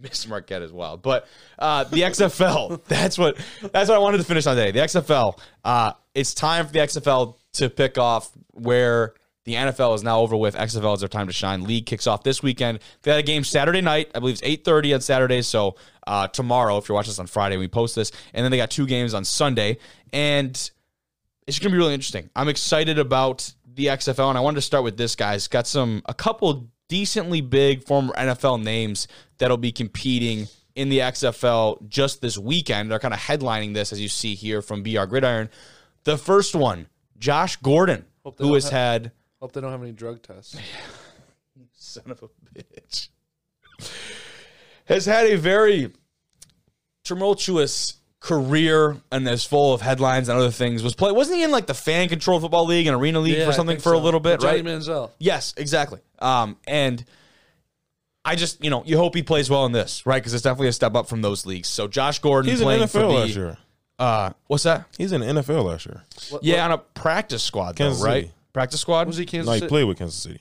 Mr. 0.00 0.28
Marquette 0.28 0.62
is 0.62 0.72
wild. 0.72 1.02
But 1.02 1.26
uh, 1.58 1.84
the 1.84 2.02
XFL, 2.02 2.82
that's 2.88 3.18
what 3.18 3.36
that's 3.72 3.88
what 3.88 3.96
I 3.96 3.98
wanted 3.98 4.18
to 4.18 4.24
finish 4.24 4.46
on 4.46 4.54
today. 4.56 4.70
The 4.70 4.80
XFL. 4.80 5.38
Uh, 5.64 5.92
it's 6.14 6.32
time 6.34 6.66
for 6.66 6.72
the 6.72 6.78
XFL 6.80 7.36
to 7.54 7.68
pick 7.70 7.98
off 7.98 8.30
where 8.52 9.14
the 9.46 9.54
NFL 9.54 9.94
is 9.94 10.02
now 10.02 10.20
over 10.20 10.36
with. 10.36 10.56
XFL 10.56 10.94
is 10.94 11.00
their 11.00 11.08
time 11.08 11.28
to 11.28 11.32
shine. 11.32 11.62
League 11.62 11.86
kicks 11.86 12.06
off 12.08 12.24
this 12.24 12.42
weekend. 12.42 12.80
They 13.02 13.12
had 13.12 13.20
a 13.20 13.22
game 13.22 13.44
Saturday 13.44 13.80
night. 13.80 14.10
I 14.14 14.18
believe 14.18 14.34
it's 14.34 14.42
8:30 14.42 14.94
on 14.96 15.00
Saturday. 15.00 15.40
So 15.42 15.76
uh, 16.06 16.26
tomorrow, 16.28 16.76
if 16.78 16.88
you're 16.88 16.96
watching 16.96 17.10
this 17.10 17.20
on 17.20 17.28
Friday, 17.28 17.56
we 17.56 17.68
post 17.68 17.94
this. 17.94 18.10
And 18.34 18.44
then 18.44 18.50
they 18.50 18.56
got 18.56 18.70
two 18.70 18.86
games 18.86 19.14
on 19.14 19.24
Sunday. 19.24 19.78
And 20.12 20.52
it's 21.46 21.60
going 21.60 21.70
to 21.70 21.74
be 21.74 21.78
really 21.78 21.94
interesting. 21.94 22.28
I'm 22.34 22.48
excited 22.48 22.98
about 22.98 23.52
the 23.72 23.86
XFL, 23.86 24.30
and 24.30 24.36
I 24.36 24.40
wanted 24.40 24.56
to 24.56 24.62
start 24.62 24.82
with 24.82 24.96
this, 24.96 25.14
guys. 25.14 25.46
Got 25.46 25.66
some 25.68 26.02
a 26.06 26.14
couple 26.14 26.68
decently 26.88 27.40
big 27.40 27.84
former 27.84 28.12
NFL 28.14 28.62
names 28.62 29.06
that'll 29.38 29.56
be 29.56 29.70
competing 29.70 30.48
in 30.74 30.88
the 30.88 30.98
XFL 30.98 31.88
just 31.88 32.20
this 32.20 32.36
weekend. 32.36 32.90
They're 32.90 32.98
kind 32.98 33.14
of 33.14 33.20
headlining 33.20 33.74
this, 33.74 33.92
as 33.92 34.00
you 34.00 34.08
see 34.08 34.34
here 34.34 34.60
from 34.60 34.82
BR 34.82 35.04
Gridiron. 35.04 35.50
The 36.04 36.18
first 36.18 36.54
one, 36.54 36.88
Josh 37.18 37.56
Gordon, 37.56 38.06
who 38.38 38.54
has 38.54 38.64
have- 38.64 38.72
had 38.72 39.12
Hope 39.40 39.52
they 39.52 39.60
don't 39.60 39.70
have 39.72 39.82
any 39.82 39.92
drug 39.92 40.22
tests. 40.22 40.56
son 41.72 42.10
of 42.10 42.22
a 42.22 42.28
bitch, 42.58 43.08
has 44.86 45.06
had 45.06 45.26
a 45.26 45.36
very 45.36 45.92
tumultuous 47.04 47.94
career 48.20 48.96
and 49.12 49.28
is 49.28 49.44
full 49.44 49.72
of 49.72 49.80
headlines 49.80 50.28
and 50.28 50.38
other 50.38 50.50
things. 50.50 50.82
Was 50.82 50.94
play 50.94 51.12
wasn't 51.12 51.38
he 51.38 51.44
in 51.44 51.50
like 51.50 51.66
the 51.66 51.74
fan 51.74 52.08
controlled 52.08 52.42
football 52.42 52.66
league 52.66 52.86
and 52.86 52.96
arena 52.96 53.20
league 53.20 53.36
Yeah, 53.38 53.44
for 53.44 53.52
I 53.52 53.54
something 53.54 53.76
think 53.76 53.82
for 53.84 53.92
a 53.92 53.96
so. 53.96 54.02
little 54.02 54.20
bit, 54.20 54.32
With 54.32 54.40
Johnny 54.42 54.62
right? 54.62 54.64
Manziel. 54.64 55.10
Yes, 55.18 55.54
exactly. 55.56 56.00
Um, 56.18 56.56
and 56.66 57.04
I 58.24 58.34
just 58.34 58.62
you 58.64 58.70
know 58.70 58.82
you 58.84 58.96
hope 58.96 59.14
he 59.14 59.22
plays 59.22 59.48
well 59.48 59.64
in 59.66 59.72
this, 59.72 60.04
right? 60.06 60.20
Because 60.20 60.34
it's 60.34 60.42
definitely 60.42 60.68
a 60.68 60.72
step 60.72 60.94
up 60.96 61.08
from 61.08 61.22
those 61.22 61.46
leagues. 61.46 61.68
So 61.68 61.86
Josh 61.88 62.18
Gordon 62.18 62.50
He's 62.50 62.60
in 62.60 62.64
playing 62.64 62.80
the 62.80 62.88
for 62.88 62.98
NFL 63.00 63.08
the 63.08 63.14
last 63.14 63.36
year. 63.36 63.58
uh, 63.98 64.30
what's 64.48 64.64
that? 64.64 64.86
He's 64.98 65.12
in 65.12 65.20
the 65.20 65.26
NFL 65.26 65.64
last 65.64 65.86
year. 65.86 66.02
What, 66.30 66.42
Yeah, 66.42 66.56
what- 66.56 66.62
on 66.64 66.72
a 66.72 66.78
practice 66.78 67.42
squad, 67.44 67.76
though, 67.76 67.84
Kansas 67.84 68.02
right? 68.02 68.24
City. 68.24 68.32
Practice 68.56 68.80
squad. 68.80 69.06
was 69.06 69.18
he 69.18 69.26
Kansas 69.26 69.46
No, 69.46 69.52
he 69.52 69.58
City? 69.58 69.68
played 69.68 69.84
with 69.84 69.98
Kansas 69.98 70.18
City. 70.18 70.40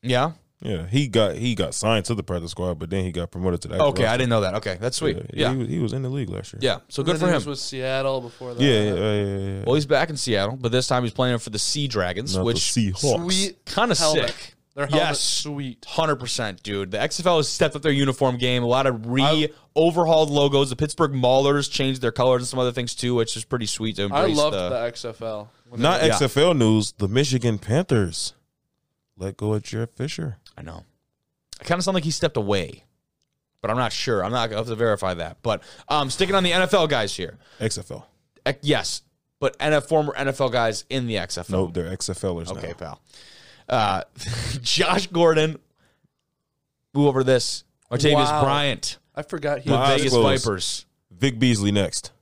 Yeah. 0.00 0.30
Yeah, 0.62 0.86
he 0.86 1.08
got 1.08 1.34
he 1.34 1.56
got 1.56 1.74
signed 1.74 2.04
to 2.04 2.14
the 2.14 2.22
practice 2.22 2.52
squad, 2.52 2.78
but 2.78 2.90
then 2.90 3.04
he 3.04 3.10
got 3.10 3.32
promoted 3.32 3.60
to 3.62 3.68
that. 3.68 3.80
Okay, 3.80 4.06
I 4.06 4.16
didn't 4.16 4.30
know 4.30 4.40
that. 4.42 4.54
Okay, 4.54 4.78
that's 4.80 4.96
sweet. 4.96 5.18
Yeah, 5.34 5.50
he, 5.50 5.56
was- 5.58 5.68
he 5.68 5.78
was 5.80 5.92
in 5.92 6.02
the 6.02 6.08
league 6.08 6.30
last 6.30 6.52
year. 6.52 6.60
yeah. 6.62 6.78
So 6.88 7.02
good 7.02 7.18
for 7.18 7.26
him. 7.26 7.34
was 7.34 7.46
with 7.46 7.58
Seattle 7.58 8.20
before 8.20 8.54
that. 8.54 8.62
yeah, 8.62 8.70
yeah, 8.70 8.94
yeah. 8.94 9.12
yeah, 9.24 9.36
yeah. 9.58 9.64
Well, 9.66 9.74
he's 9.74 9.84
back 9.84 10.10
in 10.10 10.16
Seattle, 10.16 10.56
but 10.56 10.70
this 10.70 10.86
time 10.86 11.02
he's 11.02 11.12
playing 11.12 11.38
for 11.40 11.50
the 11.50 11.58
Sea 11.58 11.88
Dragons, 11.88 12.36
Not 12.36 12.44
which 12.46 12.56
Seahawks. 12.58 13.22
Sweet 13.22 13.64
kind 13.66 13.90
of 13.90 13.98
sick. 13.98 14.54
Their 14.76 14.86
helmet 14.86 15.08
Yes. 15.08 15.20
sweet. 15.20 15.84
Hundred 15.88 16.16
percent, 16.16 16.62
dude. 16.62 16.90
The 16.92 16.98
XFL 16.98 17.38
has 17.38 17.48
stepped 17.48 17.74
up 17.74 17.82
their 17.82 17.90
uniform 17.92 18.36
game. 18.36 18.62
A 18.62 18.66
lot 18.66 18.86
of 18.86 19.06
re 19.06 19.48
overhauled 19.74 20.30
logos. 20.30 20.68
The 20.70 20.76
Pittsburgh 20.76 21.12
Maulers 21.12 21.68
changed 21.70 22.02
their 22.02 22.12
colors 22.12 22.42
and 22.42 22.46
some 22.48 22.58
other 22.60 22.72
things 22.72 22.94
too, 22.94 23.14
which 23.14 23.36
is 23.38 23.44
pretty 23.44 23.66
sweet 23.66 23.96
to 23.96 24.02
I 24.02 24.04
embrace. 24.04 24.36
loved 24.36 24.54
the, 24.54 24.68
the, 24.68 24.76
XFL. 24.92 25.48
Not 25.76 26.04
Yeah. 26.04 26.10
XFL 26.12 26.56
news. 26.56 26.92
The 26.92 27.08
Michigan 27.08 27.58
Panthers 27.58 28.34
let 29.16 29.36
go 29.38 29.54
of 29.54 29.62
Jeff 29.62 29.88
Fisher. 29.96 30.36
I 30.58 30.62
know. 30.62 30.84
I 31.58 31.64
kind 31.64 31.78
of 31.78 31.84
sound 31.84 31.94
like 31.94 32.04
he 32.04 32.10
stepped 32.10 32.36
away, 32.36 32.84
but 33.62 33.70
I'm 33.70 33.78
not 33.78 33.92
sure. 33.92 34.22
I'm 34.22 34.30
not 34.30 34.50
going 34.50 34.62
to 34.62 34.68
have 34.68 34.68
to 34.68 34.74
verify 34.76 35.14
that. 35.14 35.38
But 35.42 35.62
um, 35.88 36.10
sticking 36.10 36.34
on 36.34 36.42
the 36.44 36.50
NFL 36.50 36.90
guys 36.90 37.16
here. 37.16 37.38
XFL. 37.60 38.04
Yes, 38.60 39.00
but 39.40 39.58
NF, 39.58 39.88
former 39.88 40.12
NFL 40.12 40.52
guys 40.52 40.84
in 40.90 41.06
the 41.06 41.14
XFL. 41.14 41.48
Nope, 41.50 41.72
they're 41.74 41.96
XFLers 41.96 42.50
Okay, 42.52 42.68
now. 42.68 42.74
pal. 42.74 43.00
Uh, 43.68 44.02
Josh 44.62 45.06
Gordon. 45.08 45.58
Move 46.94 47.06
over 47.08 47.24
this. 47.24 47.64
Martavis 47.90 48.14
Wow. 48.14 48.42
Bryant. 48.44 48.98
I 49.14 49.22
forgot 49.22 49.60
he 49.60 49.70
The 49.70 49.76
My 49.76 49.82
eyes 49.82 49.98
Vegas 50.00 50.12
closed. 50.12 50.44
Vipers. 50.44 50.86
Vic 51.10 51.38
Beasley 51.38 51.72
next. 51.72 52.12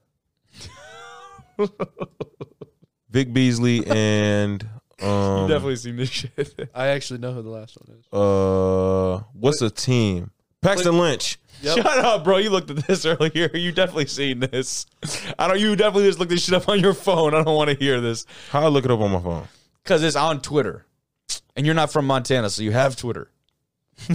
Vic 3.10 3.32
Beasley 3.32 3.86
and 3.86 4.62
um, 5.02 5.48
Definitely 5.48 5.76
seen 5.76 5.96
this 5.96 6.08
shit. 6.10 6.70
I 6.74 6.88
actually 6.88 7.20
know 7.20 7.32
who 7.32 7.42
the 7.42 7.48
last 7.50 7.76
one 7.80 7.96
is. 7.98 8.06
uh 8.12 9.22
what's 9.34 9.62
a 9.62 9.70
team? 9.70 10.30
Paxton 10.62 10.98
Lynch. 10.98 11.38
Yep. 11.62 11.76
Shut 11.76 11.86
up, 11.86 12.24
bro. 12.24 12.38
You 12.38 12.50
looked 12.50 12.70
at 12.70 12.86
this 12.86 13.04
earlier. 13.06 13.50
You 13.54 13.70
definitely 13.72 14.06
seen 14.06 14.40
this. 14.40 14.86
I 15.38 15.46
don't. 15.48 15.60
You 15.60 15.76
definitely 15.76 16.08
just 16.08 16.18
looked 16.18 16.30
this 16.30 16.44
shit 16.44 16.54
up 16.54 16.68
on 16.68 16.80
your 16.80 16.94
phone. 16.94 17.34
I 17.34 17.42
don't 17.44 17.54
want 17.54 17.70
to 17.70 17.76
hear 17.76 18.00
this 18.00 18.26
How 18.50 18.62
I 18.64 18.68
look 18.68 18.84
it 18.84 18.90
up 18.90 19.00
on 19.00 19.12
my 19.12 19.20
phone? 19.20 19.46
because 19.82 20.02
it's 20.02 20.16
on 20.16 20.40
Twitter. 20.40 20.84
And 21.56 21.64
you're 21.66 21.74
not 21.74 21.92
from 21.92 22.06
Montana, 22.06 22.50
so 22.50 22.62
you 22.62 22.72
have 22.72 22.96
Twitter. 22.96 23.30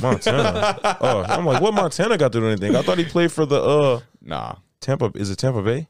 Montana. 0.02 0.78
oh, 1.02 1.24
I'm 1.24 1.46
like, 1.46 1.62
what 1.62 1.74
Montana 1.74 2.18
got 2.18 2.34
to 2.34 2.40
do 2.42 2.48
anything? 2.48 2.76
I 2.76 2.82
thought 2.82 2.98
he 2.98 3.06
played 3.06 3.32
for 3.32 3.46
the 3.46 3.62
uh 3.62 4.00
Nah. 4.22 4.56
Tampa. 4.82 5.12
Is 5.16 5.30
it 5.30 5.38
Tampa 5.38 5.62
Bay? 5.62 5.88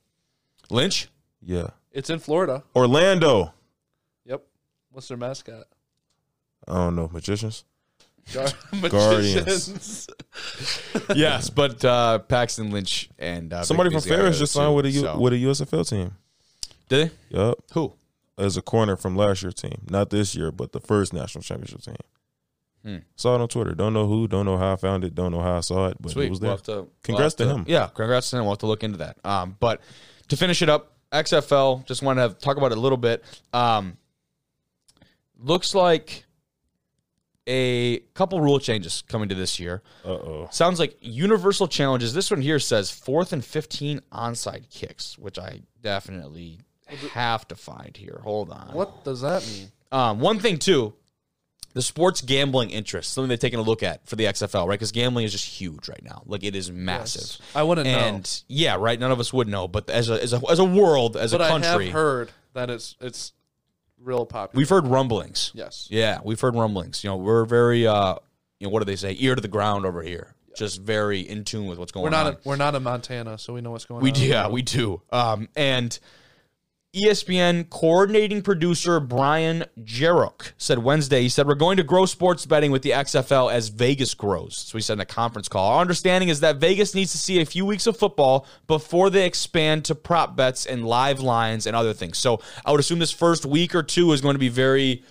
Lynch? 0.70 1.10
Yeah. 1.41 1.70
It's 1.91 2.10
in 2.12 2.20
Florida. 2.20 2.64
Orlando. 2.76 3.54
Yep. 4.26 4.43
What's 4.91 5.08
their 5.08 5.18
mascot? 5.18 5.64
I 6.68 6.74
don't 6.76 6.95
know. 6.95 7.10
Magicians. 7.12 7.66
Gar- 8.32 8.47
Guardians. 8.89 9.36
magicians. 9.70 10.08
yes, 11.16 11.50
but 11.50 11.84
uh, 11.84 12.20
Paxton 12.20 12.70
Lynch 12.70 13.10
and 13.18 13.52
uh, 13.52 13.64
Somebody 13.64 13.89
Vic 13.89 14.02
from 14.04 14.10
Ferris 14.10 14.38
just 14.38 14.54
signed 14.54 14.76
with 14.76 14.86
a 14.86 14.91
U, 14.91 15.00
so- 15.02 15.20
with 15.20 15.34
a 15.34 15.38
USFL 15.38 15.89
team. 15.89 16.14
Did 16.89 17.10
they? 17.30 17.38
Yup. 17.38 17.58
Who? 17.74 17.93
As 18.39 18.55
a 18.57 18.61
corner 18.61 18.95
from 18.95 19.15
last 19.17 19.41
year's 19.43 19.53
team, 19.55 19.81
not 19.89 20.09
this 20.09 20.33
year, 20.35 20.51
but 20.51 20.71
the 20.71 20.79
first 20.79 21.13
national 21.13 21.41
championship 21.43 21.81
team. 21.81 21.95
Hmm. 22.83 22.97
Saw 23.17 23.35
it 23.35 23.41
on 23.41 23.49
Twitter. 23.49 23.75
Don't 23.75 23.91
know 23.93 24.07
who. 24.07 24.27
Don't 24.27 24.45
know 24.45 24.57
how 24.57 24.71
I 24.73 24.75
found 24.77 25.03
it. 25.03 25.13
Don't 25.13 25.31
know 25.33 25.41
how 25.41 25.57
I 25.57 25.59
saw 25.59 25.87
it, 25.87 25.97
but 26.01 26.13
Sweet. 26.13 26.27
it 26.27 26.29
was 26.29 26.39
We'll 26.39 26.47
there. 26.47 26.51
have 26.55 26.63
to- 26.63 26.71
we'll 26.71 26.89
Congrats 27.03 27.35
to 27.35 27.45
him. 27.47 27.65
Yeah, 27.67 27.87
congrats 27.87 28.29
to 28.29 28.37
him. 28.37 28.43
We'll 28.43 28.53
have 28.53 28.59
to 28.59 28.67
look 28.67 28.83
into 28.85 28.99
that. 28.99 29.17
Um, 29.25 29.57
but 29.59 29.81
to 30.29 30.37
finish 30.37 30.61
it 30.61 30.69
up, 30.69 30.93
XFL, 31.11 31.85
just 31.85 32.01
want 32.01 32.19
to 32.19 32.29
talk 32.39 32.55
about 32.55 32.71
it 32.71 32.77
a 32.77 32.81
little 32.81 32.97
bit. 32.97 33.23
Um, 33.51 33.97
looks 35.37 35.75
like 35.75 36.25
a 37.47 37.99
couple 38.13 38.39
rule 38.41 38.59
changes 38.59 39.03
coming 39.07 39.27
to 39.29 39.35
this 39.35 39.59
year. 39.59 39.81
Uh 40.05 40.09
oh. 40.09 40.47
Sounds 40.51 40.79
like 40.79 40.95
universal 41.01 41.67
challenges. 41.67 42.13
This 42.13 42.29
one 42.31 42.41
here 42.41 42.59
says 42.59 42.91
fourth 42.91 43.33
and 43.33 43.43
15 43.43 44.01
onside 44.11 44.69
kicks, 44.69 45.17
which 45.17 45.39
I 45.39 45.61
definitely 45.81 46.59
have 47.13 47.47
to 47.49 47.55
find 47.55 47.95
here. 47.95 48.19
Hold 48.23 48.51
on. 48.51 48.69
what 48.73 49.03
does 49.03 49.21
that 49.21 49.45
mean? 49.47 49.71
Um, 49.91 50.19
one 50.19 50.39
thing 50.39 50.57
too, 50.59 50.93
the 51.73 51.81
sports 51.81 52.21
gambling 52.21 52.69
interest, 52.71 53.13
something 53.13 53.27
they're 53.27 53.37
taking 53.37 53.59
a 53.59 53.63
look 53.63 53.83
at 53.83 54.07
for 54.07 54.15
the 54.15 54.25
XFL, 54.25 54.67
right? 54.67 54.73
Because 54.75 54.91
gambling 54.91 55.25
is 55.25 55.31
just 55.31 55.45
huge 55.45 55.87
right 55.87 56.03
now. 56.03 56.23
Like 56.25 56.43
it 56.43 56.55
is 56.55 56.71
massive. 56.71 57.43
I 57.55 57.63
wouldn't 57.63 57.87
know. 57.87 57.93
and 57.97 58.43
yeah, 58.47 58.75
right. 58.79 58.99
None 58.99 59.11
of 59.11 59.19
us 59.19 59.31
would 59.33 59.47
know, 59.47 59.67
but 59.67 59.89
as 59.89 60.09
a 60.09 60.21
as 60.21 60.33
a, 60.33 60.41
as 60.49 60.59
a 60.59 60.65
world, 60.65 61.15
as 61.17 61.31
But 61.31 61.41
a 61.41 61.45
I 61.45 61.49
country, 61.49 61.85
have 61.85 61.93
heard 61.93 62.31
that 62.53 62.69
it's 62.69 62.95
it's 63.01 63.33
real 63.99 64.25
popular. 64.25 64.59
we've 64.59 64.69
heard 64.69 64.87
rumblings. 64.87 65.51
yes. 65.53 65.87
Yeah, 65.91 66.19
we've 66.23 66.39
heard 66.39 66.55
rumblings. 66.55 67.03
You 67.03 67.09
know, 67.11 67.17
we're 67.17 67.45
very, 67.45 67.85
uh, 67.85 68.15
you 68.59 68.67
know, 68.67 68.71
what 68.71 68.79
do 68.79 68.85
they 68.85 68.95
say? 68.95 69.15
Ear 69.19 69.35
to 69.35 69.41
the 69.41 69.47
ground 69.47 69.85
over 69.85 70.01
here. 70.01 70.33
Just 70.55 70.81
very 70.81 71.19
in 71.21 71.43
tune 71.45 71.67
with 71.67 71.77
what's 71.79 71.91
going 71.91 72.05
on. 72.07 72.11
We're 72.11 72.17
not 72.17 72.25
on. 72.25 72.33
in, 72.33 72.39
we're 72.43 72.55
not 72.57 72.75
in 72.75 72.83
Montana, 72.83 73.37
so 73.37 73.53
we 73.53 73.61
know 73.61 73.71
what's 73.71 73.85
going 73.85 73.97
on. 73.99 74.03
We 74.03 74.09
on. 74.11 74.15
do, 74.15 74.25
yeah, 74.25 74.47
we 74.49 74.61
do. 74.61 75.01
Um, 75.11 75.47
and 75.55 75.97
ESPN 76.95 77.69
coordinating 77.69 78.41
producer 78.41 78.99
Brian 78.99 79.63
Jerok 79.79 80.53
said 80.57 80.79
Wednesday, 80.79 81.21
he 81.21 81.29
said, 81.29 81.45
We're 81.45 81.53
going 81.53 81.77
to 81.77 81.83
grow 81.83 82.07
sports 82.07 82.47
betting 82.47 82.71
with 82.71 82.81
the 82.81 82.89
XFL 82.91 83.51
as 83.53 83.69
Vegas 83.69 84.15
grows. 84.15 84.57
So 84.57 84.75
he 84.77 84.81
said 84.81 84.93
in 84.93 85.01
a 85.01 85.05
conference 85.05 85.47
call. 85.47 85.73
Our 85.73 85.81
understanding 85.81 86.29
is 86.29 86.39
that 86.39 86.55
Vegas 86.55 86.95
needs 86.95 87.11
to 87.11 87.19
see 87.19 87.41
a 87.41 87.45
few 87.45 87.63
weeks 87.63 87.85
of 87.85 87.95
football 87.95 88.47
before 88.65 89.11
they 89.11 89.27
expand 89.27 89.85
to 89.85 89.93
prop 89.93 90.35
bets 90.35 90.65
and 90.65 90.83
live 90.83 91.19
lines 91.19 91.67
and 91.67 91.75
other 91.75 91.93
things. 91.93 92.17
So 92.17 92.41
I 92.65 92.71
would 92.71 92.79
assume 92.79 92.97
this 92.97 93.11
first 93.11 93.45
week 93.45 93.75
or 93.75 93.83
two 93.83 94.11
is 94.11 94.21
going 94.21 94.35
to 94.35 94.39
be 94.39 94.49
very. 94.49 95.03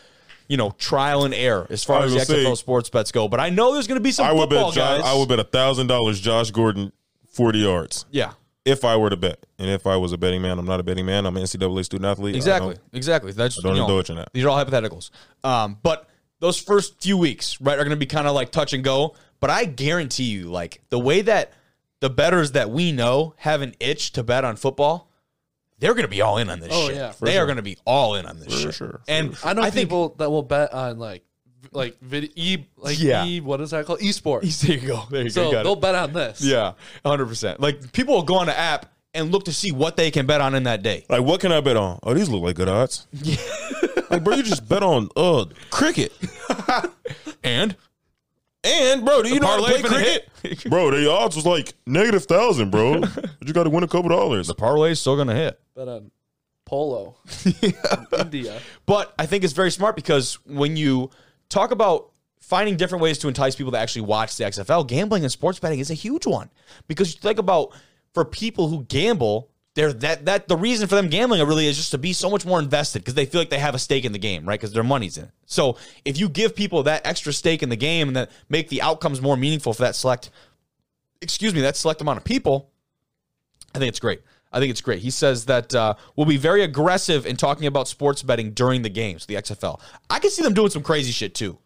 You 0.51 0.57
know, 0.57 0.71
trial 0.79 1.27
and 1.27 1.35
error 1.35 1.67
as 1.69 1.85
far 1.85 2.05
as 2.05 2.15
the 2.15 2.21
XFL 2.21 2.27
say- 2.27 2.55
sports 2.55 2.89
bets 2.89 3.13
go. 3.13 3.29
But 3.29 3.39
I 3.39 3.51
know 3.51 3.75
there's 3.75 3.87
going 3.87 4.01
to 4.01 4.03
be 4.03 4.13
some 4.13 4.25
I 4.27 4.33
would 4.33 4.49
football 4.49 4.71
bet. 4.71 4.77
Josh, 4.77 5.01
guys. 5.03 5.07
I 5.07 5.15
would 5.15 5.29
bet 5.29 5.39
a 5.39 5.45
thousand 5.45 5.89
dollars. 5.89 6.19
Josh 6.21 6.51
Gordon, 6.53 6.91
forty 7.27 7.59
yards. 7.59 8.07
yeah, 8.11 8.33
If 8.69 8.85
I 8.85 8.97
were 8.97 9.11
to 9.11 9.17
bet, 9.17 9.47
and 9.59 9.69
if 9.71 9.87
I 9.87 9.97
was 9.97 10.13
a 10.13 10.19
betting 10.19 10.43
man, 10.43 10.59
I'm 10.59 10.67
not 10.67 10.79
a 10.81 10.83
betting 10.83 11.07
man. 11.07 11.25
I'm 11.27 11.37
an 11.37 11.43
NCAA 11.43 11.85
student 11.85 12.07
athlete. 12.07 12.35
I 12.35 12.37
Exactly. 12.37 12.75
don't- 12.75 12.85
Exactly. 12.93 13.33
That's 13.33 13.59
I 13.59 13.63
don't 13.63 13.73
you 13.75 13.81
know, 13.81 13.87
indulge 13.87 14.11
in 14.11 14.17
that. 14.17 14.29
These 14.33 14.45
are 14.45 14.49
all 14.51 14.65
hypotheticals. 14.65 15.11
Um, 15.45 15.79
but 15.83 16.09
those 16.41 16.59
first 16.61 17.01
few 17.03 17.17
weeks, 17.17 17.61
right, 17.61 17.75
are 17.79 17.83
going 17.85 17.91
to 17.91 17.97
be 17.97 18.07
kind 18.07 18.27
of 18.29 18.35
like 18.35 18.51
touch 18.53 18.73
and 18.73 18.85
go. 18.85 19.15
But 19.41 19.51
I 19.51 19.65
guarantee 19.65 20.25
you, 20.25 20.51
like 20.51 20.83
the 20.91 20.99
way 20.99 21.21
that 21.23 21.53
the 22.01 22.11
betters 22.11 22.53
that 22.53 22.71
we 22.71 22.93
know 22.93 23.35
have 23.39 23.63
an 23.63 23.75
itch 23.81 24.13
to 24.13 24.23
bet 24.23 24.45
on 24.45 24.57
football, 24.57 25.11
they're 25.79 25.95
going 25.95 26.05
to 26.05 26.09
be 26.11 26.21
all 26.23 26.39
in 26.39 26.51
on 26.51 26.61
this. 26.61 26.71
Oh, 26.73 26.89
shit. 26.89 26.97
yeah, 26.97 27.13
they 27.21 27.35
for 27.37 27.41
are 27.43 27.47
going 27.47 27.57
to 27.57 27.63
be 27.63 27.79
all 27.85 28.15
in 28.17 28.27
on 28.27 28.39
this 28.41 28.53
For 28.53 28.61
shit. 28.61 28.75
sure, 28.75 28.89
for 28.89 29.01
and 29.09 29.37
I 29.45 29.53
know 29.53 29.63
think 29.63 29.75
people 29.75 30.15
that 30.19 30.31
will 30.31 30.43
bet 30.43 30.73
on 30.75 30.99
like 30.99 31.23
v- 31.23 31.28
like 31.73 31.99
video 32.01 32.31
e 32.37 32.67
like 32.77 32.99
Yeah. 33.01 33.25
e 33.27 33.41
what 33.41 33.61
is 33.61 33.71
that 33.71 33.87
called 33.87 34.01
esports. 34.01 34.63
There 34.67 34.77
you 34.79 34.87
go. 34.87 35.03
There 35.11 35.21
you 35.23 35.29
go. 35.31 35.51
so 35.51 35.51
they'll 35.63 35.73
it. 35.75 35.81
bet 35.81 35.95
on 35.95 36.13
this. 36.13 36.41
Yeah, 36.43 36.73
hundred 37.05 37.27
percent. 37.27 37.61
Like 37.61 37.93
people 37.93 38.15
will 38.15 38.23
go 38.23 38.37
on 38.37 38.47
the 38.47 38.59
app 38.59 38.93
and 39.15 39.33
look 39.33 39.45
to 39.47 39.53
see 39.53 39.73
what 39.73 39.97
they 39.97 40.11
can 40.11 40.27
bet 40.27 40.41
on 40.41 40.55
in 40.55 40.65
that 40.65 40.83
day. 40.83 41.05
Like, 41.09 41.23
what 41.23 41.41
can 41.41 41.51
I 41.51 41.61
bet 41.61 41.77
on? 41.77 41.99
Oh, 42.03 42.13
these 42.15 42.29
look 42.29 42.43
like 42.43 42.57
good 42.57 42.69
odds. 42.69 43.07
Yeah. 43.23 43.37
like, 44.11 44.23
bro, 44.25 44.37
you 44.37 44.43
just 44.43 44.69
bet 44.69 44.83
on 44.83 45.09
uh 45.17 45.47
cricket. 45.71 46.13
And 47.45 47.77
And 48.65 49.05
bro, 49.05 49.23
do 49.23 49.29
you 49.33 49.41
know 49.41 49.47
how 49.47 49.57
to 49.57 49.63
play 49.63 49.83
cricket? 49.83 50.29
hit. 50.43 50.65
bro, 50.71 50.91
the 50.91 51.11
odds 51.11 51.37
was 51.37 51.47
like 51.47 51.75
negative 51.87 52.25
thousand, 52.25 52.71
bro. 52.71 53.01
but 53.01 53.27
you 53.47 53.53
got 53.53 53.65
to 53.65 53.71
win 53.71 53.85
a 53.85 53.89
couple 53.89 54.09
dollars. 54.11 54.47
the 54.49 54.55
parlay 54.55 54.91
is 54.91 55.01
still 55.01 55.15
going 55.17 55.29
to 55.29 55.35
hit. 55.35 55.59
But 55.75 55.89
on 55.89 56.11
polo. 56.65 57.17
India. 58.19 58.61
But 58.87 59.15
I 59.19 59.27
think 59.27 59.45
it's 59.45 59.53
very 59.55 59.71
smart 59.71 59.97
because 59.97 60.35
when 60.45 60.77
you 60.77 61.11
talk 61.49 61.71
about 61.71 62.11
finding 62.41 62.77
different 62.77 63.03
ways 63.03 63.19
to 63.19 63.29
entice 63.29 63.55
people 63.55 63.73
to 63.73 63.79
actually 63.79 64.03
watch 64.03 64.37
the 64.37 64.45
XFL, 64.45 64.87
gambling 64.87 65.23
and 65.23 65.33
sports 65.33 65.59
betting 65.59 65.81
is 65.81 65.91
a 65.91 65.95
huge 65.95 66.27
one. 66.27 66.51
Because 66.87 67.15
you 67.15 67.21
think 67.21 67.39
about 67.39 67.75
for 68.15 68.25
people 68.25 68.69
who 68.69 68.85
gamble, 68.85 69.51
they're 69.75 69.93
that 69.93 70.25
that 70.25 70.49
the 70.49 70.57
reason 70.57 70.89
for 70.89 70.95
them 70.95 71.09
gambling 71.09 71.47
really 71.47 71.67
is 71.67 71.77
just 71.77 71.91
to 71.93 71.99
be 71.99 72.13
so 72.13 72.31
much 72.31 72.45
more 72.45 72.59
invested 72.59 73.01
because 73.01 73.15
they 73.15 73.27
feel 73.27 73.41
like 73.41 73.51
they 73.51 73.59
have 73.59 73.75
a 73.75 73.79
stake 73.79 74.05
in 74.05 74.13
the 74.13 74.19
game, 74.19 74.49
right? 74.49 74.59
Because 74.59 74.73
their 74.73 74.83
money's 74.83 75.17
in 75.17 75.25
it. 75.25 75.31
So 75.47 75.77
if 76.05 76.19
you 76.19 76.29
give 76.29 76.57
people 76.57 76.83
that 76.85 77.07
extra 77.07 77.33
stake 77.33 77.63
in 77.63 77.69
the 77.69 77.77
game 77.77 78.09
and 78.09 78.17
that 78.17 78.31
make 78.49 78.69
the 78.71 78.83
outcomes 78.83 79.21
more 79.21 79.37
meaningful 79.37 79.73
for 79.73 79.83
that 79.83 79.95
select, 79.95 80.31
excuse 81.21 81.55
me, 81.55 81.61
that 81.61 81.77
select 81.77 82.01
amount 82.01 82.19
of 82.19 82.25
people, 82.25 82.71
I 83.75 83.79
think 83.79 83.89
it's 83.89 84.01
great. 84.01 84.23
I 84.53 84.61
think 84.61 84.71
it's 84.71 84.81
great. 84.81 85.01
He 85.01 85.11
says 85.11 85.45
that 85.47 85.75
uh, 85.75 85.95
we'll 86.17 86.27
be 86.27 86.37
very 86.37 86.63
aggressive 86.63 87.27
in 87.27 87.37
talking 87.37 87.67
about 87.67 87.89
sports 87.89 88.23
betting 88.23 88.53
during 88.53 88.83
the 88.83 88.89
games, 88.89 89.27
the 89.27 89.35
XFL. 89.35 89.81
I 90.09 90.19
can 90.19 90.31
see 90.31 90.43
them 90.43 90.55
doing 90.55 90.71
some 90.71 90.83
crazy 90.83 91.13
shit 91.13 91.35
too, 91.35 91.59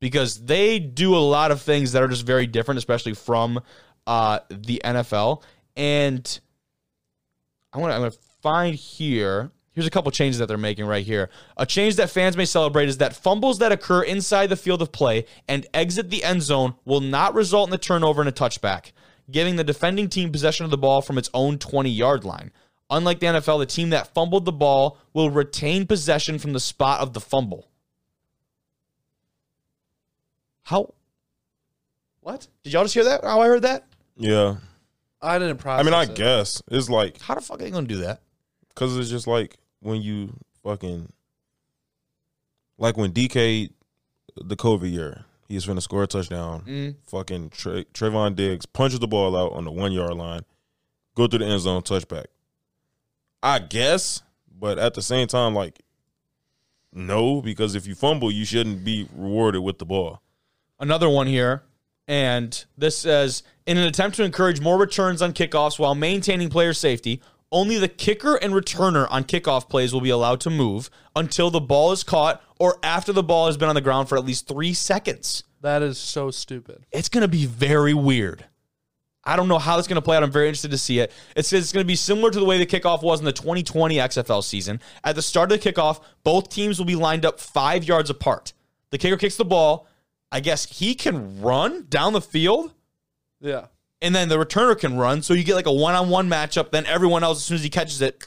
because 0.00 0.44
they 0.44 0.78
do 0.78 1.16
a 1.16 1.18
lot 1.18 1.50
of 1.50 1.60
things 1.60 1.92
that 1.92 2.02
are 2.02 2.08
just 2.08 2.24
very 2.24 2.46
different, 2.46 2.78
especially 2.78 3.14
from 3.14 3.60
uh, 4.06 4.40
the 4.48 4.80
NFL. 4.84 5.42
And 5.76 6.40
I 7.72 7.78
want 7.78 7.92
I'm 7.92 8.00
going 8.00 8.10
to 8.10 8.18
find 8.42 8.74
here. 8.74 9.50
Here's 9.72 9.86
a 9.86 9.90
couple 9.90 10.10
changes 10.10 10.40
that 10.40 10.46
they're 10.46 10.58
making 10.58 10.86
right 10.86 11.06
here. 11.06 11.30
A 11.56 11.64
change 11.64 11.96
that 11.96 12.10
fans 12.10 12.36
may 12.36 12.44
celebrate 12.44 12.88
is 12.88 12.98
that 12.98 13.14
fumbles 13.14 13.58
that 13.58 13.70
occur 13.70 14.02
inside 14.02 14.48
the 14.48 14.56
field 14.56 14.82
of 14.82 14.90
play 14.90 15.24
and 15.46 15.66
exit 15.72 16.10
the 16.10 16.24
end 16.24 16.42
zone 16.42 16.74
will 16.84 17.00
not 17.00 17.34
result 17.34 17.68
in 17.68 17.74
a 17.74 17.78
turnover 17.78 18.20
and 18.20 18.28
a 18.28 18.32
touchback, 18.32 18.90
giving 19.30 19.56
the 19.56 19.64
defending 19.64 20.08
team 20.08 20.30
possession 20.32 20.64
of 20.64 20.70
the 20.70 20.78
ball 20.78 21.02
from 21.02 21.18
its 21.18 21.30
own 21.34 21.58
20 21.58 21.90
yard 21.90 22.24
line. 22.24 22.50
Unlike 22.90 23.20
the 23.20 23.26
NFL, 23.26 23.58
the 23.58 23.66
team 23.66 23.90
that 23.90 24.14
fumbled 24.14 24.44
the 24.46 24.52
ball 24.52 24.98
will 25.12 25.30
retain 25.30 25.86
possession 25.86 26.38
from 26.38 26.54
the 26.54 26.60
spot 26.60 27.00
of 27.00 27.12
the 27.12 27.20
fumble. 27.20 27.68
How 30.62 30.92
What? 32.20 32.46
did 32.62 32.72
y'all 32.72 32.84
just 32.84 32.94
hear 32.94 33.04
that? 33.04 33.24
How 33.24 33.40
I 33.40 33.46
heard 33.46 33.62
that? 33.62 33.86
Yeah. 34.16 34.56
I 35.20 35.38
didn't 35.38 35.58
process. 35.58 35.80
I 35.80 35.84
mean, 35.90 35.94
I 35.94 36.04
it. 36.04 36.14
guess 36.14 36.62
it's 36.70 36.88
like 36.88 37.20
How 37.20 37.34
the 37.34 37.40
fuck 37.40 37.60
are 37.60 37.64
they 37.64 37.70
gonna 37.70 37.86
do 37.86 37.98
that? 37.98 38.20
because 38.70 38.96
it's 38.96 39.10
just 39.10 39.26
like 39.26 39.58
when 39.80 40.00
you 40.00 40.32
fucking 40.62 41.12
like 42.78 42.96
when 42.96 43.12
DK 43.12 43.70
the 44.36 44.56
COVID 44.56 44.90
year, 44.92 45.24
he's 45.48 45.66
finna 45.66 45.82
score 45.82 46.02
a 46.02 46.06
touchdown. 46.06 46.62
Mm. 46.66 46.94
Fucking 47.06 47.50
Tra- 47.50 47.84
Trevon 47.86 48.36
Diggs 48.36 48.66
punches 48.66 49.00
the 49.00 49.08
ball 49.08 49.36
out 49.36 49.52
on 49.52 49.64
the 49.64 49.70
one 49.70 49.92
yard 49.92 50.14
line, 50.14 50.42
go 51.14 51.26
through 51.26 51.40
the 51.40 51.46
end 51.46 51.60
zone, 51.60 51.82
touchback. 51.82 52.26
I 53.42 53.58
guess, 53.60 54.22
but 54.58 54.78
at 54.78 54.94
the 54.94 55.02
same 55.02 55.28
time, 55.28 55.54
like, 55.54 55.80
no, 56.92 57.40
because 57.40 57.74
if 57.74 57.86
you 57.86 57.94
fumble, 57.94 58.30
you 58.32 58.44
shouldn't 58.44 58.84
be 58.84 59.08
rewarded 59.14 59.62
with 59.62 59.78
the 59.78 59.86
ball. 59.86 60.22
another 60.80 61.08
one 61.08 61.26
here. 61.26 61.62
And 62.06 62.64
this 62.78 62.96
says 62.96 63.42
in 63.66 63.76
an 63.76 63.84
attempt 63.84 64.16
to 64.16 64.24
encourage 64.24 64.62
more 64.62 64.78
returns 64.78 65.20
on 65.20 65.34
kickoffs 65.34 65.78
while 65.78 65.94
maintaining 65.94 66.48
player 66.48 66.72
safety, 66.72 67.20
only 67.50 67.78
the 67.78 67.88
kicker 67.88 68.36
and 68.36 68.52
returner 68.52 69.06
on 69.10 69.24
kickoff 69.24 69.68
plays 69.68 69.92
will 69.92 70.00
be 70.00 70.10
allowed 70.10 70.40
to 70.40 70.50
move 70.50 70.90
until 71.16 71.50
the 71.50 71.60
ball 71.60 71.92
is 71.92 72.02
caught 72.02 72.42
or 72.58 72.78
after 72.82 73.12
the 73.12 73.22
ball 73.22 73.46
has 73.46 73.56
been 73.56 73.68
on 73.68 73.74
the 73.74 73.80
ground 73.80 74.08
for 74.08 74.18
at 74.18 74.24
least 74.24 74.46
three 74.48 74.74
seconds. 74.74 75.44
That 75.60 75.82
is 75.82 75.98
so 75.98 76.30
stupid. 76.30 76.84
It's 76.92 77.08
going 77.08 77.22
to 77.22 77.28
be 77.28 77.46
very 77.46 77.94
weird. 77.94 78.44
I 79.24 79.36
don't 79.36 79.48
know 79.48 79.58
how 79.58 79.78
it's 79.78 79.88
going 79.88 79.96
to 79.96 80.02
play 80.02 80.16
out. 80.16 80.22
I'm 80.22 80.30
very 80.30 80.46
interested 80.46 80.70
to 80.70 80.78
see 80.78 81.00
it. 81.00 81.12
It 81.36 81.44
says 81.44 81.64
it's 81.64 81.72
going 81.72 81.84
to 81.84 81.88
be 81.88 81.96
similar 81.96 82.30
to 82.30 82.38
the 82.38 82.44
way 82.46 82.58
the 82.58 82.66
kickoff 82.66 83.02
was 83.02 83.18
in 83.18 83.26
the 83.26 83.32
2020 83.32 83.96
XFL 83.96 84.42
season. 84.42 84.80
At 85.04 85.16
the 85.16 85.22
start 85.22 85.52
of 85.52 85.60
the 85.60 85.72
kickoff, 85.72 86.00
both 86.24 86.48
teams 86.48 86.78
will 86.78 86.86
be 86.86 86.94
lined 86.94 87.26
up 87.26 87.38
five 87.40 87.84
yards 87.84 88.08
apart. 88.08 88.52
The 88.90 88.98
kicker 88.98 89.16
kicks 89.16 89.36
the 89.36 89.44
ball. 89.44 89.86
I 90.32 90.40
guess 90.40 90.64
he 90.66 90.94
can 90.94 91.40
run 91.42 91.86
down 91.88 92.12
the 92.12 92.20
field, 92.20 92.72
Yeah. 93.40 93.66
And 94.00 94.14
then 94.14 94.28
the 94.28 94.36
returner 94.36 94.78
can 94.78 94.96
run. 94.96 95.22
So 95.22 95.34
you 95.34 95.42
get 95.44 95.54
like 95.54 95.66
a 95.66 95.72
one 95.72 95.94
on 95.94 96.08
one 96.08 96.28
matchup. 96.28 96.70
Then 96.70 96.86
everyone 96.86 97.24
else, 97.24 97.38
as 97.38 97.44
soon 97.44 97.56
as 97.56 97.62
he 97.64 97.70
catches 97.70 98.00
it, 98.00 98.26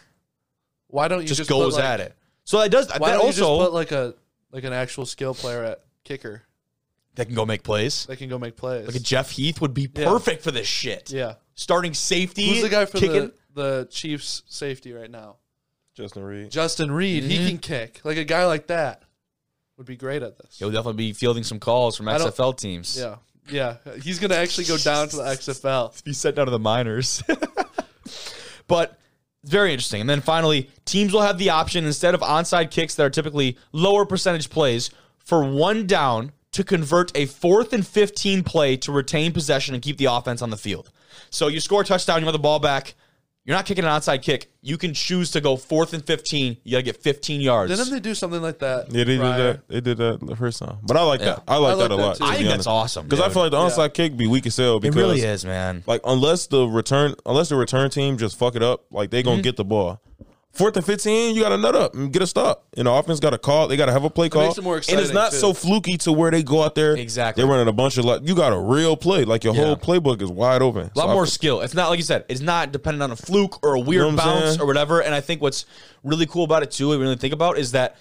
Why 0.87 1.07
don't 1.07 1.21
you 1.21 1.27
just, 1.27 1.37
just, 1.39 1.49
goes 1.49 1.75
put, 1.75 1.81
like, 1.81 1.89
at 1.89 1.99
it. 2.01 2.15
So 2.43 2.59
that 2.59 2.71
does. 2.71 2.89
Why 2.97 3.09
that 3.11 3.17
don't 3.17 3.25
also 3.27 3.53
you 3.53 3.59
just 3.59 3.69
put 3.69 3.73
like 3.73 3.91
a 3.91 4.13
like 4.51 4.63
an 4.65 4.73
actual 4.73 5.05
skill 5.05 5.33
player 5.33 5.63
at 5.63 5.81
kicker 6.03 6.43
That 7.15 7.27
can 7.27 7.35
go 7.35 7.45
make 7.45 7.63
plays. 7.63 8.05
that 8.07 8.17
can 8.17 8.27
go 8.27 8.37
make 8.37 8.57
plays. 8.57 8.85
Like 8.85 8.95
a 8.95 8.99
Jeff 8.99 9.29
Heath 9.31 9.61
would 9.61 9.73
be 9.73 9.87
Yeah. 9.95 10.05
perfect 10.09 10.43
for 10.43 10.51
this 10.51 10.67
shit. 10.67 11.09
yeah. 11.11 11.35
Starting 11.55 11.93
safety. 11.93 12.49
Who's 12.49 12.61
the 12.63 12.69
guy 12.69 12.85
for 12.85 12.97
kicking? 12.97 13.31
the, 13.53 13.61
the 13.83 13.87
Chiefs 13.91 14.43
safety 14.47 14.91
right 14.93 15.09
now? 15.11 15.37
Justin 15.93 16.23
Reid. 16.23 16.51
Justin 16.51 16.91
Reid. 16.91 17.23
Mm-hmm. 17.23 17.31
He 17.31 17.47
can 17.49 17.57
kick. 17.59 18.01
Like 18.03 18.17
a 18.17 18.23
guy 18.25 18.45
like 18.45 18.67
that 18.67 19.03
would 19.77 19.85
be 19.85 19.95
great 19.95 20.23
at 20.23 20.37
this. 20.37 20.57
He'll 20.59 20.71
definitely 20.71 20.97
be 20.97 21.13
fielding 21.13 21.43
some 21.43 21.59
calls 21.59 21.95
from 21.95 22.07
I 22.09 22.17
don't- 22.17 22.27
XFL 22.35 22.57
teams. 22.57 22.97
Yeah. 22.99 23.17
Yeah. 23.49 23.77
He's 24.01 24.19
going 24.19 24.31
to 24.31 24.37
actually 24.37 24.65
go 24.65 24.77
down 24.77 25.09
to 25.09 25.17
the 25.17 25.23
XFL. 25.23 26.03
be 26.03 26.13
sent 26.13 26.35
down 26.35 26.45
to 26.45 26.51
the 26.51 26.59
minors. 26.59 27.23
but 28.67 28.99
it's 29.43 29.51
very 29.51 29.71
interesting. 29.71 30.01
And 30.01 30.09
then 30.09 30.21
finally, 30.21 30.69
teams 30.85 31.13
will 31.13 31.21
have 31.21 31.37
the 31.37 31.49
option 31.49 31.85
instead 31.85 32.13
of 32.13 32.21
onside 32.21 32.71
kicks 32.71 32.95
that 32.95 33.05
are 33.05 33.09
typically 33.09 33.57
lower 33.71 34.05
percentage 34.05 34.49
plays 34.49 34.91
for 35.17 35.43
one 35.43 35.87
down 35.87 36.31
to 36.51 36.63
convert 36.63 37.15
a 37.15 37.25
fourth 37.25 37.73
and 37.73 37.85
15 37.85 38.43
play 38.43 38.75
to 38.77 38.91
retain 38.91 39.31
possession 39.31 39.73
and 39.73 39.81
keep 39.81 39.97
the 39.97 40.05
offense 40.05 40.41
on 40.41 40.49
the 40.49 40.57
field. 40.57 40.91
So 41.29 41.47
you 41.47 41.59
score 41.59 41.81
a 41.81 41.85
touchdown, 41.85 42.19
you 42.19 42.25
have 42.25 42.33
the 42.33 42.39
ball 42.39 42.59
back. 42.59 42.93
You're 43.43 43.55
not 43.55 43.65
kicking 43.65 43.83
an 43.83 43.89
outside 43.89 44.21
kick. 44.21 44.51
You 44.61 44.77
can 44.77 44.93
choose 44.93 45.31
to 45.31 45.41
go 45.41 45.55
fourth 45.57 45.93
and 45.93 46.05
15. 46.05 46.57
You 46.63 46.71
got 46.73 46.77
to 46.77 46.83
get 46.83 46.97
15 46.97 47.41
yards. 47.41 47.75
Didn't 47.75 47.91
they 47.91 47.99
do 47.99 48.13
something 48.13 48.39
like 48.41 48.59
that? 48.59 48.91
Yeah, 48.91 49.03
they 49.03 49.17
prior? 49.17 49.37
did 49.37 49.55
that. 49.55 49.67
They 49.67 49.81
did 49.81 49.97
that 49.97 50.19
the 50.21 50.35
first 50.35 50.59
time. 50.59 50.77
But 50.83 50.95
I 50.97 51.01
like 51.01 51.21
that. 51.21 51.41
I 51.47 51.57
like 51.57 51.71
I 51.71 51.73
like 51.75 51.89
that 51.89 51.91
a 51.91 51.95
lot. 51.95 52.17
too. 52.17 52.23
I 52.25 52.35
think 52.35 52.49
that's 52.49 52.67
awesome. 52.67 53.05
Because 53.05 53.19
I 53.19 53.25
dude. 53.25 53.33
feel 53.33 53.41
like 53.43 53.51
the 53.51 53.57
onside 53.57 53.93
kick 53.95 54.15
be 54.15 54.27
weak 54.27 54.45
as 54.45 54.55
hell. 54.57 54.77
it 54.77 54.81
Because 54.81 54.95
really 54.95 55.21
is, 55.21 55.43
man. 55.43 55.83
Like 55.87 56.01
unless 56.05 56.45
the 56.47 56.67
return, 56.67 57.15
unless 57.25 57.49
the 57.49 57.55
return 57.55 57.89
team 57.89 58.17
just 58.19 58.37
fuck 58.37 58.55
it 58.55 58.61
up, 58.61 58.85
like 58.91 59.09
they 59.09 59.23
gonna 59.23 59.37
Mm-hmm. 59.37 59.41
get 59.43 59.57
the 59.57 59.65
ball. 59.65 59.99
Fourth 60.53 60.75
and 60.75 60.85
fifteen, 60.85 61.33
you 61.33 61.41
got 61.41 61.49
to 61.49 61.57
nut 61.57 61.75
up 61.75 61.93
and 61.93 62.11
get 62.11 62.21
a 62.21 62.27
stop. 62.27 62.65
And 62.75 62.85
the 62.85 62.91
offense 62.91 63.21
got 63.21 63.33
a 63.33 63.37
call. 63.37 63.69
They 63.69 63.77
got 63.77 63.85
to 63.85 63.93
have 63.93 64.03
a 64.03 64.09
play 64.09 64.27
call. 64.27 64.47
makes 64.47 64.57
it 64.57 64.63
more 64.63 64.75
and 64.75 64.79
it's 64.83 64.89
exciting, 64.91 65.13
not 65.13 65.31
too. 65.31 65.37
so 65.37 65.53
fluky 65.53 65.97
to 65.99 66.11
where 66.11 66.29
they 66.29 66.43
go 66.43 66.61
out 66.61 66.75
there. 66.75 66.93
Exactly. 66.97 67.41
They're 67.41 67.49
running 67.49 67.69
a 67.69 67.73
bunch 67.73 67.97
of 67.97 68.03
like 68.03 68.27
you 68.27 68.35
got 68.35 68.51
a 68.51 68.59
real 68.59 68.97
play. 68.97 69.23
Like 69.23 69.45
your 69.45 69.55
Yeah. 69.55 69.63
whole 69.63 69.77
playbook 69.77 70.21
is 70.21 70.29
wide 70.29 70.61
open. 70.61 70.91
A 70.93 70.99
lot 70.99 71.09
more 71.13 71.25
skill. 71.25 71.61
It's 71.61 71.73
not 71.73 71.89
like 71.89 71.97
you 71.99 72.03
said. 72.03 72.25
It's 72.27 72.41
not 72.41 72.73
dependent 72.73 73.01
on 73.03 73.11
a 73.11 73.15
fluke 73.15 73.63
or 73.65 73.75
a 73.75 73.79
weird 73.79 74.01
know 74.01 74.07
what 74.07 74.19
I'm 74.19 74.27
bounce 74.41 74.45
saying? 74.49 74.61
or 74.61 74.65
whatever. 74.65 75.01
And 75.01 75.15
I 75.15 75.21
think 75.21 75.41
what's 75.41 75.65
really 76.03 76.25
cool 76.25 76.43
about 76.43 76.63
it 76.63 76.71
too, 76.71 76.89
we 76.89 76.97
really 76.97 77.15
think 77.15 77.33
about, 77.33 77.57
is 77.57 77.71
that 77.71 77.95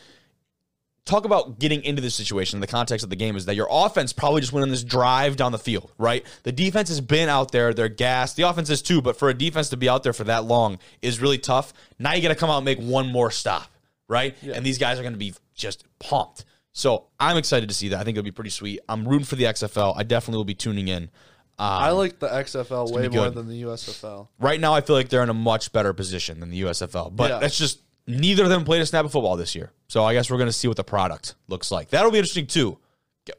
talk 1.07 1.25
about 1.25 1.59
getting 1.59 1.83
into 1.83 2.01
this 2.03 2.15
situation 2.15 2.57
in 2.59 2.61
the 2.61 2.67
context 2.67 3.03
of 3.05 3.11
the 3.11 3.17
game 3.17 3.37
is 3.37 3.47
that 3.47 3.57
your 3.57 3.67
offense 3.71 4.13
probably 4.13 4.41
just 4.41 4.53
went 4.53 4.63
on 4.63 4.69
this 4.71 4.85
drive 4.85 5.37
down 5.37 5.51
the 5.51 5.59
field, 5.59 5.91
right? 5.99 6.25
The 6.45 6.53
defense 6.53 6.89
has 6.89 7.01
been 7.01 7.29
out 7.29 7.53
there, 7.53 7.73
they're 7.75 7.89
gassed. 7.89 8.37
The 8.37 8.43
offense 8.45 8.71
is 8.71 8.83
too, 8.83 9.01
but 9.03 9.17
for 9.17 9.29
a 9.31 9.35
defense 9.35 9.71
to 9.71 9.77
be 9.77 9.89
out 9.89 10.03
there 10.03 10.13
for 10.13 10.25
that 10.25 10.45
long 10.45 10.79
is 11.03 11.21
really 11.21 11.39
tough. 11.39 11.73
Now 11.99 12.13
you 12.13 12.23
got 12.23 12.29
to 12.29 12.35
come 12.35 12.51
out 12.51 12.59
and 12.59 12.65
make 12.65 12.79
one 12.79 13.09
more 13.11 13.31
stop, 13.31 13.69
right? 14.09 14.37
And 14.43 14.65
these 14.65 14.79
guys 14.79 14.99
are 14.99 15.03
going 15.03 15.15
to 15.15 15.19
be 15.19 15.35
just 15.55 15.85
pumped. 15.99 16.45
So 16.73 17.07
I'm 17.19 17.37
excited 17.37 17.69
to 17.71 17.75
see 17.75 17.89
that. 17.89 17.99
I 18.01 18.05
think 18.05 18.17
it'll 18.17 18.25
be 18.25 18.31
pretty 18.31 18.51
sweet. 18.51 18.81
I'm 18.89 19.07
rooting 19.09 19.25
for 19.27 19.35
the 19.37 19.45
XFL. 19.45 19.95
I 19.97 20.05
definitely 20.05 20.37
will 20.39 20.45
be 20.45 20.55
tuning 20.55 20.87
in. 20.89 21.05
Um, 21.05 21.11
I 21.59 21.91
like 21.91 22.19
the 22.21 22.29
XFL 22.29 22.93
way 22.93 23.09
more 23.09 23.29
than 23.31 23.49
the 23.49 23.63
USFL. 23.63 24.29
right 24.39 24.59
now 24.61 24.73
I 24.73 24.81
feel 24.81 24.97
like 24.97 25.09
they're 25.09 25.23
in 25.23 25.29
a 25.29 25.35
much 25.35 25.73
better 25.73 25.93
position 25.93 26.41
than 26.41 26.51
the 26.51 26.63
USFL. 26.63 27.15
But 27.15 27.31
Yeah. 27.31 27.39
that's 27.41 27.59
just 27.59 27.81
neither 28.07 28.45
of 28.45 28.49
them 28.51 28.65
played 28.65 28.83
a 28.83 28.87
snap 28.87 29.05
of 29.05 29.13
football 29.13 29.37
this 29.37 29.55
year. 29.55 29.71
So 29.89 30.05
I 30.05 30.13
guess 30.15 30.31
we're 30.31 30.37
going 30.39 30.49
to 30.49 30.53
see 30.53 30.69
what 30.69 30.77
the 30.77 30.85
product 30.85 31.35
looks 31.49 31.71
like. 31.71 31.91
That'll 31.91 32.11
be 32.11 32.19
interesting 32.19 32.47
too. 32.47 32.79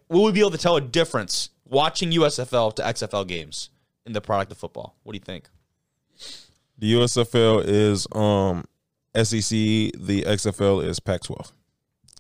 Will 0.09 0.24
we 0.24 0.32
be 0.32 0.39
able 0.39 0.51
to 0.51 0.57
tell 0.57 0.76
a 0.76 0.82
difference 0.82 1.49
watching 1.66 2.12
USFL 2.12 2.76
to 2.76 2.82
XFL 2.84 3.28
games 3.28 3.70
in 4.05 4.14
the 4.14 4.22
product 4.22 4.51
of 4.51 4.57
football? 4.57 4.95
What 5.03 5.14
do 5.14 5.18
you 5.18 5.24
think? 5.24 5.49
The 6.78 6.93
USFL 6.93 7.64
is 7.66 8.07
um 8.14 8.66
SEC. 9.16 9.49
The 9.51 10.24
XFL 10.26 10.86
is 10.86 10.99
Pac-12, 10.99 11.51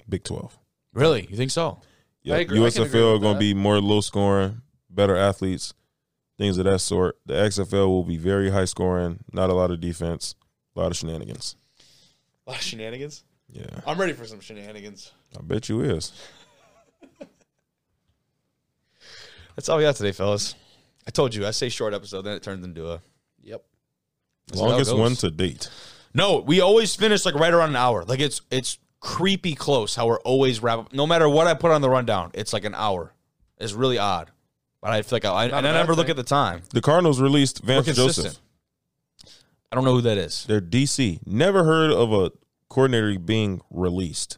Big 0.09 0.23
12. 0.23 0.57
Really? 0.93 1.27
You 1.29 1.37
think 1.37 1.51
so? 1.51 1.79
Yeah, 2.23 2.35
I 2.35 2.39
agree- 2.39 2.63
I 2.65 2.69
can 2.69 2.83
agree 2.83 2.99
USFL 2.99 3.13
with 3.13 3.21
going 3.21 3.35
to 3.35 3.39
be 3.39 3.53
more 3.53 3.79
low 3.79 4.01
scoring, 4.01 4.61
better 4.89 5.15
athletes, 5.15 5.73
things 6.37 6.57
of 6.57 6.65
that 6.65 6.79
sort. 6.79 7.17
The 7.25 7.33
XFL 7.33 7.87
will 7.87 8.03
be 8.03 8.17
very 8.17 8.49
high 8.51 8.65
scoring, 8.65 9.23
not 9.31 9.49
a 9.49 9.53
lot 9.53 9.71
of 9.71 9.79
defense, 9.79 10.35
a 10.75 10.79
lot 10.79 10.91
of 10.91 10.97
shenanigans. 10.97 11.55
A 12.45 12.51
lot 12.51 12.59
of 12.59 12.63
shenanigans. 12.63 13.23
Yeah, 13.49 13.65
I'm 13.85 13.99
ready 13.99 14.13
for 14.13 14.25
some 14.25 14.39
shenanigans. 14.39 15.11
I 15.37 15.41
bet 15.41 15.69
you 15.69 15.81
is. 15.81 16.11
That's 19.55 19.69
all 19.69 19.77
we 19.77 19.83
got 19.83 19.95
today, 19.95 20.11
fellas. 20.11 20.55
I 21.07 21.11
told 21.11 21.35
you, 21.35 21.45
I 21.45 21.51
say 21.51 21.69
short 21.69 21.93
episode, 21.93 22.21
then 22.23 22.35
it 22.35 22.43
turns 22.43 22.63
into 22.63 22.89
a 22.89 23.01
Yep. 23.43 23.63
That's 24.47 24.61
Longest 24.61 24.95
one 24.95 25.15
to 25.15 25.31
date. 25.31 25.69
No, 26.13 26.39
we 26.39 26.61
always 26.61 26.95
finish 26.95 27.25
like 27.25 27.35
right 27.35 27.53
around 27.53 27.69
an 27.69 27.75
hour. 27.75 28.03
Like 28.03 28.19
it's 28.19 28.41
it's 28.51 28.77
creepy 28.99 29.55
close 29.55 29.95
how 29.95 30.07
we're 30.07 30.19
always 30.21 30.61
wrap 30.61 30.79
up. 30.79 30.93
No 30.93 31.07
matter 31.07 31.27
what 31.27 31.47
I 31.47 31.53
put 31.53 31.71
on 31.71 31.81
the 31.81 31.89
rundown, 31.89 32.31
it's 32.33 32.53
like 32.53 32.65
an 32.65 32.75
hour. 32.75 33.13
It's 33.57 33.73
really 33.73 33.97
odd. 33.97 34.31
But 34.81 34.91
I 34.91 35.01
feel 35.03 35.17
like 35.17 35.25
I, 35.25 35.29
I, 35.29 35.43
and 35.45 35.53
I 35.55 35.61
bad 35.61 35.73
never 35.73 35.93
look 35.95 36.09
at 36.09 36.15
the 36.15 36.23
time. 36.23 36.63
The 36.73 36.81
Cardinals 36.81 37.21
released 37.21 37.63
Vance. 37.63 37.85
Joseph. 37.95 38.39
I 39.71 39.75
don't 39.75 39.85
know 39.85 39.93
who 39.93 40.01
that 40.01 40.17
is. 40.17 40.45
They're 40.45 40.61
DC. 40.61 41.19
Never 41.25 41.63
heard 41.63 41.91
of 41.91 42.11
a 42.11 42.31
coordinator 42.69 43.17
being 43.19 43.61
released 43.69 44.37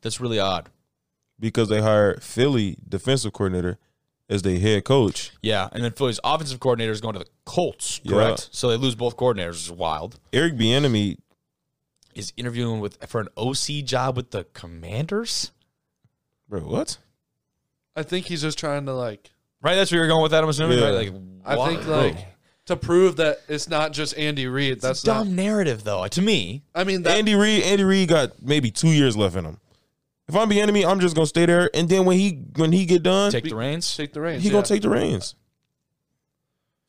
That's 0.00 0.20
really 0.20 0.38
odd. 0.38 0.70
because 1.38 1.68
they 1.68 1.80
hired 1.82 2.22
Philly 2.22 2.76
defensive 2.88 3.32
coordinator 3.32 3.78
as 4.28 4.42
their 4.42 4.58
head 4.58 4.84
coach. 4.84 5.32
Yeah, 5.42 5.68
and 5.72 5.84
then 5.84 5.92
Philly's 5.92 6.20
offensive 6.24 6.60
coordinator 6.60 6.92
is 6.92 7.00
going 7.02 7.12
to 7.14 7.18
the 7.20 7.26
Colts, 7.44 8.00
Yeah. 8.04 8.12
correct? 8.12 8.48
So 8.52 8.68
they 8.68 8.76
lose 8.76 8.94
both 8.94 9.16
coordinators, 9.16 9.48
which 9.50 9.62
is 9.64 9.70
wild. 9.72 10.18
Eric 10.32 10.54
Bieniemy, 10.54 11.16
Is 12.14 12.32
interviewing 12.36 12.80
with 12.80 12.98
for 13.08 13.20
an 13.22 13.28
OC 13.38 13.82
job 13.84 14.16
with 14.16 14.30
the 14.30 14.44
Commanders? 14.54 15.50
bro, 16.48 16.60
what? 16.60 16.98
I 17.96 18.02
think 18.02 18.26
he's 18.26 18.42
just 18.42 18.58
trying 18.58 18.86
to 18.86 18.94
like 18.94 19.30
Right, 19.62 19.74
that's 19.76 19.90
where 19.92 20.00
you're 20.00 20.08
going 20.08 20.22
with 20.22 20.32
that. 20.32 20.42
I'm 20.42 20.48
assuming. 20.50 20.78
Yeah. 20.78 20.90
Right? 20.90 21.12
Like, 21.12 21.22
I 21.44 21.66
think 21.68 21.86
like 21.86 22.16
to 22.66 22.76
prove 22.76 23.16
that 23.16 23.40
it's 23.48 23.68
not 23.68 23.92
just 23.92 24.16
Andy 24.16 24.46
Reid. 24.46 24.74
It's 24.74 24.82
That's 24.82 25.02
a 25.02 25.06
dumb 25.06 25.28
not. 25.28 25.42
narrative, 25.42 25.84
though. 25.84 26.06
To 26.06 26.22
me, 26.22 26.62
I 26.74 26.84
mean, 26.84 27.02
that, 27.02 27.16
Andy 27.16 27.34
Reid, 27.34 27.64
Andy 27.64 27.84
Reid 27.84 28.08
got 28.08 28.42
maybe 28.42 28.70
two 28.70 28.90
years 28.90 29.16
left 29.16 29.36
in 29.36 29.44
him. 29.44 29.58
If 30.28 30.36
I'm 30.36 30.48
Bieniemy, 30.48 30.86
I'm 30.86 31.00
just 31.00 31.14
gonna 31.14 31.26
stay 31.26 31.46
there, 31.46 31.68
and 31.74 31.88
then 31.88 32.04
when 32.04 32.16
he 32.16 32.44
when 32.56 32.72
he 32.72 32.86
get 32.86 33.02
done, 33.02 33.32
take 33.32 33.44
the 33.44 33.56
reins. 33.56 33.96
take 33.96 34.12
the 34.12 34.20
reins. 34.20 34.42
he 34.42 34.48
yeah. 34.48 34.52
gonna 34.52 34.66
take 34.66 34.82
the 34.82 34.88
reins. 34.88 35.34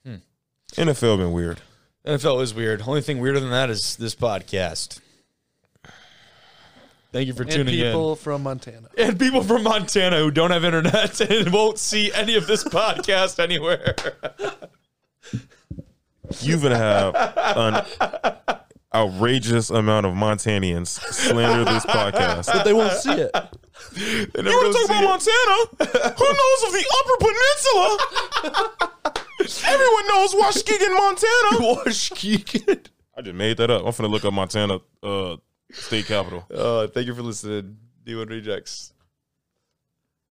Hmm. 0.06 0.16
NFL 0.74 1.18
been 1.18 1.32
weird. 1.32 1.60
NFL 2.06 2.42
is 2.44 2.54
weird. 2.54 2.84
Only 2.86 3.02
thing 3.02 3.20
weirder 3.20 3.40
than 3.40 3.50
that 3.50 3.70
is 3.70 3.96
this 3.96 4.14
podcast. 4.14 5.00
Thank 7.14 7.28
you 7.28 7.34
for 7.34 7.44
and 7.44 7.52
tuning 7.52 7.76
people 7.76 8.16
from 8.16 8.42
Montana. 8.44 8.90
And 8.98 9.20
people 9.20 9.44
from 9.44 9.64
Montana 9.64 10.18
who 10.18 10.32
don't 10.32 10.50
have 10.50 10.66
internet 10.66 11.22
and 11.30 11.54
won't 11.54 11.78
see 11.78 12.12
any 12.12 12.36
of 12.36 12.48
this 12.48 12.64
podcast 12.64 13.40
anywhere. 13.42 13.96
You 16.42 16.60
gonna 16.60 16.78
have 16.78 17.16
an 17.16 18.58
outrageous 18.94 19.70
amount 19.70 20.06
of 20.06 20.14
Montanians 20.14 20.88
slander 21.12 21.66
this 21.66 21.86
podcast. 21.86 22.48
But 22.48 22.64
they 22.64 22.74
won't 22.74 22.94
see 22.94 23.12
it. 23.12 23.32
You 23.96 24.28
want 24.44 24.74
to 24.74 24.74
talk 24.74 24.86
about 24.86 25.04
Montana? 25.04 26.14
Who 26.18 26.26
knows 26.26 26.64
of 26.64 26.72
the 26.72 26.86
Upper 27.00 27.18
Peninsula? 27.20 27.98
Everyone 29.66 30.08
knows 30.08 30.34
Washkegan, 30.36 30.94
Montana. 30.96 31.84
Washkegan. 31.86 32.86
I 33.18 33.22
just 33.22 33.36
made 33.36 33.58
that 33.58 33.70
up. 33.70 33.86
I'm 33.86 33.92
gonna 33.92 34.08
look 34.08 34.26
up 34.26 34.34
Montana 34.34 34.80
uh, 35.04 35.36
state 35.72 36.06
capital. 36.06 36.46
Uh, 36.54 36.88
thank 36.88 37.08
you 37.08 37.14
for 37.14 37.22
listening. 37.22 37.78
D1 38.06 38.30
Rejects. 38.30 38.93